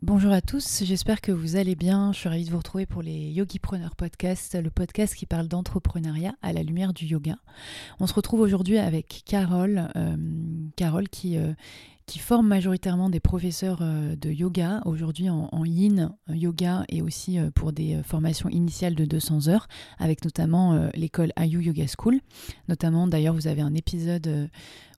Bonjour 0.00 0.32
à 0.32 0.40
tous, 0.40 0.84
j'espère 0.84 1.20
que 1.20 1.32
vous 1.32 1.56
allez 1.56 1.74
bien. 1.74 2.12
Je 2.14 2.18
suis 2.18 2.28
ravie 2.28 2.46
de 2.46 2.50
vous 2.50 2.56
retrouver 2.56 2.86
pour 2.86 3.02
les 3.02 3.30
Yogi 3.30 3.58
Preneurs 3.58 3.94
Podcast, 3.94 4.58
le 4.60 4.70
podcast 4.70 5.14
qui 5.14 5.26
parle 5.26 5.48
d'entrepreneuriat 5.48 6.34
à 6.40 6.54
la 6.54 6.62
lumière 6.62 6.94
du 6.94 7.04
yoga. 7.04 7.36
On 8.00 8.06
se 8.06 8.14
retrouve 8.14 8.40
aujourd'hui 8.40 8.78
avec 8.78 9.22
Carole, 9.26 9.90
euh, 9.96 10.16
Carole 10.76 11.10
qui, 11.10 11.36
euh, 11.36 11.52
qui 12.06 12.20
forme 12.20 12.48
majoritairement 12.48 13.10
des 13.10 13.20
professeurs 13.20 13.80
euh, 13.82 14.16
de 14.16 14.30
yoga, 14.30 14.80
aujourd'hui 14.86 15.28
en, 15.28 15.50
en, 15.52 15.64
yin 15.66 16.16
yoga 16.26 16.84
et 16.88 17.02
aussi 17.02 17.38
pour 17.54 17.72
des 17.72 18.00
formations 18.02 18.48
initiales 18.48 18.94
de 18.94 19.04
200 19.04 19.48
heures, 19.48 19.68
avec 19.98 20.24
notamment 20.24 20.88
l'école 20.94 21.32
Ayu 21.36 21.60
Yoga 21.60 21.84
School. 21.86 22.18
Notamment, 22.66 23.06
d'ailleurs, 23.06 23.34
vous 23.34 23.46
avez 23.46 23.60
un 23.60 23.74
épisode 23.74 24.48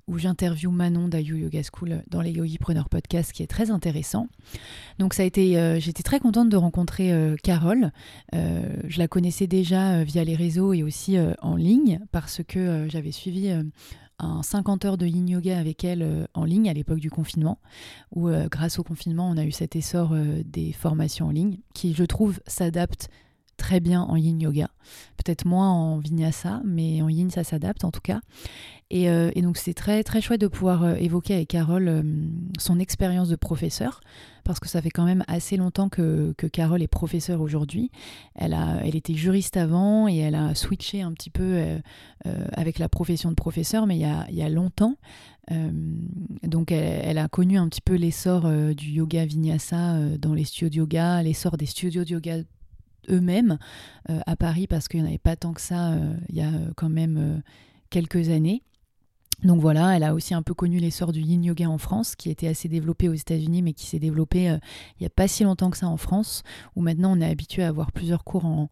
où 0.06 0.18
j'interviewe 0.18 0.70
Manon 0.70 1.08
d'Ayu 1.08 1.38
Yoga 1.38 1.62
School 1.62 2.02
dans 2.10 2.20
les 2.20 2.30
Yogi 2.30 2.58
Preneurs 2.58 2.88
Podcast, 2.88 3.32
qui 3.32 3.42
est 3.42 3.46
très 3.46 3.70
intéressant. 3.70 4.28
Donc 4.98 5.14
ça 5.14 5.22
a 5.22 5.26
été, 5.26 5.58
euh, 5.58 5.80
j'étais 5.80 6.02
très 6.02 6.20
contente 6.20 6.48
de 6.48 6.56
rencontrer 6.56 7.12
euh, 7.12 7.36
Carole. 7.42 7.90
Euh, 8.34 8.76
je 8.86 8.98
la 8.98 9.08
connaissais 9.08 9.46
déjà 9.46 10.04
via 10.04 10.24
les 10.24 10.36
réseaux 10.36 10.72
et 10.72 10.82
aussi 10.82 11.16
en 11.40 11.56
ligne 11.56 12.00
parce 12.12 12.42
que 12.46 12.86
j'avais 12.88 13.12
suivi 13.12 13.50
un 14.18 14.42
50 14.42 14.84
heures 14.84 14.98
de 14.98 15.06
yin 15.06 15.28
yoga 15.28 15.58
avec 15.58 15.84
elle 15.84 16.28
en 16.34 16.44
ligne 16.44 16.68
à 16.68 16.72
l'époque 16.72 17.00
du 17.00 17.10
confinement, 17.10 17.58
où 18.14 18.28
grâce 18.50 18.78
au 18.78 18.84
confinement, 18.84 19.28
on 19.28 19.36
a 19.36 19.44
eu 19.44 19.52
cet 19.52 19.76
essor 19.76 20.14
des 20.44 20.72
formations 20.72 21.26
en 21.26 21.30
ligne 21.30 21.58
qui, 21.74 21.94
je 21.94 22.04
trouve, 22.04 22.40
s'adaptent 22.46 23.08
très 23.56 23.80
bien 23.80 24.02
en 24.02 24.16
yin 24.16 24.40
yoga. 24.40 24.68
Peut-être 25.16 25.44
moins 25.44 25.70
en 25.70 25.98
vinyasa, 25.98 26.60
mais 26.64 27.02
en 27.02 27.08
yin 27.08 27.30
ça 27.30 27.44
s'adapte 27.44 27.84
en 27.84 27.90
tout 27.90 28.00
cas. 28.00 28.20
Et, 28.90 29.08
euh, 29.08 29.30
donc 29.36 29.56
c'est 29.56 29.74
très 29.74 30.02
très 30.04 30.20
chouette 30.20 30.40
de 30.40 30.46
pouvoir 30.46 30.84
euh, 30.84 30.94
évoquer 30.94 31.34
avec 31.34 31.48
Carole 31.48 31.88
euh, 31.88 32.02
son 32.58 32.78
expérience 32.78 33.28
de 33.28 33.36
professeur, 33.36 34.00
parce 34.44 34.60
que 34.60 34.68
ça 34.68 34.82
fait 34.82 34.90
quand 34.90 35.04
même 35.04 35.24
assez 35.26 35.56
longtemps 35.56 35.88
que, 35.88 36.34
que 36.36 36.46
Carole 36.46 36.82
est 36.82 36.88
professeure 36.88 37.40
aujourd'hui. 37.40 37.90
Elle, 38.34 38.52
a, 38.52 38.78
elle 38.84 38.94
était 38.94 39.14
juriste 39.14 39.56
avant 39.56 40.06
et 40.06 40.18
elle 40.18 40.34
a 40.34 40.54
switché 40.54 41.02
un 41.02 41.12
petit 41.12 41.30
peu 41.30 41.64
avec 42.52 42.78
la 42.78 42.88
profession 42.88 43.30
de 43.30 43.34
professeur, 43.34 43.86
mais 43.86 43.96
il 43.96 44.02
y 44.02 44.04
a, 44.04 44.26
il 44.28 44.36
y 44.36 44.42
a 44.42 44.48
longtemps. 44.48 44.96
donc 46.42 46.72
elle, 46.72 47.00
elle, 47.04 47.18
a 47.18 47.28
connu 47.28 47.56
un 47.56 47.68
petit 47.68 47.80
peu 47.80 47.94
l'essor 47.94 48.48
du 48.74 48.90
yoga 48.90 49.24
vinyasa 49.24 49.98
dans 50.18 50.34
les 50.34 50.44
studios 50.44 50.68
de 50.68 50.76
yoga, 50.76 51.22
l'essor 51.22 51.56
des 51.56 51.66
studios 51.66 52.04
de 52.04 52.10
yoga 52.10 52.36
eux-mêmes 53.10 53.58
euh, 54.10 54.20
à 54.26 54.36
Paris 54.36 54.66
parce 54.66 54.88
qu'il 54.88 55.00
n'y 55.00 55.06
en 55.06 55.08
avait 55.08 55.18
pas 55.18 55.36
tant 55.36 55.52
que 55.52 55.60
ça 55.60 55.92
euh, 55.92 56.14
il 56.28 56.36
y 56.36 56.40
a 56.40 56.48
euh, 56.48 56.72
quand 56.76 56.88
même 56.88 57.42
quelques 57.90 58.28
années. 58.28 58.62
Donc 59.42 59.60
voilà, 59.60 59.96
elle 59.96 60.04
a 60.04 60.14
aussi 60.14 60.32
un 60.32 60.42
peu 60.42 60.54
connu 60.54 60.78
l'essor 60.78 61.12
du 61.12 61.20
yin 61.20 61.42
yoga 61.44 61.68
en 61.68 61.78
France, 61.78 62.14
qui 62.14 62.30
était 62.30 62.46
assez 62.46 62.68
développé 62.68 63.08
aux 63.08 63.14
États-Unis, 63.14 63.62
mais 63.62 63.72
qui 63.72 63.84
s'est 63.84 63.98
développé 63.98 64.44
il 64.44 65.00
n'y 65.00 65.06
a 65.06 65.10
pas 65.10 65.26
si 65.26 65.42
longtemps 65.42 65.70
que 65.70 65.76
ça 65.76 65.88
en 65.88 65.96
France, 65.96 66.44
où 66.76 66.82
maintenant 66.82 67.16
on 67.16 67.20
est 67.20 67.28
habitué 67.28 67.64
à 67.64 67.68
avoir 67.68 67.92
plusieurs 67.92 68.24
cours 68.24 68.68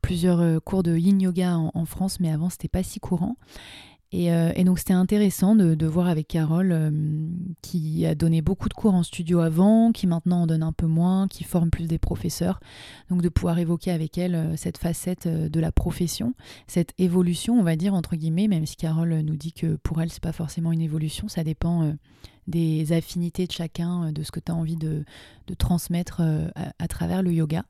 plusieurs 0.00 0.62
cours 0.62 0.82
de 0.82 0.96
yin 0.96 1.20
yoga 1.20 1.56
en, 1.56 1.72
en 1.74 1.84
France, 1.84 2.20
mais 2.20 2.30
avant 2.30 2.48
c'était 2.48 2.68
pas 2.68 2.82
si 2.82 3.00
courant. 3.00 3.36
Euh, 4.14 4.52
et, 4.54 4.64
donc 4.64 4.78
c'était 4.78 4.92
intéressant 4.92 5.56
de, 5.56 5.86
voir 5.86 6.08
avec 6.08 6.28
Carole, 6.28 6.72
euh, 6.72 6.90
qui 7.62 8.06
a 8.06 8.14
donné 8.14 8.42
beaucoup 8.42 8.68
de 8.68 8.74
cours 8.74 8.94
en 8.94 9.02
studio 9.02 9.40
avant, 9.40 9.92
qui 9.92 10.06
maintenant 10.06 10.42
en 10.42 10.46
donne 10.46 10.62
un 10.62 10.72
peu 10.72 10.86
moins, 10.86 11.28
qui 11.28 11.44
forme 11.44 11.70
plus 11.70 11.86
des 11.86 11.98
professeurs. 11.98 12.60
Donc 13.10 13.22
de 13.22 13.28
pouvoir 13.28 13.58
évoquer 13.58 13.90
avec 13.90 14.16
elle 14.18 14.34
euh, 14.34 14.56
cette 14.56 14.78
facette 14.78 15.26
de 15.26 15.60
la 15.60 15.72
profession, 15.72 16.34
cette 16.66 16.92
évolution, 16.98 17.58
on 17.58 17.62
va 17.62 17.76
dire 17.76 17.94
entre 17.94 18.16
guillemets, 18.16 18.48
même 18.48 18.66
si 18.66 18.76
Carole 18.76 19.20
nous 19.20 19.36
dit 19.36 19.52
que 19.52 19.76
pour 19.76 20.00
elle 20.00 20.10
c'est 20.10 20.22
pas 20.22 20.32
forcément 20.32 20.72
une 20.72 20.80
évolution, 20.80 21.28
ça 21.28 21.44
dépend 21.44 21.92
des 22.46 22.92
affinités 22.92 23.46
de 23.46 23.52
chacun, 23.52 24.12
de 24.12 24.22
ce 24.22 24.30
que 24.30 24.40
tu 24.40 24.52
as 24.52 24.54
envie 24.54 24.76
de, 24.76 25.04
transmettre 25.58 26.22
à, 26.78 26.88
travers 26.88 27.22
le 27.22 27.32
yoga. 27.32 27.64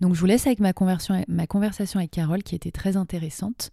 Donc 0.00 0.14
je 0.14 0.20
vous 0.20 0.26
laisse 0.26 0.46
avec 0.46 0.60
ma, 0.60 0.72
ma 1.28 1.46
conversation 1.46 1.98
avec 1.98 2.10
Carole 2.10 2.42
qui 2.42 2.54
était 2.54 2.70
très 2.70 2.96
intéressante. 2.96 3.70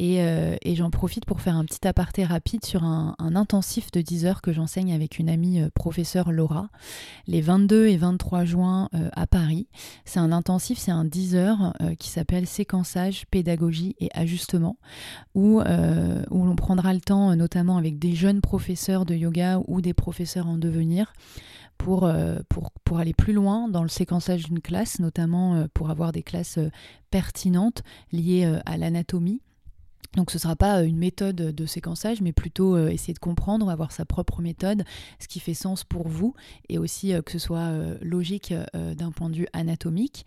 Euh, 0.00 0.56
et, 0.62 0.74
j'en 0.76 0.90
profite 0.90 1.24
pour 1.26 1.40
faire 1.40 1.56
un 1.56 1.64
petit 1.64 1.86
aparté 1.86 2.24
rapide 2.24 2.64
sur 2.64 2.84
un, 2.84 3.14
intensif 3.18 3.90
de 3.90 4.00
10 4.00 4.24
heures 4.24 4.42
que 4.42 4.52
j'enseigne 4.52 4.92
avec 4.92 5.18
une 5.18 5.28
amie 5.28 5.60
euh, 5.60 5.68
professeure 5.74 6.32
Laura, 6.32 6.70
les 7.26 7.40
22 7.40 7.86
et 7.86 7.96
23 7.96 8.44
juin 8.44 8.88
euh, 8.94 9.10
à 9.12 9.26
Paris. 9.26 9.68
C'est 10.04 10.20
un 10.20 10.32
intensif, 10.32 10.78
c'est 10.78 10.90
un 10.90 11.04
10 11.04 11.36
heures 11.36 11.74
qui 11.98 12.08
s'appelle 12.08 12.46
séquençage, 12.46 13.26
pédagogie 13.30 13.94
et 14.00 14.08
ajustement, 14.14 14.76
où, 15.34 15.60
où 15.60 16.44
l'on 16.44 16.56
prendra 16.56 16.92
le 16.94 17.00
temps, 17.00 17.34
notamment 17.36 17.76
avec 17.76 17.98
des 17.98 18.14
jeunes 18.14 18.40
professeurs 18.40 19.04
de 19.04 19.14
yoga 19.14 19.60
ou 19.66 19.80
des 19.80 19.94
professeurs 19.94 20.46
en 20.46 20.56
devenir, 20.56 21.12
pour, 21.78 22.10
pour, 22.48 22.70
pour, 22.84 22.98
aller 22.98 23.14
plus 23.14 23.32
loin 23.32 23.68
dans 23.68 23.82
le 23.82 23.88
séquençage 23.88 24.44
d'une 24.44 24.60
classe, 24.60 24.98
notamment 24.98 25.66
pour 25.74 25.90
avoir 25.90 26.12
des 26.12 26.22
classes 26.22 26.58
pertinentes 27.10 27.82
liées 28.12 28.60
à 28.66 28.76
l'anatomie 28.76 29.40
donc 30.16 30.32
ce 30.32 30.38
ne 30.38 30.40
sera 30.40 30.56
pas 30.56 30.80
euh, 30.80 30.86
une 30.86 30.96
méthode 30.96 31.36
de 31.36 31.66
séquençage, 31.66 32.20
mais 32.20 32.32
plutôt 32.32 32.74
euh, 32.74 32.88
essayer 32.88 33.14
de 33.14 33.20
comprendre, 33.20 33.70
avoir 33.70 33.92
sa 33.92 34.04
propre 34.04 34.42
méthode, 34.42 34.82
ce 35.20 35.28
qui 35.28 35.38
fait 35.38 35.54
sens 35.54 35.84
pour 35.84 36.08
vous, 36.08 36.34
et 36.68 36.78
aussi 36.78 37.14
euh, 37.14 37.22
que 37.22 37.32
ce 37.32 37.38
soit 37.38 37.70
logique 38.02 38.52
d'un 38.74 39.12
point 39.12 39.30
de 39.30 39.36
vue 39.36 39.46
anatomique. 39.52 40.24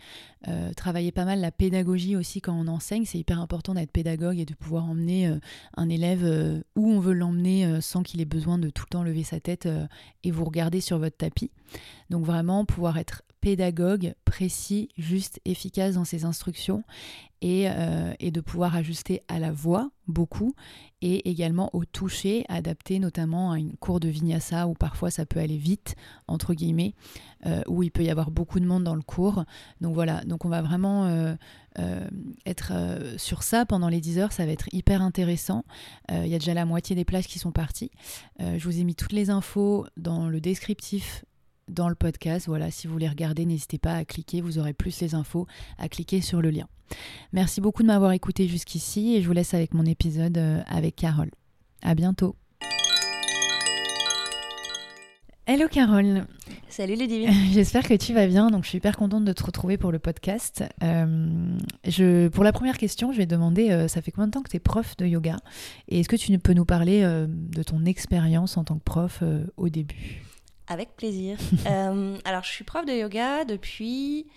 travailler 0.76 1.12
pas 1.12 1.26
mal 1.26 1.40
la 1.40 1.52
pédagogie 1.52 2.16
aussi 2.16 2.42
quand 2.42 2.54
on 2.54 2.68
enseigne, 2.68 3.06
c'est 3.06 3.18
hyper 3.18 3.40
important 3.40 3.74
d'être 3.74 3.92
pédagogue 3.92 4.40
et 4.40 4.46
de 4.46 4.54
pouvoir 4.54 4.86
emmener 4.86 5.32
un 5.76 5.90
élève 5.90 6.64
où 6.76 6.90
on 6.90 7.00
veut 7.00 7.14
l'emmener 7.14 7.82
sans 7.82 8.04
qu'il 8.04 8.22
ait 8.22 8.26
besoin 8.26 8.58
de 8.58 8.70
tout 8.70 8.84
le 8.88 8.90
temps 8.90 9.04
lever 9.04 9.24
sa 9.24 9.40
tête 9.40 9.68
et 10.24 10.32
vous 10.32 10.46
regarder 10.46 10.82
sur 10.82 11.00
votre 11.00 11.18
tapis. 11.18 11.52
Donc 12.10 12.26
vraiment 12.26 12.66
pouvoir 12.66 12.98
être 12.98 13.24
pédagogue, 13.44 14.16
précis, 14.24 14.88
juste, 14.98 15.42
efficace 15.44 15.96
dans 15.96 16.06
ses 16.06 16.24
instructions 16.24 16.86
euh, 17.44 18.14
et, 18.22 18.32
de 18.32 18.40
pouvoir 18.40 18.74
ajuster 18.74 19.22
à 19.28 19.38
la 19.38 19.52
voix 19.52 19.92
beaucoup 20.08 20.56
et 21.02 21.30
également 21.30 21.70
au 21.74 21.84
toucher, 21.84 22.46
adapté 22.48 23.00
notamment 23.00 23.52
à 23.52 23.60
une 23.60 23.76
cour 23.76 24.00
de 24.00 24.08
vinyasa 24.08 24.66
où 24.66 24.76
parfois 24.76 25.12
ça 25.12 25.26
peut 25.26 25.42
aller 25.42 25.58
vite, 25.58 25.96
entre 26.30 26.54
guillemets, 26.54 26.96
euh, 27.46 27.62
où 27.68 27.84
il 27.84 27.92
peut 27.92 28.06
y 28.06 28.10
avoir 28.10 28.32
beaucoup 28.32 28.62
de 28.62 28.66
monde 28.66 28.86
dans 28.86 28.96
le 28.96 29.02
cours. 29.02 29.44
Donc 29.82 29.94
voilà, 29.94 30.24
donc 30.24 30.46
on 30.46 30.50
va 30.50 30.62
vraiment 30.62 31.06
euh, 31.06 31.36
être 32.46 32.72
sur 33.18 33.44
ça 33.44 33.66
pendant 33.66 33.90
les 33.90 34.00
10 34.00 34.20
heures, 34.20 34.32
ça 34.32 34.46
va 34.46 34.54
être 34.54 34.70
hyper 34.72 35.02
intéressant. 35.02 35.66
Il 36.10 36.28
y 36.28 36.36
a 36.36 36.40
déjà 36.40 36.54
la 36.54 36.64
moitié 36.64 36.96
des 36.96 37.04
places 37.04 37.28
qui 37.28 37.40
sont 37.40 37.52
parties. 37.52 37.92
je 38.40 38.64
vous 38.64 38.80
ai 38.80 38.86
mis 38.86 38.96
toutes 38.96 39.12
les 39.12 39.30
infos 39.30 39.86
dans 39.98 40.30
le 40.30 40.40
descriptif 40.40 41.26
dans 41.74 41.90
le 41.90 41.96
podcast. 41.96 42.48
Voilà, 42.48 42.72
si 42.72 42.88
vous 42.88 42.94
voulez 42.94 43.10
regarder, 43.10 43.46
n'hésitez 43.46 43.80
pas 43.80 43.96
à 43.96 44.06
cliquer, 44.06 44.42
vous 44.42 44.60
aurez 44.60 44.74
plus 44.74 45.02
les 45.02 45.16
infos, 45.16 45.48
à 45.78 45.90
cliquer 45.90 46.22
sur 46.22 46.42
le 46.42 46.50
lien. 46.50 46.68
Merci 47.32 47.62
beaucoup 47.62 47.82
de 47.82 47.88
m'avoir 47.88 48.12
écouté 48.12 48.48
jusqu'ici 48.48 49.16
et 49.16 49.22
je 49.22 49.28
vous 49.28 49.34
laisse 49.34 49.54
avec 49.54 49.74
mon 49.74 49.86
épisode 49.86 50.38
euh, 50.38 50.62
avec 50.68 50.96
Carole. 50.96 51.32
À 51.82 51.96
bientôt. 51.96 52.36
Hello 55.46 55.68
Carole. 55.68 56.26
Salut 56.70 56.96
Ludivine. 56.96 57.34
J'espère 57.52 57.86
que 57.86 57.96
tu 57.96 58.14
vas 58.14 58.28
bien. 58.28 58.50
Donc 58.50 58.64
je 58.64 58.70
suis 58.70 58.78
hyper 58.78 58.96
contente 58.96 59.26
de 59.26 59.34
te 59.34 59.44
retrouver 59.44 59.78
pour 59.78 59.92
le 59.92 60.00
podcast. 60.00 60.64
Euh, 60.84 61.58
je, 61.86 62.30
pour 62.30 62.44
la 62.44 62.54
première 62.54 62.78
question, 62.78 63.12
je 63.12 63.18
vais 63.18 63.26
demander, 63.26 63.72
euh, 63.72 63.88
ça 63.88 64.02
fait 64.02 64.12
combien 64.12 64.28
de 64.28 64.32
temps 64.32 64.42
que 64.42 64.50
tu 64.50 64.56
es 64.56 64.62
prof 64.62 64.96
de 64.98 65.06
yoga? 65.06 65.38
Et 65.90 66.00
est-ce 66.00 66.08
que 66.08 66.16
tu 66.16 66.38
peux 66.40 66.54
nous 66.54 66.66
parler 66.66 67.02
de 67.02 67.64
ton 67.64 67.84
expérience 67.86 68.56
en 68.56 68.64
tant 68.64 68.78
que 68.78 68.84
prof 68.84 69.22
au 69.58 69.70
début? 69.70 70.22
Avec 70.68 70.96
plaisir. 70.96 71.38
Euh, 71.66 72.18
alors, 72.26 72.44
je 72.44 72.50
suis 72.50 72.64
prof 72.64 72.86
de 72.86 72.92
yoga 72.92 73.46
depuis 73.46 74.28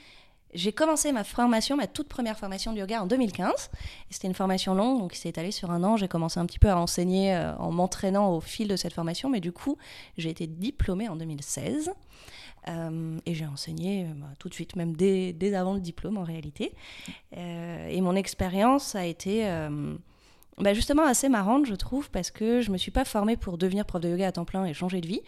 j'ai 0.54 0.72
commencé 0.72 1.12
ma 1.12 1.24
formation, 1.24 1.76
ma 1.76 1.86
toute 1.86 2.08
première 2.08 2.38
formation 2.38 2.72
de 2.72 2.78
yoga 2.78 3.02
en 3.02 3.06
2015. 3.06 3.68
C'était 4.10 4.28
une 4.28 4.34
formation 4.34 4.74
longue, 4.74 5.00
donc 5.00 5.12
qui 5.12 5.18
s'est 5.18 5.28
étalée 5.28 5.50
sur 5.50 5.70
un 5.70 5.82
an. 5.82 5.96
J'ai 5.96 6.08
commencé 6.08 6.38
un 6.38 6.46
petit 6.46 6.58
peu 6.58 6.70
à 6.70 6.78
enseigner 6.78 7.34
euh, 7.34 7.54
en 7.56 7.72
m'entraînant 7.72 8.32
au 8.32 8.40
fil 8.40 8.68
de 8.68 8.76
cette 8.76 8.92
formation, 8.92 9.28
mais 9.28 9.40
du 9.40 9.52
coup, 9.52 9.76
j'ai 10.16 10.30
été 10.30 10.46
diplômée 10.46 11.08
en 11.08 11.16
2016. 11.16 11.90
Euh, 12.68 13.18
et 13.26 13.34
j'ai 13.34 13.46
enseigné 13.46 14.06
bah, 14.16 14.28
tout 14.38 14.48
de 14.48 14.54
suite, 14.54 14.76
même 14.76 14.96
dès, 14.96 15.32
dès, 15.32 15.54
avant 15.54 15.74
le 15.74 15.80
diplôme 15.80 16.16
en 16.16 16.24
réalité. 16.24 16.72
et 17.32 18.00
mon 18.00 18.14
expérience 18.14 18.94
a 18.94 19.04
été 19.04 19.44
bah 20.58 20.72
justement 20.72 21.04
assez 21.04 21.28
marrante, 21.28 21.66
je 21.66 21.74
trouve, 21.74 22.10
parce 22.10 22.30
que 22.30 22.60
je 22.60 22.70
me 22.70 22.78
suis 22.78 22.90
pas 22.90 23.04
formée 23.04 23.36
pour 23.36 23.58
devenir 23.58 23.84
prof 23.84 24.00
de 24.00 24.08
yoga 24.08 24.28
à 24.28 24.32
temps 24.32 24.44
plein 24.44 24.64
et 24.64 24.72
changer 24.72 25.00
de 25.00 25.06
vie. 25.06 25.20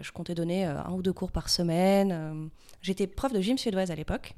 je 0.00 0.12
comptais 0.12 0.34
donner 0.34 0.64
un 0.64 0.92
ou 0.92 1.02
deux 1.02 1.12
cours 1.12 1.32
par 1.32 1.48
semaine. 1.48 2.50
J'étais 2.80 3.08
prof 3.08 3.32
de 3.32 3.40
gym 3.40 3.58
suédoise 3.58 3.90
à 3.90 3.96
l'époque 3.96 4.34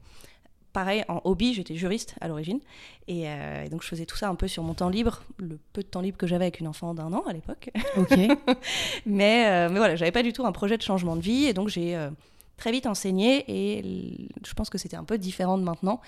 pareil, 0.73 1.05
en 1.09 1.21
hobby, 1.25 1.55
j'étais 1.55 1.75
juriste 1.75 2.15
à 2.21 2.29
l'origine. 2.29 2.61
Euh, 3.09 3.65
et, 3.65 3.69
donc, 3.69 3.83
je 3.83 3.89
faisais 3.89 4.07
tout 4.07 4.17
ça 4.17 4.29
un 4.29 4.35
peu 4.35 4.49
sur 4.49 4.63
mon 4.63 4.75
temps 4.75 4.89
libre, 4.89 5.23
le 5.39 5.59
peu 5.73 5.83
de 5.83 5.89
temps 5.89 6.01
libre 6.01 6.17
que 6.17 6.27
j'avais 6.27 6.45
avec 6.45 6.61
une 6.61 6.69
enfant 6.69 6.95
d'un 6.95 7.13
an 7.13 7.25
à 7.27 7.33
l'époque. 7.33 7.71
Ok. 7.97 8.17
mais, 9.07 9.47
euh, 9.49 9.69
mais 9.69 9.79
voilà, 9.79 9.97
j'avais 9.97 10.13
pas 10.13 10.23
du 10.23 10.33
tout 10.33 10.47
un 10.47 10.53
projet 10.53 10.77
de 10.77 10.83
changement 10.83 11.17
de 11.17 11.23
vie. 11.23 11.47
Et 11.47 11.53
donc, 11.53 11.69
j'ai 11.69 11.97
euh, 11.97 12.11
très 12.57 12.73
vite 12.73 12.87
enseigné. 12.87 13.45
Et 13.49 14.29
je 14.47 14.55
pense 14.55 14.71
que 14.71 14.79
c'était 14.79 14.97
un 14.97 15.05
peu 15.05 15.19
différent 15.19 15.59
de 15.59 15.65
maintenant. 15.65 16.01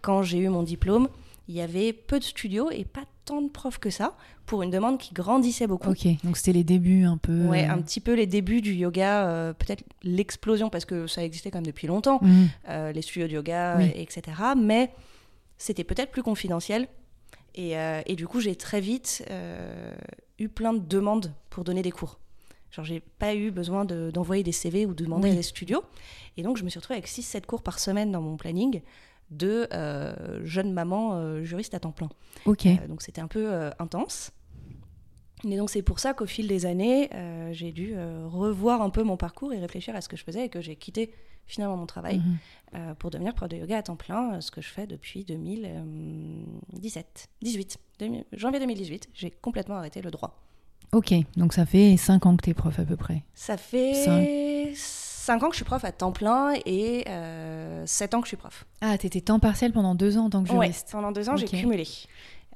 quand 0.00 0.22
j'ai 0.22 0.38
eu 0.38 0.48
mon 0.48 0.62
diplôme, 0.62 1.08
il 1.48 1.54
y 1.54 1.60
avait 1.60 1.92
peu 1.92 2.18
de 2.18 2.24
studios 2.24 2.70
et 2.70 2.84
pas 2.84 3.04
tant 3.24 3.42
de 3.42 3.48
profs 3.48 3.78
que 3.78 3.90
ça 3.90 4.16
pour 4.46 4.62
une 4.62 4.70
demande 4.70 4.98
qui 4.98 5.14
grandissait 5.14 5.66
beaucoup. 5.66 5.90
Ok, 5.90 6.06
donc 6.24 6.36
c'était 6.36 6.52
les 6.52 6.64
débuts 6.64 7.04
un 7.04 7.16
peu. 7.16 7.46
Ouais, 7.46 7.64
euh, 7.64 7.72
un 7.72 7.80
petit 7.80 8.00
peu 8.00 8.14
les 8.14 8.26
débuts 8.26 8.60
du 8.60 8.74
yoga, 8.74 9.26
euh, 9.26 9.52
peut-être 9.52 9.84
l'explosion 10.02 10.70
parce 10.70 10.84
que 10.84 11.06
ça 11.06 11.24
existait 11.24 11.50
quand 11.50 11.58
même 11.58 11.66
depuis 11.66 11.86
longtemps, 11.86 12.18
mhm. 12.22 12.48
euh, 12.68 12.92
les 12.92 13.02
studios 13.02 13.28
de 13.28 13.32
yoga, 13.32 13.80
etc. 13.80 14.22
Mais 14.56 14.92
c'était 15.58 15.84
peut-être 15.84 16.10
plus 16.10 16.22
confidentiel. 16.22 16.88
Et, 17.54 17.74
et 18.06 18.16
du 18.16 18.26
coup, 18.26 18.40
j'ai 18.40 18.56
très 18.56 18.80
vite 18.80 19.24
eu 20.38 20.48
plein 20.48 20.72
de 20.72 20.80
demandes 20.80 21.34
pour 21.50 21.64
donner 21.64 21.82
des 21.82 21.90
cours. 21.90 22.18
Genre, 22.70 22.86
j'ai 22.86 23.00
pas 23.00 23.34
eu 23.34 23.50
besoin 23.50 23.84
d'envoyer 23.84 24.42
des 24.42 24.52
CV 24.52 24.86
ou 24.86 24.94
de 24.94 25.04
demander 25.04 25.30
à 25.30 25.34
des 25.34 25.42
studios. 25.42 25.82
Et 26.38 26.42
donc, 26.42 26.56
je 26.56 26.64
me 26.64 26.70
suis 26.70 26.78
retrouvée 26.78 26.96
avec 26.96 27.08
6-7 27.08 27.44
cours 27.44 27.62
par 27.62 27.78
semaine 27.78 28.10
dans 28.10 28.22
mon 28.22 28.38
planning 28.38 28.80
de 29.32 29.66
euh, 29.72 30.40
jeune 30.44 30.72
maman 30.72 31.14
euh, 31.14 31.42
juriste 31.42 31.74
à 31.74 31.80
temps 31.80 31.92
plein. 31.92 32.10
Ok. 32.46 32.66
Euh, 32.66 32.86
donc 32.86 33.02
c'était 33.02 33.20
un 33.20 33.28
peu 33.28 33.70
intense. 33.78 34.32
Et 35.44 35.56
donc 35.56 35.70
c'est 35.70 35.82
pour 35.82 35.98
ça 35.98 36.14
qu'au 36.14 36.26
fil 36.26 36.46
des 36.46 36.66
années, 36.66 37.10
j'ai 37.50 37.72
dû 37.72 37.96
revoir 38.26 38.80
un 38.80 38.90
peu 38.90 39.02
mon 39.02 39.16
parcours 39.16 39.52
et 39.52 39.58
réfléchir 39.58 39.96
à 39.96 40.00
ce 40.00 40.08
que 40.08 40.16
je 40.16 40.22
faisais 40.22 40.44
et 40.44 40.48
que 40.48 40.60
j'ai 40.60 40.76
quitté 40.76 41.12
finalement 41.46 41.76
mon 41.76 41.86
travail 41.86 42.22
mhm. 42.72 42.94
pour 42.94 43.10
devenir 43.10 43.34
prof 43.34 43.48
de 43.48 43.56
yoga 43.56 43.78
à 43.78 43.82
temps 43.82 43.96
plein, 43.96 44.40
ce 44.40 44.52
que 44.52 44.60
je 44.60 44.68
fais 44.68 44.86
depuis 44.86 45.24
2017, 45.24 47.28
18, 47.42 47.78
janvier 48.34 48.60
2018. 48.60 49.08
J'ai 49.14 49.32
complètement 49.32 49.74
arrêté 49.74 50.00
le 50.00 50.12
droit. 50.12 50.40
Ok, 50.92 51.12
donc 51.36 51.54
ça 51.54 51.66
fait 51.66 51.96
5 51.96 52.24
ans 52.26 52.36
que 52.36 52.44
tu 52.44 52.50
es 52.50 52.54
prof 52.54 52.78
à 52.78 52.84
peu 52.84 52.96
près. 52.96 53.24
Ça 53.34 53.56
fait 53.56 53.94
5 53.94 54.28
ans 55.30 55.48
que 55.48 55.52
je 55.52 55.56
suis 55.56 55.64
prof 55.64 55.84
à 55.84 55.92
temps 55.92 56.12
plein 56.12 56.54
et 56.66 57.04
euh, 57.08 57.84
7 57.86 58.14
ans 58.14 58.20
que 58.20 58.26
je 58.26 58.30
suis 58.30 58.36
prof. 58.36 58.66
Ah, 58.80 58.98
tu 58.98 59.06
étais 59.06 59.20
temps 59.20 59.38
partiel 59.38 59.72
pendant 59.72 59.94
2 59.94 60.18
ans 60.18 60.24
en 60.26 60.30
tant 60.30 60.42
que 60.42 60.50
juriste 60.50 60.88
pendant 60.92 61.12
2 61.12 61.28
ans, 61.28 61.36
j'ai 61.36 61.46
cumulé. 61.46 61.86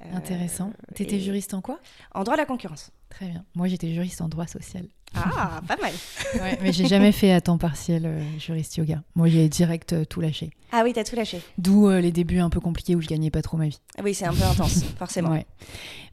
Euh, 0.01 0.15
Intéressant. 0.15 0.71
Tu 0.95 1.03
étais 1.03 1.19
juriste 1.19 1.53
en 1.53 1.61
quoi? 1.61 1.79
En 2.13 2.23
droit 2.23 2.35
de 2.35 2.41
la 2.41 2.45
concurrence. 2.45 2.91
Très 3.09 3.27
bien. 3.27 3.43
Moi, 3.55 3.67
j'étais 3.67 3.91
juriste 3.91 4.21
en 4.21 4.27
droit 4.27 4.45
social. 4.45 4.85
Ah, 5.15 5.61
pas 5.67 5.77
mal. 5.77 5.91
ouais, 6.39 6.59
mais 6.61 6.71
j'ai 6.71 6.85
jamais 6.85 7.11
fait 7.11 7.31
à 7.31 7.41
temps 7.41 7.57
partiel 7.57 8.05
euh, 8.05 8.21
juriste 8.37 8.77
yoga. 8.77 9.01
Moi, 9.15 9.27
j'ai 9.27 9.49
direct 9.49 9.93
euh, 9.93 10.05
tout 10.05 10.21
lâché. 10.21 10.51
Ah 10.71 10.81
oui, 10.83 10.93
t'as 10.93 11.03
tout 11.03 11.15
lâché. 11.15 11.41
D'où 11.57 11.89
les 11.89 12.11
débuts 12.11 12.39
un 12.39 12.49
peu 12.51 12.59
compliqués 12.59 12.95
où 12.95 13.01
je 13.01 13.07
gagnais 13.07 13.31
pas 13.31 13.41
trop 13.41 13.57
ma 13.57 13.69
vie. 13.69 13.79
Oui, 14.03 14.13
c'est 14.13 14.25
un 14.25 14.33
peu 14.33 14.43
intense, 14.43 14.83
forcément. 14.99 15.31
Ouais. 15.31 15.47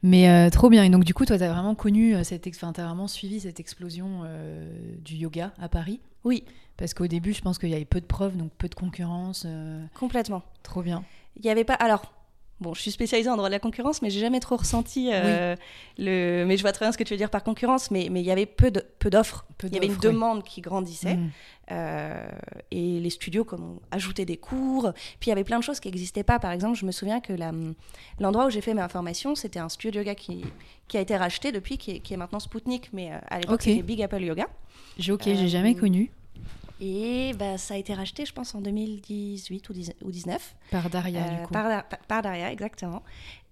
Mais 0.01 0.49
trop 0.49 0.69
bien. 0.69 0.83
Et 0.83 0.89
donc, 0.89 1.03
du 1.03 1.13
coup, 1.13 1.25
toi, 1.25 1.37
t'as 1.37 1.51
vraiment 1.51 1.75
connu 1.75 2.15
cette, 2.23 2.47
enfin, 2.47 2.73
as 2.75 2.85
vraiment 2.85 3.07
suivi 3.07 3.41
cette 3.41 3.59
explosion 3.59 4.23
du 5.03 5.15
yoga 5.15 5.51
à 5.59 5.67
Paris? 5.67 5.99
Oui. 6.25 6.43
Parce 6.77 6.93
qu'au 6.93 7.07
début, 7.07 7.33
je 7.33 7.41
pense 7.41 7.57
qu'il 7.57 7.69
y 7.69 7.75
avait 7.75 7.85
peu 7.85 8.01
de 8.01 8.05
preuves, 8.05 8.35
donc 8.35 8.51
peu 8.57 8.67
de 8.67 8.75
concurrence. 8.75 9.43
Euh, 9.45 9.85
Complètement. 9.97 10.43
Trop 10.63 10.81
bien. 10.81 11.05
Il 11.37 11.43
n'y 11.43 11.49
avait 11.49 11.63
pas. 11.63 11.75
Alors, 11.75 12.11
bon, 12.61 12.73
je 12.73 12.81
suis 12.81 12.91
spécialisée 12.91 13.29
en 13.29 13.35
droit 13.35 13.49
de 13.49 13.53
la 13.53 13.59
concurrence, 13.59 14.01
mais 14.01 14.09
j'ai 14.09 14.19
jamais 14.19 14.39
trop 14.39 14.57
ressenti 14.57 15.09
euh, 15.11 15.55
le. 15.97 16.45
Mais 16.45 16.57
je 16.57 16.61
vois 16.61 16.71
très 16.71 16.85
bien 16.85 16.91
ce 16.91 16.97
que 16.97 17.03
tu 17.03 17.13
veux 17.13 17.17
dire 17.17 17.29
par 17.29 17.43
concurrence, 17.43 17.91
mais 17.91 18.07
mais 18.11 18.21
il 18.21 18.25
y 18.25 18.31
avait 18.31 18.45
peu 18.45 18.71
de 18.71 18.83
peu 18.99 19.09
d'offres. 19.09 19.45
Il 19.63 19.73
y 19.73 19.77
avait 19.77 19.87
une 19.87 19.97
demande 19.97 20.43
qui 20.43 20.61
grandissait. 20.61 21.15
Mm. 21.15 21.31
Euh, 21.71 22.27
et 22.69 22.99
les 22.99 23.09
studios 23.09 23.43
comme 23.43 23.63
on 23.63 23.79
ajoutait 23.89 24.25
des 24.25 24.37
cours. 24.37 24.93
Puis 25.19 25.27
il 25.27 25.29
y 25.29 25.31
avait 25.31 25.43
plein 25.43 25.57
de 25.57 25.63
choses 25.63 25.79
qui 25.79 25.87
n'existaient 25.87 26.23
pas. 26.23 26.37
Par 26.37 26.51
exemple, 26.51 26.77
je 26.77 26.85
me 26.85 26.91
souviens 26.91 27.19
que 27.19 27.33
l'endroit 28.19 28.45
où 28.45 28.49
j'ai 28.49 28.61
fait 28.61 28.75
ma 28.75 28.87
formation, 28.87 29.33
c'était 29.35 29.59
un 29.59 29.69
studio 29.69 29.91
de 29.91 29.97
yoga 29.97 30.15
qui, 30.15 30.43
qui 30.87 30.97
a 30.97 31.01
été 31.01 31.17
racheté 31.17 31.51
depuis, 31.51 31.77
qui 31.77 31.91
est, 31.91 31.99
qui 31.99 32.13
est 32.13 32.17
maintenant 32.17 32.39
Spoutnik, 32.39 32.91
mais 32.93 33.11
à 33.29 33.39
l'époque 33.39 33.63
c'était 33.63 33.81
Big 33.81 34.01
Apple 34.01 34.21
Yoga. 34.21 34.47
J'ai 34.99 35.11
ok, 35.11 35.23
j'ai 35.23 35.47
jamais 35.47 35.73
connu. 35.73 36.11
Et 36.81 37.33
bah, 37.37 37.57
ça 37.57 37.75
a 37.75 37.77
été 37.77 37.93
racheté, 37.93 38.25
je 38.25 38.33
pense, 38.33 38.53
en 38.55 38.61
2018 38.61 39.69
ou 39.69 39.73
2019. 39.73 40.55
Par 40.71 40.89
Daria, 40.89 41.23
du 41.23 41.35
euh, 41.35 41.43
coup. 41.43 41.53
Par, 41.53 42.21
Daria, 42.21 42.51
exactement. 42.51 43.01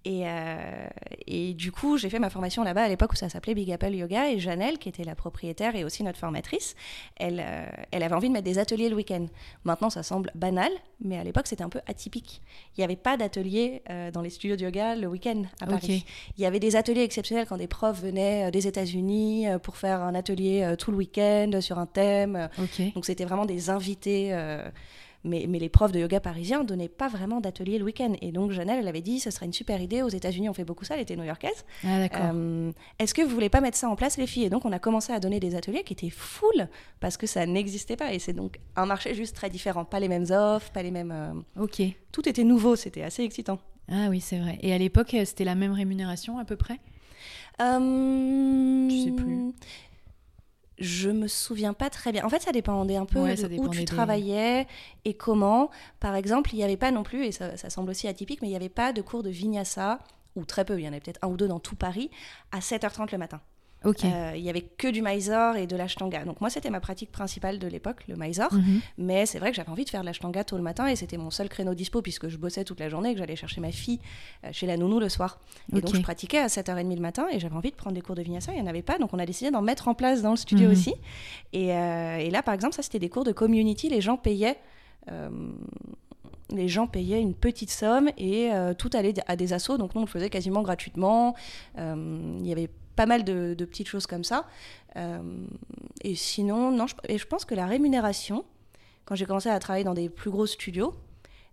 Et, 0.04 0.22
euh, 0.26 0.88
et, 1.26 1.54
du 1.54 1.72
coup, 1.72 1.96
j'ai 1.96 2.10
fait 2.10 2.18
ma 2.18 2.28
formation 2.28 2.62
là-bas 2.62 2.82
à 2.82 2.88
l'époque 2.88 3.12
où 3.12 3.16
ça 3.16 3.28
s'appelait 3.30 3.54
Big 3.54 3.70
Apple 3.72 3.94
Yoga. 3.94 4.30
Et 4.30 4.38
Janelle, 4.38 4.78
qui 4.78 4.88
était 4.88 5.04
la 5.04 5.14
propriétaire 5.14 5.74
et 5.76 5.84
aussi 5.84 6.02
notre 6.02 6.18
formatrice, 6.18 6.74
elle, 7.16 7.42
euh, 7.44 7.66
elle 7.90 8.02
avait 8.02 8.14
envie 8.14 8.28
de 8.28 8.34
mettre 8.34 8.44
des 8.44 8.58
ateliers 8.58 8.90
le 8.90 8.96
week-end. 8.96 9.26
Maintenant, 9.64 9.88
ça 9.88 10.02
semble 10.02 10.30
banal, 10.34 10.70
mais 11.00 11.18
à 11.18 11.24
l'époque, 11.24 11.46
c'était 11.46 11.64
un 11.64 11.70
peu 11.70 11.80
atypique. 11.86 12.42
Il 12.76 12.80
n'y 12.80 12.84
avait 12.84 12.96
pas 12.96 13.16
d'atelier 13.16 13.82
euh, 13.88 14.10
dans 14.10 14.20
les 14.20 14.30
studios 14.30 14.56
de 14.56 14.62
yoga 14.62 14.94
le 14.94 15.06
week-end 15.06 15.44
à 15.60 15.66
Paris. 15.66 16.04
Il 16.36 16.42
y 16.42 16.46
avait 16.46 16.60
des 16.60 16.76
ateliers 16.76 17.02
exceptionnels 17.02 17.46
quand 17.48 17.56
des 17.56 17.66
profs 17.66 18.00
venaient 18.00 18.50
des 18.50 18.66
États-Unis 18.66 19.46
pour 19.62 19.78
faire 19.78 20.02
un 20.02 20.14
atelier 20.14 20.74
tout 20.78 20.90
le 20.90 20.98
week-end 20.98 21.50
sur 21.60 21.78
un 21.78 21.86
thème. 21.86 22.48
Donc, 22.94 23.06
c'était 23.06 23.24
vraiment 23.24 23.46
des 23.46 23.70
invités 23.70 24.34
mais, 25.24 25.46
les 25.46 25.68
profs 25.68 25.92
de 25.92 25.98
yoga 25.98 26.20
parisiens 26.20 26.60
ne 26.60 26.64
donnaient 26.64 26.88
pas 26.88 27.08
vraiment 27.08 27.40
d'atelier 27.40 27.78
le 27.78 27.84
week-end. 27.84 28.12
Et 28.20 28.30
donc, 28.30 28.50
Janelle, 28.50 28.78
elle 28.80 28.88
avait 28.88 29.00
dit, 29.00 29.20
ce 29.20 29.30
serait 29.30 29.46
une 29.46 29.52
super 29.52 29.80
idée. 29.80 30.02
Aux 30.02 30.08
États-Unis, 30.08 30.48
on 30.48 30.54
fait 30.54 30.64
beaucoup 30.64 30.84
ça, 30.84 30.94
elle 30.94 31.00
était 31.00 31.16
new-yorkaise. 31.16 31.64
Ah, 31.84 32.06
euh, 32.14 32.72
Est-ce 32.98 33.14
que 33.14 33.22
vous 33.22 33.30
voulez 33.30 33.48
pas 33.48 33.60
mettre 33.60 33.78
ça 33.78 33.88
en 33.88 33.96
place, 33.96 34.18
les 34.18 34.26
filles? 34.26 34.44
Et 34.44 34.50
donc, 34.50 34.64
on 34.64 34.72
a 34.72 34.78
commencé 34.78 35.12
à 35.12 35.20
donner 35.20 35.40
des 35.40 35.54
ateliers 35.54 35.82
qui 35.82 35.94
étaient 35.94 36.10
full 36.10 36.68
parce 37.00 37.16
que 37.16 37.26
ça 37.26 37.46
n'existait 37.46 37.96
pas. 37.96 38.12
Et 38.12 38.18
c'est 38.18 38.32
donc 38.34 38.60
un 38.76 38.86
marché 38.86 39.14
juste 39.14 39.34
très 39.34 39.50
différent. 39.50 39.84
Pas 39.84 40.00
les 40.00 40.08
mêmes 40.08 40.26
offres, 40.30 40.70
pas 40.70 40.82
les 40.82 40.90
mêmes. 40.90 41.12
Euh, 41.12 41.62
ok. 41.62 41.82
Tout 42.12 42.28
était 42.28 42.44
nouveau, 42.44 42.76
c'était 42.76 43.02
assez 43.02 43.22
excitant. 43.22 43.58
Ah 43.90 44.08
oui, 44.10 44.20
c'est 44.20 44.38
vrai. 44.38 44.58
Et 44.60 44.72
à 44.72 44.78
l'époque, 44.78 45.14
euh, 45.14 45.24
c'était 45.24 45.44
la 45.44 45.54
même 45.54 45.72
rémunération 45.72 46.38
à 46.38 46.44
peu 46.44 46.56
près? 46.56 46.78
Euh... 47.60 48.88
Je 48.90 49.04
sais 49.04 49.12
plus. 49.12 49.52
Je 50.78 51.10
me 51.10 51.28
souviens 51.28 51.72
pas 51.72 51.88
très 51.88 52.10
bien. 52.10 52.24
En 52.24 52.28
fait, 52.28 52.42
ça 52.42 52.52
dépendait 52.52 52.96
un 52.96 53.06
peu 53.06 53.20
de 53.20 53.60
où 53.60 53.68
tu 53.68 53.84
travaillais 53.84 54.66
et 55.04 55.14
comment. 55.14 55.70
Par 56.00 56.14
exemple, 56.16 56.50
il 56.52 56.56
n'y 56.56 56.64
avait 56.64 56.76
pas 56.76 56.90
non 56.90 57.02
plus, 57.02 57.24
et 57.24 57.32
ça, 57.32 57.56
ça 57.56 57.70
semble 57.70 57.90
aussi 57.90 58.08
atypique, 58.08 58.42
mais 58.42 58.48
il 58.48 58.50
n'y 58.50 58.56
avait 58.56 58.68
pas 58.68 58.92
de 58.92 59.02
cours 59.02 59.22
de 59.22 59.30
vinyasa, 59.30 60.00
ou 60.34 60.44
très 60.44 60.64
peu, 60.64 60.78
il 60.78 60.84
y 60.84 60.88
en 60.88 60.92
avait 60.92 61.00
peut-être 61.00 61.20
un 61.22 61.28
ou 61.28 61.36
deux 61.36 61.48
dans 61.48 61.60
tout 61.60 61.76
Paris, 61.76 62.10
à 62.50 62.58
7h30 62.58 63.12
le 63.12 63.18
matin. 63.18 63.40
Euh, 63.86 64.32
il 64.34 64.42
y 64.42 64.50
avait 64.50 64.62
que 64.62 64.88
du 64.88 65.02
Mysore 65.02 65.56
et 65.56 65.66
de 65.66 65.76
l'ashtanga. 65.76 66.24
Donc 66.24 66.40
moi, 66.40 66.50
c'était 66.50 66.70
ma 66.70 66.80
pratique 66.80 67.10
principale 67.12 67.58
de 67.58 67.66
l'époque, 67.66 68.04
le 68.08 68.16
Mysore. 68.16 68.52
Mhm. 68.52 68.80
Mais 68.98 69.26
c'est 69.26 69.38
vrai 69.38 69.50
que 69.50 69.56
j'avais 69.56 69.70
envie 69.70 69.84
de 69.84 69.90
faire 69.90 70.00
de 70.00 70.06
l'ashtanga 70.06 70.44
tôt 70.44 70.56
le 70.56 70.62
matin 70.62 70.86
et 70.86 70.96
c'était 70.96 71.16
mon 71.16 71.30
seul 71.30 71.48
créneau 71.48 71.74
dispo 71.74 72.02
puisque 72.02 72.28
je 72.28 72.36
bossais 72.36 72.64
toute 72.64 72.80
la 72.80 72.88
journée 72.88 73.10
et 73.10 73.12
que 73.12 73.18
j'allais 73.18 73.36
chercher 73.36 73.60
ma 73.60 73.72
fille 73.72 74.00
euh, 74.44 74.48
chez 74.52 74.66
la 74.66 74.76
nounou 74.76 75.00
le 75.00 75.08
soir. 75.08 75.38
Et 75.74 75.80
donc 75.80 75.94
je 75.94 76.00
pratiquais 76.00 76.38
à 76.38 76.46
7h30 76.46 76.94
le 76.94 77.00
matin 77.00 77.26
et 77.32 77.38
j'avais 77.38 77.56
envie 77.56 77.70
de 77.70 77.76
prendre 77.76 77.94
des 77.94 78.02
cours 78.02 78.14
de 78.14 78.22
vinyasa. 78.22 78.52
Il 78.52 78.56
n'y 78.56 78.62
en 78.62 78.66
avait 78.66 78.82
pas, 78.82 78.98
donc 78.98 79.12
on 79.12 79.18
a 79.18 79.26
décidé 79.26 79.50
d'en 79.50 79.62
mettre 79.62 79.88
en 79.88 79.94
place 79.94 80.22
dans 80.22 80.30
le 80.30 80.36
studio 80.36 80.66
mhm. 80.66 80.72
aussi. 80.72 80.94
Et, 81.52 81.72
euh, 81.72 82.16
et, 82.18 82.30
là, 82.30 82.42
par 82.42 82.54
exemple, 82.54 82.74
ça 82.74 82.82
c'était 82.82 82.98
des 82.98 83.08
cours 83.08 83.24
de 83.24 83.32
community. 83.32 83.88
Les 83.88 84.00
gens 84.00 84.16
payaient 84.16 84.58
les 86.50 86.68
gens 86.68 86.86
payaient 86.86 87.20
une 87.20 87.34
petite 87.34 87.70
somme 87.70 88.08
et 88.16 88.50
tout 88.78 88.88
allait 88.94 89.12
à 89.26 89.36
des 89.36 89.52
assos. 89.52 89.76
Donc 89.76 89.94
nous, 89.94 90.00
on 90.00 90.04
le 90.04 90.10
faisait 90.10 90.30
quasiment 90.30 90.62
gratuitement. 90.62 91.34
Il 91.76 92.46
y 92.46 92.52
avait 92.52 92.70
pas 92.96 93.06
mal 93.06 93.24
de, 93.24 93.54
petites 93.64 93.88
choses 93.88 94.06
comme 94.06 94.24
ça. 94.24 94.46
Euh, 94.96 95.20
et 96.02 96.14
sinon, 96.14 96.70
non, 96.70 96.86
je, 96.86 96.94
et 97.08 97.18
je 97.18 97.26
pense 97.26 97.44
que 97.44 97.54
la 97.54 97.66
rémunération, 97.66 98.44
quand 99.04 99.14
j'ai 99.14 99.26
commencé 99.26 99.48
à 99.48 99.58
travailler 99.58 99.84
dans 99.84 99.94
des 99.94 100.08
plus 100.08 100.30
gros 100.30 100.46
studios, 100.46 100.94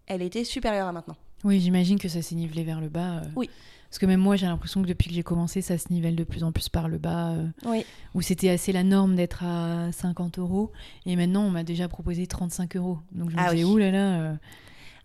elle 0.07 0.21
était 0.21 0.43
supérieure 0.43 0.87
à 0.87 0.91
maintenant. 0.91 1.17
Oui, 1.43 1.59
j'imagine 1.59 1.97
que 1.97 2.07
ça 2.07 2.21
s'est 2.21 2.35
nivelé 2.35 2.63
vers 2.63 2.81
le 2.81 2.89
bas. 2.89 3.17
Euh. 3.17 3.29
oui. 3.35 3.49
Parce 3.89 3.99
que 3.99 4.05
même 4.05 4.21
moi, 4.21 4.37
j'ai 4.37 4.45
l'impression 4.45 4.81
que 4.81 4.87
depuis 4.87 5.09
que 5.09 5.15
j'ai 5.15 5.23
commencé, 5.23 5.61
ça 5.61 5.77
se 5.77 5.91
nivelle 5.91 6.15
de 6.15 6.23
plus 6.23 6.45
en 6.45 6.53
plus 6.53 6.69
par 6.69 6.87
le 6.87 6.97
bas. 6.97 7.31
Euh, 7.31 7.45
oui. 7.65 7.85
Où 8.15 8.21
c'était 8.21 8.49
assez 8.49 8.71
la 8.71 8.83
norme 8.83 9.17
d'être 9.17 9.43
à 9.43 9.91
50 9.91 10.39
euros. 10.39 10.71
Et 11.05 11.17
maintenant, 11.17 11.43
on 11.43 11.49
m'a 11.49 11.63
déjà 11.63 11.89
proposé 11.89 12.25
35 12.25 12.77
euros. 12.77 12.99
Donc 13.11 13.31
je 13.31 13.35
me 13.35 13.41
ah 13.41 13.53
disais, 13.53 13.65
oui. 13.65 13.91
là 13.91 14.37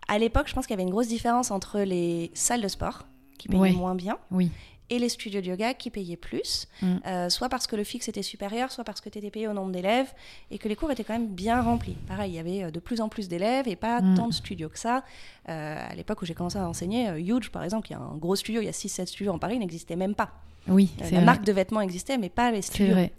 À 0.07 0.19
l'époque, 0.21 0.47
je 0.47 0.55
pense 0.55 0.69
qu'il 0.69 0.75
y 0.75 0.79
avait 0.79 0.85
une 0.85 0.91
grosse 0.91 1.09
différence 1.09 1.51
entre 1.51 1.81
les 1.81 2.31
salles 2.35 2.63
de 2.63 2.69
sport, 2.69 3.09
qui 3.39 3.49
payaient 3.49 3.73
moins 3.73 3.97
bien, 3.97 4.19
oui 4.31 4.53
et 4.89 4.99
les 4.99 5.09
studios 5.09 5.41
de 5.41 5.47
yoga 5.47 5.75
qui 5.75 5.91
payaient 5.91 6.17
plus, 6.17 6.69
Mm. 6.83 6.97
euh, 7.07 7.29
soit 7.29 7.49
parce 7.49 7.67
que 7.67 7.75
le 7.77 7.83
fixe 7.85 8.09
était 8.09 8.23
supérieur, 8.23 8.71
soit 8.71 8.85
parce 8.85 9.01
que 9.01 9.09
tu 9.09 9.19
étais 9.19 9.31
payé 9.31 9.49
au 9.49 9.53
nombre 9.53 9.73
d'élèves 9.73 10.13
et 10.51 10.59
que 10.59 10.69
les 10.69 10.77
cours 10.77 10.91
étaient 10.93 11.03
quand 11.05 11.15
même 11.15 11.29
bien 11.29 11.61
remplis. 11.61 11.97
Pareil, 12.07 12.33
il 12.33 12.35
y 12.37 12.39
avait 12.39 12.63
euh, 12.65 12.71
de 12.71 12.79
plus 12.81 13.01
en 13.01 13.09
plus 13.09 13.29
d'élèves 13.29 13.67
et 13.69 13.77
pas 13.77 14.01
Mm. 14.01 14.15
tant 14.17 14.29
de 14.29 14.35
studios 14.35 14.69
que 14.69 14.79
ça. 14.79 15.03
Euh, 15.49 15.77
à 15.91 15.95
l'époque 15.95 16.23
où 16.23 16.27
j'ai 16.27 16.35
commencé 16.35 16.59
à 16.59 16.69
enseigner, 16.69 17.09
Huge 17.19 17.51
par 17.51 17.65
exemple, 17.65 17.91
y 17.91 17.95
a 17.95 17.99
un 17.99 18.17
gros 18.17 18.37
studio, 18.37 18.61
il 18.61 18.67
y 18.67 18.69
a 18.69 18.73
6-7 18.73 19.07
studios 19.09 19.33
en 19.33 19.39
Paris, 19.39 19.59
n'existait 19.59 19.97
même 19.97 20.15
pas. 20.15 20.31
Oui, 20.69 20.91
Euh, 21.01 21.05
c'est 21.05 21.11
la 21.13 21.17
vrai. 21.19 21.25
marque 21.27 21.45
de 21.45 21.53
vêtements 21.53 21.81
existait, 21.81 22.19
mais 22.19 22.29
pas 22.29 22.51
les 22.51 22.63
C'est 22.63 22.73
studios. 22.75 22.93
vrai. 22.95 23.13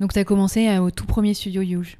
Donc, 0.00 0.12
tu 0.12 0.18
as 0.18 0.24
commencé 0.24 0.78
au 0.78 0.90
tout 0.90 1.06
premier 1.06 1.32
studio 1.34 1.62
Huge. 1.62 1.96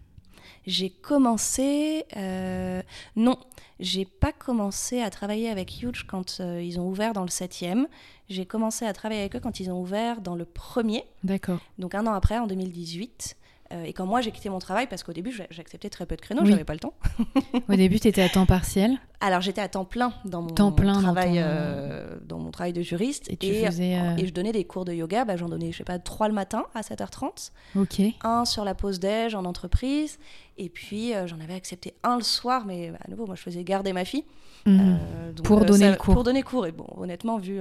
J'ai 0.67 0.91
commencé. 0.91 2.05
euh, 2.17 2.83
non, 3.15 3.39
j'ai 3.79 4.05
pas 4.05 4.33
commencé 4.33 5.01
à 5.01 5.11
travailler 5.11 5.51
avec 5.51 5.83
Huge 5.83 6.07
quand 6.07 6.39
euh, 6.41 6.63
ils 6.63 6.81
ont 6.81 6.89
ouvert 6.89 7.13
dans 7.13 7.23
le 7.23 7.29
7e. 7.29 7.87
J'ai 8.29 8.47
commencé 8.47 8.87
à 8.87 8.93
travailler 8.93 9.21
avec 9.21 9.37
eux 9.37 9.41
quand 9.41 9.61
ils 9.61 9.71
ont 9.71 9.81
ouvert 9.81 10.21
dans 10.21 10.35
le 10.35 10.45
premier, 10.45 11.05
D'accord. 11.25 11.59
donc 11.79 11.95
un 11.95 12.07
an 12.07 12.13
après, 12.13 12.39
en 12.39 12.47
2018. 12.47 13.37
Euh, 13.73 13.83
et 13.83 13.93
quand 13.93 14.07
moi 14.07 14.21
j'ai 14.21 14.31
quitté 14.31 14.49
mon 14.49 14.61
travail, 14.61 14.87
parce 14.87 15.03
qu'au 15.03 15.13
début 15.13 15.33
j'a- 15.33 15.47
j'acceptais 15.51 15.91
très 15.91 16.07
peu 16.07 16.15
de 16.15 16.21
créneaux, 16.21 16.43
Oui. 16.43 16.51
j'avais 16.51 16.63
pas 16.65 16.73
le 16.75 16.79
temps. 16.79 16.95
Au 17.69 17.75
début, 17.75 17.99
tu 17.99 18.07
étais 18.07 18.23
à 18.23 18.29
temps 18.29 18.47
partiel? 18.47 18.93
Alors 19.21 19.41
j'étais 19.41 19.61
à 19.61 19.69
temps 19.69 19.85
plein 19.85 20.13
dans 20.25 20.43
mon 20.43 20.49
Temps 20.51 20.71
plein 20.71 20.93
dans 20.95 21.01
travail, 21.01 21.33
ton- 21.35 21.41
euh, 21.43 22.17
dans 22.25 22.39
mon 22.39 22.51
travail 22.53 22.73
de 22.73 22.83
juriste. 22.83 23.29
et 23.31 23.37
tu 23.37 23.53
faisais. 23.55 23.99
euh, 23.99 24.17
et 24.19 24.27
je 24.27 24.33
donnais 24.33 24.53
des 24.53 24.65
cours 24.65 24.85
de 24.85 24.93
yoga, 24.93 25.25
bah, 25.25 25.37
j'en 25.37 25.49
donnais, 25.49 25.73
je 25.73 25.79
sais 25.79 25.85
pas, 25.85 25.99
trois 25.99 26.29
le 26.29 26.35
matin 26.35 26.65
à 26.75 26.83
7h30. 26.83 27.51
Ok. 27.77 28.03
un 28.23 28.45
sur 28.45 28.65
la 28.65 28.75
pause 28.75 29.01
déj 29.01 29.35
en 29.35 29.45
entreprise, 29.45 30.19
et 30.59 30.69
puis 30.69 31.13
j'en 31.27 31.41
avais 31.41 31.55
accepté 31.55 31.95
un 32.05 32.17
le 32.17 32.23
soir, 32.23 32.67
mais 32.67 32.93
à 33.05 33.11
nouveau, 33.11 33.27
moi 33.27 33.35
je 33.35 33.43
faisais 33.43 33.65
garder 33.65 33.93
ma 33.93 34.05
fille. 34.05 34.25
Donc, 34.67 35.43
Pour 35.45 35.65
donner 35.65 35.91
le 35.91 35.97
cours. 35.97 36.15
Pour 36.15 36.25
donner 36.25 36.43
cours, 36.43 36.67
et 36.67 36.73
bon, 36.73 36.87
honnêtement, 36.97 37.39
vu 37.39 37.61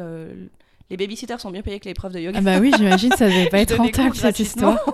les 0.89 0.97
babysitters 0.97 1.39
sont 1.39 1.51
mieux 1.51 1.61
payés 1.63 1.79
que 1.79 1.85
les 1.85 1.93
profs 1.93 2.13
de 2.13 2.19
yoga. 2.19 2.37
Ah 2.39 2.41
bah 2.41 2.59
oui, 2.59 2.71
j'imagine 2.77 3.11
ça 3.11 3.27
devait 3.27 3.49
pas 3.49 3.59
être 3.59 3.75
rentable 3.77 4.15
cette 4.15 4.39
histoire. 4.39 4.79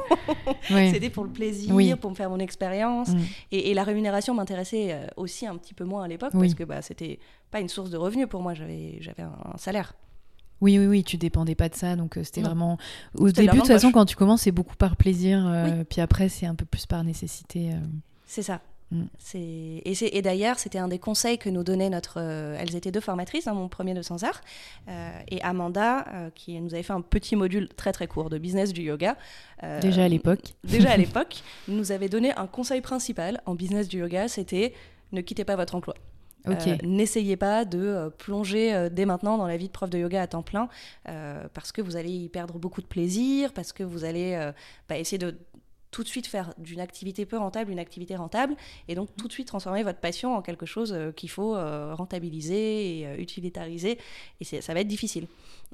Ouais. 0.70 0.92
C'était 0.94 1.10
pour 1.10 1.24
le 1.24 1.30
plaisir, 1.32 1.74
Oui. 1.74 1.94
pour 1.96 2.10
me 2.12 2.16
faire 2.16 2.30
mon 2.30 2.40
expérience. 2.40 3.10
Mm. 3.10 3.20
Et, 3.52 3.72
et 3.72 3.74
la 3.74 3.84
rémunération 3.84 4.34
m'intéressait 4.34 4.90
euh, 4.94 5.08
aussi 5.18 5.46
un 5.48 5.58
petit 5.58 5.74
peu 5.74 5.84
moins 5.84 6.04
à 6.04 6.08
l'époque, 6.08 6.32
Oui. 6.34 6.48
parce 6.48 6.54
que 6.54 6.64
bah, 6.64 6.82
c'était 6.82 7.20
pas 7.50 7.60
une 7.60 7.68
source 7.68 7.90
de 7.90 7.98
revenus 7.98 8.28
pour 8.30 8.42
moi, 8.42 8.54
j'avais 8.54 9.00
un, 9.20 9.34
un 9.54 9.58
salaire. 9.58 9.94
Oui, 10.62 10.78
oui, 10.78 10.86
oui, 10.86 11.04
tu 11.04 11.18
dépendais 11.18 11.56
pas 11.56 11.68
de 11.68 11.76
ça, 11.76 11.96
donc 11.96 12.18
euh, 12.18 12.24
c'était 12.24 12.42
vraiment. 12.42 12.78
Au 13.18 13.32
début, 13.32 13.48
de 13.48 13.58
toute 13.58 13.68
façon, 13.68 13.92
quand 13.92 14.06
tu 14.06 14.16
commences, 14.16 14.44
c'est 14.44 14.52
beaucoup 14.52 14.76
par 14.76 14.96
plaisir, 14.96 15.44
euh, 15.48 15.84
puis 15.90 16.00
après, 16.02 16.30
c'est 16.30 16.46
un 16.46 16.56
peu 16.56 16.66
plus 16.66 16.86
par 16.86 17.04
nécessité. 17.04 17.72
euh. 17.72 17.78
C'est 18.28 18.44
ça. 18.44 18.62
Mm. 18.92 19.04
Et, 19.36 20.22
d'ailleurs, 20.22 20.60
c'était 20.60 20.78
un 20.78 20.88
des 20.88 21.00
conseils 21.00 21.38
que 21.38 21.50
nous 21.50 21.64
donnait 21.64 21.90
notre. 21.90 22.16
euh, 22.18 22.58
elles 22.60 22.76
étaient 22.76 22.92
deux 22.92 23.00
formatrices 23.00 23.46
dans 23.46 23.56
mon 23.56 23.70
premier 23.70 23.94
200 23.94 24.24
heures. 24.24 24.42
Euh, 24.90 25.12
et 25.30 25.42
Amanda, 25.42 26.06
euh, 26.14 26.30
qui 26.36 26.60
nous 26.60 26.74
avait 26.74 26.84
fait 26.84 26.94
un 26.94 27.02
petit 27.02 27.36
module 27.36 27.70
très 27.70 27.92
très 27.92 28.08
court 28.08 28.30
de 28.30 28.38
business 28.38 28.74
du 28.74 28.82
yoga. 28.84 29.18
Déjà 29.82 30.04
à 30.04 30.08
l'époque. 30.08 30.56
Déjà 30.64 30.92
à 30.92 30.98
l'époque, 30.98 31.44
nous 31.68 31.92
avait 31.92 32.10
donné 32.10 32.34
un 32.36 32.48
conseil 32.48 32.82
principal 32.82 33.42
en 33.46 33.56
business 33.56 33.88
du 33.88 34.00
yoga 34.00 34.28
c'était 34.28 34.74
ne 35.12 35.22
quittez 35.22 35.46
pas 35.46 35.56
votre 35.56 35.76
emploi. 35.76 35.94
Euh, 36.48 36.78
N'essayez 36.84 37.38
pas 37.38 37.66
de 37.66 37.80
euh, 37.80 38.10
plonger 38.10 38.74
euh, 38.74 38.90
dès 38.90 39.06
maintenant 39.06 39.38
dans 39.38 39.48
la 39.48 39.58
vie 39.58 39.68
de 39.68 39.72
prof 39.72 39.90
de 39.90 40.00
yoga 40.00 40.22
à 40.22 40.28
temps 40.28 40.42
plein 40.42 40.70
parce 41.54 41.72
que 41.72 41.82
vous 41.82 41.96
allez 41.98 42.10
y 42.10 42.30
perdre 42.30 42.58
beaucoup 42.58 42.82
de 42.82 42.88
plaisir, 42.88 43.54
parce 43.54 43.74
que 43.74 43.84
vous 43.84 44.06
allez 44.06 44.52
bah, 44.88 44.98
essayer 44.98 45.18
de 45.18 45.36
tout 45.92 46.04
de 46.04 46.08
suite 46.08 46.26
faire 46.26 46.54
d'une 46.58 46.80
activité 46.80 47.26
peu 47.26 47.38
rentable 47.38 47.70
une 47.72 47.80
activité 47.80 48.16
rentable 48.16 48.56
et 48.88 48.96
donc 48.96 49.10
tout 49.18 49.28
de 49.28 49.34
suite 49.34 49.48
transformer 49.48 49.84
votre 49.84 50.00
passion 50.00 50.36
en 50.36 50.42
quelque 50.42 50.66
chose 50.66 50.94
euh, 50.94 51.12
qu'il 51.12 51.30
faut 51.30 51.56
euh, 51.56 51.94
rentabiliser 51.94 53.00
et 53.00 53.08
euh, 53.08 53.18
utilitariser 53.18 53.98
et 54.40 54.44
ça 54.46 54.74
va 54.74 54.80
être 54.80 54.88
difficile. 54.88 55.28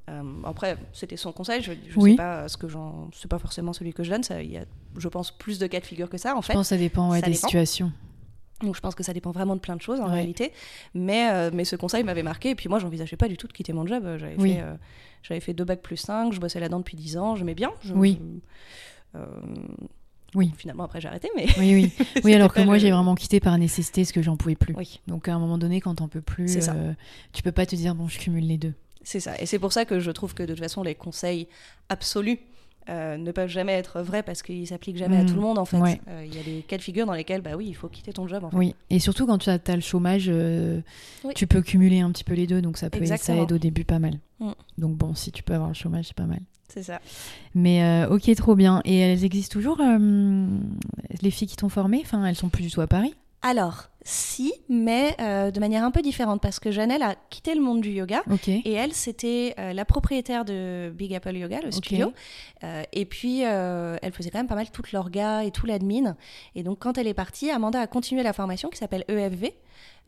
Euh, 0.10 0.24
après, 0.46 0.78
c'était 0.94 1.18
son 1.18 1.32
conseil, 1.32 1.62
je 1.62 1.72
ne 1.74 1.78
Oui. 1.98 2.12
sais 2.12 2.18
pas 2.18 2.48
ce 2.48 2.58
que 2.58 2.68
j'en, 2.68 3.10
c'est 3.14 3.28
pas 3.30 3.40
forcément 3.40 3.74
celui 3.74 3.94
que 3.94 4.04
je 4.04 4.10
donne, 4.12 4.24
il 4.42 4.52
y 4.52 4.58
a, 4.58 4.66
je 4.98 5.08
pense, 5.08 5.32
plus 5.32 5.60
de 5.60 5.68
cas 5.68 5.80
de 5.80 5.86
figure 5.86 6.10
que 6.10 6.18
ça 6.18 6.36
en 6.36 6.42
Je 6.42 6.48
fait. 6.48 6.54
pense 6.54 6.66
que 6.68 6.76
ça 6.76 6.78
dépend 6.78 7.12
ouais, 7.12 7.20
ça 7.20 7.26
des 7.28 7.34
dépend. 7.34 7.48
situations. 7.48 7.92
Donc 8.64 8.76
je 8.76 8.82
pense 8.82 8.96
que 8.96 9.04
ça 9.04 9.14
dépend 9.14 9.30
vraiment 9.32 9.56
de 9.56 9.60
plein 9.62 9.76
de 9.76 9.82
choses 9.84 10.00
en 10.00 10.06
Ouais. 10.08 10.14
réalité. 10.14 10.52
Mais, 10.96 11.30
euh, 11.32 11.52
mais 11.54 11.64
ce 11.64 11.76
conseil 11.76 12.04
m'avait 12.04 12.24
marqué. 12.24 12.50
Et 12.52 12.56
puis 12.56 12.70
moi, 12.70 12.80
j'envisageais 12.80 13.18
pas 13.18 13.28
du 13.28 13.38
tout 13.38 13.46
de 13.48 13.54
quitter 13.54 13.72
mon 13.72 13.86
job. 13.86 14.04
J'avais 14.18 14.36
Oui. 14.40 14.54
fait, 14.56 14.62
euh, 14.62 14.74
j'avais 15.22 15.40
fait 15.42 15.54
deux 15.54 15.64
bacs 15.66 15.84
plus 15.84 15.98
5, 15.98 16.34
je 16.34 16.40
bossais 16.40 16.60
là-dedans 16.60 16.80
depuis 16.80 16.98
10 16.98 17.18
ans, 17.18 17.36
j'aimais 17.36 17.54
bien. 17.54 17.70
Je- 17.82 17.94
Oui. 17.94 18.18
je- 19.14 19.20
euh, 19.20 19.26
Oui. 20.36 20.52
Finalement, 20.58 20.84
après, 20.84 21.00
j'ai 21.02 21.08
arrêté. 21.08 21.30
Mais 21.36 21.46
Oui, 21.58 21.74
oui. 21.74 22.06
Oui, 22.24 22.34
alors 22.34 22.54
que 22.54 22.62
moi, 22.62 22.76
le- 22.76 22.80
j'ai 22.80 22.92
vraiment 22.92 23.16
quitté 23.16 23.40
par 23.40 23.58
nécessité 23.58 24.02
parce 24.02 24.12
que 24.12 24.22
j'en 24.22 24.36
pouvais 24.38 24.56
plus. 24.56 24.76
oui, 24.76 25.00
Donc 25.08 25.28
à 25.28 25.34
un 25.34 25.40
moment 25.40 25.58
donné, 25.58 25.80
quand 25.82 25.96
t'en 25.96 26.08
peux 26.08 26.22
plus, 26.22 26.62
ça. 26.62 26.74
euh, 26.74 26.94
tu 27.34 27.42
peux 27.44 27.52
pas 27.54 27.66
te 27.66 27.76
dire, 27.76 27.96
bon, 27.96 28.08
je 28.08 28.20
cumule 28.20 28.46
les 28.46 28.58
deux. 28.58 28.74
c'est 29.04 29.20
ça. 29.22 29.40
Et 29.42 29.46
c'est 29.46 29.60
pour 29.60 29.72
ça 29.74 29.86
que 29.86 30.00
je 30.00 30.12
trouve 30.12 30.34
que 30.34 30.44
de 30.44 30.54
toute 30.54 30.60
façon, 30.64 30.84
les 30.84 30.96
conseils 30.96 31.48
absolus 31.90 32.40
euh, 32.90 33.18
ne 33.18 33.32
peuvent 33.32 33.50
jamais 33.50 33.74
être 33.74 34.02
vrais 34.02 34.24
parce 34.24 34.42
qu'ils 34.42 34.66
s'appliquent 34.68 34.96
jamais 34.98 35.18
à 35.18 35.26
tout 35.26 35.34
le 35.36 35.42
monde 35.42 35.58
en 35.58 35.66
fait. 35.66 35.78
Ouais. 35.78 36.00
Euh, 36.08 36.24
Il 36.26 36.34
y 36.36 36.40
a 36.40 36.44
des 36.44 36.62
cas 36.62 36.78
de 36.78 36.82
figure 36.82 37.06
dans 37.06 37.14
lesquels, 37.14 37.42
bah 37.42 37.56
oui, 37.58 37.66
il 37.68 37.74
faut 37.76 37.90
quitter 37.90 38.14
ton 38.14 38.28
job 38.30 38.46
en 38.46 38.50
fait. 38.50 38.56
Oui, 38.56 38.76
et 38.90 39.00
surtout 39.00 39.26
quand 39.28 39.38
tu 39.40 39.50
as, 39.50 39.60
le 39.76 39.82
chômage, 39.82 40.28
euh, 40.30 40.80
Oui. 41.26 41.34
tu 41.36 41.48
peux 41.48 41.62
cumuler 41.62 42.00
un 42.00 42.12
petit 42.12 42.24
peu 42.24 42.34
les 42.34 42.48
deux, 42.48 42.62
donc 42.62 42.78
ça, 42.78 42.90
peut, 42.90 42.98
ça 43.00 43.16
Exactement. 43.16 43.44
aide 43.44 43.52
au 43.52 43.58
début 43.58 43.84
pas 43.84 44.00
mal. 44.00 44.20
Mm. 44.40 44.52
Donc 44.78 44.96
bon, 44.96 45.16
si 45.16 45.32
tu 45.34 45.44
peux 45.44 45.54
avoir 45.54 45.68
le 45.70 45.74
chômage, 45.76 46.06
c'est 46.08 46.16
pas 46.16 46.24
mal. 46.28 46.40
C'est 46.68 46.84
ça. 46.84 47.00
Mais 47.56 47.84
euh, 47.84 48.10
ok, 48.10 48.34
trop 48.36 48.56
bien. 48.56 48.82
Et 48.86 48.98
elles 48.98 49.24
existent 49.24 49.54
toujours, 49.54 49.80
euh, 49.80 50.48
les 51.22 51.32
filles 51.32 51.48
qui 51.48 51.56
t'ont 51.56 51.70
formée? 51.70 52.02
Enfin, 52.04 52.26
elles 52.26 52.36
sont 52.36 52.50
plus 52.50 52.64
du 52.64 52.72
tout 52.72 52.82
à 52.82 52.88
Paris? 52.88 53.16
Alors, 53.42 53.86
si, 54.04 54.52
mais 54.68 55.16
euh, 55.22 55.52
de 55.52 55.60
manière 55.60 55.84
un 55.84 55.92
peu 55.92 56.02
différente 56.02 56.42
parce 56.42 56.60
que 56.60 56.72
Janelle 56.72 57.04
a 57.04 57.16
quitté 57.30 57.56
le 57.56 57.62
monde 57.62 57.82
du 57.82 57.92
yoga. 57.92 58.24
Et 58.48 58.74
elle, 58.74 58.94
c'était 58.94 59.56
la 59.58 59.86
propriétaire 59.86 60.44
de 60.44 60.92
Big 60.94 61.14
Apple 61.14 61.36
Yoga, 61.36 61.62
le 61.62 61.72
studio. 61.72 62.14
Et 62.92 63.06
puis, 63.06 63.42
elle 63.42 64.12
faisait 64.12 64.32
quand 64.32 64.40
même 64.40 64.48
pas 64.48 64.56
mal 64.56 64.70
toute 64.72 64.92
l'orga 64.92 65.44
et 65.44 65.52
tout 65.52 65.66
l'admin. 65.66 66.18
Et 66.56 66.64
donc, 66.64 66.80
quand 66.80 66.98
elle 66.98 67.08
est 67.08 67.14
partie, 67.14 67.50
Amanda 67.50 67.80
a 67.80 67.88
continué 67.88 68.24
la 68.24 68.34
formation 68.34 68.70
qui 68.70 68.78
s'appelle 68.78 69.06
EFV. 69.08 69.54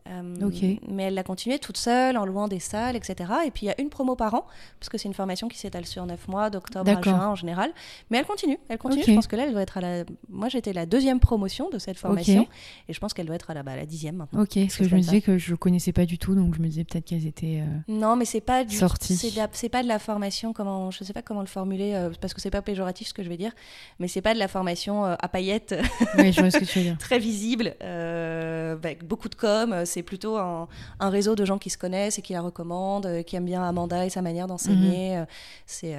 Euh. 0.09 0.75
Mais 0.89 1.03
elle 1.03 1.13
l'a 1.13 1.23
continuée 1.23 1.59
toute 1.59 1.77
seule, 1.77 2.17
en 2.17 2.25
louant 2.25 2.47
des 2.47 2.59
salles, 2.59 2.95
etc. 2.95 3.31
Et 3.45 3.51
puis, 3.51 3.65
il 3.65 3.69
y 3.69 3.71
a 3.71 3.79
une 3.79 3.89
promo 3.89 4.15
par 4.15 4.33
an, 4.33 4.45
parce 4.79 4.89
que 4.89 4.97
c'est 4.97 5.07
une 5.07 5.13
formation 5.13 5.47
qui 5.47 5.57
s'étale 5.57 5.85
sur 5.85 6.05
9 6.05 6.27
mois, 6.27 6.49
d'octobre 6.49 6.89
à 6.89 7.01
juin 7.01 7.27
en 7.27 7.35
général. 7.35 7.71
Mais 8.09 8.17
elle 8.17 8.25
continue, 8.25 8.57
elle 8.69 8.77
continue. 8.77 9.03
Je 9.05 9.13
pense 9.13 9.27
que 9.27 9.35
là, 9.35 9.43
elle 9.45 9.51
doit 9.51 9.61
être 9.61 9.77
à 9.77 9.81
la... 9.81 10.03
Moi, 10.29 10.49
j'étais 10.49 10.73
la 10.73 10.85
deuxième 10.85 11.19
promotion 11.19 11.69
de 11.69 11.77
cette 11.79 11.97
formation. 11.97 12.47
Et 12.87 12.93
je 12.93 12.99
pense 12.99 13.13
qu'elle 13.13 13.25
doit 13.27 13.35
être 13.35 13.49
à 13.51 13.53
la, 13.53 13.63
bah, 13.63 13.75
la 13.75 13.85
dixième 13.85 14.15
maintenant. 14.15 14.41
Ok, 14.41 14.55
parce 14.55 14.77
que 14.77 14.83
je 14.87 14.95
me 14.95 15.01
ça. 15.01 15.09
disais 15.11 15.21
que 15.21 15.37
je 15.37 15.55
connaissais 15.55 15.91
pas 15.93 16.05
du 16.05 16.17
tout, 16.17 16.35
donc 16.35 16.55
je 16.55 16.59
me 16.61 16.67
disais 16.67 16.83
peut-être 16.83 17.05
qu'elles 17.05 17.27
étaient. 17.27 17.61
euh, 17.61 17.77
Non, 17.87 18.15
mais 18.15 18.25
c'est 18.25 18.41
pas 18.41 18.63
du 18.63 18.75
Sortie. 18.75 19.15
c'est 19.15 19.31
de 19.31 19.37
la- 19.37 19.49
c'est 19.51 19.69
pas 19.69 19.83
de 19.83 19.87
la 19.87 19.99
formation 19.99 20.53
comment 20.53 20.91
je 20.91 21.03
sais 21.03 21.13
pas 21.13 21.21
comment 21.21 21.41
le 21.41 21.45
formuler 21.47 21.93
euh, 21.93 22.09
parce 22.21 22.33
que 22.33 22.41
c'est 22.41 22.49
pas 22.51 22.61
péjoratif 22.61 23.07
ce 23.09 23.13
que 23.13 23.23
je 23.23 23.29
vais 23.29 23.37
dire, 23.37 23.51
mais 23.99 24.07
c'est 24.07 24.21
pas 24.21 24.33
de 24.33 24.39
la 24.39 24.47
formation 24.47 25.05
euh, 25.05 25.15
à 25.19 25.27
paillettes 25.27 25.75
Ouais, 26.17 26.31
je 26.31 26.39
vois 26.41 26.51
ce 26.51 26.57
que 26.59 26.65
tu 26.65 26.79
veux 26.79 26.85
dire. 26.85 26.97
très 26.99 27.19
visible 27.19 27.75
avec 27.81 29.03
beaucoup 29.05 29.29
de 29.29 29.35
com. 29.35 29.83
C'est 29.99 30.03
plutôt 30.03 30.37
un, 30.37 30.67
un 30.99 31.09
réseau 31.09 31.35
de 31.35 31.43
gens 31.43 31.57
qui 31.57 31.69
se 31.69 31.77
connaissent 31.77 32.19
et 32.19 32.21
qui 32.21 32.33
la 32.33 32.41
recommandent, 32.41 33.05
euh, 33.05 33.21
qui 33.21 33.35
aiment 33.35 33.45
bien 33.45 33.63
Amanda 33.63 34.05
et 34.05 34.09
sa 34.09 34.21
manière 34.21 34.47
d'enseigner. 34.47 35.17
Euh, 35.17 35.25
C'est 35.65 35.95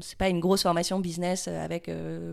c'est 0.00 0.18
pas 0.18 0.28
une 0.28 0.40
grosse 0.40 0.62
formation 0.62 1.00
business 1.00 1.48
avec 1.48 1.90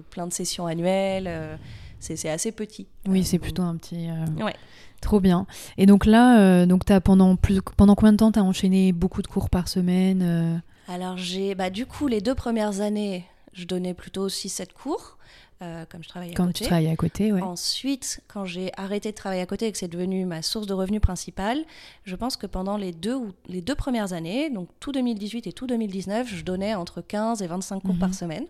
plein 0.09 0.27
de 0.27 0.33
sessions 0.33 0.67
annuelles. 0.67 1.57
c'est 1.99 2.29
assez 2.29 2.51
petit. 2.51 2.87
Oui, 3.07 3.23
c'est 3.23 3.39
plutôt 3.39 3.63
un 3.63 3.75
petit. 3.77 4.07
Ouais. 4.39 4.55
Trop 5.01 5.19
bien. 5.19 5.47
Et 5.77 5.87
donc 5.87 6.05
là, 6.05 6.39
euh, 6.39 6.65
donc 6.67 6.89
as 6.89 7.01
pendant 7.01 7.35
plus 7.35 7.59
pendant 7.75 7.95
combien 7.95 8.13
de 8.13 8.17
temps 8.17 8.31
t'as 8.31 8.41
enchaîné 8.41 8.93
beaucoup 8.93 9.23
de 9.23 9.27
cours 9.27 9.49
par 9.49 9.67
semaine 9.67 10.21
euh, 10.23 10.93
Alors 10.93 11.17
j'ai, 11.17 11.55
bah, 11.55 11.71
du 11.71 11.87
coup, 11.87 12.07
les 12.07 12.21
deux 12.21 12.35
premières 12.35 12.81
années, 12.81 13.25
je 13.53 13.65
donnais 13.65 13.95
plutôt 13.95 14.29
6-7 14.29 14.67
cours, 14.73 15.17
euh, 15.61 15.85
comme 15.89 16.03
je 16.03 16.09
travaillais 16.09 16.33
à 16.33 16.35
quand 16.35 16.47
côté. 16.47 16.59
tu 16.59 16.63
travaillais 16.65 16.89
à 16.91 16.95
côté, 16.95 17.31
ouais. 17.31 17.41
Ensuite, 17.41 18.21
quand 18.27 18.45
j'ai 18.45 18.71
arrêté 18.77 19.11
de 19.11 19.15
travailler 19.15 19.41
à 19.41 19.45
côté 19.45 19.67
et 19.67 19.71
que 19.71 19.77
c'est 19.77 19.87
devenu 19.87 20.25
ma 20.25 20.41
source 20.41 20.65
de 20.67 20.73
revenus 20.73 21.01
principale, 21.01 21.63
je 22.03 22.15
pense 22.15 22.35
que 22.37 22.47
pendant 22.47 22.77
les 22.77 22.91
deux, 22.91 23.15
ou, 23.15 23.31
les 23.47 23.61
deux 23.61 23.75
premières 23.75 24.13
années, 24.13 24.49
donc 24.49 24.69
tout 24.79 24.91
2018 24.91 25.45
et 25.47 25.53
tout 25.53 25.67
2019, 25.67 26.27
je 26.27 26.43
donnais 26.43 26.73
entre 26.75 27.01
15 27.01 27.41
et 27.41 27.47
25 27.47 27.79
cours 27.81 27.93
Mhm. 27.93 27.99
par 27.99 28.13
semaine. 28.13 28.45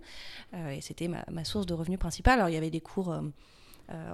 Euh, 0.54 0.70
et 0.72 0.82
c'était 0.82 1.08
ma, 1.08 1.24
ma 1.32 1.44
source 1.44 1.66
de 1.66 1.74
revenus 1.74 2.00
principale. 2.00 2.40
Alors 2.40 2.50
il 2.50 2.54
y 2.54 2.58
avait 2.58 2.70
des 2.70 2.82
cours 2.82 3.12
euh, 3.12 3.22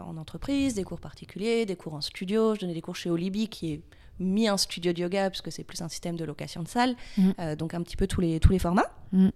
en 0.08 0.18
entreprise, 0.18 0.74
des 0.74 0.84
cours 0.84 1.00
particuliers, 1.00 1.66
des 1.68 1.76
cours 1.76 1.94
en 1.94 2.02
studio. 2.02 2.56
Je 2.56 2.62
donnais 2.62 2.74
des 2.74 2.82
cours 2.82 2.96
chez 2.96 3.10
Olibi 3.12 3.48
qui 3.48 3.74
est 3.74 3.82
mis 4.20 4.48
un 4.48 4.58
studio 4.58 4.92
de 4.94 5.00
yoga 5.02 5.30
puisque 5.30 5.52
c'est 5.52 5.64
plus 5.64 5.82
un 5.84 5.90
système 5.90 6.16
de 6.16 6.26
location 6.26 6.64
de 6.64 6.68
salle. 6.68 6.96
Mhm. 7.20 7.56
Donc 7.58 7.76
un 7.76 7.84
petit 7.84 7.96
peu 7.96 8.08
tous 8.08 8.22
les, 8.22 8.40
tous 8.40 8.52
les 8.52 8.58
formats. 8.60 8.90
Mhm. 9.12 9.32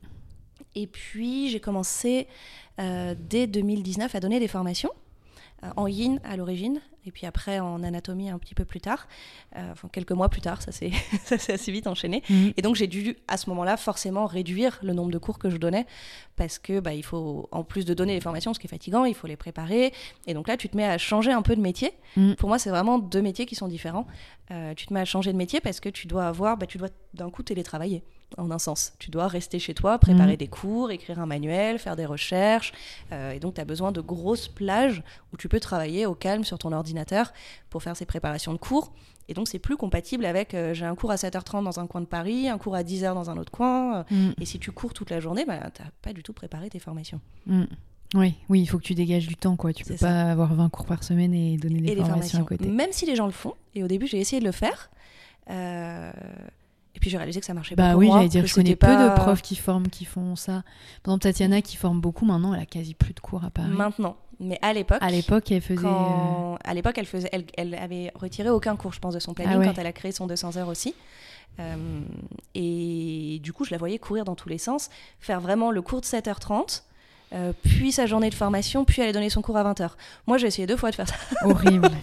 Et 0.76 0.88
puis 0.88 1.50
j'ai 1.50 1.60
commencé 1.60 2.28
euh, 2.80 3.16
dès 3.18 3.48
2019 3.48 4.16
à 4.16 4.20
donner 4.20 4.40
des 4.40 4.48
formations 4.48 4.92
euh, 5.64 5.70
en 5.76 5.88
yin 5.88 6.20
à 6.24 6.38
l'origine, 6.38 6.82
et 7.06 7.12
puis 7.12 7.26
après 7.26 7.60
en 7.60 7.84
anatomie 7.84 8.30
un 8.30 8.40
petit 8.40 8.56
peu 8.56 8.66
plus 8.66 8.82
tard, 8.82 9.08
euh, 9.56 9.72
enfin 9.72 9.90
quelques 9.92 10.12
mois 10.12 10.30
plus 10.30 10.42
tard, 10.42 10.62
ça 10.62 10.72
s'est 10.72 10.92
assez 11.32 11.72
vite 11.72 11.88
enchaîné. 11.88 12.24
Mhm. 12.30 12.54
Et 12.58 12.62
donc 12.62 12.76
j'ai 12.76 12.88
dû 12.88 13.16
à 13.28 13.38
ce 13.38 13.50
moment-là 13.50 13.78
forcément 13.78 14.26
réduire 14.26 14.80
le 14.82 14.94
nombre 14.94 15.12
de 15.12 15.18
cours 15.18 15.40
que 15.40 15.50
je 15.50 15.58
donnais 15.58 15.86
parce 16.36 16.58
que 16.58 16.80
bah, 16.80 16.94
il 16.94 17.04
faut 17.04 17.48
en 17.52 17.64
plus 17.64 17.86
de 17.86 17.94
donner 17.94 18.14
les 18.14 18.22
formations, 18.22 18.54
ce 18.54 18.60
qui 18.60 18.68
est 18.68 18.70
fatigant, 18.70 19.06
il 19.06 19.14
faut 19.14 19.28
les 19.28 19.36
préparer. 19.36 19.94
Et 20.28 20.34
donc 20.34 20.48
là 20.48 20.58
tu 20.58 20.70
te 20.70 20.78
mets 20.78 20.86
à 20.86 20.98
changer 20.98 21.32
un 21.32 21.42
peu 21.42 21.56
de 21.56 21.62
métier. 21.62 21.92
Mhm. 22.18 22.36
Pour 22.36 22.50
moi 22.50 22.60
c'est 22.60 22.70
vraiment 22.70 23.00
deux 23.00 23.22
métiers 23.22 23.46
qui 23.46 23.56
sont 23.56 23.68
différents. 23.68 24.08
Euh, 24.52 24.74
tu 24.74 24.88
te 24.88 24.94
mets 24.94 25.02
à 25.02 25.06
changer 25.06 25.32
de 25.32 25.38
métier 25.38 25.60
parce 25.62 25.80
que 25.80 25.90
tu 25.90 26.08
dois 26.08 26.26
avoir, 26.26 26.58
bah, 26.58 26.66
tu 26.66 26.78
dois 26.78 26.90
d'un 27.14 27.30
coup 27.30 27.44
télétravailler. 27.44 28.04
En 28.38 28.50
un 28.52 28.60
sens. 28.60 28.94
Tu 29.00 29.12
dois 29.12 29.28
rester 29.28 29.60
chez 29.60 29.74
toi, 29.74 29.98
préparer 30.00 30.32
Mhm. 30.34 30.38
des 30.38 30.48
cours, 30.48 30.92
écrire 30.92 31.20
un 31.20 31.26
manuel, 31.26 31.80
faire 31.80 31.96
des 31.96 32.06
recherches. 32.06 32.72
euh, 33.12 33.32
et 33.32 33.40
donc, 33.40 33.56
tu 33.56 33.62
as 33.62 33.66
besoin 33.66 33.92
de 33.92 34.02
grosses 34.02 34.48
plages 34.48 35.04
où 35.34 35.38
tu 35.38 35.50
peux 35.50 35.60
travailler 35.60 36.06
au 36.06 36.16
calme 36.16 36.44
sur 36.44 36.58
ton 36.58 36.72
ordinateur 36.72 37.34
pour 37.70 37.84
faire 37.84 37.96
ces 37.98 38.06
préparations 38.06 38.54
de 38.54 38.58
cours. 38.58 38.94
Et 39.28 39.34
donc, 39.34 39.48
c'est 39.48 39.60
plus 39.60 39.78
compatible 39.78 40.26
avec 40.26 40.54
euh, 40.54 40.74
j'ai 40.74 40.86
un 40.86 40.96
cours 40.96 41.12
à 41.12 41.16
7h30 41.16 41.64
dans 41.64 41.80
un 41.80 41.88
coin 41.88 42.02
de 42.02 42.06
Paris, 42.06 42.50
un 42.50 42.58
cours 42.58 42.76
à 42.76 42.84
10h 42.84 43.14
dans 43.14 43.30
un 43.30 43.38
autre 43.38 43.52
coin. 43.52 43.98
euh, 44.00 44.04
Mm. 44.12 44.34
Et 44.42 44.46
si 44.46 44.60
tu 44.60 44.72
cours 44.72 44.94
toute 44.94 45.10
la 45.10 45.20
journée, 45.20 45.46
bah, 45.46 45.70
tu 45.74 45.82
pas 46.02 46.12
du 46.14 46.24
tout 46.24 46.34
préparé 46.34 46.70
tes 46.70 46.80
formations. 46.80 47.22
Mm. 47.46 47.64
Oui, 48.16 48.34
oui, 48.50 48.60
il 48.62 48.66
faut 48.66 48.78
que 48.78 48.84
tu 48.84 48.94
dégages 48.94 49.26
du 49.28 49.38
temps, 49.38 49.56
quoi. 49.56 49.72
Tu 49.72 49.86
peux 49.86 49.96
ça. 49.96 50.08
pas 50.08 50.22
avoir 50.32 50.54
20 50.54 50.68
cours 50.70 50.86
par 50.86 51.02
semaine 51.04 51.34
et 51.34 51.56
donner 51.56 51.80
des, 51.80 51.92
et 51.94 51.96
formations, 51.96 52.10
formations. 52.10 52.40
à 52.44 52.44
côté. 52.46 52.68
Même 52.68 52.92
si 52.92 53.06
les 53.06 53.16
gens 53.16 53.26
le 53.26 53.32
font. 53.32 53.54
Et 53.74 53.84
au 53.84 53.88
début, 53.88 54.06
j'ai 54.08 54.20
essayé 54.20 54.42
de 54.42 54.46
le 54.46 54.52
faire. 54.52 54.90
Euh, 55.50 56.12
Et 56.96 57.00
puis 57.00 57.10
j'ai 57.10 57.18
réalisé 57.18 57.40
que 57.40 57.46
ça 57.46 57.54
marchait 57.54 57.76
Bah 57.76 57.84
pas 57.84 57.92
pour 57.92 58.00
oui, 58.00 58.10
j'allais 58.12 58.28
dire, 58.28 58.42
que 58.44 58.48
je 58.48 58.54
connais 58.54 58.72
c'était 58.72 58.88
peu 58.88 58.94
pas- 58.94 59.10
de 59.10 59.16
profs 59.16 59.42
qui 59.42 59.56
forment, 59.56 59.88
qui 59.88 60.06
font 60.06 60.36
ça. 60.36 60.64
Par 61.04 61.14
exemple, 61.14 61.24
Tatiana 61.24 61.62
qui 61.62 61.78
forme 61.78 62.02
beaucoup, 62.02 62.26
maintenant, 62.26 62.54
elle 62.54 62.62
a 62.62 62.66
quasi 62.66 62.94
plus 62.94 63.14
de 63.14 63.20
cours 63.20 63.44
à 63.46 63.50
Paris. 63.50 63.70
Maintenant. 63.70 64.18
Mais 64.40 64.58
à 64.64 64.74
l'époque, 64.74 64.98
À 65.02 65.10
l'époque, 65.12 65.52
elle 65.52 65.62
faisait. 65.62 65.86
euh, 65.86 65.90
quand... 65.90 66.58
à 66.64 66.74
l'époque, 66.74 66.98
elle, 66.98 67.06
faisait... 67.06 67.30
elle, 67.32 67.46
elle 67.58 67.76
avait 67.76 68.12
retiré 68.16 68.50
aucun 68.50 68.76
cours, 68.76 68.92
je 68.92 69.00
pense, 69.00 69.14
de 69.14 69.20
son 69.20 69.34
planning 69.36 69.54
Ah 69.56 69.60
ouais. 69.60 69.66
quand 69.68 69.78
elle 69.80 69.86
a 69.86 69.94
créé 69.94 70.12
son 70.12 70.26
200 70.26 70.58
heures 70.58 70.68
aussi. 70.68 70.96
Euh, 71.60 72.02
et 72.56 73.40
du 73.44 73.54
coup, 73.54 73.66
je 73.66 73.72
la 73.72 73.78
voyais 73.78 74.00
courir 74.00 74.26
dans 74.26 74.36
tous 74.36 74.50
les 74.50 74.58
sens, 74.58 74.90
faire 75.20 75.42
vraiment 75.42 75.72
le 75.72 75.82
cours 75.82 76.02
de 76.02 76.06
7h30, 76.06 76.84
euh, 77.34 77.54
puis 77.64 77.92
sa 77.92 78.06
journée 78.06 78.30
de 78.30 78.36
formation, 78.36 78.86
puis 78.86 79.02
aller 79.02 79.14
donner 79.14 79.30
son 79.30 79.42
cours 79.42 79.58
à 79.58 79.64
20h. 79.74 79.92
Moi, 80.28 80.38
j'ai 80.38 80.48
essayé 80.48 80.68
deux 80.68 80.78
fois 80.78 80.92
de 80.92 80.96
faire 80.96 81.08
ça. 81.08 81.16
Horrible. 81.44 81.90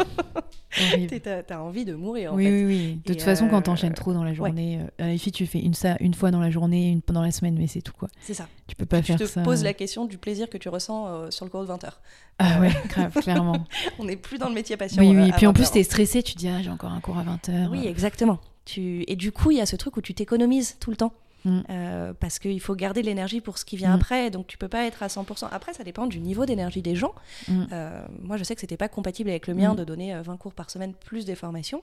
Horrible. 0.93 1.21
T'as 1.21 1.43
t'as 1.43 1.59
envie 1.61 1.85
de 1.85 1.95
mourir, 1.95 2.33
en 2.33 2.37
Oui, 2.37 2.45
fait. 2.45 2.51
oui, 2.51 2.65
oui. 2.67 3.01
De 3.05 3.13
Et 3.13 3.15
toute 3.17 3.23
façon, 3.25 3.49
quand 3.49 3.59
euh, 3.59 3.61
t'enchaînes 3.63 3.95
trop 3.95 4.13
dans 4.13 4.23
la 4.23 4.35
journée, 4.35 4.81
euh, 5.01 5.05
à 5.05 5.07
la 5.09 5.19
tu 5.19 5.47
fais 5.47 5.59
une, 5.61 5.75
ça, 5.75 5.97
une 6.01 6.15
fois 6.15 6.31
dans 6.31 6.41
la 6.41 6.51
journée, 6.51 6.91
une 6.91 7.03
pendant 7.03 7.23
la 7.23 7.31
semaine, 7.31 7.57
mais 7.59 7.67
c'est 7.67 7.81
tout, 7.81 7.95
quoi. 7.99 8.09
C'est 8.21 8.35
ça. 8.35 8.47
Tu 8.67 8.77
peux 8.77 8.87
pas 8.87 9.01
tu 9.01 9.07
faire 9.07 9.19
te 9.19 9.25
ça. 9.27 9.41
poses 9.43 9.65
la 9.65 9.73
question 9.73 10.05
du 10.05 10.19
plaisir 10.19 10.49
que 10.49 10.59
tu 10.59 10.69
ressens 10.69 11.07
euh, 11.09 11.31
sur 11.31 11.45
le 11.47 11.51
cours 11.51 11.65
de 11.65 11.69
20h. 11.73 11.91
Ah 12.39 12.61
ouais, 12.61 12.71
grave, 12.89 13.13
clairement. 13.15 13.67
On 13.99 14.05
n'est 14.05 14.17
plus 14.17 14.39
dans 14.39 14.49
le 14.49 14.55
métier 14.55 14.77
passion. 14.77 15.03
Oui, 15.03 15.17
oui. 15.17 15.31
à 15.31 15.37
Puis 15.37 15.47
en 15.47 15.51
20 15.51 15.55
plus, 15.55 15.71
t'es 15.71 15.83
stressé, 15.83 16.23
tu 16.23 16.35
te 16.35 16.39
dis, 16.39 16.49
ah, 16.49 16.63
j'ai 16.63 16.71
encore 16.71 16.93
un 16.93 17.01
cours 17.01 17.19
à 17.19 17.25
20h. 17.25 17.69
Oui, 17.71 17.87
exactement. 17.87 18.39
Tu... 18.65 19.05
Et 19.09 19.17
du 19.17 19.33
coup, 19.33 19.51
il 19.51 19.57
y 19.57 19.61
a 19.61 19.67
ce 19.67 19.75
truc 19.77 19.97
où 19.97 20.01
tu 20.03 20.15
t'économises 20.15 20.77
tout 20.81 20.91
le 20.91 20.97
temps. 20.97 21.13
Mm. 21.45 21.61
Euh, 21.71 22.13
parce 22.19 22.39
qu'il 22.39 22.61
faut 22.61 22.75
garder 22.75 23.01
de 23.01 23.07
l'énergie 23.07 23.41
pour 23.41 23.59
ce 23.59 23.65
qui 23.65 23.77
vient 23.77 23.91
Mm. 23.91 24.01
après, 24.01 24.31
donc 24.31 24.47
tu 24.47 24.59
peux 24.59 24.69
pas 24.69 24.85
être 24.87 25.03
à 25.03 25.09
100%. 25.09 25.49
Après, 25.53 25.73
ça 25.73 25.85
dépend 25.85 26.07
du 26.07 26.21
niveau 26.21 26.47
d'énergie 26.47 26.83
des 26.83 26.97
gens. 26.97 27.15
Mm. 27.49 27.65
Euh, 27.73 28.07
moi, 28.23 28.37
je 28.37 28.45
sais 28.45 28.55
que 28.55 28.61
c'était 28.61 28.77
pas 28.77 28.89
compatible 28.89 29.31
avec 29.31 29.47
le 29.47 29.55
mien 29.55 29.75
de 29.75 29.85
donner 29.85 30.15
euh, 30.15 30.23
20 30.23 30.37
cours 30.37 30.55
par 30.55 30.71
semaine 30.71 30.95
plus 30.95 31.25
des 31.25 31.35
formations, 31.35 31.83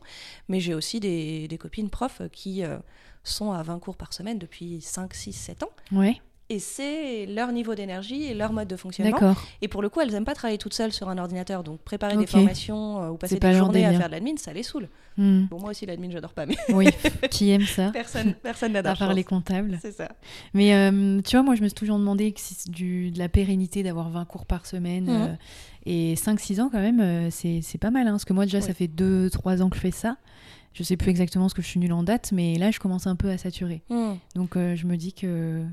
mais 0.50 0.60
j'ai 0.60 0.74
aussi 0.74 1.00
des, 1.00 1.48
des 1.48 1.58
copines 1.58 1.90
profs 1.90 2.22
qui 2.32 2.64
euh, 2.64 2.78
sont 3.24 3.52
à 3.52 3.64
20 3.64 3.80
cours 3.80 3.96
par 3.98 4.14
semaine 4.14 4.38
depuis 4.38 4.82
5, 4.82 5.14
6, 5.14 5.34
7 5.34 5.64
ans. 5.64 5.70
Ouais, 5.92 6.22
Et 6.50 6.60
c'est 6.60 7.26
leur 7.26 7.52
niveau 7.52 7.74
d'énergie 7.74 8.26
et 8.26 8.36
leur 8.36 8.54
mode 8.54 8.68
de 8.68 8.76
fonctionnement. 8.76 9.36
Et 9.62 9.68
pour 9.68 9.82
le 9.82 9.90
coup, 9.90 10.02
elles 10.02 10.12
n'aiment 10.12 10.26
pas 10.26 10.36
travailler 10.36 10.60
toutes 10.60 10.76
seules 10.76 10.94
sur 10.94 11.10
un 11.10 11.18
ordinateur. 11.18 11.64
Donc 11.64 11.82
préparer 11.82 12.18
des 12.18 12.28
formations 12.28 13.02
euh, 13.02 13.10
ou 13.10 13.18
passer 13.18 13.40
des 13.40 13.54
journées 13.54 13.86
à 13.86 13.94
faire 13.94 14.08
de 14.08 14.12
l'admin, 14.12 14.38
ça 14.38 14.54
les 14.54 14.62
saoule. 14.62 14.88
Hmm. 15.18 15.46
Bon, 15.46 15.60
moi 15.60 15.72
aussi, 15.72 15.86
l'admin, 15.86 16.10
j'adore 16.12 16.34
pas, 16.34 16.46
mais 16.46 16.56
Oui, 16.70 16.88
qui 17.32 17.50
aime 17.50 17.66
ça 17.66 17.90
personne 17.92 18.34
personne 18.34 18.74
n'adore. 18.74 18.92
À 18.92 18.96
part 18.96 19.14
les 19.14 19.24
comptables. 19.24 19.80
C'est 19.82 19.94
ça. 19.94 20.10
Mais 20.54 20.76
euh, 20.76 21.22
tu 21.22 21.36
vois, 21.36 21.44
moi, 21.44 21.56
je 21.56 21.64
me 21.64 21.68
suis 21.68 21.76
toujours 21.76 21.98
demandé 21.98 22.32
que 22.32 22.40
si 22.40 22.54
c'est 22.54 22.70
du, 22.70 23.12
de 23.12 23.18
la 23.18 23.30
pérennité 23.30 23.82
d'avoir 23.82 24.10
20 24.10 24.26
cours 24.26 24.46
par 24.46 24.66
semaine. 24.66 25.06
Mhm. 25.06 25.22
euh, 25.22 25.36
et 25.88 26.16
5-6 26.16 26.62
ans, 26.62 26.70
quand 26.72 26.82
même, 26.82 27.30
c'est 27.30 27.78
pas 27.80 27.92
mal. 27.92 28.08
Hein, 28.08 28.12
parce 28.12 28.26
que 28.26 28.34
moi, 28.34 28.46
déjà, 28.46 28.60
ça 28.60 28.74
fait 28.74 28.88
2-3 28.88 29.62
ans 29.62 29.70
que 29.70 29.76
je 29.76 29.82
fais 29.82 29.92
ça. 29.92 30.18
Je 30.76 30.84
sais 30.84 30.98
plus 30.98 31.10
exactement 31.10 31.48
ce 31.48 31.56
que 31.56 31.62
je 31.62 31.68
suis 31.68 31.80
nulle 31.80 31.94
en 31.94 32.04
date, 32.04 32.32
mais 32.34 32.58
là, 32.58 32.70
je 32.70 32.80
commence 32.80 33.08
un 33.08 33.16
peu 33.16 33.30
à 33.30 33.38
saturer. 33.38 33.82
Hmm. 33.90 34.16
Donc, 34.36 34.58
euh, 34.58 34.76
je 34.76 34.86
me 34.86 34.98
dis 34.98 35.14
que 35.14 35.64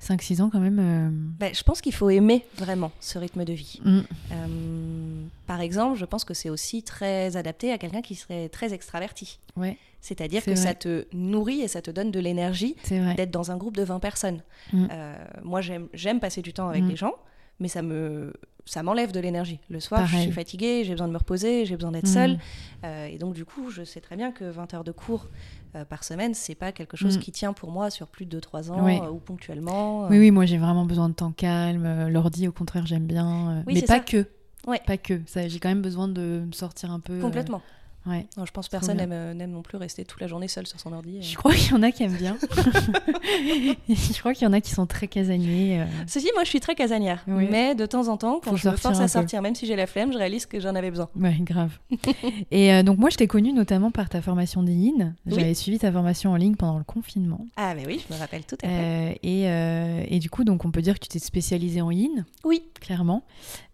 5-6 0.00 0.40
ans, 0.42 0.50
quand 0.50 0.60
même. 0.60 0.78
euh, 0.78 1.08
Ben, 1.38 1.54
je 1.54 1.62
pense 1.62 1.80
qu'il 1.80 1.94
faut 1.94 2.10
aimer 2.10 2.44
vraiment 2.56 2.92
ce 3.00 3.18
rythme 3.18 3.44
de 3.44 3.52
vie. 3.52 3.80
hmm, 3.84 4.00
Euh, 4.32 5.24
par 5.46 5.60
exemple, 5.60 5.98
je 5.98 6.04
pense 6.04 6.24
que 6.24 6.34
c'est 6.34 6.50
aussi 6.50 6.82
très 6.82 7.36
adapté 7.36 7.72
à 7.72 7.78
quelqu'un 7.78 8.02
qui 8.02 8.14
serait 8.14 8.48
très 8.48 8.72
extraverti. 8.72 9.38
ouais, 9.56 9.76
C'est-à-dire 10.00 10.42
C'est 10.44 10.52
que 10.52 10.56
vrai. 10.58 10.68
ça 10.68 10.74
te 10.74 11.06
nourrit 11.12 11.60
et 11.62 11.68
ça 11.68 11.80
te 11.82 11.90
donne 11.90 12.10
de 12.10 12.20
l'énergie 12.20 12.76
d'être 13.16 13.30
dans 13.30 13.50
un 13.50 13.56
groupe 13.56 13.76
de 13.76 13.82
20 13.84 14.00
personnes. 14.00 14.42
Mm. 14.72 14.86
Euh, 14.90 15.14
moi, 15.42 15.60
j'aime 15.60 16.20
passer 16.20 16.42
du 16.42 16.52
temps 16.52 16.68
avec 16.68 16.82
Mm. 16.82 16.88
les 16.88 16.96
gens, 16.96 17.14
mais 17.60 17.68
ça 17.68 17.82
me 17.82 18.32
ça 18.66 18.82
m'enlève 18.82 19.12
de 19.12 19.20
l'énergie. 19.20 19.60
Le 19.68 19.78
soir, 19.78 20.06
je 20.06 20.16
suis 20.16 20.32
fatiguée, 20.32 20.84
j'ai 20.84 20.92
besoin 20.92 21.06
de 21.06 21.12
me 21.12 21.18
reposer, 21.18 21.66
j'ai 21.66 21.76
besoin 21.76 21.92
d'être 21.92 22.08
Mm. 22.08 22.14
seule. 22.14 22.38
Euh, 22.84 23.04
et 23.08 23.18
donc, 23.18 23.34
du 23.34 23.44
coup, 23.44 23.68
je 23.70 23.84
sais 23.84 24.00
très 24.00 24.16
bien 24.16 24.32
que 24.32 24.44
20 24.44 24.72
heures 24.72 24.84
de 24.84 24.90
cours 24.92 25.28
euh, 25.76 25.84
par 25.84 26.02
semaine, 26.02 26.32
c'est 26.32 26.54
pas 26.54 26.72
quelque 26.72 26.96
chose 26.96 27.18
Mm. 27.18 27.20
qui 27.20 27.30
tient 27.30 27.52
pour 27.52 27.70
moi 27.70 27.90
sur 27.90 28.06
plus 28.08 28.24
de 28.24 28.38
2-3 28.40 28.70
ans 28.70 28.86
euh, 28.86 29.10
ou 29.10 29.18
ponctuellement. 29.18 30.08
Oui, 30.08 30.18
oui, 30.18 30.30
moi, 30.30 30.46
j'ai 30.46 30.56
vraiment 30.56 30.86
besoin 30.86 31.10
de 31.10 31.14
temps 31.14 31.30
calme. 31.32 32.08
L'ordi, 32.08 32.48
au 32.48 32.52
contraire, 32.52 32.86
j'aime 32.86 33.06
bien. 33.06 33.62
Oui, 33.66 33.74
mais 33.74 33.80
pas 33.82 33.86
ça. 33.96 34.00
que. 34.00 34.26
Ouais. 34.66 34.80
Pas 34.86 34.96
que. 34.96 35.20
J'ai 35.46 35.58
quand 35.60 35.68
même 35.68 35.82
besoin 35.82 36.08
de 36.08 36.44
me 36.46 36.52
sortir 36.52 36.90
un 36.90 37.00
peu. 37.00 37.20
Complètement. 37.20 37.60
Ouais. 38.06 38.26
Non, 38.36 38.44
je 38.46 38.52
pense 38.52 38.68
personne 38.68 38.96
n'aime 38.96 39.12
euh, 39.12 39.34
n'aime 39.34 39.50
non 39.50 39.62
plus 39.62 39.76
rester 39.78 40.04
toute 40.04 40.20
la 40.20 40.26
journée 40.26 40.48
seule 40.48 40.66
sur 40.66 40.78
son 40.80 40.92
ordi. 40.92 41.18
euh. 41.18 41.22
Je 41.22 41.36
crois 41.36 41.52
qu'il 41.54 41.70
y 41.70 41.74
en 41.74 41.82
a 41.82 41.90
qui 41.90 42.02
aiment 42.02 42.16
bien. 42.16 42.36
je 43.88 44.18
crois 44.18 44.34
qu'il 44.34 44.44
y 44.44 44.46
en 44.46 44.52
a 44.52 44.60
qui 44.60 44.70
sont 44.70 44.86
très 44.86 45.08
casaniers. 45.08 45.80
euh. 45.80 45.84
Ceci, 46.06 46.28
moi, 46.34 46.44
je 46.44 46.48
suis 46.48 46.60
très 46.60 46.74
casanière. 46.74 47.24
Oui. 47.26 47.46
Mais 47.50 47.74
de 47.74 47.86
temps 47.86 48.08
en 48.08 48.16
temps, 48.16 48.40
quand 48.42 48.50
Faut 48.50 48.56
je 48.56 48.68
me 48.68 48.76
force 48.76 48.98
à 48.98 49.02
peu. 49.02 49.08
sortir, 49.08 49.42
même 49.42 49.54
si 49.54 49.66
j'ai 49.66 49.76
la 49.76 49.86
flemme, 49.86 50.12
je 50.12 50.18
réalise 50.18 50.46
que 50.46 50.60
j'en 50.60 50.74
avais 50.74 50.90
besoin. 50.90 51.08
Ouais, 51.16 51.36
grave. 51.40 51.78
Et 52.50 52.72
euh, 52.72 52.82
donc 52.82 52.98
moi, 52.98 53.10
je 53.10 53.16
t'ai 53.16 53.26
connue 53.26 53.52
notamment 53.52 53.90
par 53.90 54.08
ta 54.08 54.20
formation 54.22 54.62
d'IN. 54.62 55.14
Oui. 55.26 55.34
J'avais 55.34 55.54
suivi 55.54 55.78
ta 55.78 55.92
formation 55.92 56.32
en 56.32 56.36
ligne 56.36 56.56
pendant 56.56 56.78
le 56.78 56.84
confinement. 56.84 57.46
Ah, 57.56 57.74
mais 57.74 57.86
oui, 57.86 58.02
je 58.08 58.14
me 58.14 58.18
rappelle 58.18 58.44
tout 58.44 58.56
à 58.62 58.66
fait. 58.68 59.14
Euh, 59.22 60.08
et, 60.08 60.14
et 60.16 60.18
du 60.18 60.30
coup, 60.30 60.44
donc 60.44 60.64
on 60.64 60.70
peut 60.70 60.82
dire 60.82 60.94
que 60.94 61.00
tu 61.00 61.08
t'es 61.08 61.18
spécialisée 61.18 61.80
en 61.80 61.90
IN, 61.90 62.24
Oui, 62.44 62.62
clairement. 62.80 63.24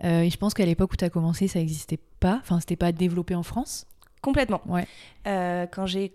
Et 0.03 0.31
je 0.31 0.37
pense 0.37 0.55
qu'à 0.55 0.65
l'époque 0.67 0.93
où 0.93 0.97
tu 0.97 1.05
as 1.05 1.11
commencé, 1.11 1.49
ça 1.49 1.59
n'existait 1.59 1.99
pas. 2.21 2.39
Enfin, 2.43 2.61
c'était 2.61 2.77
pas 2.77 2.93
développé 2.93 3.35
en 3.35 3.43
France. 3.43 3.87
Complètement. 4.23 4.61
Ouais. 4.67 4.87
Euh, 5.27 5.67
quand 5.67 5.87
j'ai 5.87 6.13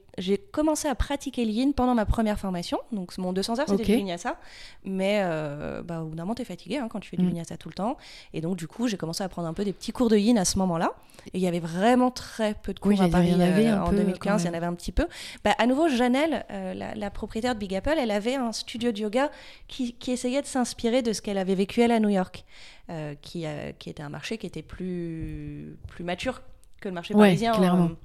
commencé 0.51 0.87
à 0.87 0.95
pratiquer 0.95 1.45
l'IN 1.45 1.71
pendant 1.73 1.93
ma 1.93 2.05
première 2.05 2.39
formation, 2.39 2.79
donc 2.91 3.15
mon 3.19 3.33
200 3.33 3.59
heures 3.59 3.69
c'était 3.69 3.83
Ok. 3.83 3.87
du 3.87 3.95
vinyasa, 3.97 4.37
mais 4.83 5.19
euh, 5.23 5.83
bah, 5.83 6.01
au 6.01 6.05
bout 6.07 6.15
d'un 6.15 6.23
moment 6.23 6.33
t'es 6.33 6.43
fatigué 6.45 6.77
hein, 6.77 6.87
quand 6.89 6.99
tu 6.99 7.09
fais 7.09 7.17
du 7.17 7.23
Mm. 7.23 7.29
vinyasa 7.29 7.57
tout 7.57 7.69
le 7.69 7.75
temps, 7.75 7.97
et 8.33 8.41
donc 8.41 8.55
du 8.57 8.67
coup 8.67 8.87
j'ai 8.87 8.97
commencé 8.97 9.23
à 9.23 9.29
prendre 9.29 9.47
un 9.47 9.53
peu 9.53 9.63
des 9.63 9.73
petits 9.73 9.91
cours 9.91 10.09
de 10.09 10.17
yin 10.17 10.37
à 10.39 10.45
ce 10.45 10.57
moment-là, 10.57 10.93
et 11.33 11.37
il 11.37 11.41
y 11.41 11.47
avait 11.47 11.59
vraiment 11.59 12.09
très 12.09 12.55
peu 12.55 12.73
de 12.73 12.79
cours 12.79 12.89
Oui, 12.91 12.99
à 12.99 13.07
Paris 13.07 13.27
il 13.27 13.33
y 13.33 13.35
en 13.35 13.39
avait 13.41 13.67
euh, 13.67 13.81
en 13.83 13.89
peu, 13.89 13.97
2015, 13.97 14.17
quand 14.19 14.37
il 14.43 14.45
y 14.47 14.49
en 14.49 14.57
avait 14.57 14.65
un 14.65 14.73
petit 14.75 14.91
peu. 14.91 15.05
Bah, 15.43 15.53
à 15.59 15.67
nouveau, 15.67 15.87
Janelle, 15.87 16.45
euh, 16.51 16.73
la, 16.73 16.95
la 16.95 17.09
propriétaire 17.11 17.53
de 17.53 17.59
Big 17.59 17.75
Apple, 17.75 17.93
elle 17.99 18.11
avait 18.11 18.35
un 18.35 18.51
studio 18.51 18.91
de 18.91 18.99
yoga 18.99 19.29
qui, 19.67 19.93
qui 19.93 20.11
essayait 20.11 20.41
de 20.41 20.47
s'inspirer 20.47 21.01
de 21.03 21.13
ce 21.13 21.21
qu'elle 21.21 21.37
avait 21.37 21.55
vécu 21.55 21.81
elle 21.81 21.91
à 21.91 21.99
New 21.99 22.09
York, 22.09 22.43
euh, 22.89 23.13
qui, 23.21 23.45
euh, 23.45 23.71
qui 23.77 23.89
était 23.91 24.03
un 24.03 24.09
marché 24.09 24.37
qui 24.39 24.45
était 24.47 24.61
plus, 24.63 25.75
plus 25.87 26.03
mature 26.03 26.41
que 26.81 26.87
le 26.89 26.93
marché 26.93 27.13
Ouais, 27.13 27.21
parisien. 27.27 27.53
clairement. 27.53 27.85
euh, 27.85 27.95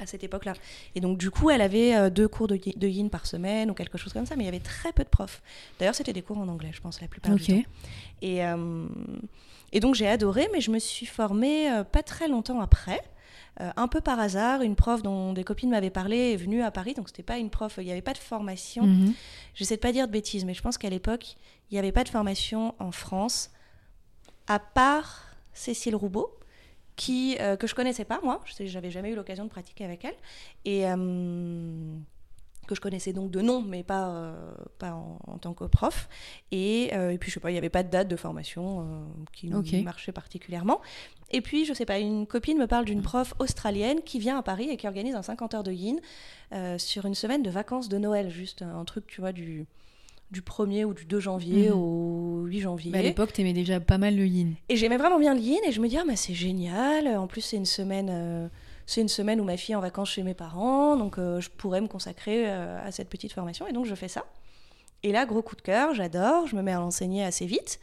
à 0.00 0.06
cette 0.06 0.24
époque-là. 0.24 0.54
Et 0.96 1.00
donc, 1.00 1.18
du 1.18 1.30
coup, 1.30 1.50
elle 1.50 1.60
avait 1.60 1.94
euh, 1.94 2.10
deux 2.10 2.26
cours 2.26 2.48
de, 2.48 2.56
de 2.76 2.88
yin 2.88 3.08
par 3.10 3.26
semaine 3.26 3.70
ou 3.70 3.74
quelque 3.74 3.96
chose 3.96 4.12
comme 4.12 4.26
ça, 4.26 4.34
mais 4.34 4.42
il 4.42 4.46
y 4.46 4.48
avait 4.48 4.58
très 4.58 4.92
peu 4.92 5.04
de 5.04 5.08
profs. 5.08 5.40
D'ailleurs, 5.78 5.94
c'était 5.94 6.12
des 6.12 6.20
cours 6.22 6.36
en 6.38 6.48
anglais, 6.48 6.70
je 6.72 6.80
pense, 6.80 7.00
la 7.00 7.06
plupart 7.06 7.32
du 7.36 7.44
temps. 7.46 7.70
Et, 8.20 8.44
euh, 8.44 8.86
et 9.72 9.78
donc, 9.80 9.94
j'ai 9.94 10.08
adoré, 10.08 10.48
mais 10.52 10.60
je 10.60 10.72
me 10.72 10.80
suis 10.80 11.06
formée 11.06 11.70
euh, 11.70 11.84
pas 11.84 12.02
très 12.02 12.26
longtemps 12.28 12.60
après. 12.60 13.00
Un 13.76 13.86
peu 13.86 14.00
par 14.00 14.18
hasard, 14.18 14.62
une 14.62 14.74
prof 14.74 15.00
dont 15.04 15.32
des 15.32 15.44
copines 15.44 15.70
m'avaient 15.70 15.88
parlé 15.88 16.32
est 16.32 16.36
venue 16.36 16.60
à 16.64 16.72
Paris, 16.72 16.94
donc 16.94 17.06
c'était 17.08 17.22
pas 17.22 17.38
une 17.38 17.50
prof, 17.50 17.74
il 17.78 17.84
n'y 17.84 17.92
avait 17.92 18.02
pas 18.02 18.12
de 18.12 18.18
formation. 18.18 18.82
Mhm. 18.84 19.14
J'essaie 19.54 19.76
de 19.76 19.80
pas 19.80 19.92
dire 19.92 20.08
de 20.08 20.12
bêtises, 20.12 20.44
mais 20.44 20.54
je 20.54 20.60
pense 20.60 20.76
qu'à 20.76 20.90
l'époque, 20.90 21.36
il 21.70 21.74
n'y 21.74 21.78
avait 21.78 21.92
pas 21.92 22.02
de 22.02 22.08
formation 22.08 22.74
en 22.80 22.90
France, 22.90 23.52
à 24.48 24.58
part 24.58 25.22
Cécile 25.52 25.94
Roubaud, 25.94 26.36
qui, 26.96 27.36
euh, 27.40 27.56
que 27.56 27.66
je 27.66 27.74
connaissais 27.74 28.04
pas, 28.04 28.20
moi. 28.22 28.40
Je 28.44 28.64
J'avais 28.66 28.90
jamais 28.90 29.10
eu 29.10 29.14
l'occasion 29.14 29.44
de 29.44 29.50
pratiquer 29.50 29.84
avec 29.84 30.04
elle. 30.04 30.14
Et 30.64 30.88
euh, 30.88 31.96
que 32.66 32.74
je 32.74 32.80
connaissais 32.80 33.12
donc 33.12 33.30
de 33.30 33.40
nom, 33.42 33.60
mais 33.60 33.82
pas, 33.82 34.08
euh, 34.08 34.54
pas 34.78 34.92
en, 34.92 35.18
en 35.26 35.38
tant 35.38 35.52
que 35.54 35.64
prof. 35.64 36.08
Et, 36.50 36.84
et 36.94 37.18
puis, 37.18 37.30
je 37.30 37.34
sais 37.34 37.40
pas, 37.40 37.50
il 37.50 37.54
n'y 37.54 37.58
avait 37.58 37.68
pas 37.68 37.82
de 37.82 37.90
date 37.90 38.08
de 38.08 38.16
formation 38.16 39.06
qui 39.32 39.52
Ok. 39.52 39.72
marchait 39.84 40.12
particulièrement. 40.12 40.80
Et 41.30 41.40
puis, 41.40 41.64
je 41.66 41.74
sais 41.74 41.84
pas, 41.84 41.98
une 41.98 42.26
copine 42.26 42.56
me 42.58 42.66
parle 42.66 42.84
d'une 42.86 43.02
prof 43.02 43.34
australienne 43.38 44.00
qui 44.02 44.18
vient 44.18 44.38
à 44.38 44.42
Paris 44.42 44.70
et 44.70 44.76
qui 44.76 44.86
organise 44.86 45.14
un 45.14 45.22
50 45.22 45.54
heures 45.54 45.62
de 45.62 45.72
yin 45.72 46.00
sur 46.78 47.04
une 47.04 47.14
semaine 47.14 47.42
de 47.42 47.50
vacances 47.50 47.88
de 47.90 47.98
Noël, 47.98 48.30
juste 48.30 48.62
un 48.62 48.84
truc, 48.84 49.06
tu 49.06 49.20
vois, 49.20 49.32
du, 49.32 49.66
du 50.34 50.42
1er 50.42 50.84
ou 50.84 50.92
du 50.92 51.06
2 51.06 51.20
janvier 51.20 51.70
Mhm. 51.70 51.76
au 51.78 52.42
8 52.44 52.60
janvier. 52.60 52.90
Bah, 52.92 52.98
à 52.98 53.02
l'époque, 53.02 53.32
t'aimais 53.32 53.52
déjà 53.54 53.80
pas 53.80 53.96
mal 53.96 54.16
le 54.16 54.26
yin. 54.26 54.54
Et 54.68 54.76
j'aimais 54.76 54.98
vraiment 54.98 55.18
bien 55.18 55.32
le 55.34 55.40
yin 55.40 55.60
et 55.66 55.72
je 55.72 55.80
me 55.80 55.88
dis 55.88 55.96
ah 55.96 56.04
c'est 56.16 56.34
génial. 56.34 57.08
En 57.16 57.26
plus 57.26 57.40
c'est 57.40 57.56
une 57.56 57.64
semaine 57.64 58.08
euh, 58.10 58.48
c'est 58.86 59.00
une 59.00 59.08
semaine 59.08 59.40
où 59.40 59.44
ma 59.44 59.56
fille 59.56 59.72
est 59.72 59.76
en 59.76 59.80
vacances 59.80 60.10
chez 60.10 60.22
mes 60.22 60.34
parents 60.34 60.96
donc 60.96 61.16
euh, 61.18 61.40
je 61.40 61.48
pourrais 61.48 61.80
me 61.80 61.86
consacrer 61.88 62.44
euh, 62.50 62.86
à 62.86 62.90
cette 62.92 63.08
petite 63.08 63.32
formation 63.32 63.66
et 63.66 63.72
donc 63.72 63.86
je 63.86 63.94
fais 63.94 64.08
ça. 64.08 64.24
Et 65.02 65.12
là 65.12 65.24
gros 65.26 65.40
coup 65.42 65.56
de 65.56 65.62
cœur, 65.62 65.94
j'adore, 65.94 66.46
je 66.46 66.56
me 66.56 66.62
mets 66.62 66.72
à 66.72 66.78
l'enseigner 66.80 67.24
assez 67.24 67.46
vite. 67.46 67.78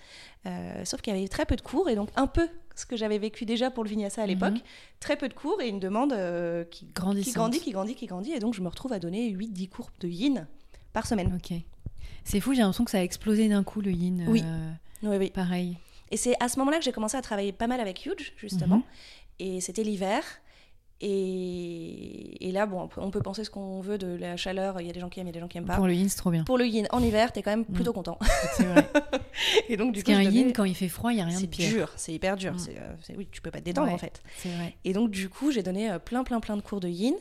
Sauf 0.85 1.01
qu'il 1.01 1.13
y 1.13 1.17
avait 1.17 1.27
très 1.27 1.45
peu 1.45 1.55
de 1.55 1.61
cours 1.61 1.87
et 1.89 1.95
donc 1.95 2.09
un 2.15 2.25
peu 2.27 2.47
ce 2.75 2.85
que 2.87 2.97
j'avais 2.97 3.19
vécu 3.19 3.45
déjà 3.45 3.69
pour 3.69 3.83
le 3.83 3.89
vinyasa 3.91 4.23
à 4.23 4.25
l'époque, 4.25 4.53
Mhm. 4.55 4.61
très 4.99 5.15
peu 5.17 5.27
de 5.29 5.33
cours 5.35 5.61
et 5.61 5.67
une 5.67 5.79
demande 5.79 6.15
qui, 6.71 6.87
qui 6.87 6.91
Grandissante. 6.93 7.35
grandit, 7.35 7.59
qui 7.59 7.71
grandit, 7.71 7.93
qui 7.95 8.05
grandit 8.07 8.31
et 8.33 8.39
donc 8.39 8.55
je 8.55 8.61
me 8.61 8.67
retrouve 8.67 8.91
à 8.93 8.97
donner 8.99 9.29
8 9.29 9.49
10 9.53 9.67
cours 9.67 9.91
de 9.99 10.07
yin 10.07 10.47
par 10.93 11.05
semaine. 11.05 11.31
Ok. 11.35 11.55
C'est 12.23 12.39
fou, 12.39 12.53
j'ai 12.53 12.59
l'impression 12.61 12.85
que 12.85 12.91
ça 12.91 12.99
a 12.99 13.03
explosé 13.03 13.47
d'un 13.49 13.63
coup 13.63 13.81
le 13.81 13.91
yin. 13.91 14.25
Oui. 14.27 14.41
euh, 14.45 14.71
Oui, 15.03 15.17
oui. 15.17 15.29
pareil. 15.31 15.77
Et 16.11 16.17
c'est 16.17 16.35
à 16.39 16.49
ce 16.49 16.59
moment-là 16.59 16.77
que 16.77 16.83
j'ai 16.83 16.91
commencé 16.91 17.17
à 17.17 17.21
travailler 17.21 17.51
pas 17.51 17.67
mal 17.67 17.79
avec 17.79 18.05
Huge, 18.05 18.33
justement. 18.37 18.77
Mhm. 18.77 18.83
Et 19.39 19.61
c'était 19.61 19.83
l'hiver. 19.83 20.23
Et, 21.03 22.47
et 22.47 22.51
là, 22.51 22.65
bon, 22.67 22.87
on 22.97 23.09
peut, 23.11 23.21
penser 23.21 23.43
ce 23.43 23.49
qu'on 23.49 23.81
veut 23.81 23.97
de 23.97 24.07
la 24.15 24.37
chaleur. 24.37 24.79
Il 24.81 24.87
y 24.87 24.89
a 24.89 24.93
des 24.93 24.99
gens 24.99 25.09
qui 25.09 25.19
aiment, 25.19 25.27
il 25.27 25.29
y 25.29 25.31
a 25.31 25.33
des 25.33 25.39
gens 25.39 25.47
qui 25.47 25.57
aiment 25.57 25.65
pas. 25.65 25.75
Pour 25.77 25.87
le 25.87 25.93
yin, 25.93 26.07
c'est 26.09 26.17
trop 26.17 26.29
bien. 26.29 26.43
Pour 26.43 26.57
le 26.59 26.65
yin, 26.67 26.87
en 26.91 27.01
hiver, 27.01 27.31
t'es 27.31 27.41
quand 27.41 27.49
même 27.51 27.65
Mm. 27.67 27.73
plutôt 27.73 27.93
content. 27.93 28.19
C'est 28.55 28.63
vrai. 28.65 28.87
Et 29.69 29.77
donc, 29.77 29.93
du 29.93 30.03
Parce 30.03 30.17
coup, 30.17 30.23
qu'un 30.23 30.29
yin, 30.29 30.53
quand 30.53 30.63
il 30.65 30.75
fait 30.75 30.89
froid, 30.89 31.11
il 31.11 31.15
n'y 31.15 31.21
a 31.21 31.25
rien 31.25 31.35
de 31.35 31.41
c'est 31.41 31.47
pire. 31.47 31.69
dur, 31.69 31.91
c'est 31.95 32.13
hyper 32.13 32.35
dur. 32.37 32.53
Mm. 32.53 32.59
C'est, 32.59 32.77
euh, 32.77 32.93
c'est- 33.01 33.15
oui, 33.17 33.27
tu 33.31 33.41
peux 33.41 33.49
pas 33.51 33.59
te 33.59 33.65
détendre 33.65 33.87
Ouais. 33.87 33.93
en 33.93 33.97
fait. 33.97 34.21
C'est 34.37 34.49
vrai. 34.49 34.75
Et 34.85 34.93
donc, 34.93 35.09
du 35.09 35.27
coup, 35.29 35.51
j'ai 35.51 35.63
donné 35.63 35.89
euh, 35.89 35.97
plein, 35.99 36.23
plein, 36.23 36.39
plein 36.39 36.55
de 36.57 36.61
cours 36.61 36.79
de 36.79 36.87
yin. 36.89 37.15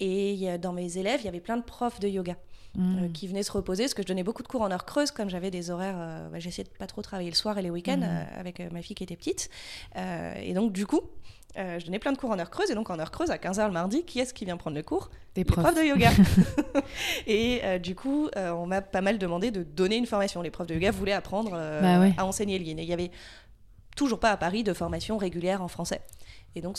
Et 0.00 0.58
dans 0.58 0.72
mes 0.72 0.98
élèves, 0.98 1.20
il 1.22 1.26
y 1.26 1.28
avait 1.28 1.40
plein 1.40 1.56
de 1.56 1.62
profs 1.62 2.00
de 2.00 2.08
yoga 2.08 2.36
euh, 2.78 2.80
Mm. 3.08 3.12
qui 3.12 3.28
venaient 3.28 3.42
se 3.42 3.52
reposer. 3.52 3.82
Parce 3.84 3.94
que 3.94 4.02
je 4.02 4.06
donnais 4.08 4.22
beaucoup 4.22 4.42
de 4.42 4.48
cours 4.48 4.62
en 4.62 4.70
heure 4.70 4.84
creuse, 4.84 5.10
comme 5.10 5.28
j'avais 5.28 5.50
des 5.50 5.70
horaires. 5.70 5.96
euh, 5.98 6.28
bah, 6.30 6.38
J'essayais 6.38 6.64
de 6.64 6.68
pas 6.70 6.86
trop 6.86 7.02
travailler 7.02 7.30
le 7.30 7.36
soir 7.36 7.58
et 7.58 7.62
les 7.62 7.70
week-ends 7.70 7.96
Mhm. 7.98 8.02
euh, 8.04 8.40
avec 8.40 8.60
ma 8.72 8.80
fille 8.82 8.96
qui 8.96 9.04
était 9.04 9.16
petite. 9.16 9.50
Et 10.42 10.54
donc, 10.54 10.72
du 10.72 10.86
coup, 10.86 11.00
euh, 11.58 11.78
je 11.78 11.84
donnais 11.84 11.98
plein 11.98 12.12
de 12.12 12.16
cours 12.18 12.30
en 12.30 12.38
heure 12.38 12.48
creuse. 12.48 12.70
Et 12.70 12.74
donc, 12.74 12.88
en 12.88 12.98
heure 12.98 13.10
creuse, 13.10 13.30
à 13.30 13.36
15h 13.36 13.66
le 13.66 13.72
mardi, 13.72 14.04
qui 14.04 14.20
est-ce 14.20 14.32
qui 14.32 14.46
vient 14.46 14.56
prendre 14.56 14.74
le 14.76 14.82
cours? 14.82 15.10
Des 15.34 15.42
les 15.42 15.44
profs. 15.44 15.62
profs 15.64 15.74
de 15.76 15.82
yoga. 15.82 16.10
et 17.26 17.60
euh, 17.64 17.78
du 17.78 17.94
coup, 17.94 18.28
euh, 18.36 18.50
on 18.52 18.66
m'a 18.66 18.80
pas 18.80 19.00
mal 19.02 19.18
demandé 19.18 19.50
de 19.50 19.62
donner 19.62 19.96
une 19.96 20.06
formation. 20.06 20.40
Les 20.42 20.50
profs 20.50 20.66
de 20.66 20.74
yoga 20.74 20.90
voulaient 20.90 21.12
apprendre 21.12 21.50
Bah 21.50 22.00
ouais. 22.00 22.14
à 22.16 22.24
enseigner 22.24 22.58
le 22.58 22.64
yin. 22.64 22.78
Et 22.78 22.82
il 22.82 22.88
y 22.88 22.92
avait 22.94 23.10
toujours 23.96 24.18
pas 24.20 24.30
à 24.30 24.36
Paris 24.38 24.62
de 24.64 24.72
formation 24.72 25.18
régulière 25.18 25.60
en 25.62 25.68
français. 25.68 26.00
Et 26.54 26.62
donc, 26.62 26.78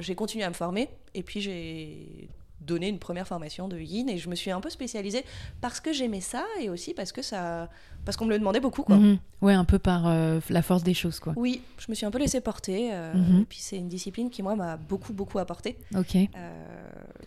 j'ai 0.00 0.14
continué 0.16 0.44
à 0.44 0.48
me 0.48 0.54
former. 0.54 0.88
Et 1.14 1.22
puis, 1.22 1.40
j'ai 1.40 2.28
donné 2.60 2.88
une 2.88 2.98
première 2.98 3.26
formation 3.26 3.68
de 3.68 3.78
yin. 3.78 4.08
Et 4.08 4.18
je 4.18 4.28
me 4.28 4.34
suis 4.34 4.50
un 4.50 4.60
peu 4.60 4.70
spécialisée 4.70 5.24
parce 5.60 5.80
que 5.80 5.92
j'aimais 5.92 6.20
ça 6.20 6.44
et 6.60 6.68
aussi 6.68 6.94
parce 6.94 7.12
que 7.12 7.22
ça, 7.22 7.68
parce 8.04 8.16
qu'on 8.16 8.24
me 8.24 8.30
le 8.30 8.38
demandait 8.38 8.60
beaucoup. 8.60 8.82
Quoi. 8.82 8.96
Mhm. 8.96 9.18
Ouais, 9.42 9.52
un 9.54 9.64
peu 9.64 9.78
par 9.78 10.06
euh, 10.06 10.40
la 10.48 10.62
force 10.62 10.82
des 10.82 10.94
choses, 10.94 11.20
quoi. 11.20 11.34
Oui, 11.36 11.60
je 11.78 11.86
me 11.88 11.94
suis 11.94 12.06
un 12.06 12.10
peu 12.10 12.18
laissée 12.18 12.40
porter. 12.40 12.88
euh, 12.92 13.14
Mhm. 13.14 13.40
Et 13.42 13.44
puis, 13.44 13.58
c'est 13.60 13.76
une 13.76 13.88
discipline 13.88 14.30
qui, 14.30 14.42
moi, 14.42 14.56
m'a 14.56 14.76
beaucoup, 14.76 15.12
beaucoup 15.12 15.38
apporté. 15.38 15.76
Ok. 15.96 16.16
Euh, 16.16 16.28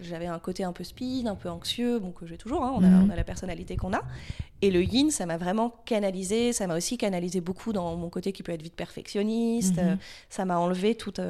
j'avais 0.01 0.25
un 0.27 0.39
côté 0.39 0.63
un 0.63 0.73
peu 0.73 0.83
speed, 0.83 1.27
un 1.27 1.35
peu 1.35 1.49
anxieux, 1.49 1.99
bon, 1.99 2.11
que 2.11 2.25
j'ai 2.25 2.37
toujours, 2.37 2.63
hein, 2.63 2.73
on, 2.75 2.83
a, 2.83 2.87
Mhm. 2.87 3.07
on 3.07 3.09
a 3.11 3.15
la 3.15 3.23
personnalité 3.23 3.75
qu'on 3.77 3.93
a. 3.93 4.01
Et 4.61 4.71
le 4.71 4.83
yin, 4.83 5.11
ça 5.11 5.25
m'a 5.25 5.37
vraiment 5.37 5.69
canalisé, 5.85 6.51
ça 6.53 6.67
m'a 6.67 6.75
aussi 6.75 6.97
canalisé 6.97 7.39
beaucoup 7.41 7.71
dans 7.71 7.95
mon 7.95 8.09
côté 8.09 8.33
qui 8.33 8.43
peut 8.43 8.51
être 8.51 8.61
vite 8.63 8.75
perfectionniste, 8.75 9.79
ça 10.29 10.43
m'a 10.45 10.57
enlevé 10.59 10.95
toute, 10.95 11.21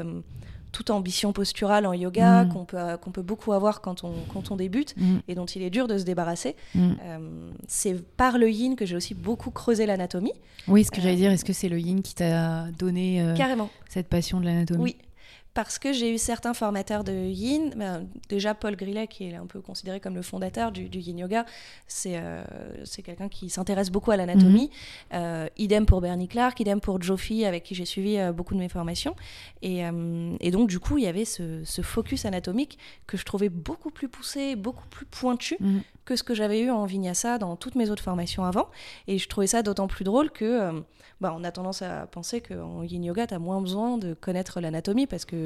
toute 0.71 0.89
ambition 0.91 1.33
posturale 1.33 1.85
en 1.85 1.93
yoga 1.93 2.43
Mhm. 2.45 2.53
qu'on 2.53 2.65
peut, 2.65 2.77
qu'on 3.01 3.11
peut 3.11 3.21
beaucoup 3.21 3.53
avoir 3.53 3.81
quand 3.81 4.03
on, 4.03 4.13
quand 4.33 4.51
on 4.51 4.55
débute 4.55 4.95
Mm. 4.97 5.17
et 5.27 5.35
dont 5.35 5.45
il 5.45 5.61
est 5.63 5.69
dur 5.69 5.87
de 5.87 5.97
se 5.97 6.03
débarrasser. 6.03 6.55
Mm. 6.75 6.89
Euh, 7.03 7.17
c'est 7.67 8.01
par 8.15 8.37
le 8.37 8.49
yin 8.49 8.75
que 8.75 8.85
j'ai 8.85 8.95
aussi 8.95 9.13
beaucoup 9.15 9.51
creusé 9.51 9.85
l'anatomie, 9.85 10.33
Oui, 10.67 10.83
ce 10.83 10.91
que 10.91 11.01
j'allais 11.01 11.13
Euh, 11.15 11.17
dire, 11.17 11.31
est-ce 11.31 11.45
que 11.45 11.53
c'est 11.53 11.69
le 11.69 11.79
yin 11.79 12.01
qui 12.01 12.13
t'a 12.15 12.65
donné 12.77 13.21
euh, 13.21 13.35
carrément. 13.35 13.69
cette 13.89 14.07
passion 14.07 14.39
de 14.39 14.45
l'anatomie? 14.45 14.83
Oui, 14.83 14.95
parce 15.53 15.79
que 15.79 15.91
j'ai 15.93 16.13
eu 16.13 16.17
certains 16.17 16.53
formateurs 16.53 17.03
de 17.03 17.11
yin. 17.11 17.73
Ben, 17.75 18.07
déjà, 18.29 18.53
Paul 18.53 18.75
Grillet, 18.75 19.07
qui 19.07 19.25
est 19.25 19.35
un 19.35 19.47
peu 19.47 19.61
considéré 19.61 19.99
comme 19.99 20.15
le 20.15 20.21
fondateur 20.21 20.71
du, 20.71 20.89
du 20.89 20.99
yin 20.99 21.17
yoga, 21.17 21.45
c'est 21.87 22.13
euh, 22.15 22.43
quelqu'un 23.03 23.29
qui 23.29 23.49
s'intéresse 23.49 23.89
beaucoup 23.89 24.11
à 24.11 24.17
l'anatomie. 24.17 24.69
Euh, 25.13 25.47
idem 25.57 25.85
pour 25.85 26.01
Bernie 26.01 26.27
Clark, 26.27 26.59
idem 26.59 26.79
pour 26.79 27.01
Jofi, 27.01 27.45
avec 27.45 27.63
qui 27.63 27.75
j'ai 27.75 27.85
suivi 27.85 28.17
euh, 28.17 28.31
beaucoup 28.31 28.53
de 28.53 28.59
mes 28.59 28.69
formations. 28.69 29.15
Et, 29.61 29.85
euh, 29.85 30.35
et 30.39 30.51
donc, 30.51 30.69
du 30.69 30.79
coup, 30.79 30.97
il 30.97 31.03
y 31.03 31.07
avait 31.07 31.25
ce, 31.25 31.63
ce 31.63 31.81
focus 31.81 32.25
anatomique 32.25 32.77
que 33.07 33.17
je 33.17 33.25
trouvais 33.25 33.49
beaucoup 33.49 33.89
plus 33.89 34.07
poussé, 34.07 34.55
beaucoup 34.55 34.87
plus 34.87 35.05
pointu 35.05 35.57
Mm. 35.59 35.79
que 36.05 36.15
ce 36.15 36.23
que 36.23 36.33
j'avais 36.33 36.61
eu 36.61 36.69
en 36.71 36.85
vinyasa 36.85 37.37
dans 37.37 37.55
toutes 37.55 37.75
mes 37.75 37.89
autres 37.89 38.03
formations 38.03 38.43
avant. 38.43 38.69
Et 39.07 39.17
je 39.17 39.27
trouvais 39.27 39.47
ça 39.47 39.61
d'autant 39.61 39.87
plus 39.87 40.03
drôle 40.03 40.31
que 40.31 40.83
bah, 41.21 41.33
on 41.37 41.43
a 41.43 41.51
tendance 41.51 41.81
à 41.81 42.07
penser 42.07 42.41
qu'en 42.41 42.83
yin 42.83 43.03
yoga, 43.03 43.27
tu 43.27 43.33
as 43.33 43.39
moins 43.39 43.61
besoin 43.61 43.97
de 43.97 44.13
connaître 44.13 44.61
l'anatomie 44.61 45.07
parce 45.07 45.25
que 45.25 45.38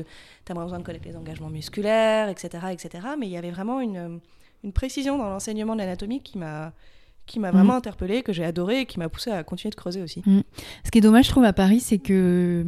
tu 0.46 0.52
as 0.52 0.56
moins 0.56 0.64
besoin 0.64 0.80
de 0.80 0.84
connaître 0.84 1.06
les 1.08 1.16
engagements 1.16 1.50
musculaires, 1.50 2.30
etc. 2.30 2.68
etc. 2.72 2.90
Mais 3.20 3.28
il 3.28 3.32
y 3.32 3.38
avait 3.38 3.52
vraiment 3.52 3.80
une, 3.80 4.20
une 4.64 4.72
précision 4.74 5.18
dans 5.18 5.30
l'enseignement 5.30 5.74
de 5.74 5.80
l'anatomie 5.80 6.22
qui 6.22 6.38
m'a 6.38 6.74
qui 7.26 7.40
m'a 7.40 7.52
Mhm. 7.52 7.58
vraiment 7.58 7.76
interpellée, 7.76 8.22
que 8.22 8.34
j'ai 8.34 8.44
adoré 8.44 8.82
et 8.82 8.86
qui 8.86 9.00
m'a 9.00 9.08
poussé 9.08 9.32
à 9.32 9.44
continuer 9.46 9.70
de 9.70 9.76
creuser 9.76 10.02
aussi. 10.02 10.22
Ce 10.84 10.92
qui 10.92 10.98
est 10.98 11.02
dommage, 11.02 11.26
je 11.28 11.30
trouve, 11.32 11.46
à 11.46 11.54
Paris, 11.54 11.80
c'est 11.80 11.98
que 12.00 12.66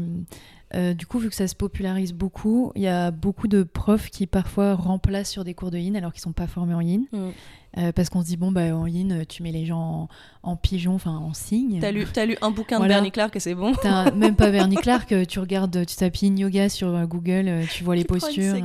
euh, 0.74 0.94
du 0.94 1.06
coup, 1.06 1.20
vu 1.20 1.28
que 1.30 1.36
ça 1.36 1.48
se 1.48 1.56
popularise 1.56 2.14
beaucoup, 2.14 2.72
il 2.76 2.82
y 2.82 2.88
a 2.88 3.12
beaucoup 3.12 3.48
de 3.50 3.64
profs 3.64 4.10
qui 4.10 4.28
parfois 4.28 4.74
remplacent 4.76 5.30
sur 5.30 5.44
des 5.44 5.54
cours 5.54 5.72
de 5.72 5.78
yin 5.78 5.96
alors 5.98 6.14
qu'ils 6.14 6.22
sont 6.22 6.32
pas 6.32 6.48
formés 6.48 6.74
en 6.74 6.80
yin. 6.82 7.06
Mm. 7.12 7.30
Euh, 7.78 7.92
parce 7.92 8.10
qu'on 8.10 8.22
se 8.22 8.28
dit, 8.28 8.38
bon, 8.38 8.52
bah, 8.52 8.76
en 8.76 8.88
yin, 8.88 9.26
tu 9.28 9.44
mets 9.44 9.52
les 9.52 9.66
gens 9.66 10.10
en, 10.44 10.52
en 10.52 10.56
pigeon, 10.56 10.96
enfin 10.96 11.18
en 11.18 11.34
signe. 11.34 11.80
T'as 11.82 11.92
lu, 11.92 12.06
t'as 12.12 12.26
lu 12.26 12.38
un 12.42 12.52
bouquin 12.52 12.78
Voilà. 12.78 12.94
de 12.94 12.98
Bernie 13.00 13.12
Clark 13.12 13.36
et 13.36 13.40
c'est 13.40 13.56
bon. 13.56 13.74
Même 14.16 14.36
pas 14.36 14.52
Bernie 14.52 14.76
Clark, 14.82 15.14
tu 15.28 15.40
regardes, 15.40 15.86
tu 15.86 15.96
tapes 15.96 16.16
yin 16.18 16.38
yoga 16.38 16.70
sur 16.70 16.90
euh, 16.90 17.06
Google, 17.06 17.46
euh, 17.48 17.64
tu 17.72 17.84
vois 17.84 17.96
les 17.96 18.04
Tu 18.04 18.08
postures, 18.08 18.56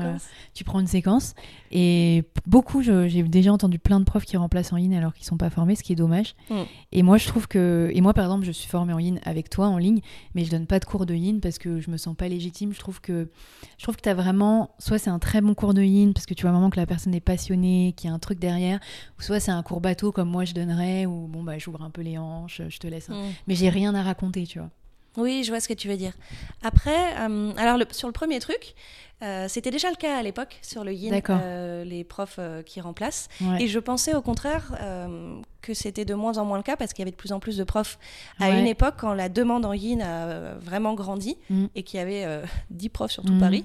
tu 0.55 0.65
prends 0.65 0.81
une 0.81 0.87
séquence. 0.87 1.35
Et 1.73 2.25
beaucoup, 2.47 2.83
j'ai 2.83 3.23
déjà 3.23 3.53
entendu 3.53 3.79
plein 3.79 4.01
de 4.01 4.05
profs 4.05 4.25
qui 4.25 4.37
remplacent 4.37 4.73
en 4.73 4.77
yin 4.77 4.93
alors 4.93 5.15
qu'ils 5.15 5.25
sont 5.25 5.37
pas 5.37 5.51
formés, 5.51 5.77
ce 5.77 5.83
qui 5.83 5.93
est 5.93 5.97
dommage. 5.97 6.35
Mm. 6.51 6.55
Et 6.93 7.03
moi, 7.03 7.17
je 7.17 7.27
trouve 7.29 7.49
que. 7.49 7.91
Et 7.95 8.01
moi, 8.01 8.13
par 8.13 8.25
exemple, 8.25 8.45
je 8.45 8.51
suis 8.53 8.69
formée 8.69 8.93
en 8.93 8.99
yin 8.99 9.21
avec 9.25 9.51
toi 9.51 9.69
en 9.69 9.79
ligne, 9.79 10.01
mais 10.35 10.45
je 10.45 10.51
donne 10.51 10.67
pas 10.67 10.81
de 10.81 10.85
cours 10.85 11.07
de 11.07 11.15
yin 11.15 11.41
parce 11.41 11.59
que 11.59 11.81
je 11.81 11.91
me 11.91 11.97
sens 11.97 12.17
pas 12.17 12.29
légitime. 12.29 12.73
Je 12.73 12.81
trouve 12.81 13.01
que. 13.01 13.31
Je 13.79 13.83
trouve 13.85 13.97
que 13.97 14.03
t'as 14.03 14.15
vraiment. 14.15 14.71
Soit 14.79 14.99
c'est 14.99 15.11
un 15.11 15.21
très 15.21 15.41
bon 15.41 15.55
cours 15.55 15.73
de 15.75 15.83
yin 15.83 16.13
parce 16.13 16.27
que 16.27 16.35
tu 16.35 16.43
vois 16.43 16.51
vraiment 16.53 16.71
que 16.71 16.79
la 16.81 16.87
personne 16.87 17.15
est 17.15 17.21
passionnée, 17.21 17.95
qu'il 17.97 18.11
y 18.11 18.13
a 18.13 18.15
un 18.15 18.19
truc 18.19 18.39
derrière, 18.41 18.81
ou 19.19 19.23
soit 19.23 19.41
c'est 19.41 19.51
un 19.51 19.63
cours 19.63 19.81
bateau 19.81 20.13
comme 20.13 20.29
moi 20.31 20.45
je 20.45 20.55
donnerais, 20.55 21.07
où 21.07 21.27
bon, 21.27 21.43
bah, 21.43 21.59
j'ouvre 21.59 21.83
un 21.83 21.91
peu 21.91 22.03
les 22.03 22.19
hanches, 22.19 22.63
je 22.69 22.79
te 22.79 22.87
laisse. 22.87 23.11
un- 23.11 23.15
Mm. 23.15 23.33
Mais 23.47 23.55
j'ai 23.55 23.69
rien 23.69 23.95
à 23.95 24.03
raconter, 24.03 24.47
tu 24.47 24.59
vois. 24.59 24.71
Oui, 25.17 25.43
je 25.45 25.51
vois 25.51 25.59
ce 25.61 25.69
que 25.69 25.75
tu 25.75 25.89
veux 25.89 25.97
dire. 25.97 26.13
Après, 26.63 27.17
euh, 27.19 27.53
alors 27.57 27.77
le- 27.79 27.87
sur 27.91 28.07
le 28.07 28.13
premier 28.13 28.39
truc, 28.39 28.75
euh, 29.23 29.47
c'était 29.49 29.73
déjà 29.73 29.91
le 29.91 29.97
cas 29.97 30.17
à 30.17 30.23
l'époque 30.23 30.59
sur 30.63 30.85
le 30.85 30.93
yin, 30.93 31.21
euh, 31.31 31.85
les 31.85 32.05
profs 32.05 32.39
qui 32.65 32.81
remplacent. 32.81 33.29
Ouais. 33.41 33.65
Et 33.65 33.67
je 33.67 33.79
pensais 33.81 34.15
au 34.15 34.23
contraire 34.23 34.73
que 35.63 35.75
c'était 35.75 36.05
de 36.05 36.15
moins 36.15 36.39
en 36.39 36.45
moins 36.45 36.57
le 36.59 36.63
cas 36.63 36.77
parce 36.77 36.93
qu'il 36.93 37.01
y 37.01 37.05
avait 37.05 37.11
de 37.11 37.17
plus 37.17 37.33
en 37.33 37.41
plus 37.41 37.57
de 37.57 37.65
profs. 37.65 37.99
À 38.39 38.49
Ouais. 38.51 38.61
une 38.61 38.67
époque, 38.67 38.95
quand 38.99 39.13
la 39.13 39.29
demande 39.29 39.67
en 39.67 39.73
yin 39.73 40.01
a 40.01 40.55
vraiment 40.61 40.95
grandi 40.95 41.37
Mm. 41.51 41.67
et 41.75 41.83
qu'il 41.83 41.99
y 41.99 42.03
avait 42.03 42.25
euh, 42.25 42.43
10 42.71 42.89
profs 42.89 43.11
sur 43.11 43.25
tout 43.25 43.33
Mm. 43.35 43.41
Paris, 43.41 43.65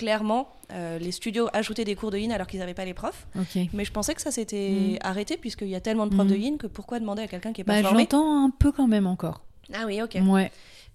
clairement, 0.00 0.48
euh, 0.72 0.98
les 0.98 1.12
studios 1.12 1.48
ajoutaient 1.52 1.84
des 1.84 1.94
cours 1.94 2.10
de 2.10 2.16
yin 2.16 2.32
alors 2.32 2.46
qu'ils 2.46 2.58
n'avaient 2.60 2.72
pas 2.74 2.86
les 2.86 2.94
profs. 2.94 3.26
Mais 3.74 3.84
je 3.84 3.92
pensais 3.92 4.14
que 4.14 4.22
ça 4.22 4.30
s'était 4.30 4.98
arrêté 5.02 5.36
puisqu'il 5.36 5.68
y 5.68 5.74
a 5.74 5.80
tellement 5.80 6.06
de 6.06 6.14
profs 6.14 6.26
Mm. 6.26 6.30
de 6.30 6.36
yin 6.36 6.56
que 6.58 6.66
pourquoi 6.66 7.00
demander 7.00 7.22
à 7.22 7.26
quelqu'un 7.28 7.52
qui 7.52 7.60
est 7.60 7.64
pas 7.64 7.74
Bah, 7.82 7.88
formé 7.88 8.04
j'entends 8.04 8.44
un 8.46 8.50
peu 8.50 8.72
quand 8.72 8.86
même 8.88 9.06
encore. 9.06 9.42
Ah 9.74 9.84
oui, 9.86 10.00
ok. 10.00 10.16
Ouais. 10.26 10.50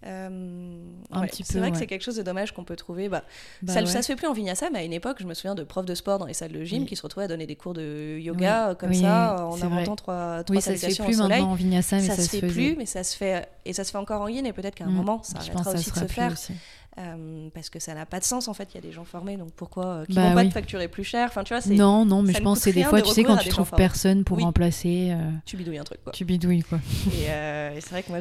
Euh, 0.05 0.77
ouais, 1.15 1.29
c'est 1.43 1.57
vrai 1.59 1.71
que 1.71 1.77
c'est 1.77 1.87
quelque 1.87 2.03
chose 2.03 2.17
de 2.17 2.21
dommage 2.21 2.51
qu'on 2.53 2.63
peut 2.63 2.75
trouver. 2.75 3.09
Bah, 3.09 3.23
Bah 3.63 3.73
ça, 3.73 3.79
ouais. 3.79 3.85
ça 3.87 4.01
se 4.01 4.07
fait 4.07 4.15
plus 4.15 4.27
en 4.27 4.33
vinyasa, 4.33 4.69
mais 4.71 4.79
à 4.79 4.83
une 4.83 4.93
époque, 4.93 5.17
je 5.19 5.25
me 5.25 5.33
souviens 5.33 5.55
de 5.55 5.63
profs 5.63 5.85
de 5.85 5.95
sport 5.95 6.19
dans 6.19 6.25
les 6.25 6.33
salles 6.33 6.51
de 6.51 6.63
gym 6.63 6.81
Oui. 6.83 6.85
qui 6.87 6.95
se 6.95 7.01
retrouvaient 7.01 7.25
à 7.25 7.27
donner 7.29 7.47
des 7.47 7.55
cours 7.55 7.73
de 7.73 8.17
yoga 8.19 8.75
comme 8.77 8.89
Oui, 8.91 9.01
ça, 9.01 9.47
en 9.47 9.55
inventant 9.61 9.95
trois, 9.95 10.43
trois 10.43 10.61
ça 10.61 10.75
se 10.77 10.85
fait 10.87 11.03
plus 11.03 11.17
maintenant 11.19 11.51
en 11.51 11.55
vinyasa, 11.55 11.97
mais 11.97 12.03
ça, 12.03 12.15
ça, 12.17 12.21
se 12.23 12.29
fait 12.29 12.41
faisait. 12.41 12.53
plus, 12.53 12.75
mais 12.77 12.85
ça 12.85 13.03
se 13.03 13.15
fait 13.15 13.47
et 13.65 13.73
ça 13.73 13.83
se 13.83 13.91
fait 13.91 13.97
encore 13.97 14.21
en 14.21 14.27
yin 14.27 14.45
et 14.45 14.53
peut-être 14.53 14.75
qu'à 14.75 14.85
un 14.85 14.89
Mm. 14.89 14.93
moment 14.95 15.21
ça 15.23 15.37
arrêtera 15.39 15.63
ça 15.63 15.73
aussi 15.73 15.91
de 15.91 15.95
se 15.95 16.05
faire 16.07 16.31
aussi. 16.33 16.53
Euh, 16.97 17.49
parce 17.53 17.69
que 17.69 17.79
ça 17.79 17.93
n'a 17.93 18.05
pas 18.05 18.19
de 18.19 18.23
sens 18.23 18.47
en 18.47 18.53
fait. 18.53 18.69
Il 18.73 18.75
y 18.75 18.77
a 18.77 18.81
des 18.81 18.91
gens 18.91 19.03
formés, 19.03 19.35
donc 19.35 19.51
pourquoi 19.53 19.85
euh, 19.85 20.05
qui 20.05 20.13
Bah 20.13 20.29
vont 20.29 20.33
pas 20.35 20.45
te 20.45 20.51
facturer 20.51 20.87
plus 20.87 21.03
cher? 21.03 21.27
Enfin, 21.29 21.43
tu 21.43 21.53
vois, 21.53 21.59
c'est 21.61 21.73
Non, 21.75 22.05
non, 22.05 22.21
mais 22.21 22.33
je 22.33 22.41
pense 22.41 22.59
c'est 22.59 22.71
des 22.71 22.83
fois, 22.83 23.01
de 23.01 23.05
tu 23.07 23.11
sais, 23.13 23.23
quand 23.23 23.37
tu 23.37 23.49
trouves 23.49 23.71
personne 23.71 24.23
pour 24.23 24.37
Oui. 24.37 24.43
remplacer, 24.43 25.09
euh, 25.11 25.31
tu 25.45 25.57
bidouilles 25.57 25.77
un 25.77 25.83
truc 25.83 26.01
quoi. 26.03 26.13
tu 26.13 26.23
bidouilles, 26.25 26.63
quoi. 26.63 26.79
Et, 27.13 27.23
et 27.25 27.81
c'est 27.81 27.89
vrai 27.89 28.03
que 28.03 28.09
moi, 28.09 28.19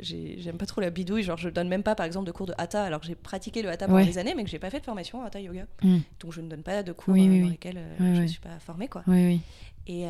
j'aime 0.00 0.56
pas 0.58 0.66
trop 0.66 0.80
la 0.80 0.90
bidouille. 0.90 1.22
Genre, 1.22 1.36
je 1.36 1.48
donne 1.50 1.68
même 1.68 1.82
pas, 1.82 1.94
par 1.94 2.06
exemple, 2.06 2.26
de 2.26 2.32
cours 2.32 2.46
de 2.46 2.54
hatha, 2.56 2.84
alors 2.84 3.00
que 3.00 3.06
j'ai 3.06 3.14
pratiqué 3.14 3.60
le 3.62 3.68
hatha 3.70 3.86
pendant 3.86 3.98
Ouais. 3.98 4.06
des 4.06 4.18
années, 4.18 4.34
mais 4.34 4.44
que 4.44 4.50
j'ai 4.50 4.58
pas 4.58 4.70
fait 4.70 4.80
de 4.80 4.84
formation 4.84 5.22
hatha 5.22 5.40
yoga. 5.40 5.66
Mm. 5.82 5.98
Donc, 6.20 6.32
je 6.32 6.40
ne 6.40 6.48
donne 6.48 6.62
pas 6.62 6.82
de 6.82 6.92
cours 6.92 7.12
Oui, 7.14 7.40
dans 7.42 7.48
lesquels 7.48 7.80
je 7.98 8.04
ne 8.22 8.26
suis 8.26 8.40
pas 8.40 8.58
formée, 8.60 8.88
quoi. 8.88 9.02
Oui, 9.06 9.26
oui. 9.26 9.40
Et, 9.88 10.06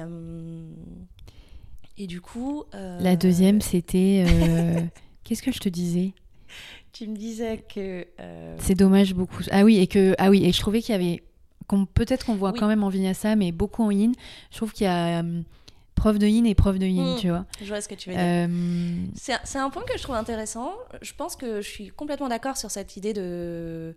et 1.98 2.06
du 2.06 2.20
coup. 2.20 2.64
La 2.72 3.16
deuxième, 3.16 3.60
c'était. 3.60 4.24
Qu'est-ce 5.24 5.42
que 5.42 5.50
je 5.50 5.58
te 5.58 5.68
disais? 5.68 6.12
Tu 6.96 7.06
me 7.08 7.16
disais 7.16 7.58
que. 7.74 8.06
euh, 8.20 8.56
C'est 8.58 8.74
dommage 8.74 9.14
beaucoup. 9.14 9.42
Ah 9.50 9.64
oui, 9.64 9.78
et 9.78 9.86
que 9.86 10.14
ah 10.18 10.30
oui, 10.30 10.44
et 10.44 10.52
je 10.52 10.60
trouvais 10.60 10.80
qu'il 10.80 10.92
y 10.92 10.96
avait 10.96 11.22
qu'on- 11.66 11.84
peut-être 11.84 12.24
qu'on 12.26 12.36
voit 12.36 12.52
Oui. 12.52 12.58
quand 12.58 12.68
même 12.68 12.84
en 12.84 12.88
vinyasa, 12.88 13.36
mais 13.36 13.52
beaucoup 13.52 13.82
en 13.82 13.90
yin. 13.90 14.12
Je 14.50 14.56
trouve 14.56 14.72
qu'il 14.72 14.84
y 14.84 14.88
a 14.88 15.22
euh, 15.22 15.42
prof 15.94 16.18
de 16.18 16.26
yin 16.26 16.46
et 16.46 16.54
prof 16.54 16.78
de 16.78 16.86
yin, 16.86 17.14
Mm. 17.14 17.18
tu 17.18 17.28
vois. 17.28 17.44
je 17.60 17.66
vois 17.66 17.80
ce 17.80 17.88
que 17.88 17.94
tu 17.96 18.08
veux 18.10 18.14
dire. 18.16 18.24
Euh, 18.24 18.96
C'est 19.44 19.58
un 19.58 19.68
point 19.70 19.82
que 19.82 19.98
je 19.98 20.02
trouve 20.02 20.14
intéressant. 20.14 20.72
Je 21.02 21.12
pense 21.12 21.36
que 21.36 21.60
je 21.60 21.68
suis 21.68 21.88
complètement 21.88 22.28
d'accord 22.28 22.56
sur 22.56 22.70
cette 22.70 22.96
idée 22.96 23.12
de. 23.12 23.94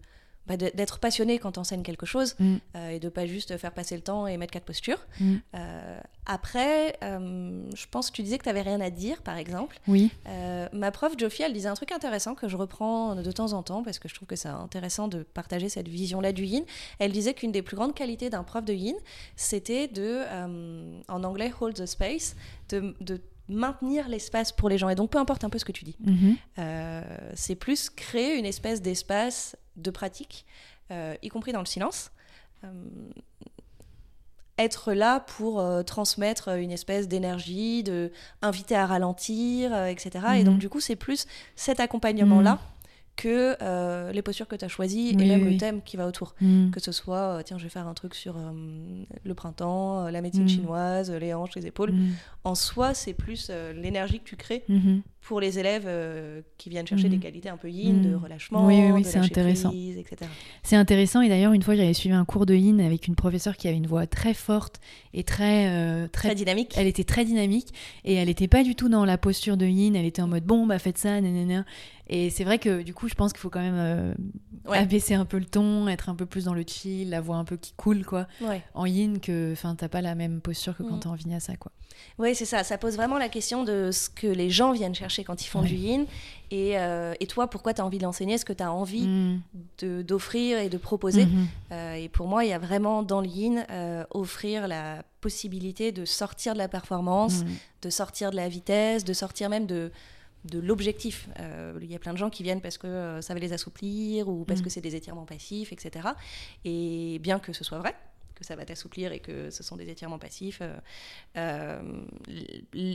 D'être 0.58 1.00
passionné 1.00 1.40
quand 1.40 1.54
tu 1.54 1.60
enseignes 1.60 1.84
quelque 1.84 2.06
chose 2.06 2.36
Mm. 2.40 2.56
euh, 2.76 2.90
et 2.90 3.00
de 3.00 3.10
pas 3.10 3.26
juste 3.26 3.58
faire 3.58 3.74
passer 3.74 3.96
le 3.96 4.02
temps 4.02 4.28
et 4.28 4.38
mettre 4.38 4.54
quatre 4.54 4.66
postures. 4.66 5.00
Mm. 5.20 5.36
Euh, 5.56 6.00
après, 6.26 6.98
euh, 7.04 7.64
je 7.76 7.86
pense 7.90 8.10
que 8.12 8.16
tu 8.16 8.24
disais 8.24 8.38
que 8.38 8.44
tu 8.44 8.50
n'avais 8.50 8.62
rien 8.62 8.80
à 8.82 8.90
dire, 8.90 9.22
par 9.22 9.38
exemple. 9.38 9.80
Oui. 9.88 10.12
Ma 10.74 10.92
prof 10.92 11.14
Jophie, 11.18 11.44
elle 11.44 11.54
disait 11.54 11.70
un 11.70 11.74
truc 11.74 11.92
intéressant 11.92 12.36
que 12.36 12.48
je 12.48 12.56
reprends 12.56 13.16
de 13.16 13.32
temps 13.32 13.54
en 13.54 13.64
temps 13.64 13.84
parce 13.84 14.00
que 14.00 14.08
je 14.08 14.14
trouve 14.16 14.28
que 14.28 14.36
c'est 14.36 14.48
intéressant 14.50 15.08
de 15.08 15.24
partager 15.24 15.70
cette 15.70 15.88
vision-là 15.88 16.32
du 16.32 16.46
yin. 16.46 16.64
Elle 17.00 17.12
disait 17.12 17.34
qu'une 17.34 17.52
des 17.52 17.62
plus 17.62 17.76
grandes 17.76 17.96
qualités 17.96 18.30
d'un 18.30 18.44
prof 18.44 18.64
de 18.64 18.74
yin, 18.74 18.96
c'était 19.36 19.88
de, 19.88 20.24
en 21.08 21.24
anglais, 21.24 21.52
hold 21.60 21.76
the 21.76 21.86
space, 21.86 22.36
de, 22.70 22.96
de 23.02 23.20
maintenir 23.50 24.08
l'espace 24.08 24.52
pour 24.52 24.70
les 24.70 24.78
gens. 24.78 24.90
Et 24.90 24.96
donc, 24.96 25.10
peu 25.10 25.18
importe 25.18 25.44
un 25.44 25.50
peu 25.50 25.58
ce 25.60 25.66
que 25.66 25.72
tu 25.72 25.84
dis. 25.84 25.98
Mhm. 26.00 26.36
Euh, 26.60 27.02
c'est 27.36 27.56
plus 27.56 27.90
créer 27.90 28.38
une 28.38 28.46
espèce 28.46 28.82
d'espace 28.82 29.56
de 29.76 29.92
pratique, 29.92 30.46
euh, 30.92 31.16
y 31.22 31.30
compris 31.30 31.52
dans 31.52 31.60
le 31.60 31.66
silence. 31.66 32.12
Euh, 32.64 32.68
être 34.58 34.92
là 34.92 35.22
pour 35.22 35.64
transmettre 35.86 36.50
une 36.50 36.72
espèce 36.72 37.08
d'énergie, 37.08 37.82
de 37.82 38.12
inviter 38.42 38.76
à 38.76 38.86
ralentir, 38.86 39.74
etc. 39.86 40.10
Et 40.36 40.40
Mhm. 40.40 40.44
donc 40.44 40.60
du 40.60 40.68
coup, 40.68 40.82
c'est 40.82 40.98
plus 40.98 41.28
cet 41.56 41.80
accompagnement-là 41.80 42.60
que 43.22 43.58
euh, 43.62 44.14
les 44.14 44.22
postures 44.22 44.48
que 44.48 44.56
tu 44.56 44.64
as 44.64 44.70
choisies 44.70 45.14
Oui, 45.18 45.24
et 45.26 45.28
même 45.28 45.44
oui, 45.46 45.54
le 45.54 45.58
thème 45.60 45.82
qui 45.82 45.98
va 45.98 46.08
autour. 46.08 46.36
Mm. 46.40 46.70
Que 46.72 46.80
ce 46.80 46.94
soit, 46.94 47.18
euh, 47.18 47.42
tiens, 47.44 47.58
je 47.58 47.64
vais 47.64 47.70
faire 47.70 47.86
un 47.86 47.94
truc 47.94 48.16
sur 48.16 48.38
euh, 48.38 48.52
le 49.26 49.34
printemps, 49.34 50.10
la 50.10 50.22
médecine 50.22 50.44
Mhm. 50.44 50.50
chinoise, 50.50 51.12
les 51.12 51.34
hanches, 51.34 51.56
les 51.56 51.68
épaules. 51.68 51.92
Mm. 51.92 52.12
En 52.46 52.56
soi, 52.56 52.94
c'est 52.94 53.14
plus 53.14 53.52
l'énergie 53.76 54.20
que 54.20 54.24
tu 54.30 54.38
crées. 54.38 54.64
Pour 55.22 55.40
les 55.42 55.60
élèves 55.60 55.84
euh, 55.86 56.42
qui 56.58 56.70
viennent 56.70 56.88
chercher 56.88 57.06
Mhm. 57.10 57.12
des 57.16 57.20
qualités 57.20 57.50
un 57.50 57.58
peu 57.58 57.70
yin, 57.70 58.02
de 58.02 58.10
Mhm. 58.10 58.24
relâchement, 58.24 58.66
Oui, 58.66 58.80
oui, 58.86 58.92
oui, 58.92 59.02
de 59.04 59.08
c'est 59.08 59.20
intéressant. 59.20 59.70
prise, 59.70 59.98
etc. 59.98 60.30
C'est 60.64 60.76
intéressant 60.76 61.22
et 61.22 61.30
d'ailleurs 61.30 61.54
une 61.54 61.62
fois 61.62 61.76
j'avais 61.76 61.94
suivi 61.94 62.16
un 62.16 62.26
cours 62.26 62.46
de 62.46 62.56
yin 62.56 62.80
avec 62.82 63.06
une 63.08 63.16
professeure 63.16 63.56
qui 63.58 63.68
avait 63.68 63.78
une 63.78 63.86
voix 63.86 64.08
très 64.08 64.34
forte 64.34 64.80
et 65.14 65.24
très 65.24 65.68
euh, 65.70 66.08
très 66.08 66.30
Très 66.30 66.36
dynamique. 66.36 66.74
elle 66.78 66.88
était 66.88 67.04
très 67.04 67.26
dynamique 67.26 67.74
et 68.06 68.16
elle 68.16 68.30
était 68.30 68.48
pas 68.48 68.64
du 68.64 68.76
tout 68.76 68.90
dans 68.90 69.06
la 69.06 69.18
posture 69.18 69.58
de 69.58 69.66
yin, 69.66 69.96
elle 69.96 70.06
était 70.06 70.22
en 70.22 70.28
mode 70.28 70.46
bon 70.46 70.66
bah 70.66 70.80
faites 70.80 70.98
ça 70.98 71.20
nanana 71.22 71.66
et 72.08 72.30
c'est 72.32 72.44
vrai 72.44 72.58
que 72.58 72.82
du 72.82 72.94
coup 72.96 73.08
je 73.08 73.14
pense 73.16 73.32
qu'il 73.34 73.40
faut 73.42 73.50
quand 73.52 73.60
même 73.62 73.76
euh, 73.78 74.14
Ouais. 74.66 74.78
abaisser 74.78 75.14
un 75.16 75.26
peu 75.26 75.40
le 75.40 75.46
ton, 75.46 75.88
être 75.88 76.10
un 76.10 76.16
peu 76.16 76.26
plus 76.28 76.46
dans 76.46 76.54
le 76.54 76.64
chill, 76.68 77.10
la 77.10 77.22
voix 77.22 77.38
un 77.38 77.44
peu 77.46 77.58
qui 77.58 77.74
coule 77.74 78.06
quoi. 78.06 78.28
Ouais. 78.42 78.62
En 78.76 78.86
yin 78.86 79.20
que 79.20 79.52
enfin 79.54 79.74
t'as 79.76 79.88
pas 79.90 80.02
la 80.02 80.14
même 80.16 80.42
posture 80.42 80.76
que 80.78 80.84
quand 80.84 80.96
Mhm. 80.96 81.00
t'es 81.00 81.08
en 81.08 81.16
vinyasa 81.16 81.56
quoi. 81.56 81.72
Ouais, 82.20 82.34
c'est 82.34 82.46
ça. 82.46 82.64
Ça 82.64 82.78
pose 82.78 82.96
vraiment 82.96 83.18
la 83.18 83.30
question 83.30 83.64
de 83.64 83.90
ce 83.92 84.10
que 84.10 84.28
les 84.28 84.50
gens 84.50 84.72
viennent 84.72 84.94
chercher 84.96 85.19
quand 85.24 85.44
ils 85.44 85.48
font 85.48 85.62
Ouais. 85.62 85.68
du 85.68 85.76
yin. 85.76 86.06
Et, 86.52 86.78
euh, 86.80 87.14
et 87.20 87.28
toi, 87.28 87.48
pourquoi 87.50 87.74
tu 87.74 87.82
as 87.82 87.86
envie 87.86 87.98
de 88.00 88.04
l'enseigner? 88.04 88.36
Est-ce 88.36 88.46
que 88.46 88.54
tu 88.54 88.64
as 88.64 88.72
envie 88.72 89.08
Mm. 89.08 89.42
de- 89.80 90.02
d'offrir 90.02 90.58
et 90.60 90.70
de 90.70 90.78
proposer? 90.78 91.26
Mhm. 91.26 91.48
Euh, 91.72 91.94
Et 91.96 92.10
pour 92.10 92.28
moi, 92.28 92.46
il 92.46 92.50
y 92.50 92.54
a 92.54 92.60
vraiment 92.60 93.04
dans 93.04 93.22
le 93.22 93.28
yin 93.28 93.66
euh, 93.70 94.04
offrir 94.12 94.68
la 94.68 95.04
possibilité 95.22 95.92
de 95.92 96.06
sortir 96.06 96.54
de 96.54 96.58
la 96.60 96.68
performance, 96.68 97.44
Mm. 97.44 97.48
de 97.84 97.90
sortir 97.90 98.32
de 98.32 98.36
la 98.38 98.48
vitesse, 98.50 99.04
de 99.04 99.14
sortir 99.14 99.50
même 99.50 99.66
de, 99.66 99.92
de 100.46 100.60
l'objectif. 100.60 101.28
Euh, 101.40 101.78
Il 101.82 101.92
y 101.92 101.96
a 101.96 102.00
plein 102.00 102.14
de 102.14 102.18
gens 102.18 102.30
qui 102.30 102.44
viennent 102.44 102.62
parce 102.62 102.78
que 102.78 102.88
euh, 102.88 103.22
ça 103.22 103.34
va 103.34 103.40
les 103.42 103.52
assouplir 103.54 104.30
ou 104.30 104.46
parce 104.46 104.62
Mm. 104.62 104.64
que 104.64 104.70
c'est 104.70 104.82
des 104.82 104.96
étirements 104.96 105.26
passifs, 105.26 105.74
etc. 105.74 106.08
Et 106.66 107.20
bien 107.20 107.40
que 107.40 107.52
ce 107.54 107.64
soit 107.64 107.78
vrai, 107.80 107.94
que 108.40 108.46
ça 108.46 108.56
va 108.56 108.66
t'assouplir 108.66 109.12
et 109.12 109.20
que 109.20 109.50
ce 109.52 109.62
sont 109.64 109.76
des 109.76 109.90
étirements 109.90 110.18
passifs, 110.20 110.60
euh, 110.62 110.74
euh, 111.38 111.82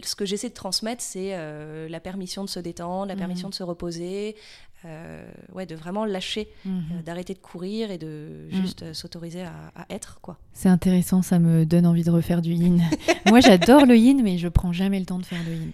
ce 0.03 0.15
que 0.15 0.25
j'essaie 0.25 0.49
de 0.49 0.55
transmettre, 0.55 1.03
c'est 1.03 1.31
euh, 1.35 1.89
la 1.89 2.01
permission 2.01 2.45
de 2.45 2.49
se 2.49 2.61
détendre, 2.61 3.07
la 3.07 3.17
permission 3.17 3.49
de 3.49 3.55
se 3.55 3.63
reposer, 3.63 4.37
euh, 4.85 5.25
ouais, 5.55 5.65
de 5.67 5.75
vraiment 5.75 6.05
lâcher, 6.05 6.49
euh, 6.67 6.71
d'arrêter 7.05 7.33
de 7.35 7.39
courir 7.39 7.91
et 7.91 7.99
de 7.99 8.49
Mm. 8.53 8.55
juste 8.61 8.83
euh, 8.83 8.95
s'autoriser 8.95 9.43
à, 9.43 9.53
à 9.77 9.87
être, 9.91 10.19
quoi. 10.21 10.37
C'est 10.53 10.69
intéressant, 10.69 11.23
ça 11.23 11.39
me 11.39 11.65
donne 11.65 11.87
envie 11.87 12.05
de 12.05 12.11
refaire 12.11 12.43
du 12.43 12.53
yin. 12.53 12.83
Moi 13.27 13.41
j'adore 13.41 13.87
le 13.87 13.97
yin 13.97 14.21
mais 14.23 14.37
je 14.39 14.49
prends 14.49 14.73
jamais 14.73 15.01
le 15.01 15.07
temps 15.07 15.19
de 15.19 15.25
faire 15.27 15.43
le 15.49 15.55
yin. 15.55 15.73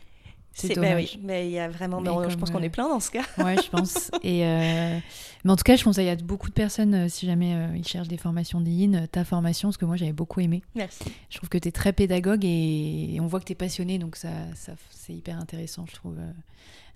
C'est 0.52 0.68
bah 0.68 0.74
dommage. 0.74 1.12
oui, 1.16 1.20
mais 1.22 1.46
il 1.46 1.52
y 1.52 1.58
a 1.58 1.68
vraiment, 1.68 2.00
Mais 2.00 2.08
on- 2.10 2.28
je 2.28 2.36
pense 2.36 2.50
qu'on 2.50 2.58
euh, 2.58 2.62
est 2.64 2.70
plein 2.70 2.88
dans 2.88 3.00
ce 3.00 3.10
cas. 3.10 3.22
Ouais, 3.38 3.56
je 3.56 3.70
pense. 3.70 4.10
Et 4.22 4.44
euh, 4.44 4.98
Mais 5.44 5.50
en 5.50 5.56
tout 5.56 5.62
cas, 5.62 5.76
je 5.76 5.84
conseille 5.84 6.08
à 6.08 6.16
beaucoup 6.16 6.48
de 6.48 6.54
personnes, 6.54 6.94
euh, 6.94 7.08
si 7.08 7.24
jamais 7.26 7.54
euh, 7.54 7.68
ils 7.76 7.86
cherchent 7.86 8.08
des 8.08 8.16
formations 8.18 8.60
euh, 8.96 9.06
ta 9.06 9.24
formation, 9.24 9.68
parce 9.68 9.76
que 9.78 9.84
moi 9.86 9.96
j'avais 9.96 10.12
beaucoup 10.12 10.40
aimé. 10.40 10.62
Merci. 10.74 11.04
Je 11.30 11.36
trouve 11.38 11.48
que 11.48 11.56
tu 11.58 11.68
es 11.68 11.72
très 11.72 11.92
pédagogue 11.92 12.44
et, 12.44 13.14
et 13.14 13.20
on 13.20 13.26
voit 13.26 13.40
que 13.40 13.44
tu 13.46 13.52
es 13.52 13.56
passionné, 13.56 13.98
donc 13.98 14.16
ça, 14.16 14.28
ça, 14.54 14.72
c'est 14.90 15.14
hyper 15.14 15.38
intéressant, 15.38 15.86
je 15.88 15.94
trouve, 15.94 16.16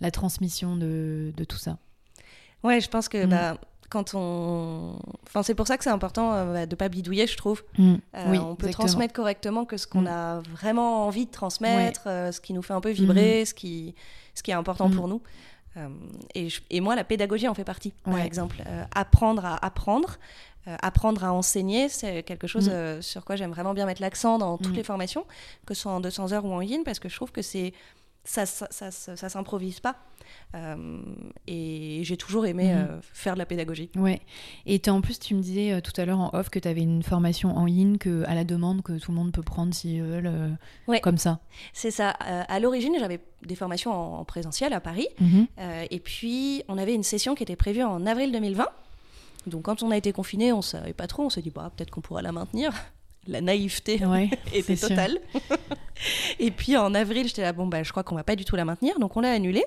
la 0.01 0.11
transmission 0.11 0.77
de, 0.77 1.33
de 1.37 1.45
tout 1.45 1.57
ça. 1.59 1.79
Ouais, 2.65 2.81
je 2.81 2.89
pense 2.89 3.09
que 3.09 3.25
Mm. 3.25 3.31
bah, 3.31 3.59
quand 3.95 4.13
on. 4.15 4.97
Enfin, 5.27 5.43
c'est 5.43 5.55
pour 5.55 5.67
ça 5.67 5.79
que 5.79 5.85
c'est 5.85 5.91
important 5.91 6.33
euh, 6.35 6.53
bah, 6.53 6.67
de 6.67 6.75
pas 6.77 6.89
bidouiller, 6.91 7.27
je 7.27 7.37
trouve. 7.37 7.63
Mm. 7.79 7.95
Euh, 7.95 8.25
oui, 8.29 8.39
on 8.39 8.55
peut 8.57 8.67
exactement. 8.67 8.73
transmettre 8.89 9.15
correctement 9.15 9.65
que 9.65 9.77
ce 9.79 9.87
qu'on 9.87 10.03
Mm. 10.03 10.07
a 10.09 10.41
vraiment 10.53 11.07
envie 11.07 11.25
de 11.27 11.31
transmettre, 11.31 12.03
euh, 12.07 12.33
ce 12.33 12.41
qui 12.41 12.53
nous 12.53 12.63
fait 12.63 12.75
un 12.75 12.81
peu 12.81 12.91
vibrer, 12.91 13.45
ce, 13.47 13.55
qui, 13.55 13.95
ce 14.35 14.43
qui 14.43 14.51
est 14.51 14.55
important 14.55 14.89
Mm. 14.91 14.97
pour 14.97 15.09
nous. 15.09 15.23
Euh, 15.77 15.89
et, 16.35 16.49
je- 16.51 16.61
et 16.71 16.81
moi, 16.81 16.95
la 16.97 17.05
pédagogie 17.05 17.49
en 17.49 17.55
fait 17.55 17.65
partie, 17.65 17.93
par 18.05 18.15
Ouais. 18.15 18.27
exemple. 18.27 18.63
Apprendre 18.95 19.45
à 19.47 19.65
apprendre, 19.65 20.19
apprendre 20.67 21.25
à 21.25 21.33
enseigner, 21.33 21.89
c'est 21.89 22.23
quelque 22.23 22.47
chose 22.47 22.69
Mm. 22.71 23.03
sur 23.03 23.25
quoi 23.25 23.37
j'aime 23.37 23.51
vraiment 23.53 23.75
bien 23.75 23.87
mettre 23.87 24.01
l'accent 24.03 24.39
dans 24.39 24.57
toutes 24.59 24.73
Mm. 24.73 24.77
les 24.77 24.85
formations, 24.85 25.25
que 25.67 25.75
ce 25.75 25.83
soit 25.83 25.93
en 25.93 26.01
200 26.01 26.33
heures 26.33 26.45
ou 26.45 26.53
en 26.53 26.61
yin, 26.63 26.83
parce 26.85 26.99
que 26.99 27.09
je 27.09 27.17
trouve 27.17 27.33
que 27.33 27.43
c'est 27.43 27.73
ça, 28.27 28.47
ça, 28.47 28.67
ça, 28.71 28.91
ça- 28.91 29.17
ça 29.17 29.29
s'improvise 29.29 29.81
pas. 29.81 29.97
Euh, 30.55 31.01
et 31.47 32.01
j'ai 32.05 32.17
toujours 32.17 32.47
aimé 32.47 32.65
Mhm. 32.73 32.79
euh, 32.79 32.99
faire 33.13 33.35
de 33.35 33.39
la 33.39 33.47
pédagogie. 33.47 33.91
Ouais. 33.97 34.21
Et 34.67 34.81
en 34.89 35.01
plus, 35.01 35.19
tu 35.19 35.35
me 35.35 35.41
disais 35.43 35.73
euh, 35.73 35.81
tout 35.81 35.93
à 36.01 36.05
l'heure 36.05 36.21
en 36.21 36.31
off 36.33 36.49
que 36.51 36.59
tu 36.59 36.69
avais 36.69 36.83
une 36.83 37.03
formation 37.03 37.57
en 37.57 37.67
yin 37.67 37.99
que, 37.99 38.25
à 38.27 38.35
la 38.35 38.45
demande 38.45 38.83
que 38.83 38.99
tout 38.99 39.11
le 39.11 39.17
monde 39.17 39.33
peut 39.33 39.43
prendre 39.43 39.75
s'ils 39.75 40.03
veulent, 40.03 40.57
Ouais. 40.89 41.01
comme 41.01 41.19
ça. 41.19 41.41
C'est 41.73 41.91
ça. 41.91 42.11
À 42.11 42.61
l'origine, 42.61 42.95
j'avais 42.99 43.21
des 43.45 43.55
formations 43.57 43.93
en, 43.93 44.21
en 44.21 44.25
présentiel 44.25 44.73
à 44.73 44.81
Paris. 44.81 45.09
Mhm. 45.21 45.47
Et 45.91 46.01
puis, 46.01 46.63
on 46.69 46.79
avait 46.79 46.95
une 46.95 47.03
session 47.03 47.35
qui 47.35 47.43
était 47.43 47.57
prévue 47.57 47.83
en 47.83 48.07
avril 48.07 48.33
2020. 48.33 48.67
Donc, 49.47 49.63
quand 49.63 49.83
on 49.83 49.91
a 49.91 49.97
été 49.97 50.13
confiné, 50.13 50.53
on 50.53 50.63
savait 50.63 50.95
pas 50.95 51.07
trop. 51.07 51.25
On 51.25 51.31
s'est 51.31 51.43
dit, 51.43 51.51
bah, 51.51 51.71
peut-être 51.77 51.91
qu'on 51.91 52.01
pourra 52.01 52.23
la 52.23 52.33
maintenir. 52.33 52.73
La 53.27 53.41
naïveté 53.41 54.05
Ouais, 54.05 54.31
était 54.53 54.77
totale. 54.77 55.19
et 56.39 56.51
puis, 56.51 56.77
en 56.77 56.95
avril, 56.95 57.27
j'étais 57.27 57.43
là, 57.43 57.53
bon, 57.53 57.67
bah, 57.67 57.83
je 57.83 57.91
crois 57.91 58.03
qu'on 58.03 58.15
va 58.15 58.25
pas 58.25 58.37
du 58.37 58.45
tout 58.45 58.57
la 58.57 58.65
maintenir. 58.65 58.99
Donc, 58.99 59.17
on 59.17 59.21
l'a 59.21 59.33
annulée. 59.33 59.65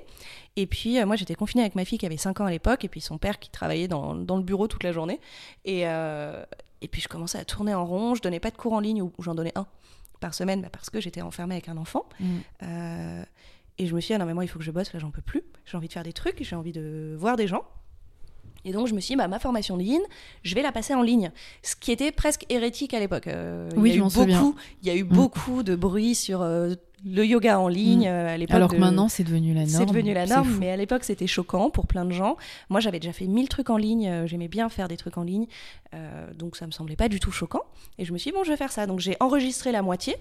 Et 0.55 0.67
puis, 0.67 0.99
euh, 0.99 1.05
moi, 1.05 1.15
j'étais 1.15 1.35
confinée 1.35 1.63
avec 1.63 1.75
ma 1.75 1.85
fille 1.85 1.97
qui 1.97 2.05
avait 2.05 2.17
5 2.17 2.41
ans 2.41 2.45
à 2.45 2.51
l'époque. 2.51 2.85
Et 2.85 2.89
puis, 2.89 3.01
son 3.01 3.17
père 3.17 3.39
qui 3.39 3.49
travaillait 3.49 3.87
dans, 3.87 4.15
dans 4.15 4.37
le 4.37 4.43
bureau 4.43 4.67
toute 4.67 4.83
la 4.83 4.91
journée. 4.91 5.19
Et, 5.65 5.87
euh, 5.87 6.43
et 6.81 6.87
puis, 6.87 7.01
je 7.01 7.07
commençais 7.07 7.39
à 7.39 7.45
tourner 7.45 7.73
en 7.73 7.85
rond. 7.85 8.15
Je 8.15 8.21
donnais 8.21 8.39
pas 8.39 8.51
de 8.51 8.57
cours 8.57 8.73
en 8.73 8.79
ligne 8.79 9.01
ou 9.01 9.11
j'en 9.19 9.35
donnais 9.35 9.53
un 9.55 9.67
par 10.19 10.33
semaine 10.33 10.61
bah, 10.61 10.69
parce 10.71 10.89
que 10.89 10.99
j'étais 10.99 11.21
enfermée 11.21 11.55
avec 11.55 11.69
un 11.69 11.77
enfant. 11.77 12.07
Mm. 12.19 12.37
Euh, 12.63 13.23
et 13.77 13.85
je 13.85 13.95
me 13.95 14.01
suis 14.01 14.07
dit, 14.07 14.13
ah 14.15 14.17
non, 14.17 14.25
mais 14.25 14.33
moi, 14.33 14.43
il 14.43 14.47
faut 14.47 14.59
que 14.59 14.65
je 14.65 14.71
bosse, 14.71 14.91
là, 14.93 14.99
j'en 14.99 15.11
peux 15.11 15.21
plus. 15.21 15.43
J'ai 15.65 15.77
envie 15.77 15.87
de 15.87 15.93
faire 15.93 16.03
des 16.03 16.13
trucs, 16.13 16.43
j'ai 16.43 16.55
envie 16.55 16.71
de 16.71 17.15
voir 17.17 17.35
des 17.35 17.47
gens. 17.47 17.63
Et 18.67 18.73
donc, 18.73 18.87
je 18.87 18.93
me 18.93 18.99
suis 18.99 19.13
dit, 19.13 19.17
bah, 19.17 19.29
ma 19.29 19.39
formation 19.39 19.77
de 19.77 19.81
yin, 19.83 20.01
je 20.43 20.53
vais 20.53 20.61
la 20.61 20.73
passer 20.73 20.93
en 20.93 21.01
ligne. 21.01 21.31
Ce 21.63 21.73
qui 21.77 21.93
était 21.93 22.11
presque 22.11 22.45
hérétique 22.49 22.93
à 22.93 22.99
l'époque. 22.99 23.27
Euh, 23.27 23.69
Oui, 23.77 23.91
il 23.91 23.93
y 23.93 23.95
je 23.95 23.95
a 23.95 23.97
eu 23.99 24.01
m'en 24.03 24.09
souviens. 24.09 24.41
beaucoup, 24.41 24.55
Il 24.83 24.87
y 24.89 24.91
a 24.91 24.95
eu 24.95 25.03
Mm. 25.05 25.07
beaucoup 25.07 25.63
de 25.63 25.75
bruit 25.75 26.15
sur 26.15 26.41
euh, 26.41 26.73
le 27.05 27.23
yoga 27.25 27.59
en 27.59 27.67
ligne 27.67 28.05
Mm. 28.05 28.11
euh, 28.11 28.33
à 28.33 28.37
l'époque. 28.37 28.55
Alors 28.55 28.69
que 28.69 28.75
de- 28.75 28.79
maintenant, 28.81 29.07
c'est 29.07 29.23
devenu 29.23 29.53
la 29.53 29.61
norme. 29.61 29.69
c'est 29.69 29.85
devenu 29.85 30.13
la 30.13 30.25
norme, 30.25 30.57
mais 30.59 30.71
à 30.71 30.77
l'époque 30.77 31.03
c'était 31.03 31.27
choquant 31.27 31.69
pour 31.69 31.85
plein 31.87 32.05
de 32.05 32.11
gens. 32.11 32.37
Moi 32.69 32.79
j'avais 32.79 32.99
déjà 32.99 33.13
fait 33.13 33.25
mille 33.27 33.47
trucs 33.49 33.69
en 33.69 33.77
ligne, 33.77 34.07
euh, 34.09 34.27
j'aimais 34.27 34.47
bien 34.47 34.67
faire 34.69 34.87
des 34.87 34.97
trucs 34.97 35.17
en 35.17 35.23
ligne, 35.23 35.45
euh, 35.93 36.33
donc 36.33 36.55
ça 36.55 36.65
me 36.65 36.71
semblait 36.71 36.95
pas 36.95 37.07
du 37.07 37.19
tout 37.19 37.31
choquant. 37.31 37.61
Et 37.99 38.05
je 38.05 38.13
me 38.13 38.17
suis 38.17 38.31
dit 38.31 38.35
bon 38.37 38.43
je 38.43 38.49
vais 38.49 38.57
faire 38.57 38.71
ça. 38.71 38.87
Donc 38.87 38.99
j'ai 38.99 39.15
enregistré 39.19 39.71
la 39.71 39.81
moitié 39.83 40.15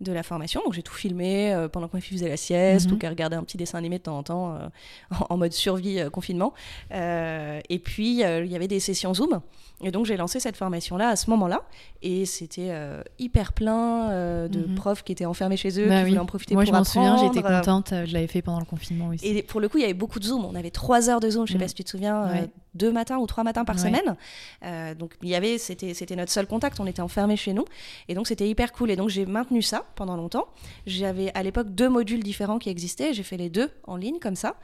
de 0.00 0.10
la 0.12 0.22
formation, 0.22 0.62
donc 0.64 0.72
j'ai 0.72 0.82
tout 0.82 0.94
filmé 0.94 1.52
euh, 1.52 1.68
pendant 1.68 1.86
que 1.88 1.96
ma 1.96 2.00
fille 2.00 2.16
faisait 2.18 2.28
la 2.30 2.36
sieste 2.36 2.88
Mhm. 2.88 2.94
ou 2.94 2.98
qu'elle 2.98 3.10
regardait 3.10 3.36
un 3.36 3.44
petit 3.44 3.56
dessin 3.56 3.78
animé 3.78 3.98
de 3.98 4.02
temps 4.04 4.18
en 4.18 4.22
temps 4.22 4.54
euh, 4.54 4.68
en, 5.30 5.34
en 5.34 5.36
mode 5.36 5.52
survie 5.52 6.00
confinement. 6.12 6.52
Et 6.90 7.78
puis 7.78 8.10
il 8.20 8.46
y 8.50 8.56
avait 8.56 8.68
des 8.68 8.80
sessions 8.80 9.14
Zoom. 9.14 9.40
Et 9.84 9.90
donc 9.90 10.06
j'ai 10.06 10.16
lancé 10.16 10.40
cette 10.40 10.56
formation-là 10.56 11.10
à 11.10 11.16
ce 11.16 11.28
moment-là. 11.30 11.62
Et 12.02 12.24
c'était 12.26 12.72
hyper 13.18 13.52
plein 13.52 14.08
de 14.48 14.66
Mhm. 14.66 14.74
profs 14.74 15.02
qui 15.04 15.12
étaient 15.12 15.26
enfermés 15.26 15.56
chez 15.56 15.78
eux, 15.80 15.86
Bah 15.88 16.02
qui 16.02 16.10
oui. 16.12 16.15
En 16.18 16.26
profiter 16.26 16.54
Moi, 16.54 16.64
pour 16.64 16.72
je 16.72 16.76
m'en 16.78 16.84
souviens, 16.84 17.16
j'étais 17.18 17.42
contente. 17.42 17.92
Je 18.04 18.12
l'avais 18.12 18.26
fait 18.26 18.42
pendant 18.42 18.58
le 18.60 18.64
confinement 18.64 19.08
aussi. 19.08 19.26
Et 19.26 19.42
pour 19.42 19.60
le 19.60 19.68
coup, 19.68 19.78
il 19.78 19.82
y 19.82 19.84
avait 19.84 19.94
beaucoup 19.94 20.18
de 20.18 20.24
Zoom. 20.24 20.44
On 20.44 20.54
avait 20.54 20.70
trois 20.70 21.08
heures 21.10 21.20
de 21.20 21.30
Zoom, 21.30 21.46
je 21.46 21.52
sais 21.52 21.58
Mm. 21.58 21.60
pas 21.62 21.68
si 21.68 21.74
tu 21.74 21.84
te 21.84 21.90
souviens, 21.90 22.24
euh, 22.24 22.32
Ouais. 22.32 22.50
Deux 22.76 22.92
matins 22.92 23.16
ou 23.18 23.26
trois 23.26 23.42
matins 23.44 23.64
par 23.64 23.76
Ouais. 23.76 23.82
semaine. 23.82 24.16
Euh, 24.64 24.94
donc 24.94 25.14
il 25.22 25.28
y 25.28 25.34
avait, 25.34 25.58
c'était, 25.58 25.94
c'était 25.94 26.16
notre 26.16 26.30
seul 26.32 26.46
contact. 26.46 26.78
On 26.80 26.86
était 26.86 27.02
enfermés 27.02 27.36
chez 27.36 27.52
nous, 27.52 27.64
et 28.08 28.14
donc 28.14 28.26
c'était 28.28 28.48
hyper 28.48 28.72
cool. 28.72 28.90
Et 28.90 28.96
donc 28.96 29.08
j'ai 29.08 29.26
maintenu 29.26 29.62
ça 29.62 29.84
pendant 29.96 30.16
longtemps. 30.16 30.46
J'avais 30.86 31.30
à 31.34 31.42
l'époque 31.42 31.68
deux 31.70 31.88
modules 31.88 32.22
différents 32.22 32.58
qui 32.58 32.68
existaient. 32.70 33.12
J'ai 33.12 33.22
fait 33.22 33.36
les 33.36 33.50
deux 33.50 33.70
en 33.86 33.96
ligne 33.96 34.18
comme 34.18 34.36
ça. 34.36 34.56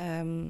Euh, 0.00 0.44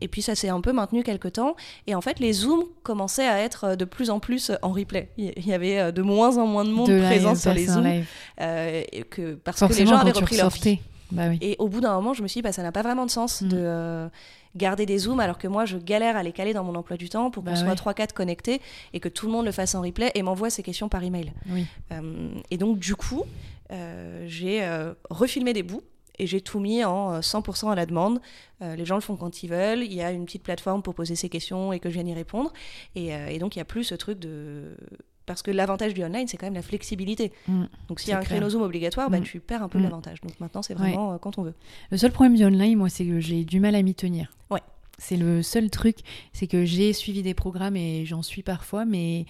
et 0.00 0.08
puis 0.08 0.22
ça 0.22 0.34
s'est 0.34 0.48
un 0.48 0.60
peu 0.60 0.72
maintenu 0.72 1.02
quelques 1.02 1.34
temps. 1.34 1.56
Et 1.86 1.94
en 1.94 2.00
fait, 2.00 2.18
les 2.20 2.32
Zooms 2.32 2.64
commençaient 2.82 3.28
à 3.28 3.38
être 3.40 3.76
de 3.76 3.84
plus 3.84 4.10
en 4.10 4.20
plus 4.20 4.50
en 4.62 4.70
replay. 4.72 5.10
Il 5.18 5.46
y 5.46 5.52
avait 5.52 5.92
de 5.92 6.02
moins 6.02 6.38
en 6.38 6.46
moins 6.46 6.64
de 6.64 6.70
monde 6.70 6.88
De 6.88 6.94
live, 6.94 7.06
présent 7.06 7.34
sur 7.34 7.52
les 7.54 7.66
Zooms 7.66 8.04
euh, 8.40 8.82
que 9.10 9.34
parce 9.34 9.60
que 9.60 9.72
les 9.72 9.86
gens 9.86 9.96
avaient 9.98 10.12
repris 10.12 10.36
leur 10.36 10.50
vie. 10.50 10.80
Bah 11.12 11.28
oui. 11.28 11.38
Et 11.40 11.56
au 11.58 11.68
bout 11.68 11.80
d'un 11.80 11.94
moment, 11.94 12.14
je 12.14 12.22
me 12.22 12.28
suis 12.28 12.38
dit, 12.38 12.42
bah, 12.42 12.52
ça 12.52 12.62
n'a 12.62 12.72
pas 12.72 12.82
vraiment 12.82 13.06
de 13.06 13.10
sens 13.10 13.40
Mm. 13.42 13.48
de 13.48 13.56
euh, 13.58 14.08
garder 14.56 14.84
des 14.86 14.98
zooms 14.98 15.20
alors 15.20 15.38
que 15.38 15.46
moi, 15.48 15.64
je 15.64 15.78
galère 15.78 16.16
à 16.16 16.22
les 16.22 16.32
caler 16.32 16.52
dans 16.52 16.64
mon 16.64 16.74
emploi 16.74 16.96
du 16.96 17.08
temps 17.08 17.30
pour 17.30 17.42
qu'on 17.44 17.50
Bah 17.50 17.56
soit 17.56 17.68
ouais. 17.68 17.74
3-4 17.74 18.12
connectés 18.12 18.60
et 18.92 19.00
que 19.00 19.08
tout 19.08 19.26
le 19.26 19.32
monde 19.32 19.46
le 19.46 19.52
fasse 19.52 19.74
en 19.74 19.82
replay 19.82 20.10
et 20.14 20.22
m'envoie 20.22 20.50
ses 20.50 20.62
questions 20.62 20.88
par 20.88 21.02
email. 21.04 21.32
Oui. 21.50 21.66
Euh, 21.92 22.28
et 22.50 22.56
donc, 22.58 22.78
du 22.78 22.94
coup, 22.96 23.22
euh, 23.70 24.24
j'ai 24.26 24.66
refilmé 25.10 25.52
des 25.52 25.62
bouts 25.62 25.82
et 26.18 26.26
j'ai 26.26 26.42
tout 26.42 26.60
mis 26.60 26.84
en 26.84 27.14
euh, 27.14 27.20
100% 27.20 27.70
à 27.70 27.74
la 27.74 27.86
demande. 27.86 28.20
Euh, 28.60 28.76
les 28.76 28.84
gens 28.84 28.96
le 28.96 29.00
font 29.00 29.16
quand 29.16 29.42
ils 29.42 29.48
veulent. 29.48 29.82
Il 29.82 29.94
y 29.94 30.02
a 30.02 30.10
une 30.12 30.26
petite 30.26 30.42
plateforme 30.42 30.82
pour 30.82 30.94
poser 30.94 31.14
ses 31.16 31.30
questions 31.30 31.72
et 31.72 31.80
que 31.80 31.88
je 31.88 31.94
vienne 31.94 32.08
y 32.08 32.14
répondre. 32.14 32.52
Et, 32.94 33.14
euh, 33.14 33.28
et 33.28 33.38
donc, 33.38 33.56
il 33.56 33.58
n'y 33.58 33.62
a 33.62 33.66
plus 33.66 33.84
ce 33.84 33.94
truc 33.94 34.18
de. 34.18 34.76
Parce 35.26 35.42
que 35.42 35.50
l'avantage 35.50 35.94
du 35.94 36.02
online, 36.04 36.26
c'est 36.26 36.36
quand 36.36 36.46
même 36.46 36.54
la 36.54 36.62
flexibilité. 36.62 37.32
Mm. 37.48 37.64
Donc, 37.88 38.00
s'il 38.00 38.10
y 38.10 38.12
a 38.12 38.16
un 38.16 38.20
clair. 38.20 38.38
créneau 38.38 38.50
Zoom 38.50 38.62
obligatoire, 38.62 39.08
bah, 39.08 39.20
Mm. 39.20 39.24
tu 39.24 39.40
perds 39.40 39.62
un 39.62 39.68
peu 39.68 39.78
Mm. 39.78 39.82
de 39.82 39.86
l'avantage. 39.86 40.20
Donc, 40.20 40.38
maintenant, 40.40 40.62
c'est 40.62 40.74
vraiment 40.74 41.12
euh, 41.12 41.18
quand 41.18 41.38
on 41.38 41.42
veut. 41.42 41.54
Le 41.90 41.96
seul 41.96 42.10
problème 42.12 42.34
du 42.36 42.44
online, 42.44 42.76
moi, 42.76 42.88
c'est 42.88 43.04
que 43.06 43.20
j'ai 43.20 43.44
du 43.44 43.60
mal 43.60 43.74
à 43.74 43.82
m'y 43.82 43.94
tenir. 43.94 44.32
Ouais. 44.50 44.60
C'est 44.98 45.16
le 45.16 45.42
seul 45.42 45.70
truc, 45.70 45.96
c'est 46.32 46.46
que 46.46 46.64
j'ai 46.64 46.92
suivi 46.92 47.22
des 47.22 47.34
programmes 47.34 47.76
et 47.76 48.04
j'en 48.04 48.22
suis 48.22 48.42
parfois, 48.42 48.84
mais 48.84 49.26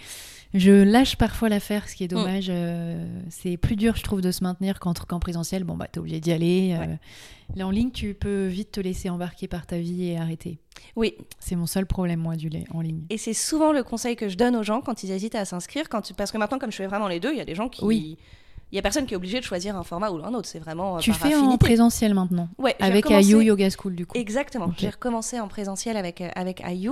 je 0.55 0.71
lâche 0.83 1.17
parfois 1.17 1.49
l'affaire, 1.49 1.89
ce 1.89 1.95
qui 1.95 2.05
est 2.05 2.13
Mm. 2.13 2.17
dommage. 2.17 2.47
euh, 2.51 3.07
c'est 3.31 3.57
plus 3.57 3.77
dur, 3.77 3.95
je 3.97 4.03
trouve, 4.03 4.21
de 4.21 4.31
se 4.33 4.43
maintenir 4.45 4.81
qu'en 4.81 4.93
présentiel. 5.21 5.65
Bon, 5.65 5.77
bah, 5.77 5.87
t'es 5.91 5.99
obligé 6.01 6.21
d'y 6.21 6.33
aller. 6.33 6.75
euh. 6.75 6.79
Ouais. 6.87 6.99
Là, 7.57 7.67
en 7.67 7.71
ligne, 7.71 7.91
tu 7.91 8.15
peux 8.15 8.47
vite 8.47 8.73
te 8.73 8.81
laisser 8.81 9.11
embarquer 9.11 9.47
par 9.49 9.67
ta 9.67 9.77
vie 9.79 10.05
et 10.09 10.19
arrêter. 10.19 10.59
Oui, 10.97 11.15
C'est 11.39 11.55
mon 11.57 11.67
seul 11.67 11.87
problème, 11.87 12.21
moi, 12.21 12.35
du 12.37 12.49
lait 12.49 12.65
en 12.73 12.81
ligne. 12.81 13.03
et 13.11 13.19
c'est 13.19 13.35
souvent 13.35 13.73
le 13.73 13.83
conseil 13.83 14.17
que 14.17 14.29
je 14.29 14.37
donne 14.37 14.57
aux 14.57 14.63
gens 14.63 14.81
quand 14.81 15.03
ils 15.03 15.11
hésitent 15.11 15.35
à 15.35 15.45
s'inscrire. 15.45 15.89
Quand 15.89 16.01
tu- 16.03 16.15
Parce 16.15 16.33
que 16.33 16.39
maintenant, 16.39 16.59
comme 16.59 16.73
je 16.73 16.77
fais 16.77 16.87
vraiment 16.87 17.09
les 17.09 17.21
deux, 17.21 17.31
il 17.33 17.39
y 17.39 17.43
a 17.43 17.45
des 17.45 17.55
gens 17.55 17.69
qui. 17.69 17.85
Oui. 17.85 18.17
Il 18.71 18.77
y 18.77 18.79
a 18.79 18.83
personne 18.83 19.05
qui 19.05 19.13
est 19.13 19.17
obligé 19.19 19.39
de 19.39 19.45
choisir 19.45 19.77
un 19.77 19.83
format 19.83 20.09
ou 20.11 20.17
un 20.25 20.33
autre. 20.33 20.49
C'est 20.49 20.59
vraiment. 20.59 20.97
euh, 20.97 21.01
tu 21.01 21.11
par 21.11 21.21
fais 21.21 21.35
en 21.35 21.59
présentiel 21.59 22.15
maintenant, 22.15 22.49
Ouais, 22.57 22.75
avec 22.81 23.05
recommencé- 23.05 23.29
IU 23.29 23.43
Yoga 23.45 23.69
School, 23.69 23.95
du 23.95 24.07
coup. 24.07 24.17
Exactement. 24.17 24.73
J'ai 24.79 24.89
recommencé 24.89 25.39
en 25.41 25.47
présentiel 25.47 25.99
avec, 25.99 26.23
euh, 26.23 26.31
avec 26.35 26.63
IU. 26.67 26.89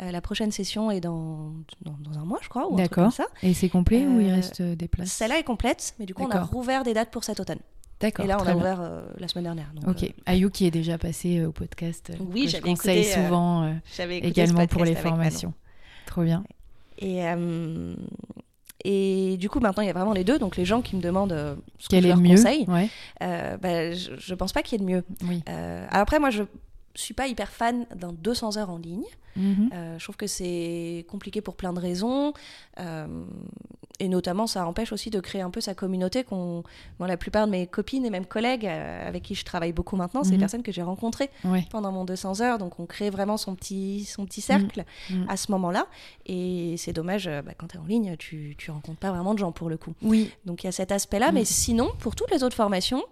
Euh, 0.00 0.10
la 0.10 0.20
prochaine 0.22 0.50
session 0.52 0.90
est 0.90 1.00
dans, 1.00 1.52
dans, 1.82 1.96
dans 2.00 2.18
un 2.18 2.24
mois, 2.24 2.38
je 2.42 2.48
crois, 2.48 2.66
D'accord. 2.74 3.12
Et 3.42 3.52
c'est 3.52 3.68
complet 3.68 4.06
ou 4.06 4.20
il 4.20 4.30
reste 4.30 4.62
des 4.62 4.88
places? 4.88 5.12
Celle-là 5.12 5.38
est 5.38 5.44
complète, 5.44 5.94
mais 5.98 6.06
du 6.06 6.14
coup, 6.14 6.22
on 6.22 6.30
a 6.30 6.42
rouvert 6.44 6.82
des 6.82 6.94
dates 6.94 7.10
pour 7.10 7.24
cet 7.24 7.40
automne. 7.40 7.60
D'accord. 8.00 8.24
Et 8.24 8.28
là, 8.28 8.38
on 8.40 8.46
a 8.46 8.54
ouvert 8.54 8.80
euh, 8.80 9.02
la 9.18 9.26
semaine 9.26 9.44
dernière. 9.44 9.72
donc, 9.74 9.88
Ok, 9.88 10.04
euh, 10.04 10.08
Ayou 10.26 10.50
qui 10.50 10.66
est 10.66 10.70
déjà 10.70 10.98
passé 10.98 11.38
euh, 11.38 11.48
au 11.48 11.52
podcast. 11.52 12.10
euh, 12.10 12.16
Oui, 12.32 12.44
que 12.44 12.50
je 12.50 12.56
conseille 12.62 13.00
écouté, 13.00 13.22
souvent 13.24 13.74
également 14.10 14.66
pour 14.68 14.84
les 14.84 14.94
formations. 14.94 15.52
Trop 16.06 16.22
bien. 16.22 16.44
Et, 16.98 17.22
et 18.84 19.36
du 19.36 19.48
coup, 19.48 19.60
maintenant, 19.60 19.82
il 19.82 19.86
y 19.86 19.90
a 19.90 19.92
vraiment 19.92 20.12
les 20.12 20.24
deux. 20.24 20.38
Donc, 20.38 20.56
les 20.56 20.64
gens 20.64 20.80
qui 20.80 20.94
me 20.96 21.02
demandent 21.02 21.56
ce 21.78 21.88
que 21.88 21.90
Quel 21.90 22.02
je 22.02 22.06
est 22.06 22.08
leur 22.10 22.16
le 22.18 22.22
mieux? 22.22 22.36
conseille, 22.36 22.64
Ouais, 22.68 22.88
bah, 23.20 23.92
je, 23.92 24.10
je 24.18 24.34
pense 24.34 24.52
pas 24.52 24.62
qu'il 24.62 24.80
y 24.80 24.82
ait 24.82 24.86
de 24.86 24.90
mieux. 24.92 25.04
oui. 25.28 25.42
Après, 25.90 26.18
moi, 26.20 26.30
je 26.30 26.44
suis 26.94 27.14
pas 27.14 27.26
hyper 27.28 27.50
fan 27.50 27.86
d'un 27.94 28.12
200 28.12 28.56
heures 28.56 28.70
en 28.70 28.78
ligne. 28.78 29.04
Mhm. 29.36 29.70
Euh, 29.72 29.98
je 29.98 30.04
trouve 30.04 30.16
que 30.16 30.26
c'est 30.26 31.04
compliqué 31.08 31.40
pour 31.40 31.54
plein 31.54 31.72
de 31.72 31.78
raisons. 31.78 32.32
Euh, 32.80 33.06
et 34.00 34.08
notamment, 34.08 34.46
ça 34.48 34.66
empêche 34.66 34.92
aussi 34.92 35.10
de 35.10 35.20
créer 35.20 35.42
un 35.42 35.50
peu 35.50 35.60
sa 35.60 35.74
communauté. 35.74 36.24
Qu'on... 36.24 36.62
Moi, 36.98 37.06
la 37.08 37.16
plupart 37.16 37.46
de 37.46 37.52
mes 37.52 37.66
copines 37.68 38.04
et 38.04 38.10
même 38.10 38.26
collègues 38.26 38.66
euh, 38.66 39.08
avec 39.08 39.22
qui 39.24 39.34
je 39.36 39.44
travaille 39.44 39.72
beaucoup 39.72 39.94
maintenant, 39.96 40.22
c'est 40.24 40.30
des 40.30 40.36
Mhm. 40.36 40.40
personnes 40.40 40.62
que 40.64 40.72
j'ai 40.72 40.82
rencontrées 40.82 41.30
Ouais. 41.44 41.64
pendant 41.70 41.92
mon 41.92 42.04
200 42.04 42.40
heures. 42.40 42.58
Donc, 42.58 42.80
on 42.80 42.86
crée 42.86 43.10
vraiment 43.10 43.36
son 43.36 43.54
petit, 43.54 44.04
son 44.04 44.24
petit 44.26 44.40
cercle 44.40 44.84
Mhm. 45.10 45.26
à 45.28 45.36
ce 45.36 45.52
moment-là. 45.52 45.86
Et 46.26 46.74
c'est 46.78 46.92
dommage, 46.92 47.26
bah, 47.44 47.52
quand 47.56 47.68
tu 47.68 47.76
es 47.76 47.80
en 47.80 47.84
ligne, 47.84 48.16
tu 48.18 48.56
ne 48.68 48.72
rencontres 48.72 48.98
pas 48.98 49.10
vraiment 49.12 49.34
de 49.34 49.38
gens 49.38 49.52
pour 49.52 49.68
le 49.68 49.76
coup. 49.76 49.94
Oui, 50.02 50.30
Donc, 50.46 50.64
il 50.64 50.66
y 50.66 50.68
a 50.68 50.72
cet 50.72 50.90
aspect-là. 50.90 51.28
Mhm. 51.28 51.34
Mais 51.34 51.44
sinon, 51.44 51.90
pour 52.00 52.16
toutes 52.16 52.30
les 52.32 52.42
autres 52.42 52.56
formations, 52.56 53.04